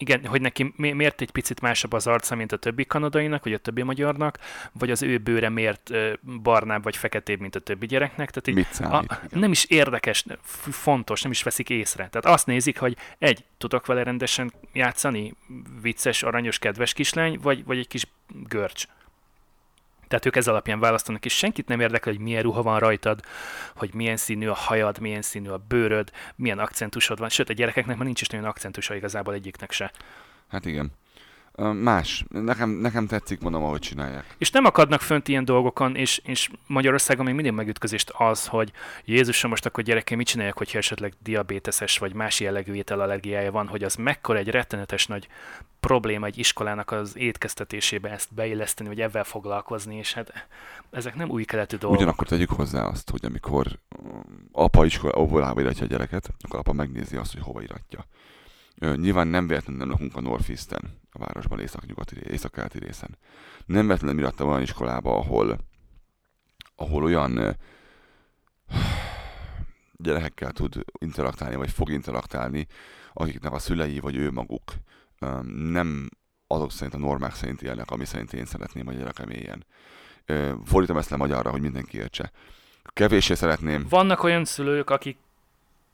igen, 0.00 0.26
hogy 0.26 0.40
neki 0.40 0.72
miért 0.76 1.20
egy 1.20 1.30
picit 1.30 1.60
másabb 1.60 1.92
az 1.92 2.06
arca, 2.06 2.34
mint 2.34 2.52
a 2.52 2.56
többi 2.56 2.86
kanadainak, 2.86 3.44
vagy 3.44 3.52
a 3.52 3.58
többi 3.58 3.82
magyarnak, 3.82 4.38
vagy 4.72 4.90
az 4.90 5.02
ő 5.02 5.18
bőre 5.18 5.48
miért 5.48 5.90
barnább 6.42 6.82
vagy 6.82 6.96
feketébb, 6.96 7.40
mint 7.40 7.54
a 7.54 7.60
többi 7.60 7.86
gyereknek. 7.86 8.30
Tehát 8.30 8.48
így, 8.48 8.54
Mit 8.54 8.72
számít, 8.72 9.10
a, 9.10 9.20
nem 9.30 9.50
is 9.50 9.64
érdekes, 9.64 10.24
fontos, 10.70 11.22
nem 11.22 11.30
is 11.30 11.42
veszik 11.42 11.70
észre. 11.70 12.08
Tehát 12.08 12.26
azt 12.26 12.46
nézik, 12.46 12.78
hogy 12.78 12.96
egy, 13.18 13.44
tudok 13.58 13.86
vele 13.86 14.02
rendesen 14.02 14.52
játszani, 14.72 15.34
vicces, 15.80 16.22
aranyos, 16.22 16.58
kedves 16.58 16.92
kislány, 16.92 17.38
vagy, 17.42 17.64
vagy 17.64 17.78
egy 17.78 17.88
kis 17.88 18.06
görcs. 18.48 18.86
Tehát 20.08 20.26
ők 20.26 20.36
ez 20.36 20.48
alapján 20.48 20.80
választanak, 20.80 21.24
és 21.24 21.36
senkit 21.36 21.68
nem 21.68 21.80
érdekel, 21.80 22.12
hogy 22.12 22.22
milyen 22.22 22.42
ruha 22.42 22.62
van 22.62 22.78
rajtad, 22.78 23.20
hogy 23.76 23.94
milyen 23.94 24.16
színű 24.16 24.48
a 24.48 24.54
hajad, 24.54 25.00
milyen 25.00 25.22
színű 25.22 25.48
a 25.48 25.64
bőröd, 25.68 26.10
milyen 26.36 26.58
akcentusod 26.58 27.18
van. 27.18 27.28
Sőt, 27.28 27.48
a 27.48 27.52
gyerekeknek 27.52 27.96
már 27.96 28.06
nincs 28.06 28.20
is 28.20 28.28
nagyon 28.28 28.46
akcentusa 28.46 28.94
igazából 28.94 29.34
egyiknek 29.34 29.72
se. 29.72 29.92
Hát 30.48 30.66
igen 30.66 30.92
más. 31.64 32.24
Nekem, 32.28 32.70
nekem 32.70 33.06
tetszik, 33.06 33.40
mondom, 33.40 33.62
ahogy 33.62 33.80
csinálják. 33.80 34.34
És 34.38 34.50
nem 34.50 34.64
akadnak 34.64 35.00
fönt 35.00 35.28
ilyen 35.28 35.44
dolgokon, 35.44 35.96
és, 35.96 36.20
és 36.24 36.50
Magyarországon 36.66 37.24
még 37.24 37.34
mindig 37.34 37.52
megütközést 37.52 38.12
az, 38.16 38.46
hogy 38.46 38.72
Jézusom, 39.04 39.50
most 39.50 39.66
akkor 39.66 39.84
gyerekem 39.84 40.16
mit 40.16 40.26
csinálják, 40.26 40.56
hogyha 40.56 40.78
esetleg 40.78 41.14
diabéteses 41.22 41.98
vagy 41.98 42.14
más 42.14 42.40
jellegű 42.40 42.72
ételallergiája 42.72 43.50
van, 43.50 43.66
hogy 43.66 43.84
az 43.84 43.94
mekkora 43.94 44.38
egy 44.38 44.48
rettenetes 44.48 45.06
nagy 45.06 45.28
probléma 45.80 46.26
egy 46.26 46.38
iskolának 46.38 46.90
az 46.90 47.16
étkeztetésébe 47.16 48.10
ezt 48.10 48.34
beilleszteni, 48.34 48.88
vagy 48.88 49.00
ebben 49.00 49.24
foglalkozni, 49.24 49.96
és 49.96 50.12
hát 50.12 50.46
ezek 50.90 51.14
nem 51.14 51.30
új 51.30 51.44
keletű 51.44 51.76
dolgok. 51.76 51.98
Ugyanakkor 51.98 52.26
tegyük 52.26 52.50
hozzá 52.50 52.84
azt, 52.84 53.10
hogy 53.10 53.24
amikor 53.24 53.66
apa 54.52 54.84
iskolába 54.84 55.60
iratja 55.60 55.84
a 55.84 55.88
gyereket, 55.88 56.30
akkor 56.40 56.58
apa 56.58 56.72
megnézi 56.72 57.16
azt, 57.16 57.32
hogy 57.32 57.42
hova 57.42 57.62
iratja. 57.62 58.06
Nyilván 58.78 59.26
nem 59.26 59.46
véletlenül 59.46 59.80
nem 59.80 59.90
lakunk 59.90 60.16
a 60.16 60.20
Northeastern, 60.20 60.86
a 61.12 61.18
városban 61.18 61.60
észak-nyugati, 61.60 62.16
észak-keleti 62.30 62.78
részen. 62.78 63.18
Nem 63.66 63.86
véletlenül 63.86 64.20
iratta 64.20 64.44
olyan 64.44 64.62
iskolába, 64.62 65.16
ahol, 65.16 65.58
ahol 66.76 67.02
olyan 67.02 67.56
gyerekekkel 69.96 70.52
tud 70.52 70.84
interaktálni, 70.98 71.56
vagy 71.56 71.70
fog 71.70 71.90
interaktálni, 71.90 72.66
akiknek 73.12 73.52
a 73.52 73.58
szülei, 73.58 73.98
vagy 73.98 74.16
ő 74.16 74.30
maguk 74.30 74.72
nem 75.54 76.08
azok 76.46 76.72
szerint 76.72 76.94
a 76.94 76.98
normák 76.98 77.34
szerint 77.34 77.62
élnek, 77.62 77.90
ami 77.90 78.04
szerint 78.04 78.32
én 78.32 78.44
szeretném, 78.44 78.86
hogy 78.86 78.96
gyerekem 78.96 79.30
éljen. 79.30 79.66
Fordítom 80.64 80.96
ezt 80.96 81.10
le 81.10 81.16
magyarra, 81.16 81.50
hogy 81.50 81.60
mindenki 81.60 81.96
értse. 81.96 82.32
Kevéssé 82.82 83.34
szeretném. 83.34 83.86
Vannak 83.88 84.22
olyan 84.22 84.44
szülők, 84.44 84.90
akik 84.90 85.18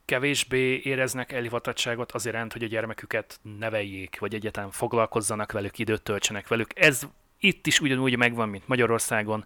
kevésbé 0.05 0.81
éreznek 0.83 1.31
elhivatottságot 1.31 2.11
azért, 2.11 2.53
hogy 2.53 2.63
a 2.63 2.67
gyermeküket 2.67 3.39
neveljék, 3.59 4.19
vagy 4.19 4.33
egyáltalán 4.33 4.71
foglalkozzanak 4.71 5.51
velük, 5.51 5.79
időt 5.79 6.01
töltsenek 6.01 6.47
velük. 6.47 6.79
Ez 6.79 7.01
itt 7.39 7.67
is 7.67 7.79
ugyanúgy 7.79 8.17
megvan, 8.17 8.49
mint 8.49 8.67
Magyarországon, 8.67 9.45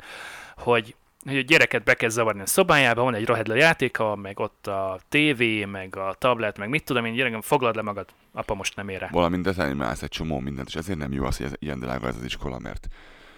hogy 0.56 0.96
hogy 1.26 1.38
a 1.38 1.42
gyereket 1.42 1.84
be 1.84 1.94
kell 1.94 2.10
zavarni 2.10 2.42
a 2.42 2.46
szobájába, 2.46 3.04
van 3.04 3.14
egy 3.14 3.26
rohedle 3.26 3.56
játéka, 3.56 4.16
meg 4.16 4.40
ott 4.40 4.68
a 4.68 5.00
tévé, 5.10 5.66
meg 5.66 5.96
a 5.96 6.16
tablet, 6.18 6.58
meg 6.58 6.70
mit 6.70 6.84
tudom 6.84 7.06
én, 7.06 7.14
gyerekem, 7.14 7.42
foglald 7.42 7.76
le 7.76 7.82
magad, 7.82 8.10
apa 8.32 8.54
most 8.54 8.76
nem 8.76 8.90
ér 8.90 9.00
rá. 9.00 9.08
Valamint 9.12 9.44
design 9.44 9.82
egy 9.82 10.10
csomó 10.10 10.40
mindent, 10.40 10.68
és 10.68 10.76
ezért 10.76 10.98
nem 10.98 11.12
jó 11.12 11.26
az, 11.26 11.38
hogy 11.38 11.48
ilyen 11.60 11.80
drága 11.80 12.08
ez 12.08 12.16
az 12.16 12.24
iskola, 12.24 12.60
mert 12.60 12.88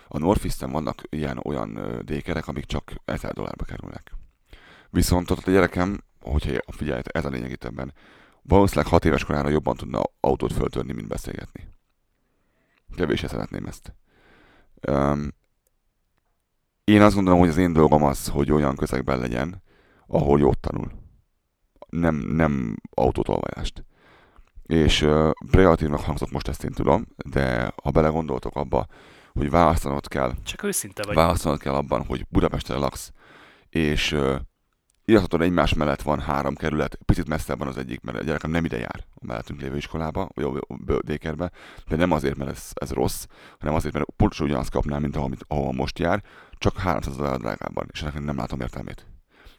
a 0.08 0.18
Northeastern 0.18 0.72
vannak 0.72 1.02
ilyen 1.10 1.40
olyan 1.44 2.02
dékerek, 2.06 2.48
amik 2.48 2.66
csak 2.66 2.94
1000 3.06 3.34
dollárba 3.34 3.64
kerülnek. 3.64 4.12
Viszont 4.90 5.32
ott 5.32 5.48
a 5.48 5.52
gyerekem 5.52 6.04
hogyha 6.22 6.60
figyelj, 6.68 7.02
ez 7.04 7.26
a 7.26 7.30
lényeg 7.30 7.52
itt 7.52 7.64
ebben, 7.64 7.94
valószínűleg 8.42 8.90
hat 8.92 9.06
éves 9.06 9.24
korára 9.24 9.50
jobban 9.50 9.76
tudna 9.76 10.02
autót 10.20 10.54
föltörni, 10.54 10.94
mint 10.94 11.08
beszélgetni. 11.08 11.68
Kevéssé 12.96 13.28
szeretném 13.28 13.66
ezt. 13.66 13.94
Um, 14.88 15.30
én 16.84 17.02
azt 17.02 17.16
gondolom, 17.16 17.40
hogy 17.40 17.50
az 17.50 17.58
én 17.58 17.74
dolgom 17.74 18.04
az, 18.04 18.28
hogy 18.28 18.52
olyan 18.52 18.76
közegben 18.76 19.20
legyen, 19.20 19.64
ahol 20.08 20.40
jót 20.40 20.60
tanul. 20.60 20.92
Nem, 21.90 22.16
nem 22.16 22.76
autótolvajást. 22.94 23.86
És 24.64 25.02
uh, 25.02 25.32
kreatívnak 25.52 26.00
hangzott 26.00 26.32
most 26.32 26.48
ezt 26.48 26.64
én 26.64 26.72
tudom, 26.72 27.08
de 27.26 27.74
ha 27.84 27.92
belegondoltok 27.92 28.56
abba, 28.56 28.88
hogy 29.34 29.50
választanod 29.50 30.08
kell, 30.08 30.34
Csak 30.44 30.64
őszinte 30.64 31.04
vagy. 31.06 31.16
választanod 31.16 31.60
kell 31.60 31.74
abban, 31.74 32.06
hogy 32.06 32.26
Budapesten 32.30 32.80
laksz, 32.80 33.12
és 33.70 34.12
uh, 34.12 34.36
írhatod 35.06 35.42
egymás 35.42 35.74
mellett 35.74 36.02
van 36.02 36.20
három 36.20 36.56
kerület, 36.56 37.00
picit 37.06 37.28
messzebb 37.28 37.58
van 37.58 37.68
az 37.68 37.78
egyik, 37.78 38.02
mert 38.02 38.18
a 38.20 38.24
gyerekem 38.24 38.52
nem 38.52 38.66
ide 38.66 38.78
jár 38.78 39.06
a 39.16 39.26
mellettünk 39.26 39.62
lévő 39.62 39.78
iskolába, 39.78 40.30
vagy 40.34 40.62
a 40.68 41.02
dékerbe, 41.02 41.52
de 41.88 41.96
nem 41.96 42.12
azért, 42.12 42.38
mert 42.38 42.52
ez, 42.52 42.70
ez 42.74 42.92
rossz, 42.92 43.26
hanem 43.60 43.76
azért, 43.76 43.94
mert 43.94 44.10
pontosan 44.16 44.46
ugyanazt 44.46 44.72
kapná, 44.72 44.98
mint 44.98 45.16
ahol, 45.16 45.32
ahol 45.48 45.74
most 45.74 46.00
jár, 46.00 46.24
csak 46.58 46.78
300 46.78 47.20
ezer 47.20 47.38
drágábban, 47.38 47.88
és 47.92 48.02
ennek 48.02 48.24
nem 48.24 48.38
látom 48.38 48.62
értelmét. 48.62 49.06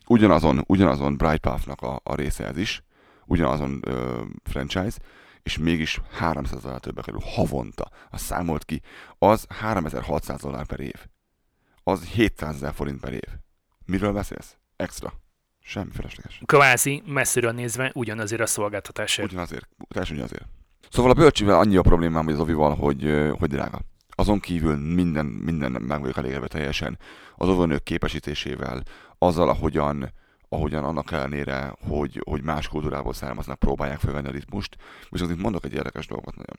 Ugyanazon, 0.06 0.64
ugyanazon 0.66 1.16
Bright 1.16 1.40
Path-nak 1.40 1.80
a, 1.80 2.00
a 2.02 2.14
része 2.14 2.46
ez 2.46 2.56
is, 2.56 2.82
ugyanazon 3.26 3.80
ö, 3.86 4.22
franchise, 4.42 4.98
és 5.42 5.58
mégis 5.58 6.00
300 6.10 6.62
dollár 6.62 6.80
többbe 6.80 7.02
kerül 7.02 7.20
havonta. 7.22 7.90
Azt 8.10 8.24
számolt 8.24 8.64
ki, 8.64 8.82
az 9.18 9.46
3600 9.48 10.40
dollár 10.40 10.66
per 10.66 10.80
év. 10.80 11.06
Az 11.82 12.04
700 12.04 12.54
ezer 12.54 12.74
forint 12.74 13.00
per 13.00 13.12
év. 13.12 13.28
Miről 13.84 14.12
beszélsz? 14.12 14.56
Extra. 14.76 15.21
Semmi 15.64 15.90
felesleges. 15.92 16.40
Kvázi 16.44 17.02
messziről 17.06 17.52
nézve 17.52 17.90
ugyanazért 17.94 18.40
a 18.40 18.46
szolgáltatásért. 18.46 19.28
Ugyanazért. 19.28 19.68
Teljesen 19.88 20.16
ugyanazért. 20.16 20.46
Szóval 20.90 21.10
a 21.10 21.14
bölcsivel 21.14 21.58
annyi 21.58 21.76
a 21.76 21.82
problémám, 21.82 22.24
hogy 22.24 22.32
az 22.32 22.40
ovival, 22.40 22.74
hogy, 22.74 23.30
hogy 23.38 23.48
drága. 23.48 23.80
Azon 24.08 24.40
kívül 24.40 24.76
minden, 24.76 25.26
minden 25.26 25.72
meg 25.72 26.00
vagyok 26.00 26.16
elégedve 26.16 26.46
teljesen. 26.46 26.98
Az 27.36 27.48
óvónők 27.48 27.82
képesítésével, 27.82 28.82
azzal, 29.18 29.48
ahogyan, 29.48 30.12
ahogyan 30.48 30.84
annak 30.84 31.12
ellenére, 31.12 31.74
hogy, 31.88 32.20
hogy 32.24 32.42
más 32.42 32.68
kultúrából 32.68 33.12
származnak, 33.12 33.58
próbálják 33.58 33.98
felvenni 33.98 34.28
a 34.28 34.30
ritmust. 34.30 34.76
Viszont 35.08 35.30
itt 35.30 35.42
mondok 35.42 35.64
egy 35.64 35.74
érdekes 35.74 36.06
dolgot 36.06 36.36
nagyon. 36.36 36.56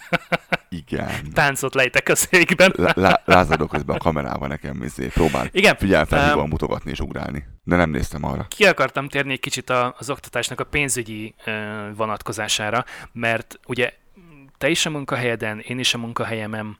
Igen. 0.68 1.32
Táncot 1.32 1.74
lejtek 1.74 2.08
a 2.08 2.14
székben. 2.14 2.72
Lá- 2.76 2.96
lá- 2.96 3.22
lázadok 3.24 3.68
közben 3.70 3.96
a 3.96 3.98
kamerával 3.98 4.48
nekem 4.48 4.82
izé, 4.82 5.06
próbál 5.06 5.48
Igen, 5.52 5.76
figyelfelhívóan 5.76 6.44
Em, 6.44 6.48
mutogatni 6.50 6.90
és 6.90 7.00
ugrálni. 7.00 7.44
De 7.64 7.76
nem 7.76 7.90
néztem 7.90 8.24
arra. 8.24 8.46
ki 8.48 8.64
akartam 8.66 9.08
térni 9.08 9.32
egy 9.32 9.40
kicsit 9.40 9.70
a- 9.70 9.94
az 9.98 10.10
oktatásnak 10.10 10.60
a 10.60 10.64
pénzügyi 10.64 11.34
ö, 11.44 11.52
vonatkozására, 11.96 12.84
mert 13.12 13.58
ugye 13.66 13.92
te 14.58 14.68
is 14.68 14.86
a 14.86 14.90
munkahelyeden, 14.90 15.58
én 15.58 15.78
is 15.78 15.94
a 15.94 15.98
munkahelyemen 15.98 16.78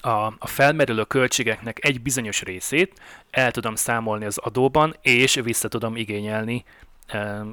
a, 0.00 0.08
a 0.26 0.46
felmerülő 0.46 1.02
költségeknek 1.04 1.84
egy 1.84 2.00
bizonyos 2.02 2.42
részét 2.42 3.00
el 3.30 3.50
tudom 3.50 3.74
számolni 3.74 4.24
az 4.24 4.38
adóban, 4.38 4.96
és 5.02 5.34
vissza 5.34 5.68
tudom 5.68 5.96
igényelni 5.96 6.64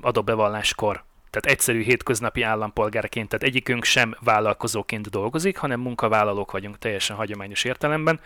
adóbevalláskor. 0.01 1.03
Tehát 1.31 1.57
egyszerű 1.57 1.81
hétköznapi 1.81 2.41
állampolgárként, 2.41 3.29
tehát 3.29 3.45
egyikünk 3.45 3.83
sem 3.83 4.15
vállalkozóként 4.19 5.09
dolgozik, 5.09 5.57
hanem 5.57 5.79
munkavállalók 5.79 6.51
vagyunk 6.51 6.77
teljesen 6.77 7.15
hagyományos 7.15 7.63
értelemben. 7.63 8.19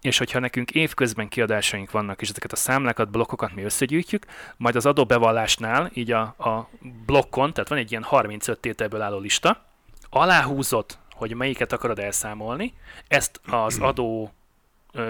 És 0.00 0.18
hogyha 0.18 0.38
nekünk 0.38 0.70
évközben 0.70 1.28
kiadásaink 1.28 1.90
vannak, 1.90 2.20
és 2.20 2.28
ezeket 2.28 2.52
a 2.52 2.56
számlákat, 2.56 3.10
blokkokat 3.10 3.54
mi 3.54 3.62
összegyűjtjük, 3.62 4.26
majd 4.56 4.76
az 4.76 4.86
adóbevallásnál, 4.86 5.90
így 5.94 6.12
a, 6.12 6.20
a 6.20 6.70
blokkon, 7.06 7.52
tehát 7.52 7.68
van 7.68 7.78
egy 7.78 7.90
ilyen 7.90 8.02
35 8.02 8.58
tételből 8.58 9.00
álló 9.00 9.18
lista, 9.18 9.64
aláhúzott, 10.10 10.98
hogy 11.12 11.34
melyiket 11.34 11.72
akarod 11.72 11.98
elszámolni, 11.98 12.74
ezt 13.08 13.40
az 13.46 13.78
adó 13.78 14.32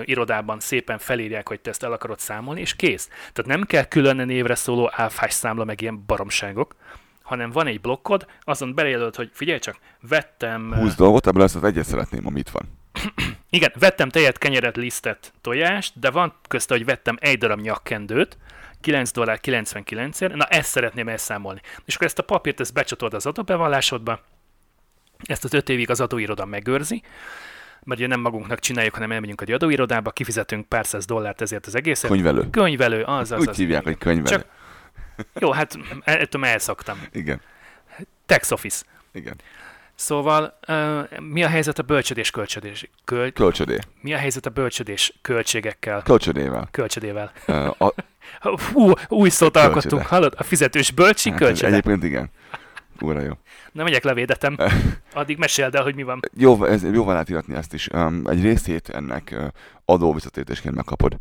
irodában 0.05 0.61
szépen 0.61 0.99
felírják, 0.99 1.49
hogy 1.49 1.61
te 1.61 1.71
ezt 1.71 1.83
el 1.83 1.93
akarod 1.93 2.19
számolni, 2.19 2.61
és 2.61 2.77
kész. 2.77 3.09
Tehát 3.33 3.47
nem 3.47 3.62
kell 3.62 3.85
külön 3.85 4.27
névre 4.27 4.55
szóló 4.55 4.91
áfás 4.93 5.33
számla, 5.33 5.64
meg 5.64 5.81
ilyen 5.81 6.05
baromságok, 6.07 6.75
hanem 7.27 7.51
van 7.51 7.66
egy 7.66 7.81
blokkod, 7.81 8.27
azon 8.41 8.74
belejelölt, 8.74 9.16
hogy 9.16 9.31
figyelj 9.33 9.59
csak, 9.59 9.77
vettem... 10.09 10.72
ö, 10.72 10.77
20 10.77 10.95
dolgot, 10.95 11.27
ebből 11.27 11.43
ezt 11.43 11.57
az 11.57 11.64
egyet 11.64 11.85
szeretném, 11.87 12.27
ami 12.27 12.39
itt 12.39 12.49
van. 12.49 12.64
igen, 13.51 13.72
vettem 13.79 14.09
tejet, 14.09 14.39
kenyeret, 14.39 14.77
lisztet, 14.77 15.33
tojást, 15.41 15.99
de 15.99 16.11
van 16.11 16.35
közte, 16.49 16.74
hogy 16.74 16.85
vettem 16.85 17.16
egy 17.20 17.39
darab 17.39 17.61
nyakkendőt, 17.61 18.39
9 18.81 19.11
dollár 19.11 19.41
99 19.41 20.20
ért, 20.20 20.35
na 20.35 20.45
ezt 20.45 20.70
szeretném 20.70 21.09
elszámolni. 21.09 21.61
És 21.85 21.95
akkor 21.95 22.07
ezt 22.07 22.18
a 22.18 22.22
papírt 22.22 22.61
ezt 22.61 22.72
becsatold 22.72 23.14
az 23.14 23.27
adóbevallásodba, 23.27 24.20
ezt 25.24 25.45
az 25.45 25.55
öt 25.55 25.68
évig 25.68 25.91
az 25.91 26.01
adóiroda 26.01 26.45
megőrzi, 26.45 27.03
mert 27.83 28.01
ugye 28.01 28.09
nem 28.09 28.20
magunknak 28.20 28.59
csináljuk, 28.59 28.95
hanem 28.95 29.12
elmegyünk 29.12 29.41
egy 29.41 29.53
adóirodába, 29.53 30.11
kifizetünk 30.11 30.68
pár 30.68 30.87
száz 30.87 31.05
dollárt 31.05 31.41
ezért 31.41 31.66
az 31.66 31.74
egészet. 31.74 32.11
Könyvelő. 32.11 32.51
Könyvelő, 32.51 33.03
az, 33.03 33.33
az, 33.33 33.41
Úgy 33.41 33.49
az. 33.49 33.57
hívják, 33.57 33.85
hogy 33.85 33.99
könyvelő. 33.99 34.37
Csak- 34.37 34.47
Jó, 35.41 35.51
hát 35.53 35.79
ettől 36.05 36.41
már 36.41 36.53
elszoktam. 36.53 36.99
Igen, 37.12 37.41
Tax 38.27 38.51
Office. 38.51 38.85
igen. 39.12 39.41
Szóval 39.95 40.59
uh, 40.69 41.19
mi 41.21 41.43
a 41.45 41.49
helyzet 41.49 41.79
a 41.79 41.83
bölcsödés 41.83 42.31
kölcsödés? 42.31 42.91
Köl, 43.05 43.33
Kölcsödé. 43.33 43.79
mi 44.01 44.14
a 44.14 44.17
helyzet 44.19 44.47
a 44.47 44.51
bölcsödés 44.51 45.12
költségekkel? 45.23 46.03
Kölcsödével. 46.03 46.69
Kölcsödével. 46.71 47.33
Ö, 47.47 47.71
a, 47.79 47.93
Hú, 48.73 48.91
új 49.09 49.29
szót 49.29 49.53
Kölcsöde. 49.53 49.75
alkottunk, 49.75 50.07
hallod? 50.07 50.35
A 50.37 50.43
fizetős 50.43 50.91
bölcsi 50.91 51.31
hát, 51.31 51.39
kölcsöde. 51.39 51.67
Egyébként 51.73 52.03
igen. 52.05 52.31
Úra 53.01 53.21
jó. 53.21 53.33
Nem 53.73 53.85
megyek 53.85 54.05
levédetem. 54.05 54.57
Addig 55.12 55.39
meséld 55.39 55.75
el, 55.75 55.83
hogy 55.83 55.95
mi 55.95 56.03
van. 56.03 56.21
Jó, 56.37 56.64
ez, 56.64 56.83
jó 56.93 57.05
van 57.05 57.17
átírni 57.17 57.55
ezt 57.55 57.73
is. 57.75 57.89
Um, 57.93 58.23
egy 58.27 58.43
részét 58.43 58.89
ennek 58.89 59.35
uh, 59.37 59.47
adóvisszatétésként 59.85 60.75
megkapod. 60.75 61.17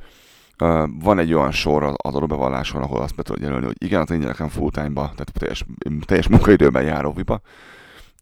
Uh, 0.59 0.89
van 0.99 1.19
egy 1.19 1.33
olyan 1.33 1.51
sor 1.51 1.83
az 1.83 2.15
adóbevalláson, 2.15 2.81
ahol 2.81 3.01
azt 3.01 3.15
be 3.15 3.23
tudod 3.23 3.41
jelölni, 3.41 3.65
hogy 3.65 3.75
igen, 3.83 4.01
az 4.01 4.11
én 4.11 4.19
gyerekem 4.19 4.47
full 4.47 4.69
time-ba, 4.71 5.01
tehát 5.01 5.31
teljes, 5.33 5.65
teljes 6.05 6.27
munkaidőben 6.27 6.83
jár 6.83 7.05
óviba, 7.05 7.41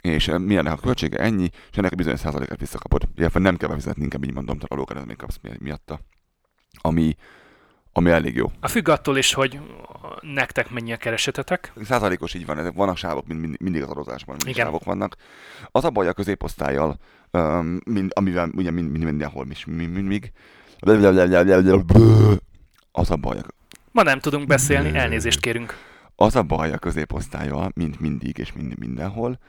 és 0.01 0.27
uh, 0.27 0.39
milyennek 0.39 0.73
a 0.73 0.77
költsége 0.77 1.17
ennyi, 1.17 1.49
és 1.71 1.77
ennek 1.77 1.91
a 1.91 1.95
bizonyos 1.95 2.19
százalékát 2.19 2.59
visszakapod. 2.59 3.07
Illetve 3.15 3.39
nem 3.39 3.57
kell 3.57 3.69
befizetni, 3.69 4.03
inkább 4.03 4.23
így 4.23 4.33
mondom, 4.33 4.55
tehát 4.55 4.71
adókedvezményt 4.71 5.19
kapsz 5.19 5.39
mi- 5.41 5.57
miatta. 5.59 5.99
Ami, 6.81 7.15
ami 7.91 8.09
elég 8.09 8.35
jó. 8.35 8.51
A 8.59 8.67
függ 8.67 8.87
attól 8.89 9.17
is, 9.17 9.33
hogy 9.33 9.59
nektek 10.21 10.69
mennyi 10.69 10.93
a 10.93 10.97
keresetetek. 10.97 11.73
Százalékos 11.83 12.33
így 12.33 12.45
van, 12.45 12.57
ezek 12.57 12.73
vannak 12.73 12.97
sávok, 12.97 13.27
mind, 13.27 13.39
mind, 13.39 13.61
mindig 13.61 13.81
az 13.81 13.89
adózásban, 13.89 14.35
mindig 14.35 14.53
Igen. 14.53 14.65
sávok 14.65 14.83
vannak. 14.83 15.15
Az 15.71 15.83
a 15.83 15.89
baj 15.89 16.07
a 16.07 16.13
középosztályjal, 16.13 16.97
um, 17.31 17.79
mind, 17.85 18.11
amivel 18.15 18.49
ugye 18.55 18.71
mind, 18.71 18.91
mind, 18.91 19.03
mindenhol 19.03 19.47
is, 19.49 19.65
mind, 19.65 19.93
mind, 19.93 20.07
mind, 20.07 20.31
az 22.91 23.11
a 23.11 23.15
baj, 23.15 23.37
Ma 23.91 24.03
nem 24.03 24.19
tudunk 24.19 24.47
beszélni, 24.47 24.97
elnézést 24.97 25.39
kérünk. 25.39 25.77
az 26.15 26.35
a 26.35 26.43
baj 26.43 26.71
a 26.71 26.77
középosztályjal, 26.77 27.71
mint 27.75 27.99
mindig 27.99 28.37
és 28.37 28.53
mind, 28.53 28.77
mindenhol, 28.79 29.39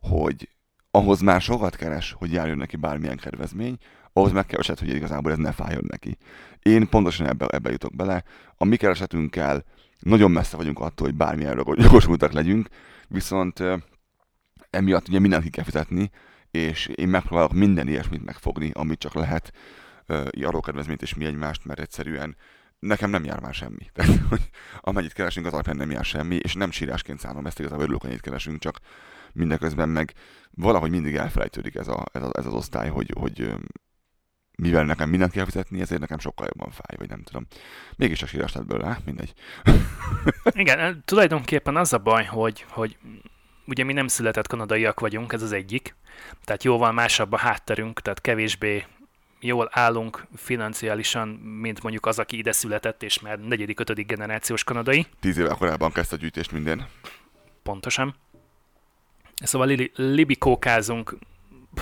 hogy 0.00 0.48
ahhoz 0.90 1.20
már 1.20 1.40
sokat 1.40 1.76
keres, 1.76 2.14
hogy 2.18 2.32
járjon 2.32 2.56
neki 2.56 2.76
bármilyen 2.76 3.16
kedvezmény, 3.16 3.76
ahhoz 4.12 4.32
megkeresett, 4.32 4.78
hogy 4.78 4.94
igazából 4.94 5.32
ez 5.32 5.38
ne 5.38 5.52
fájjon 5.52 5.84
neki. 5.88 6.16
Én 6.62 6.88
pontosan 6.88 7.26
ebbe, 7.26 7.46
ebbe 7.46 7.70
jutok 7.70 7.96
bele. 7.96 8.24
A 8.56 8.64
mi 8.64 8.76
keresetünkkel 8.76 9.64
nagyon 9.98 10.30
messze 10.30 10.56
vagyunk 10.56 10.80
attól, 10.80 11.06
hogy 11.06 11.16
bármilyen 11.16 11.56
jogos- 11.56 11.82
jogosultak 11.82 12.32
legyünk, 12.32 12.68
viszont 13.08 13.62
emiatt 14.70 15.08
ugye 15.08 15.18
mindent 15.18 15.42
ki 15.42 15.50
kell 15.50 15.64
fizetni, 15.64 16.10
és 16.50 16.86
én 16.86 17.08
megpróbálok 17.08 17.52
minden 17.52 17.88
ilyesmit 17.88 18.24
megfogni, 18.24 18.70
amit 18.74 18.98
csak 18.98 19.14
lehet, 19.14 19.52
adókedvezményt 20.42 21.02
és 21.02 21.14
mi 21.14 21.24
egymást, 21.24 21.64
mert 21.64 21.80
egyszerűen 21.80 22.36
nekem 22.78 23.10
nem 23.10 23.24
jár 23.24 23.40
már 23.40 23.54
semmi. 23.54 23.90
Tehát, 23.94 24.20
hogy 24.28 24.50
amennyit 24.80 25.12
keresünk, 25.12 25.46
az 25.46 25.52
alapján 25.52 25.76
nem 25.76 25.90
jár 25.90 26.04
semmi, 26.04 26.36
és 26.36 26.54
nem 26.54 26.70
sírásként 26.70 27.18
szállom 27.18 27.46
ezt, 27.46 27.58
igazából 27.58 27.82
örülök, 27.82 28.00
hogy 28.00 28.10
ennyit 28.10 28.22
keresünk, 28.22 28.58
csak 28.60 28.78
mindeközben 29.32 29.88
meg 29.88 30.12
valahogy 30.50 30.90
mindig 30.90 31.14
elfelejtődik 31.14 31.74
ez, 31.74 31.88
a, 31.88 32.04
ez, 32.12 32.22
a, 32.22 32.30
ez 32.32 32.46
az 32.46 32.52
osztály, 32.52 32.88
hogy, 32.88 33.12
hogy 33.18 33.54
mivel 34.56 34.84
nekem 34.84 35.08
mindent 35.08 35.32
kell 35.32 35.44
fizetni, 35.44 35.80
ezért 35.80 36.00
nekem 36.00 36.18
sokkal 36.18 36.46
jobban 36.46 36.70
fáj, 36.70 36.96
vagy 36.96 37.08
nem 37.08 37.22
tudom. 37.22 37.46
Mégis 37.96 38.22
a 38.22 38.26
sírás 38.26 38.52
lett 38.52 38.66
belőle, 38.66 38.98
mindegy. 39.04 39.32
Igen, 40.62 41.02
tulajdonképpen 41.04 41.76
az 41.76 41.92
a 41.92 41.98
baj, 41.98 42.24
hogy, 42.24 42.64
hogy 42.68 42.98
ugye 43.66 43.84
mi 43.84 43.92
nem 43.92 44.06
született 44.06 44.46
kanadaiak 44.46 45.00
vagyunk, 45.00 45.32
ez 45.32 45.42
az 45.42 45.52
egyik. 45.52 45.96
Tehát 46.44 46.64
jóval 46.64 46.92
másabb 46.92 47.32
a 47.32 47.38
hátterünk, 47.38 48.00
tehát 48.00 48.20
kevésbé 48.20 48.84
jól 49.42 49.68
állunk 49.72 50.26
financiálisan, 50.36 51.28
mint 51.28 51.82
mondjuk 51.82 52.06
az, 52.06 52.18
aki 52.18 52.36
ide 52.36 52.52
született, 52.52 53.02
és 53.02 53.20
már 53.20 53.38
negyedik, 53.38 53.80
ötödik 53.80 54.06
generációs 54.06 54.64
kanadai. 54.64 55.06
Tíz 55.20 55.38
évvel 55.38 55.56
korábban 55.56 55.92
kezdte 55.92 56.14
a 56.14 56.18
gyűjtést 56.18 56.52
minden. 56.52 56.86
Pontosan. 57.62 58.14
Szóval 59.42 59.66
li- 59.66 59.92
libikókázunk, 59.94 61.16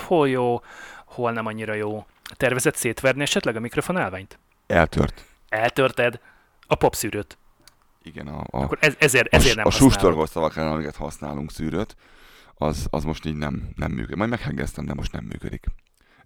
hol 0.05 0.29
jó, 0.29 0.61
hol 1.05 1.31
nem 1.31 1.45
annyira 1.45 1.73
jó. 1.73 2.05
Tervezett 2.37 2.75
szétverni 2.75 3.21
esetleg 3.21 3.55
a 3.55 3.59
mikrofonálványt? 3.59 4.39
Eltört. 4.67 5.25
Eltörted 5.49 6.19
a 6.67 6.75
popszűrőt. 6.75 7.37
Igen, 8.03 8.27
a, 8.27 8.39
a, 8.39 8.45
Akkor 8.61 8.77
ez, 8.81 8.95
ezért, 8.99 9.33
a, 9.33 9.35
ezért 9.35 9.55
nem 9.55 9.65
a 9.65 9.71
sustorgó 9.71 10.25
szavak 10.25 10.55
ellen, 10.55 10.71
amiket 10.71 10.95
használunk 10.95 11.51
szűrőt, 11.51 11.95
az, 12.55 12.87
az 12.89 13.03
most 13.03 13.25
így 13.25 13.35
nem, 13.35 13.69
nem 13.75 13.91
működik. 13.91 14.15
Majd 14.15 14.29
meghengeztem, 14.29 14.85
de 14.85 14.93
most 14.93 15.11
nem 15.11 15.23
működik. 15.23 15.65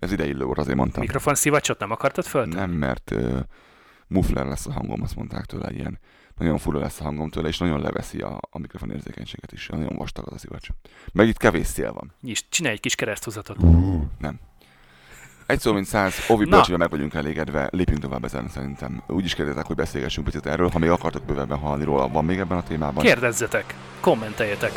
Ez 0.06 0.12
ideillő 0.12 0.46
volt, 0.46 0.58
azért 0.58 0.78
mondtam. 0.78 1.02
Mikrofon 1.02 1.36
szivacsot 1.36 1.80
nem 1.80 1.92
akartad 1.92 2.26
föl? 2.26 2.46
Nem, 2.46 2.72
mert 2.72 3.12
uh, 3.12 3.40
muffler 4.08 4.46
lesz 4.46 4.66
a 4.68 4.72
hangom, 4.72 5.02
azt 5.02 5.16
mondták 5.16 5.46
tőle, 5.46 5.72
ilyen 5.72 6.00
nagyon 6.38 6.58
fura 6.58 6.80
lesz 6.80 7.00
a 7.00 7.04
hangom 7.04 7.30
tőle, 7.30 7.48
és 7.48 7.58
nagyon 7.58 7.82
leveszi 7.82 8.22
a, 8.22 8.40
a 8.50 8.60
mikrofon 8.60 8.92
érzékenységet 8.92 9.52
is. 9.52 9.68
Nagyon 9.68 9.96
vastag 9.96 10.28
az 10.28 10.34
a 10.34 10.38
szivacs. 10.38 10.68
Meg 11.14 11.28
itt 11.28 11.38
kevés 11.38 11.68
szél 11.68 11.94
van. 11.94 12.14
Nyis, 12.22 12.50
csinálj 12.50 12.76
egy 12.76 12.82
kis 12.82 12.96
kereszthúzatot. 12.96 13.58
Uh, 13.60 14.04
nem. 14.18 14.40
Egy 15.46 15.60
szó, 15.60 15.74
mint 15.74 15.86
száz, 15.86 16.16
Ovi 16.28 16.46
bölcsével 16.46 16.78
meg 16.78 16.90
vagyunk 16.90 17.14
elégedve, 17.14 17.68
lépjünk 17.72 18.02
tovább 18.02 18.24
ezen 18.24 18.50
szerintem. 18.50 19.04
Úgy 19.08 19.26
is 19.26 19.36
kérdezek, 19.36 19.66
hogy 19.66 19.76
beszélgessünk 19.76 20.26
picit 20.26 20.46
erről, 20.46 20.70
ha 20.70 20.80
még 20.80 20.90
akartok 20.90 21.24
bővebben 21.24 21.58
hallani 21.58 21.84
róla, 21.84 22.08
van 22.08 22.26
még 22.26 22.40
ebben 22.40 22.58
a 22.58 22.64
témában. 22.64 23.04
Kérdezzetek, 23.04 23.76
kommenteljetek. 24.00 24.72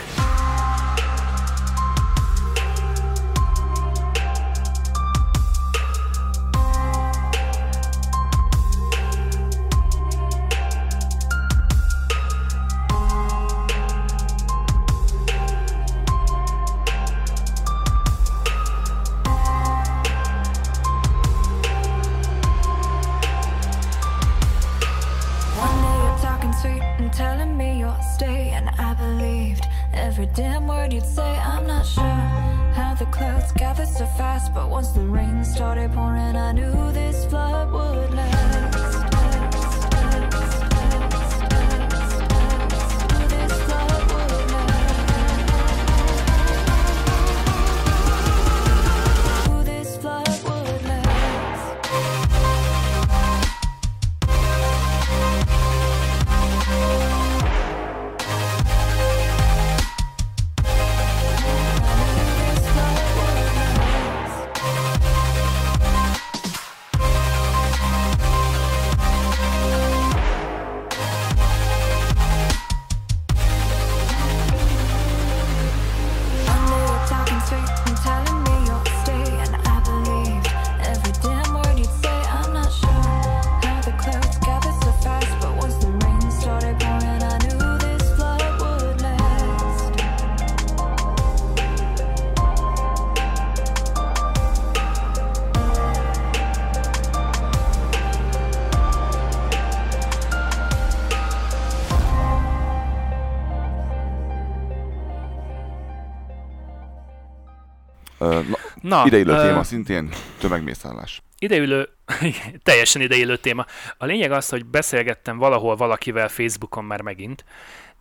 Na, 108.89 109.03
ideillő 109.07 109.33
ö, 109.33 109.47
téma 109.47 109.63
szintén 109.63 110.09
tömegmészállás. 110.39 111.23
Ideülő, 111.39 111.89
teljesen 112.63 113.03
ideillő 113.03 113.37
téma. 113.37 113.67
A 113.99 114.05
lényeg 114.05 114.33
az, 114.33 114.49
hogy 114.49 114.65
beszélgettem 114.65 115.39
valahol 115.39 115.77
valakivel 115.77 116.29
Facebookon 116.29 116.85
már 116.85 117.01
megint, 117.01 117.45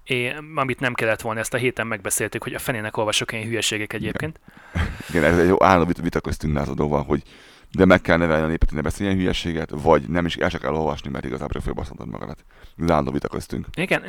én, 0.03 0.51
amit 0.55 0.79
nem 0.79 0.93
kellett 0.93 1.21
volna, 1.21 1.39
ezt 1.39 1.53
a 1.53 1.57
héten 1.57 1.87
megbeszéltük, 1.87 2.43
hogy 2.43 2.53
a 2.53 2.59
fenének 2.59 2.97
olvasok 2.97 3.31
én 3.31 3.43
hülyességek 3.43 3.93
egyébként. 3.93 4.39
Igen, 5.09 5.23
ez 5.23 5.37
egy 5.37 5.47
jó 5.47 5.63
állandó 5.63 5.85
vita, 5.85 6.01
vita 6.01 6.19
köztünk 6.19 6.53
lázadóval, 6.53 7.03
hogy 7.03 7.23
de 7.71 7.85
meg 7.85 8.01
kell 8.01 8.17
nevelni 8.17 8.43
a 8.43 8.47
népet, 8.47 8.67
hogy 8.67 8.77
ne 8.77 8.83
beszéljen 8.83 9.15
hülyeséget, 9.15 9.69
vagy 9.73 10.09
nem 10.09 10.25
is 10.25 10.35
el 10.35 10.49
se 10.49 10.57
kell 10.57 10.73
olvasni, 10.73 11.09
mert 11.09 11.25
igazából 11.25 11.61
fölbaszhatod 11.61 12.07
magadat. 12.07 12.43
Ez 12.77 12.89
állandó 12.89 13.11
vita 13.11 13.27
köztünk. 13.27 13.65
Igen, 13.75 14.03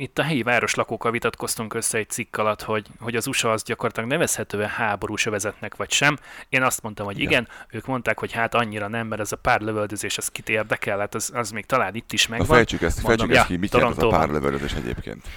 itt 0.00 0.18
a 0.18 0.22
helyi 0.22 0.42
városlakókkal 0.42 1.10
vitatkoztunk 1.10 1.74
össze 1.74 1.98
egy 1.98 2.08
cikk 2.08 2.36
alatt, 2.36 2.62
hogy, 2.62 2.86
hogy 3.00 3.16
az 3.16 3.26
USA 3.26 3.52
az 3.52 3.62
gyakorlatilag 3.62 4.08
nevezhető-e 4.08 4.68
háborús 4.68 5.26
övezetnek, 5.26 5.76
vagy 5.76 5.90
sem. 5.90 6.18
Én 6.48 6.62
azt 6.62 6.82
mondtam, 6.82 7.06
hogy 7.06 7.18
igen, 7.18 7.42
Igen. 7.42 7.48
ők 7.70 7.86
mondták, 7.86 8.18
hogy 8.18 8.32
hát 8.32 8.54
annyira 8.54 8.88
nem, 8.88 9.06
mert 9.06 9.20
ez 9.20 9.32
a 9.32 9.36
pár 9.36 9.60
lövöldözés, 9.60 10.18
az 10.18 10.28
kit 10.28 10.48
érdekel, 10.48 10.98
hát 10.98 11.14
az, 11.14 11.30
az 11.34 11.50
még 11.50 11.66
talán 11.66 11.94
itt 11.94 12.12
is 12.12 12.26
Na 12.26 12.36
megvan. 12.36 12.56
fejtsük 12.56 12.82
ezt, 12.82 13.02
Mondom, 13.02 13.16
fejtsük 13.16 13.36
ezt 13.36 13.48
ja, 13.48 13.54
ki, 13.54 13.60
mit 13.60 13.72
jelent 13.74 13.96
az 13.96 14.02
a 14.02 14.08
párlövöldözés 14.08 14.72
egyébként. 14.72 15.28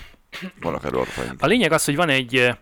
Vannak 0.61 0.83
erről. 0.83 1.05
A 1.37 1.45
lényeg 1.45 1.71
az, 1.71 1.85
hogy 1.85 1.95
van 1.95 2.09
egy 2.09 2.53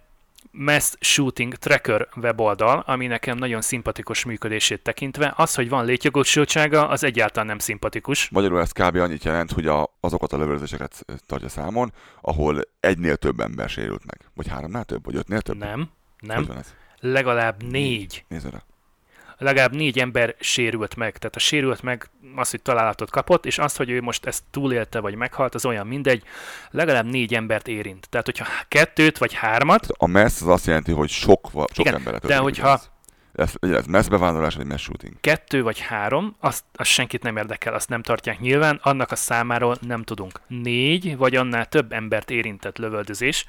Mass 0.52 0.94
Shooting 1.00 1.54
Tracker 1.54 2.08
weboldal, 2.16 2.84
ami 2.86 3.08
nekem 3.08 3.38
nagyon 3.38 3.62
szimpatikus 3.62 4.26
működését 4.26 4.82
tekintve. 4.82 5.34
Az, 5.36 5.56
hogy 5.56 5.70
van 5.70 5.86
létjogosultsága, 5.86 6.88
az 6.88 7.04
egyáltalán 7.04 7.48
nem 7.48 7.60
szimpatikus. 7.60 8.30
Magyarul 8.30 8.60
ez 8.60 8.72
kb. 8.72 8.96
annyit 8.96 9.24
jelent, 9.24 9.52
hogy 9.52 9.68
a, 9.68 9.94
azokat 10.00 10.34
a 10.34 10.38
lövöldözéseket 10.38 11.06
tartja 11.26 11.50
számon, 11.50 11.94
ahol 12.22 12.62
egynél 12.80 13.16
több 13.16 13.40
ember 13.40 13.70
sérült 13.70 14.06
meg. 14.06 14.30
Vagy 14.34 14.48
háromnál 14.48 14.84
több, 14.84 15.06
vagy 15.06 15.16
ötnél 15.16 15.42
több? 15.42 15.58
Nem, 15.58 15.90
nem. 16.20 16.50
Legalább 17.00 17.64
négy. 17.64 18.26
Nézd 18.28 18.50
rá. 18.52 18.64
Legalább 19.42 19.76
négy 19.76 20.00
ember 20.00 20.36
sérült 20.40 20.96
meg. 20.96 21.18
Tehát 21.18 21.36
a 21.36 21.40
sérült 21.40 21.82
meg 21.82 22.10
az, 22.36 22.50
hogy 22.50 22.62
találatot 22.62 23.10
kapott, 23.10 23.46
és 23.46 23.58
az, 23.58 23.76
hogy 23.76 23.90
ő 23.90 24.02
most 24.02 24.26
ezt 24.26 24.44
túlélte 24.52 25.00
vagy 25.00 25.16
meghalt, 25.16 25.56
az 25.56 25.66
olyan 25.66 25.88
mindegy. 25.88 26.24
Legalább 26.72 27.06
négy 27.06 27.34
embert 27.34 27.68
érint. 27.68 28.10
Tehát, 28.10 28.26
hogyha 28.26 28.46
kettőt 28.68 29.18
vagy 29.18 29.34
hármat, 29.34 29.88
A 29.98 30.08
messz 30.08 30.42
az 30.42 30.48
azt 30.48 30.66
jelenti, 30.66 30.92
hogy 30.92 31.10
sok, 31.10 31.50
sok 31.52 31.70
Igen, 31.78 31.94
emberet 31.94 32.26
de 32.26 32.38
hogyha- 32.38 32.82
Ez, 33.36 33.54
ez, 33.62 33.72
ez 33.72 33.86
messz 33.86 34.08
bevándorlás, 34.08 34.56
vagy 34.56 34.66
messz 34.66 34.82
shooting. 34.82 35.14
kettő 35.22 35.64
vagy 35.64 35.80
három, 35.80 36.36
azt, 36.40 36.64
azt 36.74 36.90
senkit 36.90 37.24
nem 37.24 37.38
érdekel, 37.38 37.74
azt 37.74 37.90
nem 37.90 38.02
tartják 38.02 38.40
nyilván, 38.40 38.80
annak 38.84 39.12
a 39.12 39.16
számáról 39.16 39.78
nem 39.82 40.04
tudunk. 40.04 40.42
Négy 40.48 41.18
vagy 41.18 41.36
annál 41.36 41.66
több 41.66 41.92
embert 41.92 42.30
érintett 42.30 42.78
lövöldözés 42.78 43.46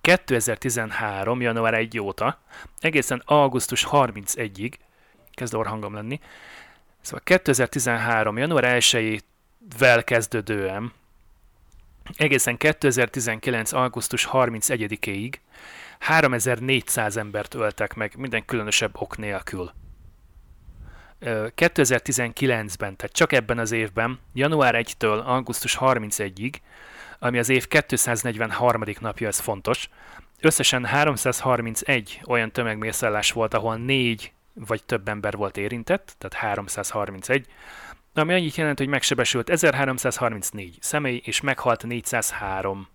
2013. 0.00 1.40
január 1.40 1.74
1 1.74 1.98
óta 1.98 2.38
egészen 2.80 3.22
augusztus 3.24 3.86
31-ig 3.90 4.72
kezd 5.34 5.54
orhangom 5.54 5.94
lenni. 5.94 6.20
Szóval 7.00 7.20
2013. 7.24 8.36
január 8.36 8.76
1-vel 8.80 10.02
kezdődően 10.04 10.92
egészen 12.16 12.56
2019. 12.56 13.72
augusztus 13.72 14.28
31-ig 14.32 15.34
3400 15.98 17.16
embert 17.16 17.54
öltek 17.54 17.94
meg 17.94 18.12
minden 18.16 18.44
különösebb 18.44 19.00
ok 19.00 19.16
nélkül. 19.16 19.72
Ö, 21.18 21.46
2019-ben, 21.56 22.96
tehát 22.96 23.12
csak 23.12 23.32
ebben 23.32 23.58
az 23.58 23.72
évben, 23.72 24.18
január 24.32 24.74
1-től 24.78 25.24
augusztus 25.24 25.76
31-ig, 25.80 26.54
ami 27.18 27.38
az 27.38 27.48
év 27.48 27.66
243. 27.66 28.82
napja, 29.00 29.28
ez 29.28 29.38
fontos, 29.38 29.88
összesen 30.40 30.84
331 30.84 32.20
olyan 32.26 32.50
tömegmészállás 32.50 33.32
volt, 33.32 33.54
ahol 33.54 33.76
négy 33.76 34.32
vagy 34.54 34.84
több 34.84 35.08
ember 35.08 35.36
volt 35.36 35.56
érintett, 35.56 36.14
tehát 36.18 36.46
331, 36.46 37.46
ami 38.14 38.32
annyit 38.32 38.56
jelent, 38.56 38.78
hogy 38.78 38.88
megsebesült 38.88 39.50
1334 39.50 40.78
személy, 40.80 41.22
és 41.24 41.40
meghalt 41.40 41.84
403. 41.84 42.88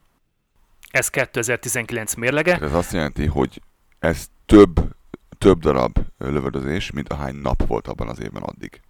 Ez 0.92 1.10
2019 1.10 2.14
mérlege. 2.14 2.58
Ez 2.62 2.74
azt 2.74 2.94
jelenti, 2.94 3.26
hogy 3.26 3.62
ez 4.00 4.30
több, 4.46 4.96
több 5.38 5.60
darab 5.60 6.00
lövöldözés, 6.18 6.92
mint 6.92 7.10
ahány 7.10 7.36
nap 7.36 7.68
volt 7.68 7.88
abban 7.88 8.08
az 8.08 8.22
évben 8.22 8.44
addig. 8.44 8.82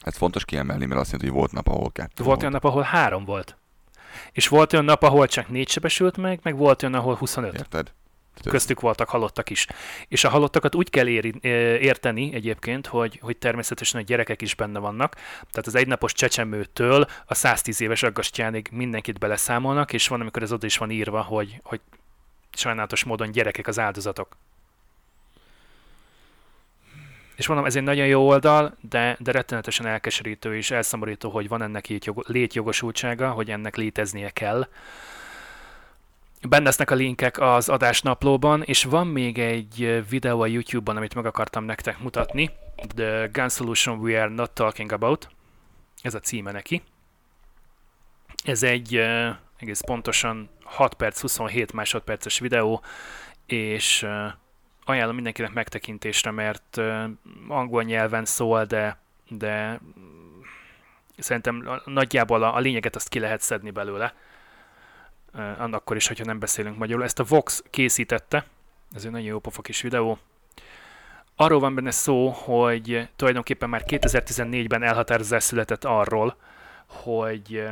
Ez 0.00 0.16
fontos 0.16 0.44
kiemelni, 0.44 0.86
mert 0.86 1.00
azt 1.00 1.10
jelenti, 1.10 1.30
hogy 1.30 1.38
volt 1.38 1.52
nap, 1.52 1.68
ahol 1.68 1.90
kettő 1.92 2.24
Volt 2.24 2.40
olyan 2.40 2.52
nap, 2.52 2.64
ahol 2.64 2.82
három 2.82 3.24
volt. 3.24 3.56
És 4.32 4.48
volt 4.48 4.72
olyan 4.72 4.84
nap, 4.84 5.02
ahol 5.02 5.26
csak 5.26 5.48
négy 5.48 5.68
sebesült 5.68 6.16
meg, 6.16 6.40
meg 6.42 6.56
volt 6.56 6.82
olyan, 6.82 6.94
ahol 6.94 7.14
25. 7.14 7.54
Érted? 7.54 7.92
Köztük 8.44 8.80
voltak 8.80 9.08
halottak 9.08 9.50
is. 9.50 9.66
És 10.08 10.24
a 10.24 10.28
halottakat 10.28 10.74
úgy 10.74 10.90
kell 10.90 11.06
éri, 11.06 11.34
érteni 11.80 12.34
egyébként, 12.34 12.86
hogy, 12.86 13.18
hogy 13.22 13.36
természetesen 13.36 14.00
a 14.00 14.04
gyerekek 14.04 14.42
is 14.42 14.54
benne 14.54 14.78
vannak. 14.78 15.14
Tehát 15.50 15.66
az 15.66 15.74
egynapos 15.74 16.12
csecsemőtől 16.12 17.06
a 17.26 17.34
110 17.34 17.80
éves 17.80 18.02
aggastyánig 18.02 18.68
mindenkit 18.72 19.18
beleszámolnak, 19.18 19.92
és 19.92 20.08
van, 20.08 20.20
amikor 20.20 20.42
ez 20.42 20.52
oda 20.52 20.66
is 20.66 20.76
van 20.76 20.90
írva, 20.90 21.22
hogy, 21.22 21.60
hogy 21.62 21.80
sajnálatos 22.52 23.04
módon 23.04 23.30
gyerekek 23.30 23.66
az 23.66 23.78
áldozatok. 23.78 24.36
És 27.36 27.46
mondom, 27.46 27.66
ez 27.66 27.76
egy 27.76 27.82
nagyon 27.82 28.06
jó 28.06 28.28
oldal, 28.28 28.76
de, 28.80 29.16
de 29.20 29.32
rettenetesen 29.32 29.86
elkeserítő 29.86 30.56
és 30.56 30.70
elszomorító, 30.70 31.30
hogy 31.30 31.48
van 31.48 31.62
ennek 31.62 31.86
létjogosultsága, 32.14 33.30
hogy 33.30 33.50
ennek 33.50 33.76
léteznie 33.76 34.30
kell. 34.30 34.68
Benne 36.42 36.64
lesznek 36.64 36.90
a 36.90 36.94
linkek 36.94 37.38
az 37.38 37.68
adásnaplóban, 37.68 38.62
és 38.62 38.84
van 38.84 39.06
még 39.06 39.38
egy 39.38 40.04
videó 40.08 40.40
a 40.40 40.46
YouTube-ban, 40.46 40.96
amit 40.96 41.14
meg 41.14 41.26
akartam 41.26 41.64
nektek 41.64 41.98
mutatni. 41.98 42.50
The 42.94 43.28
Gun 43.32 43.48
Solution 43.48 43.98
We 43.98 44.20
Are 44.20 44.30
Not 44.30 44.50
Talking 44.50 44.92
About. 44.92 45.28
Ez 46.02 46.14
a 46.14 46.20
címe 46.20 46.52
neki. 46.52 46.82
Ez 48.44 48.62
egy 48.62 48.96
uh, 48.96 49.28
egész 49.56 49.80
pontosan 49.80 50.48
6 50.64 50.94
perc 50.94 51.20
27 51.20 51.72
másodperces 51.72 52.38
videó, 52.38 52.82
és 53.46 54.02
uh, 54.02 54.26
ajánlom 54.84 55.14
mindenkinek 55.14 55.52
megtekintésre, 55.52 56.30
mert 56.30 56.76
uh, 56.76 57.04
angol 57.48 57.82
nyelven 57.82 58.24
szól, 58.24 58.64
de, 58.64 59.00
de 59.28 59.80
szerintem 61.16 61.80
nagyjából 61.84 62.42
a, 62.42 62.54
a 62.54 62.58
lényeget 62.58 62.96
azt 62.96 63.08
ki 63.08 63.18
lehet 63.18 63.40
szedni 63.40 63.70
belőle 63.70 64.14
annak 65.32 65.92
is, 65.94 66.06
hogyha 66.06 66.24
nem 66.24 66.38
beszélünk 66.38 66.78
magyarul. 66.78 67.04
Ezt 67.04 67.18
a 67.18 67.24
Vox 67.24 67.62
készítette, 67.70 68.46
ez 68.94 69.04
egy 69.04 69.10
nagyon 69.10 69.26
jó 69.26 69.38
pofa 69.38 69.62
kis 69.62 69.82
videó. 69.82 70.18
Arról 71.36 71.60
van 71.60 71.74
benne 71.74 71.90
szó, 71.90 72.28
hogy 72.28 73.08
tulajdonképpen 73.16 73.68
már 73.68 73.82
2014-ben 73.86 74.82
elhatározás 74.82 75.42
született 75.44 75.84
arról, 75.84 76.36
hogy 76.86 77.68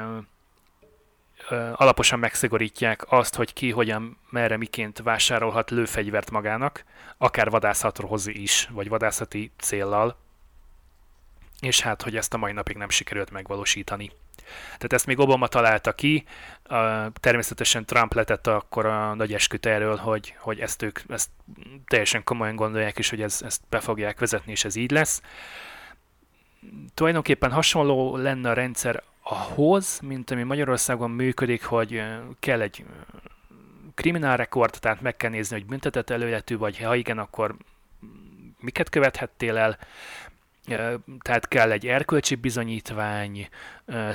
alaposan 1.72 2.18
megszigorítják 2.18 3.12
azt, 3.12 3.34
hogy 3.34 3.52
ki 3.52 3.70
hogyan, 3.70 4.18
merre, 4.30 4.56
miként 4.56 4.98
vásárolhat 4.98 5.70
lőfegyvert 5.70 6.30
magának, 6.30 6.84
akár 7.18 7.50
vadászathoz 7.50 8.26
is, 8.26 8.68
vagy 8.70 8.88
vadászati 8.88 9.50
céllal, 9.58 10.16
és 11.60 11.80
hát, 11.80 12.02
hogy 12.02 12.16
ezt 12.16 12.34
a 12.34 12.36
mai 12.36 12.52
napig 12.52 12.76
nem 12.76 12.88
sikerült 12.88 13.30
megvalósítani. 13.30 14.10
Tehát 14.64 14.92
ezt 14.92 15.06
még 15.06 15.18
Obama 15.18 15.46
találta 15.46 15.92
ki, 15.92 16.24
természetesen 17.20 17.84
Trump 17.84 18.14
letette 18.14 18.54
akkor 18.54 18.86
a 18.86 19.14
nagy 19.14 19.32
esküt 19.32 19.66
erről, 19.66 19.96
hogy, 19.96 20.34
hogy 20.38 20.60
ezt 20.60 20.82
ők 20.82 21.00
ezt 21.08 21.30
teljesen 21.86 22.24
komolyan 22.24 22.56
gondolják 22.56 22.98
is, 22.98 23.10
hogy 23.10 23.22
ez, 23.22 23.42
ezt 23.44 23.62
be 23.68 23.80
fogják 23.80 24.18
vezetni, 24.18 24.52
és 24.52 24.64
ez 24.64 24.76
így 24.76 24.90
lesz. 24.90 25.22
Tulajdonképpen 26.94 27.50
hasonló 27.50 28.16
lenne 28.16 28.50
a 28.50 28.52
rendszer 28.52 29.02
ahhoz, 29.22 30.00
mint 30.00 30.30
ami 30.30 30.42
Magyarországon 30.42 31.10
működik, 31.10 31.64
hogy 31.64 32.02
kell 32.40 32.60
egy 32.60 32.84
kriminálrekord, 33.94 34.76
tehát 34.80 35.00
meg 35.00 35.16
kell 35.16 35.30
nézni, 35.30 35.56
hogy 35.56 35.66
büntetett 35.66 36.10
előletű 36.10 36.56
vagy, 36.56 36.78
ha 36.78 36.94
igen, 36.94 37.18
akkor 37.18 37.56
miket 38.60 38.88
követhettél 38.88 39.56
el, 39.56 39.78
tehát 41.20 41.48
kell 41.48 41.70
egy 41.70 41.86
erkölcsi 41.86 42.34
bizonyítvány, 42.34 43.48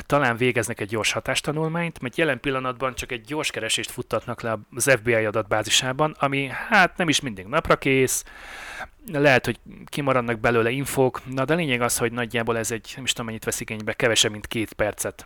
talán 0.06 0.38
végeznek 0.38 0.80
egy 0.80 0.88
gyors 0.88 1.12
hatástanulmányt, 1.12 2.02
mert 2.02 2.18
jelen 2.18 2.40
pillanatban 2.40 2.96
csak 2.96 3.12
egy 3.12 3.22
gyors 3.22 3.52
keresést 3.52 3.92
futtatnak 3.92 4.42
le 4.42 4.58
az 4.76 4.92
FBI 4.92 5.26
adatbázisában, 5.26 6.16
ami 6.20 6.48
hát 6.48 6.98
nem 6.98 7.10
is 7.10 7.20
mindig 7.20 7.46
napra 7.46 7.78
kész, 7.78 8.24
lehet, 9.12 9.46
hogy 9.46 9.60
kimaradnak 9.86 10.40
belőle 10.40 10.70
infók, 10.70 11.22
na 11.26 11.46
de 11.46 11.54
lényeg 11.54 11.82
az, 11.82 11.98
hogy 11.98 12.12
nagyjából 12.12 12.58
ez 12.58 12.72
egy, 12.72 12.92
nem 12.96 13.04
is 13.04 13.12
tudom 13.12 13.26
mennyit 13.26 13.44
vesz 13.44 13.60
igénybe, 13.60 13.94
kevesebb, 13.94 14.32
mint 14.32 14.48
két 14.48 14.74
percet. 14.74 15.26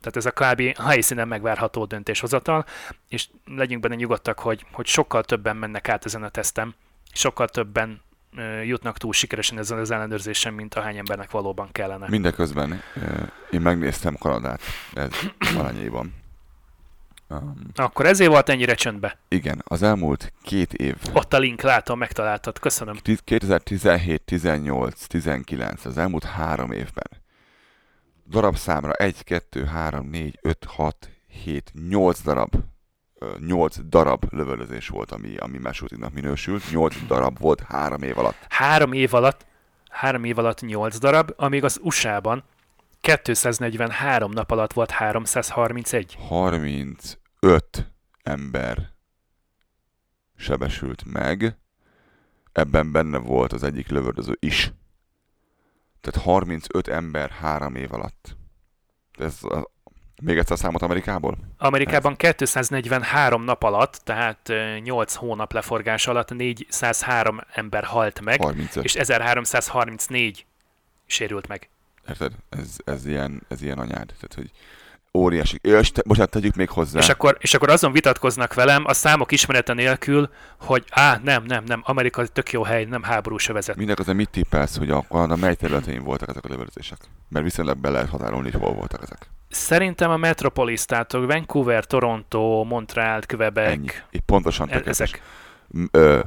Tehát 0.00 0.16
ez 0.16 0.26
a 0.26 0.30
kb. 0.30 0.78
helyszínen 0.78 1.28
megvárható 1.28 1.84
döntéshozatal, 1.84 2.64
és 3.08 3.28
legyünk 3.44 3.82
benne 3.82 3.94
nyugodtak, 3.94 4.38
hogy, 4.38 4.66
hogy 4.72 4.86
sokkal 4.86 5.24
többen 5.24 5.56
mennek 5.56 5.88
át 5.88 6.04
ezen 6.04 6.22
a 6.22 6.28
tesztem, 6.28 6.74
sokkal 7.12 7.48
többen 7.48 8.02
jutnak 8.64 8.98
túl 8.98 9.12
sikeresen 9.12 9.58
ezen 9.58 9.78
az 9.78 9.90
ellenőrzésen, 9.90 10.52
mint 10.54 10.74
ahány 10.74 10.96
embernek 10.96 11.30
valóban 11.30 11.68
kellene. 11.72 12.06
Mindeközben 12.08 12.82
én 13.50 13.60
megnéztem 13.60 14.16
Kanadát, 14.16 14.60
ez 14.92 15.10
arányaiban. 15.58 16.14
Um, 17.28 17.54
Akkor 17.74 18.06
ezért 18.06 18.30
volt 18.30 18.48
ennyire 18.48 18.74
csöndbe. 18.74 19.18
Igen, 19.28 19.62
az 19.64 19.82
elmúlt 19.82 20.32
két 20.42 20.72
év. 20.72 20.96
Ott 21.12 21.32
a 21.32 21.38
link, 21.38 21.62
látom, 21.62 21.98
megtaláltad, 21.98 22.58
köszönöm. 22.58 22.96
2017, 23.24 24.22
18, 24.22 25.06
19, 25.06 25.84
az 25.84 25.98
elmúlt 25.98 26.24
három 26.24 26.72
évben. 26.72 27.06
Darab 28.28 28.56
számra 28.56 28.92
1, 28.92 29.24
2, 29.24 29.64
3, 29.64 30.06
4, 30.06 30.38
5, 30.42 30.64
6, 30.64 31.10
7, 31.26 31.72
8 31.88 32.22
darab 32.22 32.54
8 33.46 33.76
darab 33.88 34.26
lövöldözés 34.30 34.88
volt, 34.88 35.12
ami, 35.12 35.36
ami 35.36 35.58
mesútinak 35.58 36.12
minősült. 36.12 36.70
8 36.70 36.96
darab 37.06 37.38
volt 37.38 37.60
három 37.60 38.02
év 38.02 38.18
alatt. 38.18 38.46
Három 38.48 38.92
év 38.92 39.14
alatt, 39.14 39.46
három 39.90 40.24
év 40.24 40.38
alatt 40.38 40.60
8 40.60 40.98
darab, 40.98 41.32
amíg 41.36 41.64
az 41.64 41.80
USA-ban 41.82 42.44
243 43.00 44.30
nap 44.30 44.50
alatt 44.50 44.72
volt 44.72 44.90
331. 44.90 46.16
35 46.28 47.92
ember 48.22 48.92
sebesült 50.36 51.04
meg, 51.12 51.56
ebben 52.52 52.92
benne 52.92 53.18
volt 53.18 53.52
az 53.52 53.62
egyik 53.62 53.88
lövöldöző 53.88 54.36
is. 54.40 54.72
Tehát 56.00 56.22
35 56.22 56.88
ember 56.88 57.30
három 57.30 57.74
év 57.74 57.92
alatt. 57.92 58.36
Ez 59.18 59.38
még 60.22 60.38
egyszer 60.38 60.52
a 60.52 60.56
számot 60.56 60.82
Amerikából? 60.82 61.36
Amerikában 61.58 62.16
243 62.16 63.44
nap 63.44 63.62
alatt, 63.62 64.00
tehát 64.04 64.52
8 64.82 65.14
hónap 65.14 65.52
leforgás 65.52 66.06
alatt 66.06 66.30
403 66.30 67.40
ember 67.52 67.84
halt 67.84 68.20
meg, 68.20 68.40
35. 68.40 68.84
és 68.84 68.94
1334 68.94 70.46
sérült 71.06 71.48
meg. 71.48 71.68
Érted? 72.08 72.32
Ez, 72.48 72.76
ez, 72.84 73.06
ilyen, 73.06 73.42
ez 73.48 73.62
ilyen 73.62 73.78
anyád. 73.78 74.06
Tehát, 74.06 74.34
hogy 74.34 74.50
óriási. 75.14 75.58
És 75.62 75.92
te, 75.92 76.02
bocsánat, 76.06 76.30
tegyük 76.30 76.54
még 76.54 76.68
hozzá. 76.68 76.98
És 76.98 77.08
akkor, 77.08 77.36
és 77.40 77.54
akkor 77.54 77.68
azon 77.68 77.92
vitatkoznak 77.92 78.54
velem 78.54 78.84
a 78.86 78.92
számok 78.92 79.32
ismerete 79.32 79.72
nélkül, 79.72 80.30
hogy 80.60 80.84
á, 80.90 81.20
nem, 81.24 81.44
nem, 81.44 81.64
nem, 81.64 81.82
Amerika 81.84 82.26
tök 82.26 82.52
jó 82.52 82.62
hely, 82.62 82.84
nem 82.84 83.02
háború 83.02 83.36
se 83.36 83.52
vezet. 83.52 83.76
Mindek 83.76 83.98
az 83.98 84.06
mit 84.06 84.30
tippelsz, 84.30 84.76
hogy 84.76 84.90
a 84.90 85.04
Kanada 85.08 85.36
mely 85.36 85.54
területén 85.54 86.02
voltak 86.02 86.28
ezek 86.28 86.44
a 86.44 86.48
lövöldözések? 86.48 86.98
Mert 87.28 87.44
viszonylag 87.44 87.76
be 87.76 87.90
lehet 87.90 88.08
határolni, 88.08 88.50
hogy 88.50 88.60
hol 88.60 88.74
voltak 88.74 89.02
ezek. 89.02 89.28
Szerintem 89.54 90.10
a 90.10 90.16
Metropolis, 90.16 90.84
tehát 90.84 91.12
Vancouver, 91.12 91.84
Toronto, 91.84 92.64
Montreal, 92.64 93.20
Quebec. 93.26 93.68
Ennyi. 93.68 93.88
Itt 94.10 94.22
pontosan 94.24 94.70
e- 94.70 94.82
ezek. 94.84 95.22
Ö, 95.90 96.20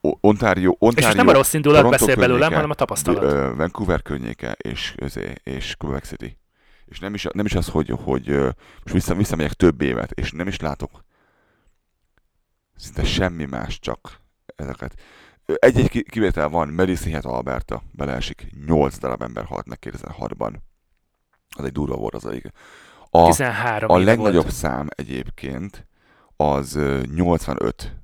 Ontario, 0.00 0.76
Ontario, 0.78 1.08
és 1.08 1.14
nem 1.14 1.28
a 1.28 1.32
rossz 1.32 1.52
indulat 1.52 1.90
beszél 1.90 2.16
belőlem, 2.16 2.52
hanem 2.52 2.70
a 2.70 2.74
tapasztalat. 2.74 3.22
Ö, 3.22 3.54
Vancouver 3.56 4.02
környéke 4.02 4.52
és, 4.52 4.94
és 5.42 5.74
Quebec 5.76 6.06
City. 6.06 6.38
És 6.86 6.98
nem 6.98 7.14
is, 7.14 7.26
nem 7.32 7.46
is 7.46 7.54
az, 7.54 7.68
hogy, 7.68 7.92
hogy 8.04 8.28
most 8.82 8.92
vissza, 8.92 9.14
visszamegyek 9.14 9.52
több 9.52 9.80
évet, 9.80 10.10
és 10.10 10.30
nem 10.30 10.46
is 10.46 10.60
látok 10.60 11.04
szinte 12.76 13.04
semmi 13.04 13.44
más, 13.44 13.78
csak 13.78 14.20
ezeket. 14.56 14.94
Egy-egy 15.44 16.04
kivétel 16.10 16.48
van, 16.48 16.68
Medicine 16.68 17.18
Alberta, 17.18 17.82
beleesik, 17.90 18.46
8 18.66 18.98
darab 18.98 19.22
ember 19.22 19.44
halt 19.44 19.66
meg 19.66 19.78
2006-ban. 19.80 20.52
Az 21.56 21.64
egy 21.64 21.72
durva 21.72 21.96
volt 21.96 22.14
az 22.14 22.24
a, 22.24 22.32
a 23.10 23.26
13 23.26 23.90
A 23.90 23.98
legnagyobb 23.98 24.42
volt. 24.42 24.54
szám 24.54 24.88
egyébként 24.90 25.86
az 26.36 26.78
85. 27.14 27.96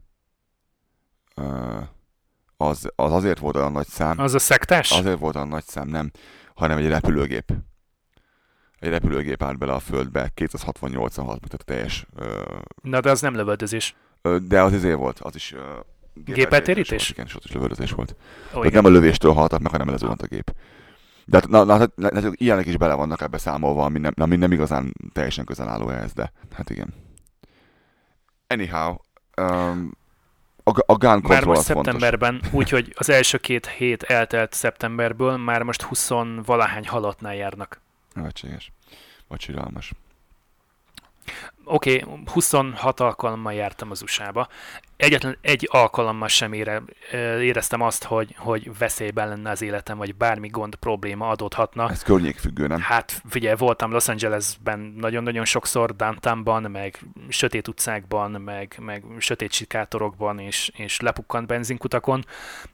Az, 2.57 2.89
az 2.97 3.13
azért 3.13 3.39
volt 3.39 3.57
olyan 3.57 3.73
nagy 3.73 3.87
szám. 3.87 4.19
Az 4.19 4.35
a 4.35 4.39
szektás? 4.39 4.91
Azért 4.91 5.19
volt 5.19 5.35
olyan 5.37 5.49
nagy 5.49 5.65
szám, 5.65 5.89
nem, 5.89 6.11
hanem 6.55 6.79
egy 6.79 6.87
repülőgép 6.89 7.53
egy 8.79 8.89
repülőgép 8.91 9.43
állt 9.43 9.59
bele 9.59 9.73
a 9.73 9.79
földbe, 9.79 10.31
268 10.35 11.17
halt, 11.17 11.41
tehát 11.41 11.65
teljes... 11.65 12.07
Ö, 12.17 12.43
Na 12.83 13.01
de 13.01 13.11
az 13.11 13.21
nem 13.21 13.35
lövöldözés. 13.35 13.95
Ö, 14.23 14.39
de 14.39 14.63
az 14.63 14.73
izé 14.73 14.93
volt, 14.93 15.19
az 15.19 15.35
is... 15.35 15.55
Gépeltérítés? 16.15 17.11
Igen, 17.11 17.27
és 17.27 17.35
ott 17.35 17.45
is 17.45 17.53
lövöldözés 17.53 17.91
volt. 17.91 18.17
Ó, 18.55 18.57
tehát 18.57 18.73
nem 18.73 18.85
a 18.85 18.89
lövéstől 18.89 19.33
haltak 19.33 19.61
meg, 19.61 19.71
hanem 19.71 19.89
lezuhant 19.89 20.23
a 20.23 20.27
gép. 20.27 20.55
De 21.25 21.37
hát, 21.37 21.49
na, 21.49 21.65
na, 21.65 21.79
hát, 21.79 21.97
na, 21.97 22.09
na, 22.13 22.31
ilyenek 22.33 22.67
is 22.67 22.77
bele 22.77 22.95
vannak 22.95 23.21
ebbe 23.21 23.39
számolva, 23.39 23.85
ami 23.85 23.99
nem, 23.99 24.13
ami 24.17 24.37
nem 24.37 24.53
igazán 24.53 24.93
teljesen 25.13 25.45
közel 25.45 25.69
álló 25.69 25.89
ehhez, 25.89 26.13
de 26.13 26.33
hát 26.53 26.71
igen. 26.71 26.95
Anyhow, 28.47 28.97
um, 29.41 29.91
a, 30.65 30.83
a 30.87 30.95
gun 30.95 31.21
Már 31.23 31.45
most 31.45 31.61
szeptemberben, 31.61 32.41
úgyhogy 32.51 32.95
az 32.99 33.09
első 33.09 33.39
két 33.39 33.67
hét 33.67 34.03
eltelt 34.03 34.53
szeptemberből, 34.53 35.37
már 35.37 35.63
most 35.63 35.83
20 35.83 36.09
valahány 36.45 36.89
halottnál 36.89 37.35
járnak. 37.35 37.81
Nevetséges. 38.15 38.73
Vagy 39.29 39.41
siralmas. 39.41 39.93
Oké, 41.65 42.03
okay, 42.05 42.23
26 42.33 43.01
alkalommal 43.01 43.53
jártam 43.53 43.91
az 43.91 44.03
USA-ba. 44.03 44.49
Egyetlen 44.97 45.39
egy 45.41 45.69
alkalommal 45.71 46.29
sem 46.29 46.53
ére, 46.53 46.83
éreztem 47.41 47.81
azt, 47.81 48.05
hogy, 48.05 48.35
hogy 48.39 48.79
veszélyben 48.79 49.29
lenne 49.29 49.51
az 49.51 49.63
életem, 49.63 49.99
vagy 49.99 50.15
bármi 50.15 50.49
gond, 50.49 50.75
probléma 50.75 51.29
adódhatna. 51.29 51.91
Ez 51.91 52.03
környékfüggő, 52.03 52.67
nem? 52.67 52.81
Hát 52.81 53.23
figyelj, 53.29 53.55
voltam 53.59 53.91
Los 53.91 54.09
Angelesben 54.09 54.95
nagyon-nagyon 54.99 55.45
sokszor, 55.45 55.97
downtownban, 55.97 56.63
meg 56.63 56.99
sötét 57.29 57.69
utcákban, 57.69 58.31
meg, 58.31 58.77
meg 58.81 59.05
sötét 59.19 59.53
sikátorokban, 59.53 60.39
és, 60.39 60.71
és 60.77 61.01
lepukkant 61.01 61.47
benzinkutakon, 61.47 62.25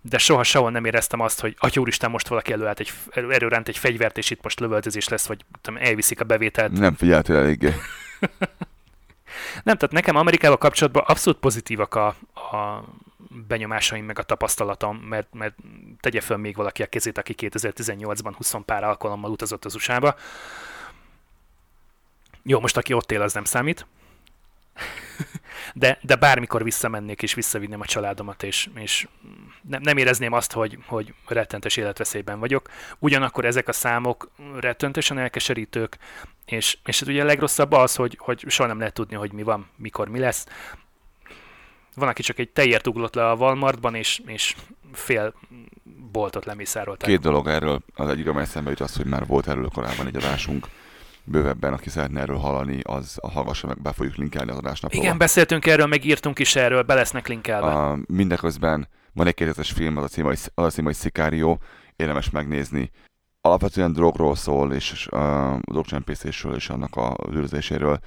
de 0.03 0.19
soha 0.19 0.43
sehol 0.43 0.71
nem 0.71 0.85
éreztem 0.85 1.21
azt, 1.21 1.41
hogy 1.41 1.57
atya 1.59 1.81
úristen, 1.81 2.11
most 2.11 2.29
valaki 2.29 2.53
előállt 2.53 2.81
egy, 2.81 2.93
erőrend 3.15 3.69
egy 3.69 3.79
fegyvert, 3.79 4.19
és 4.19 4.31
itt 4.31 4.43
most 4.43 4.61
lövöldözés 4.61 5.09
lesz, 5.09 5.27
vagy 5.27 5.45
tudom, 5.61 5.81
elviszik 5.83 6.21
a 6.21 6.25
bevételt. 6.25 6.73
Nem 6.73 6.95
figyeltél 6.95 7.37
eléggé. 7.37 7.75
Nem, 9.65 9.77
tehát 9.77 9.91
nekem 9.91 10.17
Amerikával 10.17 10.59
kapcsolatban 10.59 11.05
abszolút 11.07 11.39
pozitívak 11.39 11.95
a, 11.95 12.07
a 12.35 12.85
benyomásaim, 13.47 14.05
meg 14.05 14.19
a 14.19 14.23
tapasztalatom, 14.23 14.97
mert, 14.97 15.35
mert 15.35 15.55
tegye 16.01 16.21
föl 16.21 16.37
még 16.37 16.57
valaki 16.57 16.83
a 16.83 16.87
kezét, 16.87 17.19
aki 17.19 17.35
2018-ban 17.37 18.33
20 18.37 18.55
pár 18.65 18.85
alkalommal 18.85 19.31
utazott 19.31 19.65
az 19.65 19.75
USA-ba. 19.75 20.15
Jó, 22.43 22.61
most 22.61 22.77
aki 22.77 22.93
ott 22.93 23.13
él, 23.13 23.23
az 23.23 23.33
nem 23.33 23.45
számít. 23.45 23.87
De, 25.75 25.99
de 26.03 26.17
bármikor 26.17 26.65
visszamennék 26.65 27.23
és 27.23 27.35
visszavinném 27.35 27.81
a 27.81 27.85
családomat, 27.85 28.43
és, 28.43 28.69
és 28.75 29.09
nem, 29.69 29.81
nem 29.83 29.97
érezném 29.97 30.33
azt, 30.33 30.53
hogy, 30.53 30.79
hogy 30.87 31.15
rettentes 31.27 31.77
életveszélyben 31.77 32.39
vagyok. 32.39 32.69
Ugyanakkor 32.99 33.45
ezek 33.45 33.69
a 33.69 33.73
számok 33.73 34.31
rettentesen 34.61 35.19
elkeserítők, 35.19 35.99
és, 36.45 36.79
és 36.85 37.03
ugye 37.03 37.23
a 37.23 37.25
legrosszabb 37.25 37.73
az, 37.73 37.95
hogy, 37.95 38.17
hogy 38.21 38.45
soha 38.49 38.69
nem 38.69 38.79
lehet 38.79 38.95
tudni, 38.95 39.17
hogy 39.17 39.33
mi 39.33 39.43
van, 39.43 39.69
mikor 39.77 40.09
mi 40.09 40.19
lesz. 40.19 40.47
Van, 41.95 42.09
aki 42.09 42.23
csak 42.23 42.39
egy 42.39 42.49
tejért 42.49 42.87
uglott 42.87 43.15
le 43.15 43.31
a 43.31 43.35
Walmartban, 43.35 43.95
és, 43.95 44.23
és 44.27 44.57
fél 44.93 45.35
boltot 46.13 46.45
lemészárolták. 46.45 47.09
Két 47.09 47.21
dolog 47.21 47.47
erről. 47.47 47.81
Az 47.95 48.09
egyik, 48.09 48.27
amely 48.27 48.45
szembe 48.45 48.71
jut 48.71 48.81
az, 48.81 48.97
hogy 48.97 49.07
már 49.07 49.27
volt 49.27 49.49
erről 49.49 49.69
korábban 49.75 50.07
egy 50.07 50.17
adásunk 50.17 50.67
bővebben, 51.25 51.73
aki 51.73 51.89
szeretne 51.89 52.21
erről 52.21 52.37
hallani, 52.37 52.81
az 52.83 53.19
a 53.21 53.31
hallgassa 53.31 53.67
meg, 53.67 53.83
be 53.83 53.93
fogjuk 53.93 54.17
linkelni 54.17 54.51
az 54.51 54.57
adásnaplóba. 54.57 55.05
Igen, 55.05 55.19
beszéltünk 55.19 55.67
erről, 55.67 55.87
meg 55.87 56.05
írtunk 56.05 56.39
is 56.39 56.57
erről, 56.57 56.83
be 56.83 56.95
lesznek 56.95 57.29
linkelve. 57.29 57.67
A, 57.67 57.99
mindeközben 58.07 58.89
van 59.19 59.27
egy 59.27 59.35
2000 59.35 59.65
film, 59.65 59.97
az 59.97 60.05
a 60.05 60.09
cím, 60.09 60.27
az 60.27 60.51
a 60.55 60.71
cím, 60.71 60.85
hogy 60.85 60.97
Sicario, 60.97 61.57
érdemes 61.97 62.31
megnézni. 62.31 62.91
Alapvetően 63.41 63.93
drogról 63.93 64.37
szól, 64.37 64.73
és 64.73 65.07
a 65.07 65.59
drogcsempészésről 65.71 66.55
és 66.55 66.69
annak 66.69 66.97
a 66.97 67.17
őrzéséről. 67.31 67.99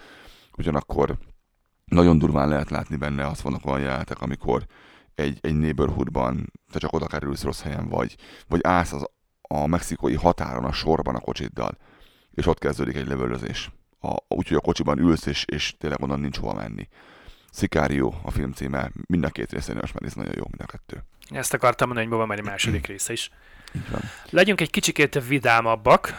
Ugyanakkor 0.58 1.18
nagyon 1.86 2.18
durván 2.18 2.50
lehet 2.50 2.70
látni 2.70 2.96
benne, 2.96 3.28
azt 3.28 3.42
vannak 3.42 3.66
olyan 3.66 3.80
jelenetek, 3.80 4.22
amikor 4.22 4.66
egy, 5.16 5.38
egy 5.42 5.56
neighborhoodban, 5.56 6.52
te 6.72 6.80
csak 6.80 6.94
oda 6.94 7.08
kerülsz 7.08 7.44
rossz 7.44 7.62
helyen 7.62 7.90
vagy, 7.90 8.16
vagy 8.48 8.60
állsz 8.64 8.94
az, 8.94 9.06
a 9.42 9.68
mexikói 9.68 10.16
határon 10.16 10.66
a 10.66 10.72
sorban 10.72 11.16
a 11.16 11.20
kocsiddal, 11.20 11.78
és 12.32 12.46
ott 12.46 12.60
kezdődik 12.60 12.96
egy 12.96 13.08
lövöldözés. 13.08 13.72
Úgyhogy 14.28 14.58
a 14.58 14.62
kocsiban 14.62 15.00
ülsz, 15.00 15.26
és, 15.26 15.46
és 15.46 15.76
tényleg 15.78 16.02
onnan 16.02 16.20
nincs 16.20 16.38
hova 16.38 16.54
menni. 16.54 16.88
Sicario 17.54 18.14
a 18.24 18.32
film 18.32 18.52
címe, 18.52 18.92
mind 19.08 19.24
a 19.24 19.30
két 19.30 19.52
rész 19.52 19.68
most 19.68 19.94
már 19.94 20.04
ez 20.04 20.14
nagyon 20.14 20.34
jó, 20.36 20.44
mind 20.48 20.62
a 20.62 20.66
kettő. 20.66 21.04
Ezt 21.30 21.54
akartam 21.54 21.88
mondani, 21.88 22.10
hogy 22.10 22.18
van 22.18 22.38
egy 22.38 22.44
második 22.44 22.88
része 22.92 23.14
is. 23.14 23.32
Legyünk 24.30 24.62
egy 24.62 24.70
kicsikét 24.70 25.28
vidámabbak, 25.28 26.14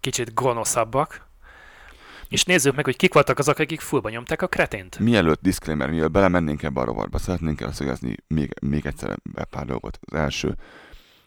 kicsit 0.00 0.34
gonoszabbak, 0.34 1.28
és 2.28 2.44
nézzük 2.44 2.74
meg, 2.74 2.84
hogy 2.84 2.96
kik 2.96 3.12
voltak 3.14 3.38
azok, 3.38 3.58
akik 3.58 3.80
fullba 3.80 4.08
nyomták 4.08 4.42
a 4.42 4.46
kretént. 4.46 4.98
Mielőtt 4.98 5.42
disclaimer, 5.42 5.90
mielőtt 5.90 6.10
belemennénk 6.10 6.62
ebbe 6.62 6.80
a 6.80 6.84
rovarba, 6.84 7.18
szeretnénk 7.18 7.60
elszögezni 7.60 8.16
még, 8.26 8.54
még 8.60 8.86
egyszer 8.86 9.18
pár 9.50 9.66
dolgot. 9.66 9.98
Az 10.02 10.18
első, 10.18 10.56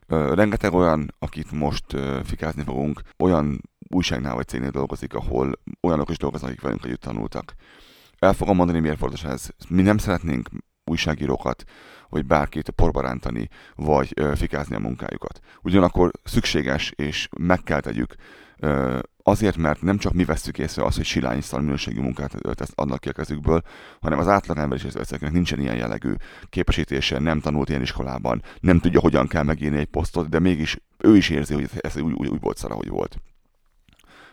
ö, 0.08 0.34
rengeteg 0.34 0.74
olyan, 0.74 1.14
akit 1.20 1.52
most 1.52 1.94
ö, 1.94 2.20
fikázni 2.24 2.64
fogunk, 2.64 3.02
olyan 3.18 3.62
újságnál 3.90 4.36
vagy 4.36 4.48
cégnél 4.48 4.70
dolgozik, 4.70 5.14
ahol 5.14 5.60
olyanok 5.82 6.10
is 6.10 6.18
dolgoznak, 6.18 6.50
akik 6.50 6.62
velünk 6.62 6.86
együtt 6.86 7.02
tanultak. 7.02 7.56
El 8.24 8.34
fogom 8.34 8.56
mondani, 8.56 8.80
miért 8.80 8.98
fontos 8.98 9.24
ez. 9.24 9.50
Mi 9.68 9.82
nem 9.82 9.98
szeretnénk 9.98 10.50
újságírókat, 10.84 11.64
vagy 12.10 12.26
bárkit 12.26 12.70
porba 12.70 13.02
rántani, 13.02 13.50
vagy 13.76 14.12
ö, 14.16 14.36
fikázni 14.36 14.76
a 14.76 14.80
munkájukat. 14.80 15.40
Ugyanakkor 15.62 16.12
szükséges, 16.24 16.92
és 16.96 17.28
meg 17.38 17.64
kell 17.64 17.80
tegyük, 17.80 18.16
ö, 18.58 19.00
azért, 19.24 19.58
mert 19.58 19.82
nem 19.82 19.98
csak 19.98 20.14
mi 20.14 20.26
vesszük 20.26 20.58
észre 20.58 20.84
azt, 20.84 20.96
hogy 20.96 21.06
silányisztal 21.06 21.62
minőségi 21.62 22.00
munkát 22.00 22.36
tesz, 22.54 22.72
adnak 22.76 23.00
ki 23.00 23.10
a 23.10 23.14
kezükből, 23.14 23.62
hanem 24.02 24.20
az 24.20 24.28
átlagember 24.28 24.78
is 24.78 24.84
észre 24.84 25.30
nincsen 25.30 25.60
ilyen 25.60 25.76
jellegű 25.76 26.14
képesítése, 26.50 27.20
nem 27.20 27.40
tanult 27.40 27.70
ilyen 27.70 27.82
iskolában, 27.82 28.42
nem 28.60 28.80
tudja, 28.80 29.00
hogyan 29.00 29.28
kell 29.28 29.44
megírni 29.44 29.78
egy 29.78 29.86
posztot, 29.86 30.30
de 30.30 30.40
mégis 30.40 30.78
ő 30.98 31.16
is 31.16 31.30
érzi, 31.30 31.54
hogy 31.54 31.70
ez 31.80 31.98
úgy, 31.98 32.14
úgy, 32.14 32.28
úgy 32.28 32.42
volt 32.42 32.58
szar, 32.58 32.72
ahogy 32.72 32.90
volt. 32.90 33.18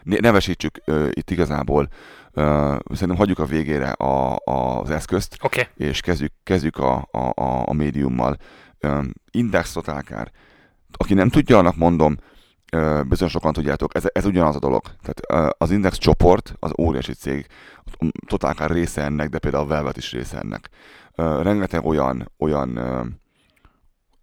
Nevesítsük 0.03 0.78
uh, 0.86 1.09
itt 1.11 1.30
igazából, 1.30 1.88
uh, 2.32 2.78
szerintem 2.92 3.16
hagyjuk 3.16 3.38
a 3.38 3.44
végére 3.44 3.90
a, 3.90 4.38
a, 4.44 4.80
az 4.80 4.90
eszközt, 4.90 5.36
okay. 5.42 5.66
és 5.76 6.01
kezdjük, 6.01 6.32
kezdjük 6.42 6.78
a, 6.78 7.09
a, 7.11 7.42
a, 7.42 7.62
a 7.66 7.72
médiummal. 7.72 8.36
Um, 8.82 9.11
Index 9.30 9.72
Totálkár. 9.72 10.30
Aki 10.92 11.14
nem 11.14 11.28
tudja, 11.28 11.59
annak 11.59 11.76
mondom, 11.76 12.16
bizony 13.09 13.28
sokan 13.28 13.53
tudjátok, 13.53 13.94
ez, 13.94 14.05
ez 14.12 14.24
ugyanaz 14.24 14.57
a 14.57 14.59
dolog. 14.59 14.82
Tehát 15.03 15.53
az 15.59 15.70
Index 15.70 15.98
csoport, 15.98 16.55
az 16.59 16.72
óriási 16.78 17.12
cég, 17.12 17.46
totálkár 18.26 18.70
része 18.70 19.03
ennek, 19.03 19.28
de 19.28 19.38
például 19.38 19.64
a 19.64 19.66
Velvet 19.66 19.96
is 19.96 20.12
része 20.12 20.38
ennek. 20.38 20.68
Rengeteg 21.42 21.84
olyan, 21.84 22.32
olyan 22.38 22.78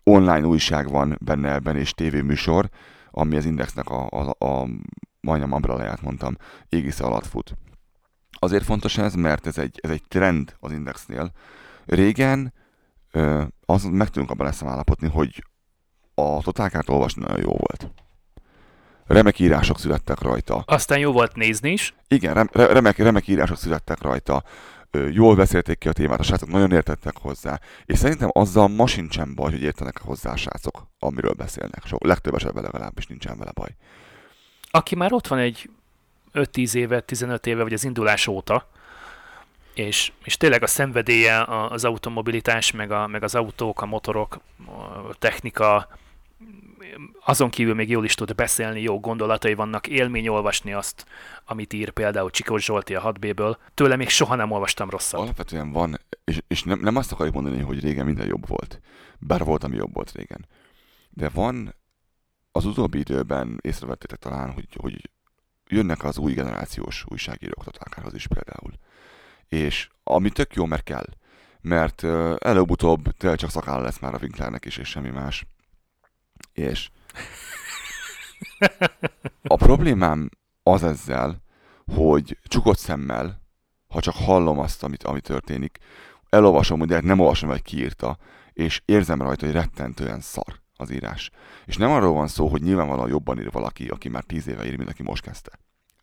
online 0.04 0.46
újság 0.46 0.90
van 0.90 1.18
benne 1.22 1.54
ebben, 1.54 1.78
és 1.78 1.92
tévéműsor, 1.92 2.70
ami 3.12 3.36
az 3.36 3.46
Indexnek 3.46 3.90
a, 3.90 4.08
a, 4.10 4.46
a 4.46 4.68
majdnem 5.28 5.52
umbrelláját 5.52 6.02
mondtam, 6.02 6.38
égisze 6.70 7.04
alatt 7.04 7.26
fut. 7.26 7.54
Azért 8.40 8.64
fontos 8.64 8.98
ez, 8.98 9.14
mert 9.14 9.48
ez 9.48 9.58
egy, 9.58 9.80
ez 9.84 9.90
egy 9.90 10.04
trend 10.08 10.56
az 10.60 10.72
Indexnél. 10.72 11.32
Régen 11.86 12.54
az 13.66 13.84
meg 13.84 14.10
tudunk 14.10 14.32
abban 14.32 14.46
lesz 14.46 14.64
állapotni, 14.64 15.08
hogy 15.10 15.44
a 16.14 16.42
totálkárt 16.42 16.90
olvasni 16.90 17.22
nagyon 17.22 17.42
jó 17.42 17.52
volt 17.52 17.92
remek 19.08 19.40
írások 19.40 19.80
születtek 19.80 20.22
rajta. 20.22 20.64
Aztán 20.66 21.00
jó 21.00 21.12
volt 21.12 21.36
nézni 21.36 21.72
is. 21.72 21.96
Igen, 22.08 22.34
rem, 22.34 22.50
remek, 22.52 22.98
remek 22.98 23.28
írások 23.28 23.58
születtek 23.58 24.02
rajta. 24.02 24.44
Jól 25.12 25.36
beszélték 25.36 25.78
ki 25.78 25.88
a 25.88 25.92
témát, 25.92 26.20
a 26.20 26.24
srácok 26.24 26.50
nagyon 26.50 26.72
értettek 26.72 27.18
hozzá. 27.18 27.60
És 27.86 27.98
szerintem 27.98 28.30
azzal 28.34 28.68
ma 28.68 28.88
sincsen 28.88 29.36
baj, 29.36 29.52
hogy 29.52 29.62
értenek 29.62 29.98
hozzá 29.98 30.32
a 30.32 30.36
srácok, 30.36 30.88
amiről 31.00 31.34
beszélnek. 31.34 31.86
Sok, 31.86 32.04
legtöbb 32.04 32.36
esetben 32.36 32.64
legalábbis 32.64 33.08
nincsen 33.08 33.38
vele 33.38 33.52
baj. 33.54 33.76
Aki 34.72 34.96
már 34.96 35.14
ott 35.14 35.28
van 35.28 35.40
egy 35.40 35.70
5-10 36.34 36.74
éve, 36.74 37.00
15 37.02 37.46
éve, 37.46 37.64
vagy 37.64 37.74
az 37.74 37.84
indulás 37.84 38.28
óta, 38.28 38.68
és, 39.74 40.12
és 40.24 40.38
tényleg 40.38 40.64
a 40.64 40.68
szenvedélye 40.68 41.44
az 41.44 41.86
automobilitás, 41.86 42.72
meg, 42.72 42.92
a, 42.92 43.08
meg 43.08 43.24
az 43.24 43.36
autók, 43.36 43.82
a 43.82 43.86
motorok, 43.86 44.40
a 44.66 45.16
technika, 45.20 45.88
azon 47.24 47.50
kívül 47.50 47.74
még 47.74 47.90
jól 47.90 48.06
is 48.06 48.16
tud 48.16 48.36
beszélni, 48.36 48.82
jó 48.82 49.00
gondolatai 49.00 49.54
vannak, 49.54 49.88
élmény 49.88 50.28
olvasni 50.28 50.74
azt, 50.74 51.06
amit 51.46 51.74
ír 51.74 51.90
például 51.90 52.30
Csikós 52.30 52.64
Zsolti 52.64 52.96
a 52.96 53.14
6B-ből. 53.14 53.56
Tőle 53.74 53.96
még 53.96 54.10
soha 54.10 54.36
nem 54.36 54.52
olvastam 54.52 54.90
rosszat. 54.90 55.20
Alapvetően 55.20 55.72
van, 55.72 56.00
és, 56.24 56.42
és 56.48 56.64
nem, 56.64 56.80
nem 56.80 56.96
azt 56.96 57.12
akarjuk 57.12 57.36
mondani, 57.36 57.62
hogy 57.62 57.80
régen 57.80 58.06
minden 58.06 58.28
jobb 58.28 58.48
volt. 58.48 58.82
Bár 59.20 59.44
volt, 59.44 59.64
ami 59.64 59.76
jobb 59.76 59.94
volt 59.94 60.12
régen. 60.12 60.46
De 61.10 61.30
van 61.30 61.76
az 62.52 62.66
utóbbi 62.66 63.00
időben 63.00 63.60
észrevettétek 63.62 64.20
talán, 64.20 64.52
hogy, 64.52 64.68
hogy 64.76 65.10
jönnek 65.68 66.04
az 66.04 66.18
új 66.18 66.34
generációs 66.34 67.06
újságírók, 67.08 67.64
akárhoz 67.66 68.14
is 68.14 68.28
például. 68.28 68.74
És 69.48 69.90
ami 70.04 70.30
tök 70.30 70.54
jó, 70.54 70.66
mert 70.66 70.84
kell. 70.84 71.08
Mert 71.62 72.04
előbb-utóbb 72.38 73.12
tényleg 73.18 73.40
csak 73.40 73.50
szakáll 73.50 73.82
lesz 73.82 74.00
már 74.00 74.14
a 74.14 74.20
Winklernek 74.22 74.66
is, 74.66 74.78
és 74.78 74.90
semmi 74.90 75.10
más 75.10 75.46
és 76.58 76.90
a 79.44 79.56
problémám 79.56 80.30
az 80.64 80.84
ezzel, 80.84 81.42
hogy 81.96 82.38
csukott 82.44 82.78
szemmel, 82.78 83.42
ha 83.88 84.02
csak 84.02 84.16
hallom 84.16 84.60
azt, 84.60 84.84
amit, 84.84 85.04
ami 85.04 85.22
történik, 85.22 85.78
elolvasom, 86.30 86.86
de 86.86 87.02
nem 87.02 87.20
olvasom, 87.20 87.50
hogy 87.50 87.62
kiírta, 87.62 88.18
és 88.54 88.82
érzem 88.86 89.22
rajta, 89.22 89.46
hogy 89.46 89.54
rettentően 89.54 90.20
szar 90.20 90.60
az 90.78 90.92
írás. 90.92 91.32
És 91.66 91.78
nem 91.78 91.92
arról 91.92 92.14
van 92.14 92.28
szó, 92.28 92.48
hogy 92.48 92.62
nyilvánvalóan 92.62 93.10
jobban 93.10 93.40
ír 93.40 93.52
valaki, 93.52 93.88
aki 93.88 94.10
már 94.10 94.24
tíz 94.24 94.48
éve 94.48 94.66
ír, 94.66 94.78
mint 94.78 94.90
aki 94.90 95.04
most 95.04 95.24
kezdte. 95.24 95.52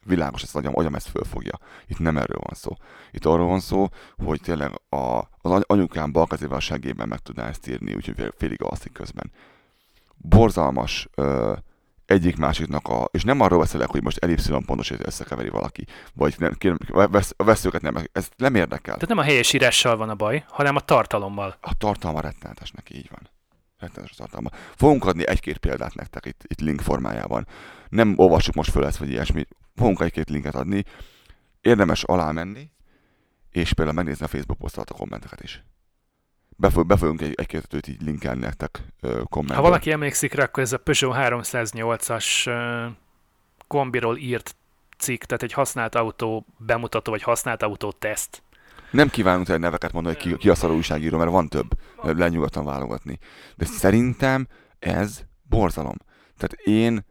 Világos, 0.06 0.42
ezt 0.42 0.56
agyam, 0.56 0.76
agyam 0.76 0.94
ezt 0.94 1.08
fölfogja. 1.08 1.58
Itt 1.86 1.98
nem 1.98 2.16
erről 2.16 2.40
van 2.40 2.54
szó. 2.54 2.72
Itt 3.10 3.24
arról 3.24 3.46
van 3.46 3.60
szó, 3.60 3.88
hogy 4.24 4.40
tényleg 4.40 4.80
a, 4.88 5.18
az 5.40 5.62
anyukám 5.66 6.12
balkezével 6.12 6.56
a 6.56 6.60
segében 6.60 7.08
meg 7.08 7.18
tudná 7.18 7.48
ezt 7.48 7.68
írni, 7.68 7.94
úgyhogy 7.94 8.32
félig 8.36 8.62
alszik 8.62 8.92
közben 8.92 9.30
borzalmas 10.28 11.08
ö, 11.14 11.52
egyik 12.06 12.36
másiknak 12.36 12.88
a, 12.88 13.08
és 13.10 13.22
nem 13.22 13.40
arról 13.40 13.58
beszélek, 13.58 13.90
hogy 13.90 14.02
most 14.02 14.18
elipszilon 14.18 14.64
pontos 14.64 14.90
összekeveri 14.90 15.48
valaki, 15.48 15.86
vagy 16.14 16.34
nem, 16.38 16.52
kérem, 16.58 16.78
vesz, 17.10 17.34
veszőket 17.36 17.82
nem, 17.82 17.94
ez 18.12 18.28
nem 18.36 18.54
érdekel. 18.54 18.94
Tehát 18.94 19.08
nem 19.08 19.18
a 19.18 19.22
helyes 19.22 19.52
írással 19.52 19.96
van 19.96 20.08
a 20.08 20.14
baj, 20.14 20.44
hanem 20.48 20.76
a 20.76 20.80
tartalommal. 20.80 21.56
A 21.60 21.76
tartalma 21.76 22.20
rettenetes 22.20 22.70
neki, 22.70 22.96
így 22.96 23.10
van. 23.10 23.28
Rettenetes 23.84 24.16
tartalma. 24.16 24.50
Fogunk 24.74 25.04
adni 25.04 25.28
egy-két 25.28 25.58
példát 25.58 25.94
nektek 25.94 26.26
itt, 26.26 26.40
itt 26.46 26.60
link 26.60 26.80
formájában. 26.80 27.46
Nem 27.88 28.14
olvassuk 28.16 28.54
most 28.54 28.70
föl 28.70 28.86
ezt, 28.86 28.96
vagy 28.96 29.10
ilyesmi. 29.10 29.46
Fogunk 29.76 30.00
egy-két 30.00 30.30
linket 30.30 30.54
adni. 30.54 30.84
Érdemes 31.60 32.02
alá 32.02 32.30
menni, 32.30 32.70
és 33.50 33.72
például 33.72 33.96
megnézni 33.96 34.24
a 34.24 34.28
Facebook 34.28 34.58
posztolat 34.58 34.90
a 34.90 34.94
kommenteket 34.94 35.42
is. 35.42 35.64
Be, 36.56 36.70
be 36.86 36.96
fogunk 36.96 37.20
egy, 37.20 37.34
egy-két 37.34 37.88
így 37.88 38.02
linkelni 38.02 38.40
nektek 38.40 38.82
kommentben. 39.00 39.56
Ha 39.56 39.62
valaki 39.62 39.90
emlékszik 39.90 40.34
rá, 40.34 40.44
akkor 40.44 40.62
ez 40.62 40.72
a 40.72 40.78
Peugeot 40.78 41.16
308-as 41.16 42.50
kombiról 43.66 44.16
írt 44.16 44.56
cikk, 44.98 45.22
tehát 45.22 45.42
egy 45.42 45.52
használt 45.52 45.94
autó 45.94 46.46
bemutató, 46.58 47.10
vagy 47.10 47.22
használt 47.22 47.62
autó 47.62 47.92
teszt. 47.92 48.42
Nem 48.94 49.08
kívánunk 49.08 49.48
egy 49.48 49.60
neveket 49.60 49.92
mondani, 49.92 50.14
hogy 50.14 50.24
ki, 50.24 50.36
ki 50.36 50.48
a 50.48 50.54
szaró 50.54 50.74
újságíró, 50.74 51.18
mert 51.18 51.30
van 51.30 51.48
több, 51.48 51.66
lenyugodtan 52.02 52.64
válogatni. 52.64 53.18
De 53.56 53.64
szerintem 53.64 54.48
ez 54.78 55.24
borzalom. 55.48 55.96
Tehát 56.36 56.52
én, 56.52 57.04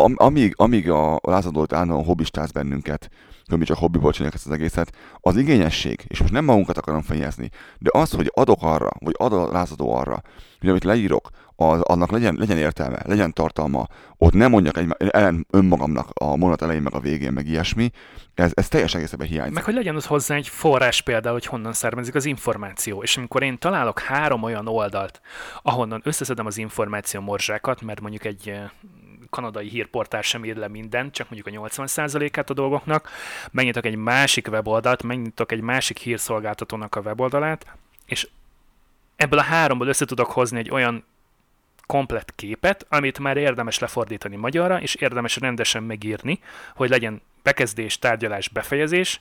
am, 0.00 0.14
amíg, 0.16 0.54
amíg 0.56 0.90
a 0.90 1.18
lázadót 1.22 1.72
állandóan 1.72 2.04
hobbistáz 2.04 2.50
bennünket, 2.50 3.10
hogy 3.46 3.58
mi 3.58 3.64
csak 3.64 3.76
hobbiból 3.76 4.12
csináljuk 4.12 4.34
ezt 4.34 4.46
az 4.46 4.52
egészet, 4.52 4.92
az 5.20 5.36
igényesség, 5.36 6.04
és 6.06 6.20
most 6.20 6.32
nem 6.32 6.44
magunkat 6.44 6.78
akarom 6.78 7.02
fejezni, 7.02 7.50
de 7.78 7.90
az, 7.92 8.10
hogy 8.10 8.30
adok 8.34 8.62
arra, 8.62 8.90
vagy 8.98 9.14
ad 9.18 9.32
a 9.32 9.52
lázadó 9.52 9.94
arra, 9.94 10.22
hogy 10.60 10.68
amit 10.68 10.84
leírok, 10.84 11.30
az, 11.56 11.80
annak 11.80 12.10
legyen, 12.10 12.34
legyen 12.38 12.56
értelme, 12.56 13.02
legyen 13.04 13.32
tartalma, 13.32 13.86
ott 14.16 14.32
nem 14.32 14.50
mondjak 14.50 14.76
egy, 14.76 14.96
ellen 14.98 15.46
önmagamnak 15.50 16.08
a 16.14 16.36
mondat 16.36 16.62
elején, 16.62 16.82
meg 16.82 16.94
a 16.94 17.00
végén, 17.00 17.32
meg 17.32 17.46
ilyesmi, 17.46 17.90
ez, 18.34 18.50
ez 18.54 18.68
teljes 18.68 18.94
egészében 18.94 19.26
hiányzik. 19.26 19.54
Meg 19.54 19.64
hogy 19.64 19.74
legyen 19.74 19.96
az 19.96 20.06
hozzá 20.06 20.34
egy 20.34 20.48
forrás 20.48 21.02
például, 21.02 21.34
hogy 21.34 21.46
honnan 21.46 21.72
származik 21.72 22.14
az 22.14 22.24
információ. 22.24 23.02
És 23.02 23.16
amikor 23.16 23.42
én 23.42 23.58
találok 23.58 23.98
három 23.98 24.42
olyan 24.42 24.68
oldalt, 24.68 25.20
ahonnan 25.62 26.00
összeszedem 26.04 26.46
az 26.46 26.58
információ 26.58 27.20
morzsákat, 27.20 27.82
mert 27.82 28.00
mondjuk 28.00 28.24
egy 28.24 28.52
kanadai 29.36 29.68
hírportál 29.68 30.22
sem 30.22 30.44
ír 30.44 30.56
le 30.56 30.68
mindent, 30.68 31.12
csak 31.12 31.30
mondjuk 31.30 31.56
a 31.56 31.68
80%-át 31.68 32.50
a 32.50 32.54
dolgoknak, 32.54 33.10
megnyitok 33.50 33.86
egy 33.86 33.96
másik 33.96 34.48
weboldalt, 34.50 35.02
megnyitok 35.02 35.52
egy 35.52 35.60
másik 35.60 35.98
hírszolgáltatónak 35.98 36.94
a 36.94 37.00
weboldalát, 37.00 37.66
és 38.06 38.28
ebből 39.16 39.38
a 39.38 39.42
háromból 39.42 39.86
össze 39.86 40.04
tudok 40.04 40.30
hozni 40.30 40.58
egy 40.58 40.70
olyan 40.70 41.04
komplett 41.86 42.34
képet, 42.34 42.86
amit 42.88 43.18
már 43.18 43.36
érdemes 43.36 43.78
lefordítani 43.78 44.36
magyarra, 44.36 44.80
és 44.80 44.94
érdemes 44.94 45.36
rendesen 45.36 45.82
megírni, 45.82 46.40
hogy 46.74 46.88
legyen 46.88 47.22
bekezdés, 47.42 47.98
tárgyalás, 47.98 48.48
befejezés, 48.48 49.20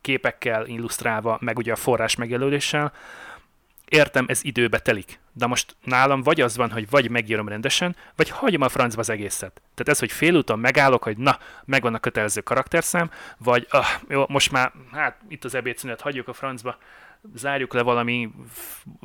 képekkel 0.00 0.66
illusztrálva, 0.66 1.38
meg 1.40 1.58
ugye 1.58 1.72
a 1.72 1.76
forrás 1.76 2.16
megjelöléssel, 2.16 2.92
értem, 3.92 4.24
ez 4.28 4.44
időbe 4.44 4.78
telik. 4.78 5.20
De 5.32 5.46
most 5.46 5.76
nálam 5.84 6.22
vagy 6.22 6.40
az 6.40 6.56
van, 6.56 6.70
hogy 6.70 6.90
vagy 6.90 7.10
megírom 7.10 7.48
rendesen, 7.48 7.96
vagy 8.16 8.28
hagyom 8.28 8.62
a 8.62 8.68
francba 8.68 9.00
az 9.00 9.10
egészet. 9.10 9.52
Tehát 9.74 9.88
ez, 9.88 9.98
hogy 9.98 10.12
félúton 10.12 10.58
megállok, 10.58 11.02
hogy 11.02 11.16
na, 11.16 11.38
megvan 11.64 11.94
a 11.94 11.98
kötelező 11.98 12.40
karakterszám, 12.40 13.10
vagy 13.38 13.66
ah, 13.70 13.86
jó, 14.08 14.24
most 14.28 14.52
már, 14.52 14.72
hát 14.92 15.16
itt 15.28 15.44
az 15.44 15.54
ebédszünet, 15.54 16.00
hagyjuk 16.00 16.28
a 16.28 16.32
francba, 16.32 16.78
zárjuk 17.34 17.72
le 17.72 17.82
valami 17.82 18.30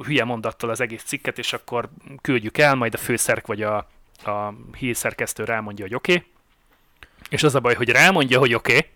hülye 0.05 0.23
mondattal 0.23 0.69
az 0.69 0.81
egész 0.81 1.03
cikket, 1.03 1.37
és 1.37 1.53
akkor 1.53 1.89
küldjük 2.21 2.57
el, 2.57 2.75
majd 2.75 2.93
a 2.93 2.97
főszerk 2.97 3.47
vagy 3.47 3.61
a, 3.61 3.77
a 4.25 4.53
hírszerkesztő 4.77 5.43
rámondja, 5.43 5.85
hogy 5.85 5.95
oké. 5.95 6.15
Okay. 6.15 6.27
És 7.29 7.43
az 7.43 7.55
a 7.55 7.59
baj, 7.59 7.75
hogy 7.75 7.89
rámondja, 7.89 8.39
hogy 8.39 8.53
oké, 8.53 8.75
okay, 8.75 8.89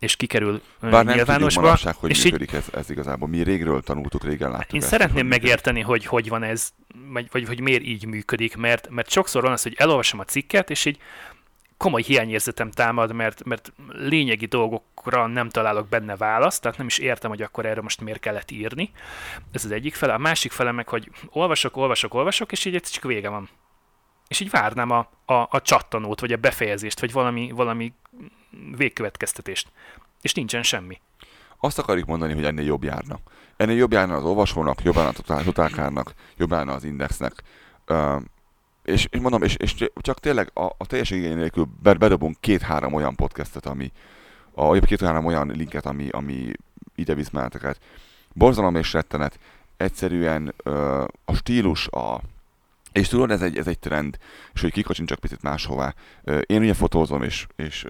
és 0.00 0.16
kikerül 0.16 0.62
Bár 0.80 1.04
nem 1.04 1.14
nyilvánosba. 1.14 1.60
Manapság, 1.60 1.96
hogy 1.96 2.10
és 2.10 2.24
működik 2.24 2.52
így... 2.52 2.56
ez, 2.56 2.64
ez 2.72 2.90
igazából. 2.90 3.28
Mi 3.28 3.42
régről 3.42 3.82
tanultuk, 3.82 4.24
régen 4.24 4.50
láttuk. 4.50 4.72
Én 4.72 4.80
ezt, 4.80 4.90
szeretném 4.90 5.26
megérteni, 5.26 5.80
hogy 5.80 6.06
hogy 6.06 6.28
van 6.28 6.42
ez, 6.42 6.72
vagy, 7.08 7.28
vagy 7.30 7.46
hogy 7.46 7.60
miért 7.60 7.82
így 7.82 8.06
működik, 8.06 8.56
mert, 8.56 8.88
mert 8.88 9.10
sokszor 9.10 9.42
van 9.42 9.52
az, 9.52 9.62
hogy 9.62 9.74
elolvasom 9.78 10.20
a 10.20 10.24
cikket, 10.24 10.70
és 10.70 10.84
így 10.84 10.98
komoly 11.76 12.02
hiányérzetem 12.02 12.70
támad, 12.70 13.12
mert, 13.12 13.44
mert 13.44 13.72
lényegi 13.88 14.46
dolgokra 14.46 15.26
nem 15.26 15.48
találok 15.48 15.88
benne 15.88 16.16
választ, 16.16 16.62
tehát 16.62 16.78
nem 16.78 16.86
is 16.86 16.98
értem, 16.98 17.30
hogy 17.30 17.42
akkor 17.42 17.66
erre 17.66 17.80
most 17.80 18.00
miért 18.00 18.20
kellett 18.20 18.50
írni. 18.50 18.90
Ez 19.52 19.64
az 19.64 19.70
egyik 19.70 19.94
fele. 19.94 20.12
A 20.12 20.18
másik 20.18 20.52
fele 20.52 20.72
meg, 20.72 20.88
hogy 20.88 21.10
olvasok, 21.28 21.76
olvasok, 21.76 22.14
olvasok, 22.14 22.52
és 22.52 22.64
így 22.64 22.74
egy 22.74 22.82
csak 22.82 23.04
vége 23.04 23.28
van. 23.28 23.48
És 24.30 24.40
így 24.40 24.50
várnám 24.50 24.90
a, 24.90 24.98
a, 25.24 25.48
a 25.50 25.60
csattanót, 25.62 26.20
vagy 26.20 26.32
a 26.32 26.36
befejezést, 26.36 27.00
vagy 27.00 27.12
valami, 27.12 27.50
valami 27.54 27.92
végkövetkeztetést. 28.76 29.68
És 30.22 30.34
nincsen 30.34 30.62
semmi. 30.62 31.00
Azt 31.60 31.78
akarjuk 31.78 32.06
mondani, 32.06 32.34
hogy 32.34 32.44
ennél 32.44 32.64
jobb 32.64 32.84
járna. 32.84 33.18
Ennél 33.56 33.76
jobb 33.76 33.92
járna 33.92 34.14
az 34.14 34.24
olvasónak, 34.24 34.82
jobb 34.82 34.94
járna 34.94 35.12
a 35.26 35.42
totálkárnak, 35.42 36.14
jobb 36.36 36.50
járna 36.50 36.72
az 36.72 36.84
indexnek. 36.84 37.42
Uh, 37.88 38.22
és, 38.82 39.06
és 39.10 39.20
mondom, 39.20 39.42
és, 39.42 39.54
és 39.54 39.74
csak 39.94 40.18
tényleg 40.18 40.50
a, 40.54 40.64
a 40.64 40.86
teljes 40.86 41.10
igény 41.10 41.36
nélkül 41.36 41.68
bedobunk 41.82 42.36
két-három 42.40 42.92
olyan 42.92 43.14
podcastet, 43.14 43.66
ami, 43.66 43.92
a, 44.54 44.72
két-három 44.72 45.24
olyan 45.24 45.46
linket, 45.46 45.86
ami, 45.86 46.08
ami 46.08 46.52
ide 46.94 47.14
visz 47.14 47.30
meneteket. 47.30 47.80
Borzalom 48.32 48.74
és 48.74 48.92
rettenet, 48.92 49.38
egyszerűen 49.76 50.54
uh, 50.64 51.04
a 51.24 51.34
stílus, 51.34 51.86
a, 51.86 52.20
és 52.92 53.08
tudod, 53.08 53.30
ez 53.30 53.42
egy, 53.42 53.56
ez 53.56 53.66
egy 53.66 53.78
trend, 53.78 54.18
és 54.54 54.60
hogy 54.60 54.72
kikocsin 54.72 55.06
csak 55.06 55.18
picit 55.18 55.42
máshová. 55.42 55.94
Én 56.46 56.60
ugye 56.60 56.74
fotózom, 56.74 57.22
és, 57.22 57.46
és 57.56 57.86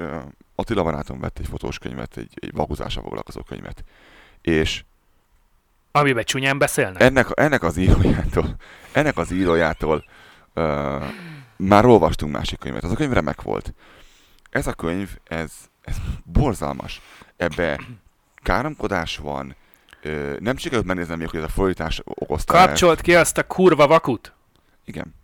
Attila 0.54 0.82
barátom 0.82 1.20
vett 1.20 1.38
egy 1.38 1.46
fotós 1.46 1.78
könyvet, 1.78 2.16
egy, 2.16 2.32
egy 2.34 2.52
vaguzással 2.52 3.02
foglalkozó 3.02 3.42
könyvet. 3.42 3.84
És 4.40 4.84
Amiben 5.92 6.24
csúnyán 6.24 6.58
beszélnek? 6.58 7.02
Ennek, 7.02 7.26
ennek 7.34 7.62
az 7.62 7.76
írójától, 7.76 8.56
ennek 8.92 9.16
az 9.16 9.30
írójától 9.30 10.04
uh, 10.54 11.02
már 11.56 11.84
olvastunk 11.84 12.32
másik 12.32 12.58
könyvet. 12.58 12.84
Az 12.84 12.90
a 12.90 12.94
könyv 12.94 13.12
remek 13.12 13.42
volt. 13.42 13.74
Ez 14.50 14.66
a 14.66 14.72
könyv, 14.72 15.16
ez, 15.24 15.52
ez 15.82 15.96
borzalmas. 16.24 17.00
Ebbe 17.36 17.80
káromkodás 18.42 19.16
van, 19.16 19.56
uh, 20.04 20.38
nem 20.38 20.56
sikerült 20.56 20.86
megnézni 20.86 21.16
még, 21.16 21.28
hogy 21.28 21.40
ez 21.40 21.46
a 21.46 21.48
fordítás 21.48 22.00
okozta. 22.04 22.52
Kapcsolt 22.52 23.00
ki 23.00 23.14
azt 23.14 23.38
a 23.38 23.46
kurva 23.46 23.86
vakut? 23.86 24.32
Igen. 24.90 25.14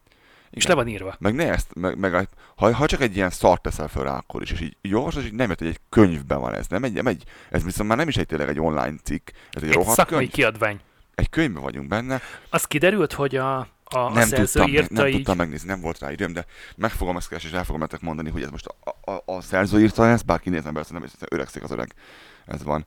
És 0.51 0.67
le 0.67 0.75
van 0.75 0.89
írva. 0.89 1.17
Meg 1.19 1.35
ne 1.35 1.51
ezt, 1.53 1.75
meg, 1.75 1.99
meg 1.99 2.29
ha, 2.57 2.75
ha, 2.75 2.87
csak 2.87 3.01
egy 3.01 3.17
ilyen 3.17 3.31
szart 3.31 3.62
teszel 3.62 3.89
rá, 3.95 4.17
akkor 4.17 4.43
is, 4.43 4.51
és 4.51 4.61
így 4.61 4.77
jó, 4.81 5.09
és 5.09 5.17
így 5.17 5.33
nem 5.33 5.49
jött, 5.49 5.59
hogy 5.59 5.69
egy 5.69 5.81
könyvben 5.89 6.41
van 6.41 6.55
ez, 6.55 6.67
nem 6.67 6.85
egy, 6.85 6.93
nem 6.93 7.07
egy, 7.07 7.25
ez 7.51 7.64
viszont 7.64 7.89
már 7.89 7.99
nem 7.99 8.09
is 8.09 8.17
egy 8.17 8.27
tényleg 8.27 8.49
egy 8.49 8.61
online 8.61 8.97
cikk, 9.03 9.29
ez 9.51 9.62
egy, 9.62 9.69
egy 9.69 9.75
rohadt 9.75 9.97
szakmai 9.97 10.19
könyv. 10.19 10.31
kiadvány. 10.31 10.81
Egy 11.14 11.31
könyvben 11.31 11.62
vagyunk 11.62 11.89
benne. 11.89 12.21
Az 12.51 12.64
kiderült, 12.64 13.12
hogy 13.12 13.37
a, 13.37 13.59
a, 13.59 13.69
nem 13.99 14.12
a 14.12 14.21
szerző 14.21 14.61
tudtam, 14.61 14.69
írta 14.69 14.95
nem 14.95 15.07
így... 15.07 15.14
tudtam 15.14 15.37
megnézni, 15.37 15.69
nem 15.69 15.81
volt 15.81 15.99
rá 15.99 16.12
időm, 16.12 16.33
de 16.33 16.47
meg 16.77 16.91
fogom 16.91 17.17
ezt 17.17 17.29
keresni, 17.29 17.49
és 17.49 17.55
el 17.55 17.64
fogom 17.64 17.81
nektek 17.81 18.01
mondani, 18.01 18.31
hogy 18.31 18.43
ez 18.43 18.51
most 18.51 18.67
a, 18.67 19.11
a, 19.12 19.23
a 19.25 19.41
szerző 19.41 19.81
írta 19.81 20.09
ezt, 20.09 20.27
bár 20.27 20.41
kinézem 20.41 20.75
be, 20.75 20.85
nem 20.89 21.05
öregszik 21.29 21.62
az 21.62 21.71
öreg. 21.71 21.95
Ez 22.47 22.62
van 22.62 22.87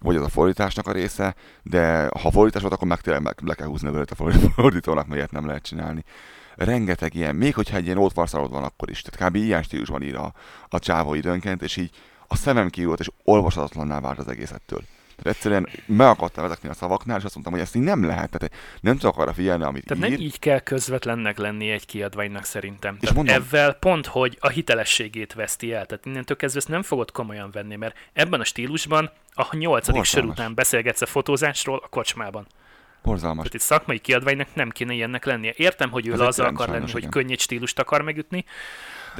vagy 0.00 0.16
az 0.16 0.24
a 0.24 0.28
fordításnak 0.28 0.86
a 0.86 0.92
része, 0.92 1.34
de 1.62 2.08
ha 2.20 2.30
fordítás 2.30 2.62
volt, 2.62 2.74
akkor 2.74 2.88
meg 2.88 3.00
tényleg 3.00 3.34
le 3.44 3.54
kell 3.54 3.66
húzni 3.66 3.88
a 3.88 4.04
fordítónak, 4.54 5.06
mert 5.06 5.32
nem 5.32 5.46
lehet 5.46 5.62
csinálni 5.62 6.04
rengeteg 6.54 7.14
ilyen, 7.14 7.34
még 7.34 7.54
hogyha 7.54 7.76
egy 7.76 7.84
ilyen 7.84 7.98
ótvarszalod 7.98 8.50
van 8.50 8.64
akkor 8.64 8.90
is, 8.90 9.02
tehát 9.02 9.30
kb. 9.30 9.36
ilyen 9.36 9.62
stílusban 9.62 10.02
ír 10.02 10.16
a, 10.16 10.32
a 10.68 10.78
csávó 10.78 11.14
időnként, 11.14 11.62
és 11.62 11.76
így 11.76 11.90
a 12.28 12.36
szemem 12.36 12.70
kiült, 12.70 13.00
és 13.00 13.10
olvashatatlanná 13.24 14.00
vált 14.00 14.18
az 14.18 14.28
egészettől. 14.28 14.82
Egyszerűen 15.22 15.68
meg 15.86 16.06
akartam 16.06 16.44
ezekni 16.44 16.68
a 16.68 16.74
szavaknál, 16.74 17.18
és 17.18 17.24
azt 17.24 17.34
mondtam, 17.34 17.54
hogy 17.54 17.62
ezt 17.64 17.76
így 17.76 17.82
nem 17.82 18.04
lehet. 18.04 18.30
Tehát 18.30 18.54
nem 18.80 18.96
tudok 18.96 19.18
arra 19.18 19.32
figyelni, 19.32 19.64
amit 19.64 19.84
Tehát 19.86 20.04
ír. 20.04 20.10
nem 20.10 20.20
így 20.20 20.38
kell 20.38 20.58
közvetlennek 20.58 21.38
lenni 21.38 21.70
egy 21.70 21.86
kiadványnak 21.86 22.44
szerintem. 22.44 22.94
És 22.94 23.00
Tehát 23.00 23.16
mondom, 23.16 23.34
ezzel 23.34 23.72
pont, 23.72 24.06
hogy 24.06 24.36
a 24.40 24.48
hitelességét 24.48 25.34
veszti 25.34 25.72
el. 25.72 25.86
Tehát 25.86 26.06
innentől 26.06 26.36
kezdve 26.36 26.58
ezt 26.58 26.68
nem 26.68 26.82
fogod 26.82 27.10
komolyan 27.10 27.50
venni, 27.50 27.76
mert 27.76 27.96
ebben 28.12 28.40
a 28.40 28.44
stílusban 28.44 29.10
a 29.34 29.56
nyolcadik 29.56 30.04
sor 30.04 30.24
után 30.24 30.54
beszélgetsz 30.54 31.00
a 31.00 31.06
fotózásról 31.06 31.80
a 31.84 31.88
kocsmában. 31.88 32.46
Borzalmas. 33.02 33.36
Tehát 33.36 33.54
itt 33.54 33.60
szakmai 33.60 33.98
kiadványnak 33.98 34.54
nem 34.54 34.70
kéne 34.70 34.92
ilyennek 34.92 35.24
lennie. 35.24 35.52
Értem, 35.56 35.90
hogy 35.90 36.06
ő 36.06 36.12
az 36.12 36.20
akar 36.20 36.38
sajnos, 36.38 36.66
lenni, 36.66 36.90
hogy 36.92 37.08
könnyed 37.08 37.38
stílust 37.38 37.78
akar 37.78 38.02
megütni. 38.02 38.44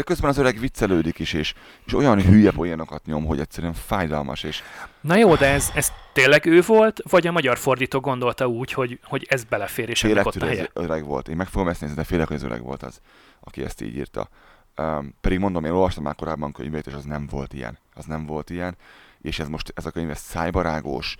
De 0.01 0.06
közben 0.06 0.31
az 0.31 0.39
öreg 0.39 0.59
viccelődik 0.59 1.18
is, 1.18 1.32
és, 1.32 1.55
és 1.86 1.94
olyan 1.94 2.22
hülye 2.22 2.51
poénokat 2.51 3.06
nyom, 3.06 3.24
hogy 3.24 3.40
egyszerűen 3.40 3.72
fájdalmas. 3.72 4.43
És... 4.43 4.62
Na 5.01 5.16
jó, 5.16 5.35
de 5.35 5.47
ez, 5.47 5.70
ez 5.74 5.93
tényleg 6.12 6.47
ő 6.47 6.62
volt, 6.66 7.01
vagy 7.10 7.27
a 7.27 7.32
magyar 7.32 7.59
fordító 7.59 8.01
gondolta 8.01 8.47
úgy, 8.47 8.72
hogy, 8.72 9.01
hogy 9.05 9.27
ez 9.28 9.44
belefér, 9.44 9.89
és 9.89 10.05
ennek 10.05 10.27
ott 10.27 10.35
a 10.35 10.47
helye? 10.47 10.70
öreg 10.72 11.05
volt. 11.05 11.28
Én 11.28 11.36
meg 11.36 11.47
fogom 11.47 11.68
ezt 11.68 11.81
nézni, 11.81 11.97
de 11.97 12.05
félek, 12.05 12.27
hogy 12.27 12.36
az 12.36 12.43
öreg 12.43 12.62
volt 12.62 12.82
az, 12.82 13.01
aki 13.40 13.64
ezt 13.64 13.81
így 13.81 13.97
írta. 13.97 14.28
Um, 14.77 15.14
pedig 15.20 15.39
mondom, 15.39 15.64
én 15.64 15.70
olvastam 15.70 16.02
már 16.02 16.14
korábban 16.14 16.52
könyvét, 16.52 16.86
és 16.86 16.93
az 16.93 17.05
nem 17.05 17.27
volt 17.27 17.52
ilyen. 17.52 17.78
Az 17.94 18.05
nem 18.05 18.27
volt 18.27 18.51
ilyen. 18.51 18.77
És 19.22 19.39
ez 19.39 19.48
most, 19.48 19.72
ez 19.74 19.86
a 19.86 19.90
könyv 19.90 20.10
ez 20.10 20.18
szájbarágos, 20.18 21.16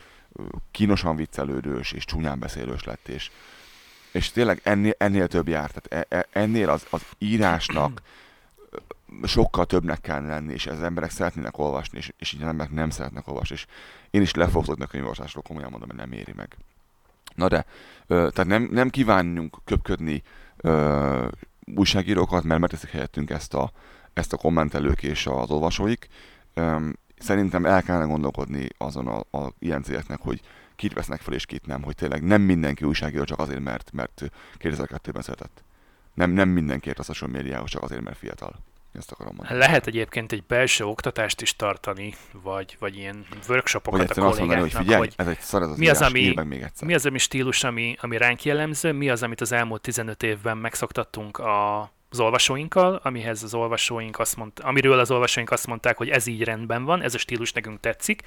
kínosan 0.71 1.17
viccelődős 1.17 1.93
és 1.93 2.05
csúnyán 2.05 2.39
beszélős 2.39 2.85
lett, 2.85 3.09
és, 3.09 3.31
és 4.13 4.31
tényleg 4.31 4.61
ennél, 4.63 4.95
ennél 4.99 5.27
több 5.27 5.49
járt. 5.49 5.81
Tehát 5.81 6.07
e, 6.11 6.17
e, 6.17 6.27
ennél 6.33 6.71
az, 6.71 6.87
az 6.91 7.03
írásnak 7.19 8.01
sokkal 9.25 9.67
többnek 9.67 10.01
kell 10.01 10.23
lenni, 10.27 10.53
és 10.53 10.67
az 10.67 10.83
emberek 10.83 11.11
szeretnének 11.11 11.59
olvasni, 11.59 11.99
és, 11.99 12.13
és 12.19 12.33
így 12.33 12.43
az 12.43 12.49
emberek 12.49 12.73
nem 12.73 12.91
szeretnek 12.91 13.29
olvasni, 13.29 13.55
és 13.55 13.67
én 14.11 14.23
is 14.23 14.35
lefogtok 14.35 14.81
a 14.81 14.87
könyvolvasásról, 14.87 15.43
komolyan 15.43 15.71
mondom, 15.71 15.89
hogy 15.89 15.99
nem 15.99 16.13
éri 16.13 16.33
meg. 16.37 16.57
Na 17.35 17.49
de, 17.49 17.65
ö, 18.07 18.29
tehát 18.33 18.51
nem, 18.51 18.69
nem 18.71 18.89
kívánjunk 18.89 19.57
köpködni 19.65 20.23
ö, 20.57 21.29
újságírókat, 21.75 22.45
mert 22.45 22.61
megteszik 22.61 22.91
helyettünk 22.91 23.31
ezt 23.31 23.55
a, 23.55 23.73
ezt 24.13 24.33
a 24.33 24.37
kommentelők 24.37 25.03
és 25.03 25.27
az 25.27 25.51
olvasóik. 25.51 26.09
Ö, 26.55 26.89
szerintem 27.19 27.67
el 27.67 27.83
kellene 27.83 28.05
gondolkodni 28.05 28.69
azon 28.79 29.07
a, 29.07 29.39
a 29.39 29.53
ilyen 29.59 29.83
cégeknek, 29.83 30.21
hogy 30.21 30.41
kit 30.77 30.93
vesznek 30.93 31.21
fel 31.21 31.35
és 31.35 31.47
kit 31.47 31.67
nem, 31.67 31.83
hogy 31.83 31.95
tényleg 31.95 32.23
nem 32.23 32.43
mindenki 32.43 32.85
újságíró 32.85 33.25
csak 33.25 33.39
azért, 33.39 33.61
mert, 33.61 33.91
mert 33.93 34.31
2002-ben 34.59 35.23
született. 35.23 35.63
Nem, 36.15 36.31
nem 36.31 36.49
mindenki 36.49 36.89
ért 36.89 36.99
a 36.99 37.03
social 37.03 37.31
médiához 37.31 37.71
csak 37.71 37.83
azért, 37.83 38.03
mert 38.03 38.17
fiatal. 38.17 38.59
Ezt 38.93 39.13
akarom 39.13 39.35
mondani. 39.37 39.59
Lehet 39.59 39.87
egyébként 39.87 40.33
egy 40.33 40.45
belső 40.45 40.85
oktatást 40.85 41.41
is 41.41 41.57
tartani, 41.57 42.15
vagy, 42.33 42.77
vagy 42.79 42.97
ilyen 42.97 43.27
workshopokat 43.49 44.15
Vagy 44.15 44.19
a 44.19 44.27
azt 44.27 44.39
mondani, 44.39 44.61
hogy 44.61 44.73
kollégáknak, 44.73 45.05
figyelj, 45.05 45.29
ez 45.29 45.37
egy 45.37 45.45
szar, 45.45 45.63
az 45.63 45.77
mi 45.77 45.89
az, 45.89 46.01
ami- 46.03 46.35
még 46.45 46.63
egyszer. 46.63 46.87
Mi 46.89 46.95
az, 46.95 47.07
ami 47.07 47.19
stílus, 47.19 47.65
ami, 47.65 47.97
ami 48.01 48.17
ránk 48.17 48.45
jellemző, 48.45 48.93
mi 48.93 49.11
az, 49.11 49.23
amit 49.23 49.41
az 49.41 49.53
elmúlt 49.53 49.81
15 49.81 50.23
évben 50.23 50.57
megszoktattunk 50.57 51.39
a, 51.39 51.81
az 52.11 52.21
olvasóinkkal, 52.21 53.01
amihez 53.03 53.43
az 53.43 53.55
olvasóink 53.55 54.19
azt 54.19 54.37
mondta, 54.37 54.65
amiről 54.65 54.99
az 54.99 55.11
olvasóink 55.11 55.51
azt 55.51 55.67
mondták, 55.67 55.97
hogy 55.97 56.09
ez 56.09 56.27
így 56.27 56.43
rendben 56.43 56.85
van, 56.85 57.03
ez 57.03 57.15
a 57.15 57.19
stílus 57.19 57.53
nekünk 57.53 57.81
tetszik. 57.81 58.23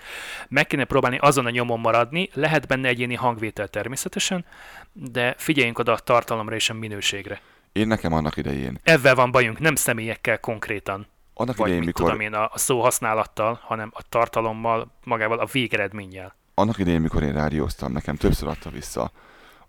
Meg 0.49 0.67
kéne 0.67 0.83
próbálni 0.83 1.17
azon 1.17 1.45
a 1.45 1.49
nyomon 1.49 1.79
maradni, 1.79 2.29
lehet 2.33 2.67
benne 2.67 2.87
egyéni 2.87 3.15
hangvétel 3.15 3.67
természetesen, 3.67 4.45
de 4.93 5.35
figyeljünk 5.37 5.79
oda 5.79 5.91
a 5.91 5.99
tartalomra 5.99 6.55
és 6.55 6.69
a 6.69 6.73
minőségre. 6.73 7.41
Én 7.73 7.87
nekem 7.87 8.13
annak 8.13 8.37
idején, 8.37 8.79
Ezzel 8.83 9.15
van 9.15 9.31
bajunk, 9.31 9.59
nem 9.59 9.75
személyekkel 9.75 10.39
konkrétan, 10.39 11.07
annak 11.33 11.55
vagy 11.55 11.67
idején, 11.67 11.85
mit 11.85 11.97
mikor, 11.97 12.11
tudom 12.11 12.25
én, 12.25 12.33
a, 12.33 12.49
a 12.53 12.57
szó 12.57 12.81
használattal, 12.81 13.59
hanem 13.61 13.91
a 13.93 14.01
tartalommal, 14.09 14.91
magával, 15.03 15.39
a 15.39 15.45
végeredménnyel. 15.45 16.35
annak 16.53 16.77
idején, 16.77 17.01
mikor 17.01 17.23
én 17.23 17.33
rádióztam, 17.33 17.91
nekem 17.91 18.15
többször 18.15 18.47
adta 18.47 18.69
vissza 18.69 19.11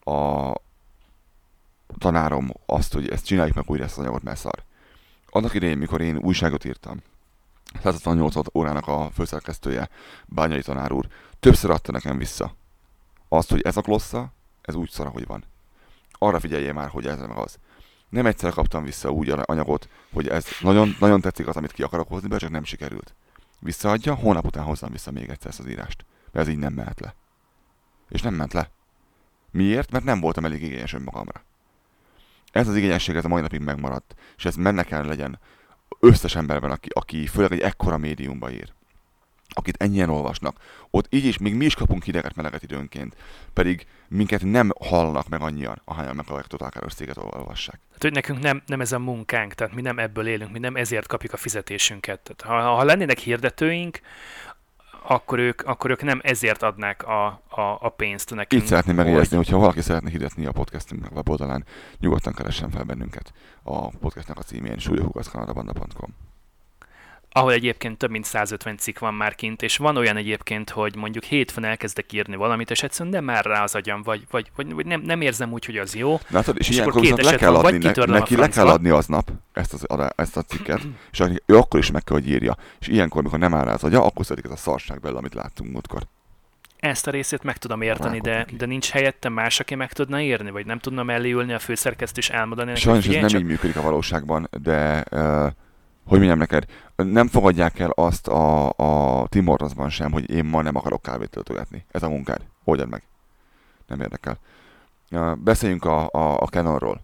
a 0.04 0.52
tanárom 1.98 2.52
azt, 2.66 2.92
hogy 2.92 3.08
ezt 3.08 3.26
csináljuk 3.26 3.54
meg 3.54 3.64
újra 3.70 3.84
ezt 3.84 3.98
az 3.98 4.02
anyagot, 4.02 4.22
mert 4.22 4.38
szar. 4.38 4.62
Annak 5.30 5.54
idején, 5.54 5.78
mikor 5.78 6.00
én 6.00 6.16
újságot 6.16 6.64
írtam, 6.64 7.02
168 7.82 8.34
órának 8.54 8.86
a 8.86 9.10
főszerkesztője, 9.14 9.88
Bányai 10.26 10.62
tanár 10.62 10.92
úr, 10.92 11.06
többször 11.40 11.70
adta 11.70 11.92
nekem 11.92 12.18
vissza 12.18 12.54
azt, 13.28 13.50
hogy 13.50 13.60
ez 13.60 13.76
a 13.76 13.80
klossza, 13.82 14.32
ez 14.62 14.74
úgy 14.74 14.90
szar, 14.90 15.06
ahogy 15.06 15.26
van. 15.26 15.44
Arra 16.12 16.40
figyeljél 16.40 16.72
már, 16.72 16.88
hogy 16.88 17.06
ez 17.06 17.20
meg 17.20 17.36
az. 17.36 17.58
Nem 18.14 18.26
egyszer 18.26 18.52
kaptam 18.52 18.84
vissza 18.84 19.10
úgy 19.10 19.34
anyagot, 19.44 19.88
hogy 20.12 20.28
ez 20.28 20.46
nagyon, 20.60 20.96
nagyon 20.98 21.20
tetszik 21.20 21.46
az, 21.46 21.56
amit 21.56 21.72
ki 21.72 21.82
akarok 21.82 22.08
hozni, 22.08 22.28
de 22.28 22.38
csak 22.38 22.50
nem 22.50 22.64
sikerült. 22.64 23.14
Visszaadja, 23.58 24.14
hónap 24.14 24.44
után 24.44 24.64
hozzam 24.64 24.90
vissza 24.90 25.10
még 25.10 25.28
egyszer 25.28 25.50
ezt 25.50 25.60
az 25.60 25.68
írást. 25.68 26.04
Mert 26.32 26.46
ez 26.46 26.52
így 26.52 26.58
nem 26.58 26.72
mehet 26.72 27.00
le. 27.00 27.14
És 28.08 28.22
nem 28.22 28.34
ment 28.34 28.52
le. 28.52 28.70
Miért? 29.50 29.90
Mert 29.90 30.04
nem 30.04 30.20
voltam 30.20 30.44
elég 30.44 30.62
igényes 30.62 30.92
önmagamra. 30.92 31.44
Ez 32.52 32.68
az 32.68 32.76
igényesség 32.76 33.16
ez 33.16 33.24
a 33.24 33.28
mai 33.28 33.40
napig 33.40 33.60
megmaradt, 33.60 34.14
és 34.36 34.44
ez 34.44 34.56
menne 34.56 34.82
kell 34.82 35.06
legyen 35.06 35.38
összes 36.00 36.34
emberben, 36.34 36.70
aki, 36.70 36.88
aki 36.92 37.26
főleg 37.26 37.52
egy 37.52 37.60
ekkora 37.60 37.96
médiumba 37.96 38.50
ír, 38.50 38.72
akit 39.48 39.82
ennyien 39.82 40.08
olvasnak, 40.08 40.56
ott 40.90 41.06
így 41.10 41.24
is, 41.24 41.38
még 41.38 41.54
mi 41.54 41.64
is 41.64 41.74
kapunk 41.74 42.04
hideget, 42.04 42.34
meleget 42.34 42.62
időnként, 42.62 43.16
pedig 43.52 43.86
minket 44.08 44.42
nem 44.44 44.72
hallanak 44.80 45.28
meg 45.28 45.40
annyian, 45.40 45.80
ahányan 45.84 46.16
meghallják 46.16 46.44
a 46.44 46.48
Total 46.48 46.68
Káros 46.68 46.94
céget 46.94 47.16
olvassák. 47.16 47.80
Tehát, 47.86 48.02
hogy 48.02 48.12
nekünk 48.12 48.40
nem, 48.40 48.62
nem 48.66 48.80
ez 48.80 48.92
a 48.92 48.98
munkánk, 48.98 49.54
tehát 49.54 49.74
mi 49.74 49.80
nem 49.80 49.98
ebből 49.98 50.26
élünk, 50.26 50.52
mi 50.52 50.58
nem 50.58 50.76
ezért 50.76 51.06
kapjuk 51.06 51.32
a 51.32 51.36
fizetésünket. 51.36 52.20
Tehát, 52.20 52.62
ha, 52.62 52.74
ha 52.74 52.84
lennének 52.84 53.18
hirdetőink, 53.18 54.00
akkor 55.06 55.38
ők, 55.38 55.62
akkor 55.62 55.90
ők 55.90 56.02
nem 56.02 56.20
ezért 56.22 56.62
adnák 56.62 57.02
a, 57.06 57.26
a, 57.48 57.78
a 57.80 57.88
pénzt 57.88 58.34
nekünk. 58.34 58.62
Így 58.62 58.68
szeretném 58.68 58.94
megjegyezni, 58.94 59.36
hogyha 59.36 59.58
valaki 59.58 59.80
szeretne 59.80 60.10
hirdetni 60.10 60.46
a 60.46 60.52
podcastünknek 60.52 61.14
weboldalán, 61.14 61.64
nyugodtan 61.98 62.32
keressen 62.32 62.70
fel 62.70 62.84
bennünket 62.84 63.32
a 63.62 63.88
podcastnak 63.88 64.38
a 64.38 64.42
címén 64.42 64.78
súlyokugaszkanadabanda.com. 64.78 66.14
ahol 67.36 67.52
egyébként 67.52 67.98
több 67.98 68.10
mint 68.10 68.24
150 68.24 68.76
cikk 68.76 68.98
van 68.98 69.14
már 69.14 69.34
kint, 69.34 69.62
és 69.62 69.76
van 69.76 69.96
olyan 69.96 70.16
egyébként, 70.16 70.70
hogy 70.70 70.96
mondjuk 70.96 71.24
hétfőn 71.24 71.64
elkezdek 71.64 72.12
írni 72.12 72.36
valamit, 72.36 72.70
és 72.70 72.82
egyszerűen 72.82 73.14
nem 73.14 73.24
már 73.24 73.44
rá 73.44 73.62
az 73.62 73.74
agyam, 73.74 74.02
vagy, 74.02 74.26
vagy, 74.30 74.50
vagy, 74.56 74.72
vagy 74.72 74.86
nem, 74.86 75.00
nem 75.00 75.20
érzem 75.20 75.52
úgy, 75.52 75.64
hogy 75.64 75.76
az 75.76 75.94
jó. 75.94 76.18
Látod, 76.28 76.56
és, 76.58 76.68
És 76.68 76.74
ilyenkor 76.74 77.00
két 77.00 77.22
le 77.22 77.36
kell 77.36 77.50
van, 77.50 77.62
vagy 77.62 77.74
adni, 77.74 77.86
kitörlöm 77.86 78.16
a 78.16 78.18
neki 78.18 78.36
le 78.36 78.48
kell 78.48 78.66
adni 78.66 78.88
aznap 78.88 79.30
ezt, 79.52 79.72
az, 79.72 79.86
ezt 80.16 80.36
a 80.36 80.42
cikket, 80.42 80.80
és 81.10 81.22
ő 81.46 81.56
akkor 81.56 81.80
is 81.80 81.90
meg 81.90 82.04
kell, 82.04 82.16
hogy 82.16 82.28
írja. 82.28 82.56
És 82.80 82.88
ilyenkor, 82.88 83.22
mikor 83.22 83.38
nem 83.38 83.54
áll 83.54 83.64
rá 83.64 83.72
az 83.72 83.84
agya, 83.84 84.04
akkor 84.04 84.24
születik 84.24 84.50
ez 84.50 84.56
a 84.56 84.60
szarság 84.60 85.00
belőle, 85.00 85.18
amit 85.18 85.34
láttunk 85.34 85.72
múltkor. 85.72 86.02
Ezt 86.76 87.06
a 87.06 87.10
részét 87.10 87.42
meg 87.42 87.56
tudom 87.56 87.82
érteni, 87.82 88.20
de, 88.20 88.46
de 88.56 88.66
nincs 88.66 88.90
helyette 88.90 89.28
más, 89.28 89.60
aki 89.60 89.74
meg 89.74 89.92
tudna 89.92 90.20
írni, 90.20 90.50
vagy 90.50 90.66
nem 90.66 90.78
tudna 90.78 91.02
mellé 91.02 91.30
ülni 91.30 91.52
a 91.52 91.58
főszerkesztő 91.58 92.20
és 92.20 92.30
elmondani 92.30 92.68
neki, 92.68 92.80
Sajnos 92.80 93.06
hogy 93.06 93.14
ez 93.14 93.20
nem 93.20 93.30
csak, 93.30 93.40
így 93.40 93.46
működik 93.46 93.76
a 93.76 93.82
valóságban, 93.82 94.48
de 94.62 95.04
uh, 95.10 95.46
hogy 96.06 96.18
mondjam 96.18 96.38
neked, 96.38 96.64
nem 96.96 97.28
fogadják 97.28 97.78
el 97.78 97.90
azt 97.90 98.28
a, 98.28 98.68
a 98.76 99.26
Tim 99.28 99.46
Hortonsban 99.46 99.90
sem, 99.90 100.12
hogy 100.12 100.30
én 100.30 100.44
ma 100.44 100.62
nem 100.62 100.76
akarok 100.76 101.02
kávét 101.02 101.30
töltögetni. 101.30 101.84
Ez 101.90 102.02
a 102.02 102.08
munkád. 102.08 102.40
Oldjad 102.64 102.88
meg. 102.88 103.02
Nem 103.86 104.00
érdekel. 104.00 104.38
Beszéljünk 105.36 105.84
a, 105.84 106.08
a, 106.10 106.40
a 106.40 106.46
Canonról. 106.46 107.00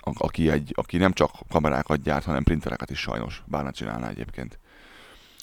A, 0.00 0.10
aki, 0.14 0.50
egy, 0.50 0.72
aki 0.76 0.96
nem 0.96 1.12
csak 1.12 1.30
kamerákat 1.48 2.02
gyárt, 2.02 2.24
hanem 2.24 2.42
printereket 2.42 2.90
is 2.90 2.98
sajnos. 3.00 3.42
Bár 3.46 3.64
ne 3.64 3.70
csinálná 3.70 4.08
egyébként. 4.08 4.58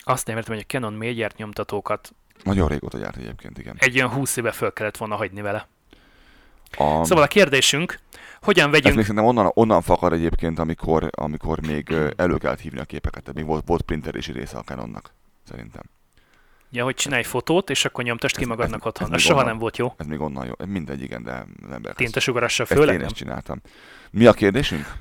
azt 0.03 0.27
nem 0.27 0.37
értem, 0.37 0.53
hogy 0.53 0.63
a 0.67 0.71
Canon 0.71 0.93
mély 0.93 1.13
gyárt 1.13 1.37
nyomtatókat 1.37 2.13
Nagyon 2.43 2.67
régóta 2.67 2.97
gyárt 2.97 3.17
egyébként, 3.17 3.57
igen. 3.57 3.75
egy 3.79 3.95
olyan 3.95 4.09
20 4.09 4.37
éve 4.37 4.51
föl 4.51 4.73
kellett 4.73 4.97
volna 4.97 5.15
hagyni 5.15 5.41
vele. 5.41 5.67
A, 6.77 7.03
Szóval 7.05 7.23
a 7.23 7.27
kérdésünk, 7.27 7.99
hogyan 8.41 8.65
ez 8.65 8.71
vegyünk 8.71 8.95
még 8.95 9.05
szerintem 9.05 9.29
onnan, 9.29 9.51
onnan 9.53 9.81
fakad 9.81 10.13
egyébként, 10.13 10.59
amikor, 10.59 11.09
amikor 11.11 11.61
még 11.67 11.95
elő 12.15 12.37
kellett 12.37 12.59
hívni 12.59 12.79
a 12.79 12.83
képeket. 12.85 13.21
Tehát 13.21 13.35
még 13.35 13.45
volt, 13.45 13.63
volt 13.67 13.81
printerési 13.81 14.31
része 14.31 14.57
a 14.57 14.61
Canonnak. 14.63 15.13
Szerintem. 15.49 15.81
Ja, 16.71 16.83
hogy 16.83 16.95
csinálj 16.95 17.23
fotót, 17.23 17.69
és 17.69 17.85
akkor 17.85 18.03
nyomtasd 18.03 18.35
ki 18.35 18.41
Ez- 18.41 18.47
magadnak 18.47 18.79
ez- 18.79 18.85
otthon. 18.85 19.13
ez 19.13 19.21
soha 19.21 19.33
onnan- 19.33 19.49
nem 19.49 19.57
volt 19.59 19.77
jó. 19.77 19.93
Ez 19.97 20.05
még 20.05 20.19
onnan 20.19 20.45
jó. 20.45 20.53
Mindegy, 20.65 21.01
igen, 21.01 21.23
de 21.23 21.45
az 21.65 21.71
ember. 21.71 21.93
Tintasugarassa 21.95 22.63
Ezt 22.63 22.71
főleg 22.71 22.93
én 22.95 22.99
nem. 23.01 23.09
csináltam. 23.09 23.61
Mi 24.09 24.25
a 24.25 24.33
kérdésünk? 24.33 24.93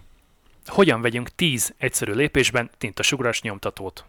Hogyan 0.66 1.00
vegyünk 1.00 1.28
10 1.28 1.74
egyszerű 1.78 2.12
lépésben 2.12 2.70
tintasugaras 2.78 3.42
nyomtatót? 3.42 4.04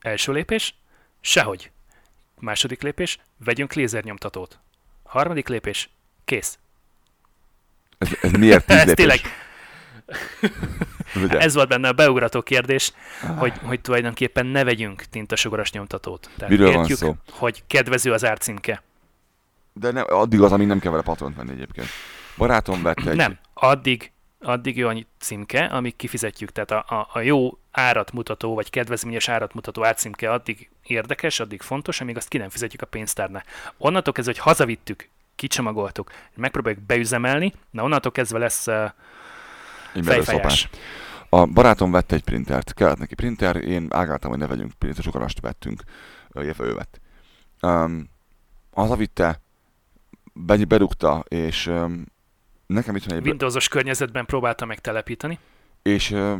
Első 0.00 0.32
lépés? 0.32 0.74
Sehogy. 1.20 1.70
Második 2.40 2.82
lépés? 2.82 3.18
Vegyünk 3.44 3.72
lézernyomtatót. 3.72 4.58
Harmadik 5.04 5.48
lépés? 5.48 5.90
Kész. 6.26 6.58
Ez, 7.98 8.08
ez 8.22 8.30
miért 8.30 8.66
tíz 8.66 8.76
Ez 8.86 8.92
tényleg, 8.94 9.20
ez 11.28 11.54
volt 11.54 11.68
benne 11.68 11.88
a 11.88 11.92
beugrató 11.92 12.42
kérdés, 12.42 12.92
hogy, 13.36 13.52
hogy 13.62 13.80
tulajdonképpen 13.80 14.46
ne 14.46 14.64
vegyünk 14.64 15.02
tintasugaras 15.02 15.72
nyomtatót. 15.72 16.30
Tehát 16.36 16.50
Miről 16.50 16.70
van 16.70 16.78
értjük, 16.78 16.98
szó? 16.98 17.14
hogy 17.30 17.62
kedvező 17.66 18.12
az 18.12 18.24
árcímke. 18.24 18.82
De 19.72 19.90
ne, 19.90 20.00
addig 20.00 20.42
az, 20.42 20.52
amíg 20.52 20.66
nem 20.66 20.78
kell 20.78 20.90
vele 20.90 21.02
patront 21.02 21.36
venni 21.36 21.50
egyébként. 21.50 21.88
Barátom 22.36 22.82
vette 22.82 23.10
egy... 23.10 23.16
Nem, 23.16 23.38
addig, 23.54 24.12
addig 24.40 24.76
jó 24.76 24.88
annyi 24.88 25.06
címke, 25.18 25.64
amíg 25.64 25.96
kifizetjük. 25.96 26.52
Tehát 26.52 26.70
a, 26.70 26.94
a, 26.94 27.08
a 27.12 27.20
jó 27.20 27.58
árat 27.70 28.12
mutató, 28.12 28.54
vagy 28.54 28.70
kedvezményes 28.70 29.28
árat 29.28 29.54
mutató 29.54 29.84
árcímke 29.84 30.32
addig 30.32 30.70
érdekes, 30.82 31.40
addig 31.40 31.62
fontos, 31.62 32.00
amíg 32.00 32.16
azt 32.16 32.28
ki 32.28 32.38
nem 32.38 32.48
fizetjük 32.48 32.82
a 32.82 32.86
pénztárnál. 32.86 33.44
Onnantól 33.78 34.12
kezdve, 34.12 34.32
hogy 34.34 34.42
hazavittük, 34.42 35.08
kicsomagoltuk, 35.36 36.10
megpróbáljuk 36.34 36.82
beüzemelni, 36.82 37.52
na 37.70 37.82
onnantól 37.82 38.12
kezdve 38.12 38.38
lesz 38.38 38.66
uh, 38.66 38.90
fejfájás. 40.02 40.68
A 41.28 41.46
barátom 41.46 41.90
vette 41.90 42.14
egy 42.14 42.24
printert, 42.24 42.74
kellett 42.74 42.98
neki 42.98 43.14
printer, 43.14 43.56
én 43.56 43.86
ágáltam, 43.90 44.30
hogy 44.30 44.38
ne 44.38 44.46
vegyünk 44.46 44.72
printerugarast 44.72 45.40
vettünk, 45.40 45.82
ö, 46.28 46.42
illetve 46.42 46.64
ő 46.64 46.74
vett. 46.74 47.00
Um, 47.62 48.08
hazavitte, 48.72 49.40
be, 50.32 50.64
berúgta, 50.64 51.24
és 51.28 51.66
um, 51.66 52.04
nekem 52.66 52.96
itthon 52.96 53.16
egy... 53.16 53.26
Windowsos 53.26 53.68
környezetben 53.68 54.26
próbálta 54.26 54.64
megtelepíteni. 54.64 55.38
és 55.82 56.10
ö, 56.10 56.34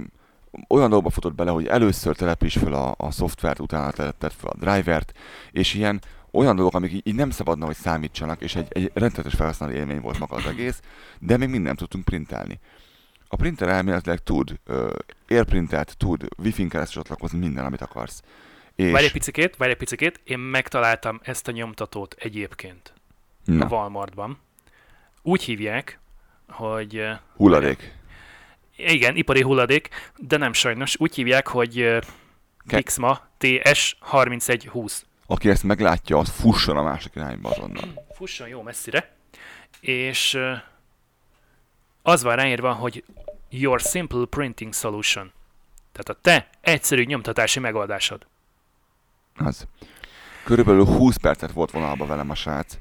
olyan 0.68 0.88
dolgokba 0.88 1.10
futott 1.10 1.34
bele, 1.34 1.50
hogy 1.50 1.66
először 1.66 2.16
telepíts 2.16 2.58
fel 2.58 2.72
a, 2.72 2.94
a 2.98 3.10
szoftvert, 3.10 3.58
utána 3.58 3.90
tett 3.90 4.32
fel 4.32 4.50
a 4.50 4.56
drivert, 4.58 5.12
és 5.50 5.74
ilyen 5.74 6.00
olyan 6.36 6.56
dolgok, 6.56 6.74
amik 6.74 6.92
így, 6.92 7.06
így 7.06 7.14
nem 7.14 7.30
szabadna, 7.30 7.66
hogy 7.66 7.76
számítsanak, 7.76 8.40
és 8.42 8.54
egy, 8.54 8.66
egy 8.68 8.90
rendszeres 8.94 9.34
felhasználó 9.34 9.72
élmény 9.72 10.00
volt 10.00 10.18
maga 10.18 10.36
az 10.36 10.46
egész, 10.46 10.80
de 11.18 11.36
még 11.36 11.48
mind 11.48 11.62
nem 11.62 11.74
tudtunk 11.74 12.04
printelni. 12.04 12.60
A 13.28 13.36
printer 13.36 13.68
elméletileg 13.68 14.18
tud 14.18 14.58
ö, 14.64 14.94
airprintet, 15.28 15.96
tud 15.96 16.26
wifi-n 16.38 16.68
keresztül 16.68 17.02
csatlakozni 17.02 17.38
minden, 17.38 17.64
amit 17.64 17.80
akarsz. 17.80 18.22
És 18.74 18.92
Várj 18.92 19.04
egy 19.04 19.12
picikét, 19.12 19.56
várj 19.56 19.70
egy 19.70 19.76
picikét, 19.76 20.20
én 20.24 20.38
megtaláltam 20.38 21.20
ezt 21.22 21.48
a 21.48 21.52
nyomtatót 21.52 22.14
egyébként 22.18 22.92
a 23.46 23.52
na, 23.52 23.66
Walmartban. 23.66 24.38
Úgy 25.22 25.42
hívják, 25.42 25.98
hogy 26.48 26.98
uh, 26.98 27.10
hulladék. 27.36 27.94
Igen, 28.76 29.16
ipari 29.16 29.42
hulladék, 29.42 29.88
de 30.16 30.36
nem 30.36 30.52
sajnos. 30.52 31.00
Úgy 31.00 31.14
hívják, 31.14 31.46
hogy 31.46 31.98
Pixma 32.66 33.20
TS3120. 33.40 34.92
Aki 35.26 35.48
ezt 35.48 35.62
meglátja, 35.62 36.18
az 36.18 36.28
fusson 36.28 36.76
a 36.76 36.82
másik 36.82 37.14
irányba 37.14 37.50
azonnal. 37.50 38.04
Fusson 38.16 38.48
jó 38.48 38.62
messzire. 38.62 39.16
És 39.80 40.38
az 42.02 42.22
van 42.22 42.36
ráírva, 42.36 42.72
hogy 42.72 43.04
Your 43.50 43.80
Simple 43.80 44.24
Printing 44.24 44.74
Solution. 44.74 45.32
Tehát 45.92 46.08
a 46.08 46.20
te 46.22 46.48
egyszerű 46.60 47.04
nyomtatási 47.04 47.60
megoldásod. 47.60 48.26
Az. 49.36 49.66
Körülbelül 50.44 50.84
20 50.84 51.16
percet 51.16 51.52
volt 51.52 51.70
vonalba 51.70 52.06
velem 52.06 52.30
a 52.30 52.34
srác, 52.34 52.78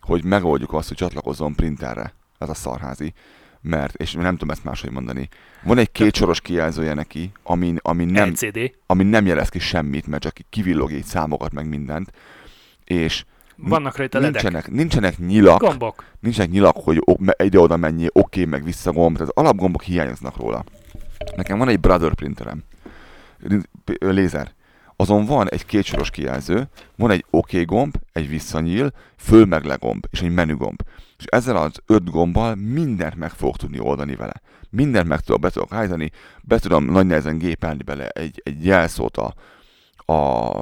hogy 0.00 0.24
megoldjuk 0.24 0.72
azt, 0.72 0.88
hogy 0.88 0.96
csatlakozzon 0.96 1.54
printerre. 1.54 2.14
Ez 2.38 2.48
a 2.48 2.54
szarházi. 2.54 3.14
Mert, 3.60 3.94
és 3.94 4.12
nem 4.12 4.32
tudom 4.32 4.50
ezt 4.50 4.64
máshogy 4.64 4.90
mondani, 4.90 5.28
van 5.62 5.78
egy 5.78 5.92
két 5.92 6.14
soros 6.14 6.40
kijelzője 6.40 6.94
neki, 6.94 7.32
ami, 7.42 7.74
ami, 7.82 8.04
nem, 8.04 8.28
LCD. 8.28 8.72
ami 8.86 9.04
nem 9.04 9.26
jelez 9.26 9.48
ki 9.48 9.58
semmit, 9.58 10.06
mert 10.06 10.22
csak 10.22 10.36
kivillog 10.50 10.92
így 10.92 11.04
számokat 11.04 11.52
meg 11.52 11.68
mindent. 11.68 12.12
És 12.84 13.24
Vannak 13.56 13.96
rajta 13.96 14.18
ledek. 14.18 14.42
nincsenek, 14.42 14.70
nincsenek 14.70 15.18
nyilak, 15.18 15.60
Gombok. 15.60 16.04
nincsenek 16.20 16.50
nyilak, 16.50 16.76
hogy 16.76 17.02
ide-oda 17.42 17.76
menjél, 17.76 18.08
oké, 18.12 18.40
okay, 18.40 18.44
meg 18.44 18.64
vissza 18.64 18.92
gomb, 18.92 19.16
tehát 19.16 19.32
alapgombok 19.34 19.82
hiányoznak 19.82 20.36
róla. 20.36 20.64
Nekem 21.36 21.58
van 21.58 21.68
egy 21.68 21.80
Brother 21.80 22.14
printerem, 22.14 22.64
lézer. 23.98 24.54
Azon 24.96 25.24
van 25.24 25.50
egy 25.50 25.66
kétsoros 25.66 26.10
kijelző, 26.10 26.68
van 26.96 27.10
egy 27.10 27.24
OK 27.30 27.64
gomb, 27.64 27.94
egy 28.12 28.28
visszanyíl, 28.28 28.92
föl 29.16 29.44
meg 29.44 29.64
le 29.64 29.74
gomb, 29.74 30.06
és 30.10 30.20
egy 30.20 30.34
menü 30.34 30.56
gomb. 30.56 30.82
És 31.18 31.24
ezzel 31.24 31.56
az 31.56 31.82
öt 31.86 32.10
gombbal 32.10 32.54
mindent 32.54 33.14
meg 33.14 33.30
fogok 33.30 33.56
tudni 33.56 33.78
oldani 33.78 34.16
vele. 34.16 34.40
Mindent 34.70 35.08
meg 35.08 35.20
tudok, 35.20 35.40
be 35.40 35.50
tudok 35.50 35.72
állítani, 35.72 36.10
be 36.42 36.58
tudom 36.58 36.84
nagy 36.84 37.06
nehezen 37.06 37.38
gépelni 37.38 37.82
bele 37.82 38.08
egy, 38.08 38.40
egy 38.44 38.64
jelszót 38.64 39.16
a, 39.16 39.34
a 40.12 40.52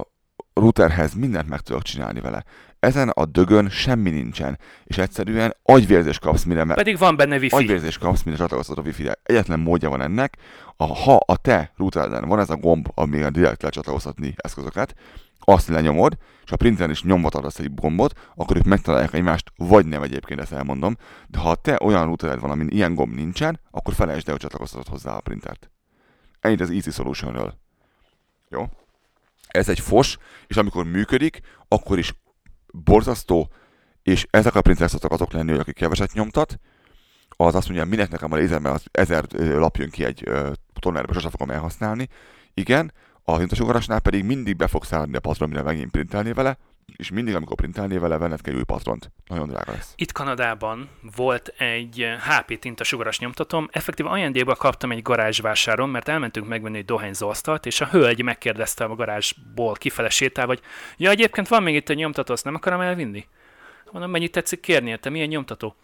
routerhez, 0.54 1.14
mindent 1.14 1.48
meg 1.48 1.60
tudok 1.60 1.82
csinálni 1.82 2.20
vele. 2.20 2.44
Ezen 2.84 3.08
a 3.08 3.24
dögön 3.24 3.68
semmi 3.68 4.10
nincsen, 4.10 4.58
és 4.84 4.98
egyszerűen 4.98 5.56
agyvérzést 5.62 6.20
kapsz, 6.20 6.42
mire 6.44 6.64
me- 6.64 6.76
Pedig 6.76 6.98
van 6.98 7.16
benne 7.16 7.36
wifi. 7.36 7.54
agyvérzést 7.56 7.98
kapsz, 7.98 8.22
mire 8.22 8.36
csatlakoztat 8.36 8.78
a 8.78 8.80
wifi-re. 8.80 9.18
Egyetlen 9.22 9.60
módja 9.60 9.88
van 9.88 10.00
ennek, 10.00 10.36
a, 10.76 10.84
ha 10.84 11.16
a 11.26 11.36
te 11.36 11.72
routereden 11.76 12.28
van 12.28 12.38
ez 12.38 12.50
a 12.50 12.56
gomb, 12.56 12.88
ami 12.94 13.22
a 13.22 13.30
direkt 13.30 13.58
lehet 13.60 13.74
csatlakoztatni 13.74 14.34
eszközöket, 14.36 14.94
azt 15.38 15.68
lenyomod, 15.68 16.16
és 16.44 16.52
a 16.52 16.56
printeren 16.56 16.90
is 16.90 17.02
nyomvat 17.02 17.34
adsz 17.34 17.58
egy 17.58 17.74
gombot, 17.74 18.18
akkor 18.34 18.56
ők 18.56 18.64
megtalálják 18.64 19.12
egymást, 19.12 19.52
vagy 19.56 19.86
nem 19.86 20.02
egyébként, 20.02 20.40
ezt 20.40 20.52
elmondom. 20.52 20.96
De 21.26 21.38
ha 21.38 21.54
te 21.54 21.78
olyan 21.82 22.04
routered 22.04 22.40
van, 22.40 22.50
amin 22.50 22.68
ilyen 22.68 22.94
gomb 22.94 23.14
nincsen, 23.14 23.60
akkor 23.70 23.94
felejtsd 23.94 24.26
el, 24.26 24.32
hogy 24.32 24.42
csatlakoztatod 24.42 24.88
hozzá 24.88 25.16
a 25.16 25.20
printert. 25.20 25.70
Ennyit 26.40 26.60
az 26.60 26.70
Easy 26.70 26.90
Solutionről. 26.90 27.54
Jó? 28.48 28.68
Ez 29.48 29.68
egy 29.68 29.80
fos, 29.80 30.16
és 30.46 30.56
amikor 30.56 30.84
működik, 30.84 31.40
akkor 31.68 31.98
is 31.98 32.14
borzasztó, 32.84 33.48
és 34.02 34.26
ezek 34.30 34.54
a 34.54 34.60
printerek 34.60 34.90
szoktak 34.90 35.10
azok 35.10 35.32
lenni, 35.32 35.50
hogy 35.50 35.60
aki 35.60 35.72
keveset 35.72 36.12
nyomtat, 36.12 36.58
az 37.28 37.54
azt 37.54 37.68
mondja, 37.68 37.86
minek 37.86 38.10
nekem 38.10 38.32
a 38.32 38.36
lézer, 38.36 38.60
mert 38.60 38.74
az 38.74 38.84
ezer 38.92 39.24
lap 39.32 39.78
ki 39.90 40.04
egy 40.04 40.30
tonerbe, 40.78 41.12
sosem 41.12 41.30
fogom 41.30 41.50
elhasználni. 41.50 42.08
Igen, 42.54 42.92
a 43.22 43.38
hintasugarasnál 43.38 44.00
pedig 44.00 44.24
mindig 44.24 44.56
be 44.56 44.66
fog 44.66 44.84
szállni 44.84 45.16
a 45.16 45.20
patron, 45.20 45.48
mire 45.48 45.62
megint 45.62 45.90
printelni 45.90 46.32
vele, 46.32 46.58
és 46.96 47.10
mindig, 47.10 47.34
amikor 47.34 47.56
printelni 47.56 47.98
vele, 47.98 48.18
venned 48.18 48.40
kell 48.40 48.54
új 48.54 48.62
patront. 48.62 49.10
Nagyon 49.26 49.48
drága 49.48 49.72
lesz. 49.72 49.92
Itt 49.96 50.12
Kanadában 50.12 50.88
volt 51.16 51.48
egy 51.48 52.00
eh, 52.02 52.20
HP 52.20 52.58
tinta 52.58 52.84
sugaras 52.84 53.18
nyomtatom, 53.18 53.68
effektív 53.72 54.06
ajándékba 54.06 54.54
kaptam 54.54 54.90
egy 54.90 55.02
garázsvásáron, 55.02 55.88
mert 55.88 56.08
elmentünk 56.08 56.48
megvenni 56.48 56.78
egy 56.78 56.84
dohányzóasztalt, 56.84 57.66
és 57.66 57.80
a 57.80 57.86
hölgy 57.86 58.22
megkérdezte 58.22 58.84
a 58.84 58.94
garázsból 58.94 59.74
kifele 59.74 60.08
sétál, 60.08 60.46
hogy 60.46 60.60
ja, 60.96 61.10
egyébként 61.10 61.48
van 61.48 61.62
még 61.62 61.74
itt 61.74 61.88
egy 61.88 61.96
nyomtató, 61.96 62.32
azt 62.32 62.44
nem 62.44 62.54
akarom 62.54 62.80
elvinni? 62.80 63.26
Mondom, 63.90 64.10
mennyit 64.10 64.32
tetszik 64.32 64.60
kérni 64.60 64.90
érte, 64.90 65.10
milyen 65.10 65.28
nyomtató? 65.28 65.74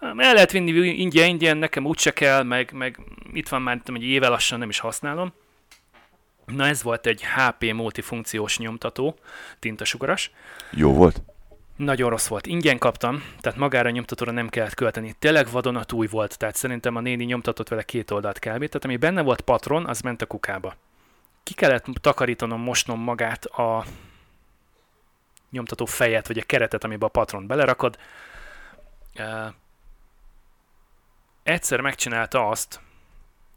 "Hát, 0.00 0.14
El 0.18 0.34
lehet 0.34 0.52
vinni 0.52 0.70
ingyen, 0.70 1.28
ingyen, 1.28 1.56
nekem 1.56 1.86
úgyse 1.86 2.10
kell, 2.10 2.42
meg, 2.42 2.72
meg 2.72 3.00
itt 3.32 3.48
van 3.48 3.62
már 3.62 3.80
nem 3.84 3.94
egy 3.94 4.02
éve 4.02 4.28
lassan 4.28 4.58
nem 4.58 4.68
is 4.68 4.78
használom. 4.78 5.32
Na 6.48 6.66
ez 6.66 6.82
volt 6.82 7.06
egy 7.06 7.24
HP 7.24 7.72
multifunkciós 7.72 8.58
nyomtató, 8.58 9.18
tintasugaras, 9.58 10.30
Jó 10.70 10.92
volt? 10.92 11.22
nagyon 11.76 12.10
rossz 12.10 12.26
volt. 12.26 12.46
Ingyen 12.46 12.78
kaptam, 12.78 13.22
tehát 13.40 13.58
magára 13.58 13.88
a 13.88 13.92
nyomtatóra 13.92 14.30
nem 14.32 14.48
kellett 14.48 14.74
költeni. 14.74 15.14
Tényleg 15.18 15.50
vadonatúj 15.50 16.06
volt, 16.06 16.38
tehát 16.38 16.56
szerintem 16.56 16.96
a 16.96 17.00
néni 17.00 17.24
nyomtatott 17.24 17.68
vele 17.68 17.82
két 17.82 18.10
oldalt 18.10 18.38
kb. 18.38 18.44
Tehát 18.44 18.84
ami 18.84 18.96
benne 18.96 19.22
volt 19.22 19.40
patron, 19.40 19.86
az 19.86 20.00
ment 20.00 20.22
a 20.22 20.26
kukába. 20.26 20.74
Ki 21.42 21.54
kellett 21.54 21.84
takarítanom, 22.00 22.60
mosnom 22.60 23.00
magát 23.00 23.44
a 23.44 23.84
nyomtató 25.50 25.84
fejet, 25.84 26.26
vagy 26.26 26.38
a 26.38 26.42
keretet, 26.46 26.84
amiben 26.84 27.08
a 27.08 27.12
patron 27.12 27.46
belerakod. 27.46 27.98
Uh, 29.18 29.52
egyszer 31.42 31.80
megcsinálta 31.80 32.48
azt, 32.48 32.80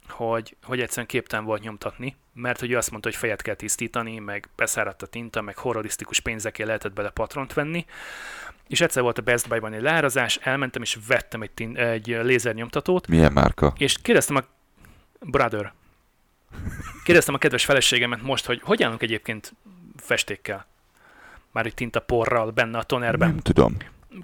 hogy, 0.10 0.56
hogy 0.64 0.80
egyszerűen 0.82 1.07
képtelen 1.07 1.45
volt 1.45 1.61
nyomtatni, 1.61 2.15
mert 2.34 2.60
hogy 2.60 2.72
ő 2.72 2.78
azt 2.78 2.91
mondta, 2.91 3.10
hogy 3.10 3.18
fejet 3.18 3.41
kell 3.41 3.56
tisztítani, 3.56 4.19
meg 4.19 4.49
beszáradt 4.56 5.02
a 5.02 5.06
tinta, 5.06 5.41
meg 5.41 5.57
horrorisztikus 5.57 6.19
pénzekért 6.19 6.68
lehetett 6.68 6.94
bele 6.94 7.10
patront 7.10 7.53
venni. 7.53 7.86
És 8.68 8.82
egyszer 8.82 9.03
volt 9.03 9.18
a 9.18 9.22
Best 9.22 9.48
Buy-ban 9.48 9.73
egy 9.73 9.82
lárazás, 9.82 10.40
elmentem 10.41 10.82
és 10.82 10.98
vettem 11.07 11.41
egy, 11.41 11.52
tin- 11.52 11.78
egy 11.78 12.07
lézernyomtatót, 12.07 13.07
Milyen 13.07 13.32
márka? 13.34 13.73
és 13.78 13.98
kérdeztem 14.02 14.36
a 14.36 14.44
brother, 15.19 15.73
kérdeztem 17.03 17.34
a 17.34 17.38
kedves 17.38 17.65
feleségemet 17.65 18.22
most, 18.22 18.45
hogy 18.45 18.61
hogy 18.64 18.84
állunk 18.84 19.02
egyébként 19.02 19.53
festékkel? 19.98 20.65
Már 21.52 21.65
egy 21.65 21.73
tinta 21.73 21.99
porral 21.99 22.52
benne 22.52 22.78
a 22.78 22.84
tonerben 22.84 23.30
Nem 23.30 23.38
tudom. 23.40 23.78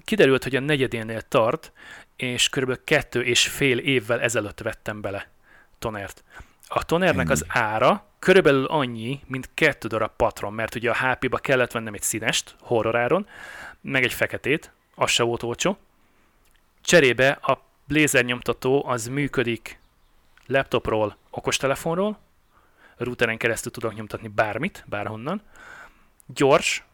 kiderült, 0.04 0.42
hogy 0.42 0.56
a 0.56 0.60
negyedénél 0.60 1.22
tart, 1.22 1.72
és 2.16 2.48
kb. 2.48 2.78
kettő 2.84 3.22
és 3.22 3.48
fél 3.48 3.78
évvel 3.78 4.20
ezelőtt 4.20 4.60
vettem 4.60 5.00
bele 5.00 5.28
tonert. 5.78 6.24
A 6.68 6.84
tonernek 6.84 7.30
az 7.30 7.44
ára 7.48 8.04
körülbelül 8.18 8.64
annyi, 8.64 9.20
mint 9.26 9.50
kettő 9.54 9.88
darab 9.88 10.10
patron, 10.16 10.52
mert 10.52 10.74
ugye 10.74 10.90
a 10.90 10.94
HP-ba 10.94 11.38
kellett 11.38 11.72
vennem 11.72 11.94
egy 11.94 12.02
színest, 12.02 12.56
horroráron, 12.60 13.26
meg 13.80 14.04
egy 14.04 14.12
feketét, 14.12 14.72
az 14.94 15.10
se 15.10 15.22
volt 15.22 15.42
olcsó. 15.42 15.78
Cserébe 16.80 17.28
a 17.30 17.58
nyomtató 18.20 18.86
az 18.86 19.06
működik 19.06 19.80
laptopról, 20.46 21.16
okostelefonról, 21.30 22.18
routeren 22.96 23.36
keresztül 23.36 23.72
tudok 23.72 23.94
nyomtatni 23.94 24.28
bármit, 24.28 24.84
bárhonnan. 24.86 25.42
Gyors, 26.26 26.84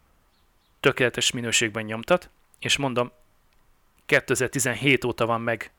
tökéletes 0.81 1.31
minőségben 1.31 1.85
nyomtat, 1.85 2.31
és 2.59 2.77
mondom, 2.77 3.13
2017 4.07 5.05
óta 5.05 5.27
van 5.27 5.41
meg 5.41 5.73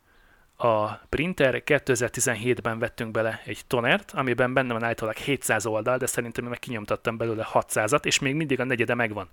a 0.55 0.93
printer, 0.93 1.63
2017-ben 1.65 2.79
vettünk 2.79 3.11
bele 3.11 3.41
egy 3.45 3.59
tonert, 3.67 4.11
amiben 4.11 4.53
benne 4.53 4.73
van 4.73 4.83
állítólag 4.83 5.15
700 5.15 5.65
oldal, 5.65 5.97
de 5.97 6.05
szerintem 6.05 6.43
én 6.43 6.49
meg 6.49 6.59
kinyomtattam 6.59 7.17
belőle 7.17 7.47
600-at, 7.53 8.05
és 8.05 8.19
még 8.19 8.35
mindig 8.35 8.59
a 8.59 8.63
negyede 8.63 8.93
megvan. 8.93 9.29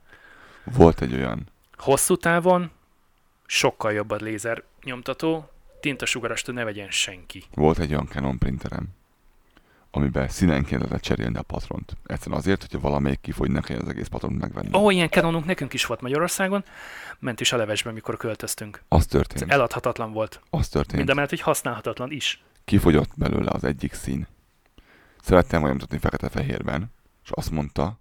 Volt 0.64 1.00
egy 1.00 1.14
olyan. 1.14 1.48
Hosszú 1.76 2.16
távon 2.16 2.70
sokkal 3.46 3.92
jobb 3.92 4.10
a 4.10 4.16
lézer 4.16 4.62
nyomtató, 4.84 5.50
tintasugarast 5.80 6.52
ne 6.52 6.64
vegyen 6.64 6.90
senki. 6.90 7.44
Volt 7.54 7.78
egy 7.78 7.90
olyan 7.90 8.08
Canon 8.08 8.38
printerem, 8.38 8.88
amiben 9.94 10.28
színenként 10.28 10.80
lehetett 10.80 11.02
cserélni 11.02 11.36
a 11.36 11.42
patront. 11.42 11.96
Egyszerűen 12.06 12.38
azért, 12.38 12.60
hogyha 12.60 12.78
valamelyik 12.80 13.20
kifogy, 13.20 13.50
ne 13.50 13.60
kelljen 13.60 13.84
az 13.84 13.90
egész 13.90 14.06
patront 14.06 14.40
megvenni. 14.40 14.68
Ó, 14.76 14.84
oh, 14.84 14.94
ilyen 14.94 15.08
Canonunk 15.08 15.44
nekünk 15.44 15.72
is 15.72 15.86
volt 15.86 16.00
Magyarországon, 16.00 16.64
ment 17.18 17.40
is 17.40 17.52
a 17.52 17.56
levesben, 17.56 17.92
mikor 17.94 18.16
költöztünk. 18.16 18.82
Az 18.88 18.98
Ez 18.98 19.06
történt. 19.06 19.50
eladhatatlan 19.50 20.12
volt. 20.12 20.40
Az 20.50 20.68
történt. 20.68 20.96
Mindemellett, 20.96 21.30
hogy 21.30 21.40
használhatatlan 21.40 22.10
is. 22.10 22.42
Kifogyott 22.64 23.10
belőle 23.16 23.50
az 23.50 23.64
egyik 23.64 23.92
szín. 23.92 24.26
Szerettem 25.22 25.58
volna 25.60 25.74
mutatni 25.74 25.98
fekete-fehérben, 25.98 26.92
és 27.24 27.30
azt 27.30 27.50
mondta, 27.50 28.00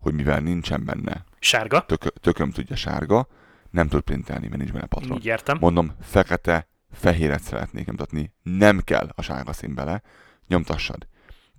hogy 0.00 0.14
mivel 0.14 0.40
nincsen 0.40 0.84
benne, 0.84 1.24
Sárga, 1.38 1.84
tök, 1.86 2.12
tököm 2.20 2.50
tudja 2.50 2.76
sárga, 2.76 3.26
nem 3.70 3.88
tud 3.88 4.00
printelni, 4.00 4.46
mert 4.46 4.58
nincs 4.58 4.72
benne 4.72 4.86
patron. 4.86 5.16
így 5.16 5.26
értem. 5.26 5.56
Mondom, 5.60 5.92
fekete, 6.02 6.68
fehéret 6.92 7.42
szeretnék 7.42 7.86
nyomtatni. 7.86 8.32
Nem 8.42 8.80
kell 8.80 9.08
a 9.14 9.22
sárga 9.22 9.52
szín 9.52 9.74
bele, 9.74 10.02
nyomtassad. 10.48 11.06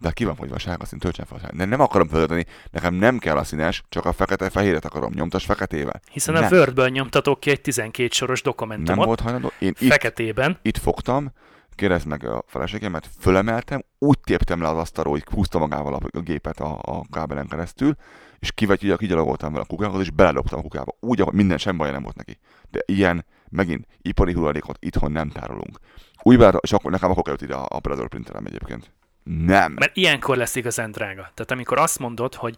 De 0.02 0.12
ki 0.12 0.24
van 0.24 0.36
fogyva 0.36 0.56
a 0.56 0.60
sárga 0.60 0.86
szín, 0.86 1.00
töltsen 1.00 1.26
fel 1.26 1.38
a 1.38 1.40
sárga. 1.40 1.58
Nem, 1.58 1.70
nem 1.70 1.80
akarom 1.80 2.08
föltölteni, 2.08 2.46
nekem 2.72 2.94
nem 2.94 3.18
kell 3.18 3.38
a 3.38 3.44
színes, 3.44 3.84
csak 3.90 4.06
a 4.06 4.12
fekete-fehéret 4.12 4.86
akarom, 4.86 5.12
nyomtas 5.16 5.46
feketével. 5.46 6.02
Hiszen 6.12 6.34
Nem. 6.34 6.44
a 6.44 6.48
Wordből 6.48 6.90
nyomtatok 6.90 7.40
ki 7.40 7.50
egy 7.50 7.62
12 7.62 8.10
soros 8.12 8.42
Nem 8.42 8.52
dokumentumot, 8.52 9.06
volt 9.06 9.20
hajlandó. 9.20 9.52
Én 9.60 9.74
itt, 9.80 9.90
feketében, 9.90 10.60
itt 10.62 10.78
fogtam, 10.78 11.32
kérdezd 11.76 12.08
meg 12.08 12.26
a 12.26 12.44
feleségemet, 12.48 13.10
fölemeltem, 13.20 13.84
úgy 14.00 14.20
téptem 14.20 14.62
le 14.62 14.70
az 14.70 14.78
asztalról, 14.78 15.14
hogy 15.14 15.24
húzta 15.34 15.60
magával 15.60 15.94
a, 15.94 16.20
gépet 16.20 16.60
a, 16.60 16.80
a 16.82 17.02
kábelen 17.12 17.48
keresztül, 17.48 17.96
és 18.40 18.52
kivegy, 18.52 18.96
kigyalogoltam 18.98 19.52
vele 19.52 19.64
a 19.64 19.74
kukához, 19.74 20.02
és 20.02 20.10
beledobtam 20.10 20.60
a 20.60 20.62
kukába. 20.62 20.96
Úgy, 21.00 21.22
ahogy 21.22 21.34
minden 21.34 21.58
sem 21.58 21.78
baj 21.78 21.92
nem 21.92 22.04
volt 22.04 22.16
neki. 22.16 22.38
De 22.70 22.80
ilyen, 22.86 23.26
megint, 23.50 23.88
ipari 24.02 24.34
hulladékot 24.34 24.78
itthon 24.80 25.12
nem 25.12 25.30
tárolunk. 25.30 25.80
Újra, 26.24 26.50
és 26.50 26.74
akkor 26.74 26.92
nekem 26.92 27.10
akkor 27.10 27.24
került 27.24 27.42
ide 27.42 27.54
a, 27.54 27.66
a 27.70 27.80
Predator 27.80 28.10
printerem 28.10 28.46
egyébként. 28.46 28.92
Nem. 29.24 29.72
Mert 29.72 29.98
ilyenkor 29.98 30.38
lesz 30.38 30.56
igazán 30.56 30.92
drága. 30.92 31.22
Tehát 31.34 31.52
amikor 31.52 31.78
azt 31.80 32.00
mondod, 32.00 32.36
hogy 32.36 32.56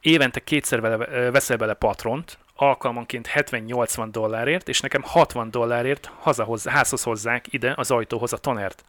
évente 0.00 0.40
kétszer 0.40 0.80
vele, 0.80 1.30
veszel 1.30 1.56
bele 1.56 1.74
patront, 1.74 2.38
alkalmanként 2.56 3.30
70-80 3.34 4.08
dollárért, 4.10 4.68
és 4.68 4.80
nekem 4.80 5.02
60 5.04 5.50
dollárért 5.50 6.10
hazahoz, 6.18 6.66
házhoz 6.66 7.02
hozzák 7.02 7.52
ide 7.52 7.72
az 7.76 7.90
ajtóhoz 7.90 8.32
a 8.32 8.36
tonert, 8.36 8.84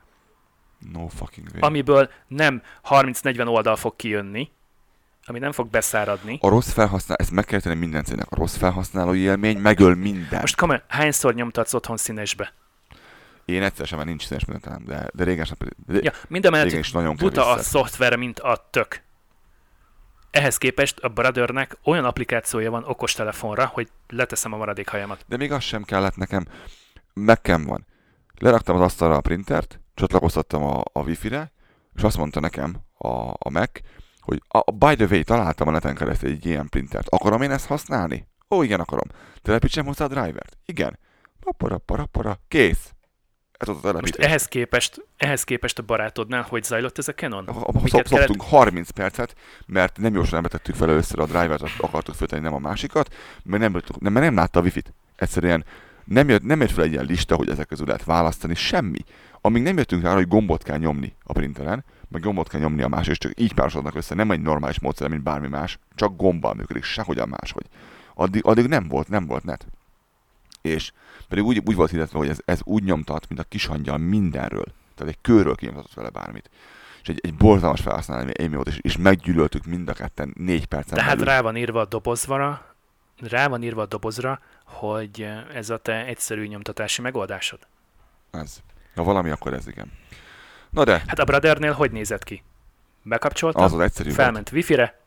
No 0.94 1.08
fucking 1.08 1.48
way. 1.54 1.66
amiből 1.66 2.10
nem 2.28 2.62
30-40 2.90 3.48
oldal 3.48 3.76
fog 3.76 3.96
kijönni, 3.96 4.52
ami 5.26 5.40
nem 5.40 5.52
fog 5.52 5.70
beszáradni. 5.70 6.38
A 6.42 6.50
rossz 6.50 6.72
felhasználó, 6.72 7.20
ezt 7.22 7.32
meg 7.32 7.46
kell 7.46 7.60
tenni 7.60 7.76
minden 7.76 8.04
cégnek, 8.04 8.32
a 8.32 8.36
rossz 8.36 8.56
felhasználói 8.58 9.20
élmény 9.20 9.58
megöl 9.58 9.96
minden. 9.96 10.40
Most 10.40 10.56
komolyan, 10.56 10.82
hányszor 10.88 11.34
nyomtatsz 11.34 11.74
otthon 11.74 11.98
színesbe? 11.98 12.54
Én 13.48 13.64
egyszer 13.64 13.88
sem, 13.88 13.98
mert 13.98 14.10
nincs 14.10 14.26
színes 14.26 14.46
mindenem, 14.46 14.84
de, 14.86 15.08
de 15.14 15.24
régen 15.24 15.46
sem. 15.46 15.58
De, 15.86 16.00
Ja, 16.02 16.12
mindemellett 16.28 16.66
régen 16.66 16.80
is 16.80 16.92
nagyon 16.92 17.16
buta 17.16 17.52
a 17.52 17.58
szoftver, 17.58 18.16
mint 18.16 18.40
a 18.40 18.68
tök. 18.70 19.04
Ehhez 20.32 20.58
képest 20.58 21.00
a 21.00 21.08
Brothernek 21.08 21.78
olyan 21.84 22.06
applikációja 22.06 22.72
van 22.72 22.84
okostelefonra, 22.84 23.66
hogy 23.66 23.88
leteszem 24.08 24.54
a 24.54 24.58
maradék 24.58 24.88
hajamat. 24.88 25.26
De 25.28 25.38
még 25.38 25.52
az 25.52 25.64
sem 25.64 25.84
kellett 25.84 26.16
nekem. 26.16 26.46
Nekem 27.14 27.64
van. 27.64 27.86
Leraktam 28.40 28.76
az 28.76 28.82
asztalra 28.82 29.16
a 29.16 29.22
printert, 29.22 29.80
csatlakoztattam 29.94 30.64
a, 30.64 30.84
a 30.94 31.00
wifi-re, 31.00 31.52
és 31.96 32.04
azt 32.04 32.18
mondta 32.18 32.40
nekem 32.40 32.76
a, 32.98 33.30
a 33.30 33.50
Mac, 33.50 33.80
hogy 34.20 34.42
a, 34.48 34.72
by 34.72 34.96
the 34.96 35.06
way, 35.06 35.24
találtam 35.24 35.68
a 35.68 35.72
neten 35.72 35.96
keresztül 35.96 36.30
egy 36.30 36.46
ilyen 36.46 36.70
printert. 36.70 37.08
Akarom 37.10 37.42
én 37.42 37.52
ezt 37.52 37.68
használni? 37.68 38.28
Ó, 38.50 38.64
igen, 38.64 38.80
akarom. 38.80 39.08
Telepítsem 39.42 39.86
hozzá 39.86 40.06
a 40.06 40.08
drivert? 40.08 40.58
Igen. 40.66 41.00
Papara, 41.40 41.78
parapara, 41.78 42.40
kész. 42.48 42.92
Ez 43.58 43.68
az 43.68 43.86
a 43.86 43.94
Most 43.94 44.16
ehhez 44.16 44.46
képest, 44.46 45.06
ehhez 45.18 45.44
képest 45.44 45.80
a 45.80 45.84
barátodnál 45.84 46.42
hogy 46.42 46.64
zajlott 46.64 46.98
ez 46.98 47.08
a 47.08 47.14
Canon? 47.14 47.50
Szoptunk 47.86 48.42
30 48.42 48.90
percet, 48.90 49.36
mert 49.66 49.98
nem 49.98 50.14
gyorsan 50.14 50.42
betettük 50.42 50.76
fel 50.76 50.90
először 50.90 51.20
a 51.20 51.26
drivert, 51.26 51.64
akartuk 51.78 52.16
föltenni, 52.16 52.42
nem 52.42 52.54
a 52.54 52.60
másikat, 52.60 53.14
mert 53.44 53.62
nem, 53.62 53.82
nem, 54.00 54.14
mert 54.14 54.26
nem 54.26 54.36
látta 54.36 54.60
a 54.60 54.64
wifi-t. 54.64 54.94
Egyszerűen 55.16 55.66
nem 56.04 56.30
jött, 56.30 56.44
nem 56.44 56.62
jött 56.62 56.72
fel 56.72 56.84
egy 56.84 56.92
ilyen 56.92 57.06
lista, 57.06 57.36
hogy 57.36 57.50
ezek 57.50 57.68
közül 57.68 57.86
lehet 57.86 58.04
választani, 58.04 58.56
semmi. 58.56 59.00
Amíg 59.42 59.64
nem 59.64 59.78
jöttünk 59.78 60.04
rá, 60.04 60.14
hogy 60.14 60.28
gombot 60.28 60.64
kell 60.64 60.78
nyomni 60.78 61.16
a 61.24 61.34
printeren, 61.34 61.86
meg 62.10 62.22
gombot 62.22 62.50
kell 62.50 62.60
nyomni 62.60 62.82
a 62.82 62.88
más, 62.88 63.08
és 63.08 63.18
csak 63.18 63.40
így 63.40 63.54
párosodnak 63.54 63.96
össze, 63.96 64.16
nem 64.16 64.32
egy 64.32 64.42
normális 64.42 64.80
módszer, 64.80 65.10
mint 65.10 65.24
bármi 65.24 65.48
más, 65.48 65.80
csak 65.96 66.16
gombbal 66.16 66.54
működik, 66.54 66.84
sehogyan 66.84 67.30
máshogy. 67.30 67.66
Addig, 68.14 68.46
addig 68.46 68.68
nem 68.68 68.88
volt, 68.88 69.08
nem 69.08 69.26
volt 69.26 69.44
net. 69.44 69.68
És 70.62 70.92
pedig 71.28 71.44
úgy, 71.44 71.62
úgy 71.66 71.76
volt 71.76 71.90
hirdetve, 71.90 72.18
hogy 72.18 72.30
ez, 72.30 72.40
ez 72.46 72.60
úgy 72.64 72.84
nyomtat, 72.84 73.28
mint 73.30 73.42
a 73.42 73.44
kis 73.44 73.66
angyal 73.68 73.98
mindenről. 73.98 74.66
Tehát 74.96 75.14
egy 75.14 75.22
körről 75.22 75.56
kinyomtatott 75.56 75.94
vele 75.94 76.10
bármit. 76.10 76.50
És 77.02 77.08
egy, 77.10 77.20
egy 77.24 77.34
borzalmas 77.36 77.82
felhasználni 77.82 78.32
élmény 78.38 78.56
volt, 78.56 78.68
és, 78.68 78.78
és 78.82 78.98
meggyűlöltük 78.98 79.66
mind 79.66 79.90
a 79.90 79.94
ketten 79.94 80.34
négy 80.38 80.66
percen 80.66 80.98
Tehát 80.98 81.18
belül. 81.18 81.34
rá 81.34 81.42
van 81.42 81.56
írva 81.56 81.80
a 81.80 81.86
dobozra, 81.86 82.76
rá 83.20 83.48
van 83.48 83.64
írva 83.64 83.82
a 83.82 83.86
dobozra, 83.86 84.40
hogy 84.64 85.30
ez 85.54 85.70
a 85.70 85.78
te 85.78 86.06
egyszerű 86.06 86.46
nyomtatási 86.48 87.02
megoldásod. 87.02 87.60
Ez. 88.32 88.58
Ha 88.96 89.04
valami, 89.04 89.30
akkor 89.30 89.54
ez 89.54 89.68
igen. 89.68 89.92
Na 90.70 90.84
de, 90.84 91.04
Hát 91.08 91.20
a 91.20 91.24
Brothernél 91.24 91.72
hogy 91.72 91.92
nézett 91.92 92.24
ki? 92.24 92.44
Bekapcsoltam, 93.04 93.64
az 93.64 93.74
az 93.74 93.80
egyszerű 93.80 94.10
volt. 94.10 94.22
felment 94.22 94.52
wifi-re, 94.52 95.00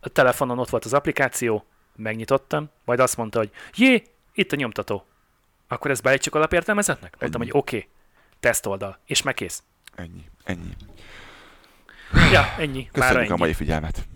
a 0.00 0.08
telefonon 0.08 0.58
ott 0.58 0.68
volt 0.70 0.84
az 0.84 0.92
applikáció, 0.92 1.64
megnyitottam, 1.96 2.70
majd 2.84 3.00
azt 3.00 3.16
mondta, 3.16 3.38
hogy 3.38 3.50
jé, 3.74 4.02
itt 4.34 4.52
a 4.52 4.56
nyomtató. 4.56 5.04
Akkor 5.68 5.90
ezt 5.90 6.02
beállítsuk 6.02 6.34
alapértelmezetnek? 6.34 7.16
Mondtam, 7.20 7.40
Ennyi. 7.40 7.50
hogy 7.50 7.60
oké, 7.60 7.76
okay. 7.76 7.88
tesztoldal, 8.40 8.98
és 9.06 9.22
megkész. 9.22 9.62
Ennyi, 9.94 10.24
ennyi. 10.44 10.76
Ja, 12.32 12.54
ennyi, 12.58 12.88
Köszönjük 12.92 13.30
a 13.30 13.32
ennyi. 13.32 13.38
mai 13.38 13.52
figyelmet. 13.52 14.06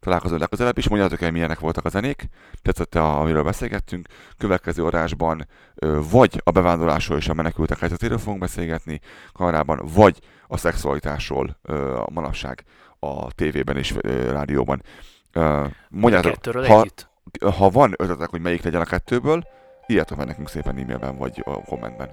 Találkozunk 0.00 0.40
legközelebb 0.40 0.78
is, 0.78 0.88
mondjátok 0.88 1.20
el, 1.20 1.30
milyenek 1.30 1.58
voltak 1.58 1.84
a 1.84 1.88
zenék, 1.88 2.28
tetszett 2.62 2.94
amiről 2.94 3.42
beszélgettünk. 3.42 4.06
Következő 4.38 4.84
adásban 4.84 5.48
ö, 5.74 6.00
vagy 6.10 6.40
a 6.44 6.50
bevándorlásról 6.50 7.18
és 7.18 7.28
a 7.28 7.34
menekültek 7.34 7.78
helyzetéről 7.78 8.18
fogunk 8.18 8.40
beszélgetni 8.40 9.00
kamerában, 9.32 9.80
vagy 9.94 10.18
a 10.48 10.56
szexualitásról 10.56 11.56
a 12.06 12.10
manapság 12.10 12.64
a 12.98 13.32
tévében 13.32 13.76
és 13.76 13.94
rádióban. 14.28 14.82
Mondjátok, 15.88 16.44
ha, 16.44 16.80
együtt. 16.80 17.08
ha 17.56 17.70
van 17.70 17.94
ötletek, 17.96 18.28
hogy 18.28 18.40
melyik 18.40 18.62
legyen 18.62 18.80
a 18.80 18.84
kettőből, 18.84 19.46
írjátok 19.86 20.16
meg 20.18 20.26
nekünk 20.26 20.48
szépen 20.48 20.78
e-mailben 20.78 21.16
vagy 21.16 21.42
a 21.44 21.60
kommentben. 21.62 22.10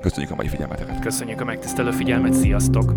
Köszönjük 0.00 0.30
a 0.30 0.34
mai 0.34 0.48
figyelmeteket! 0.48 1.00
Köszönjük 1.00 1.40
a 1.40 1.44
megtisztelő 1.44 1.90
figyelmet, 1.90 2.32
sziasztok! 2.32 2.94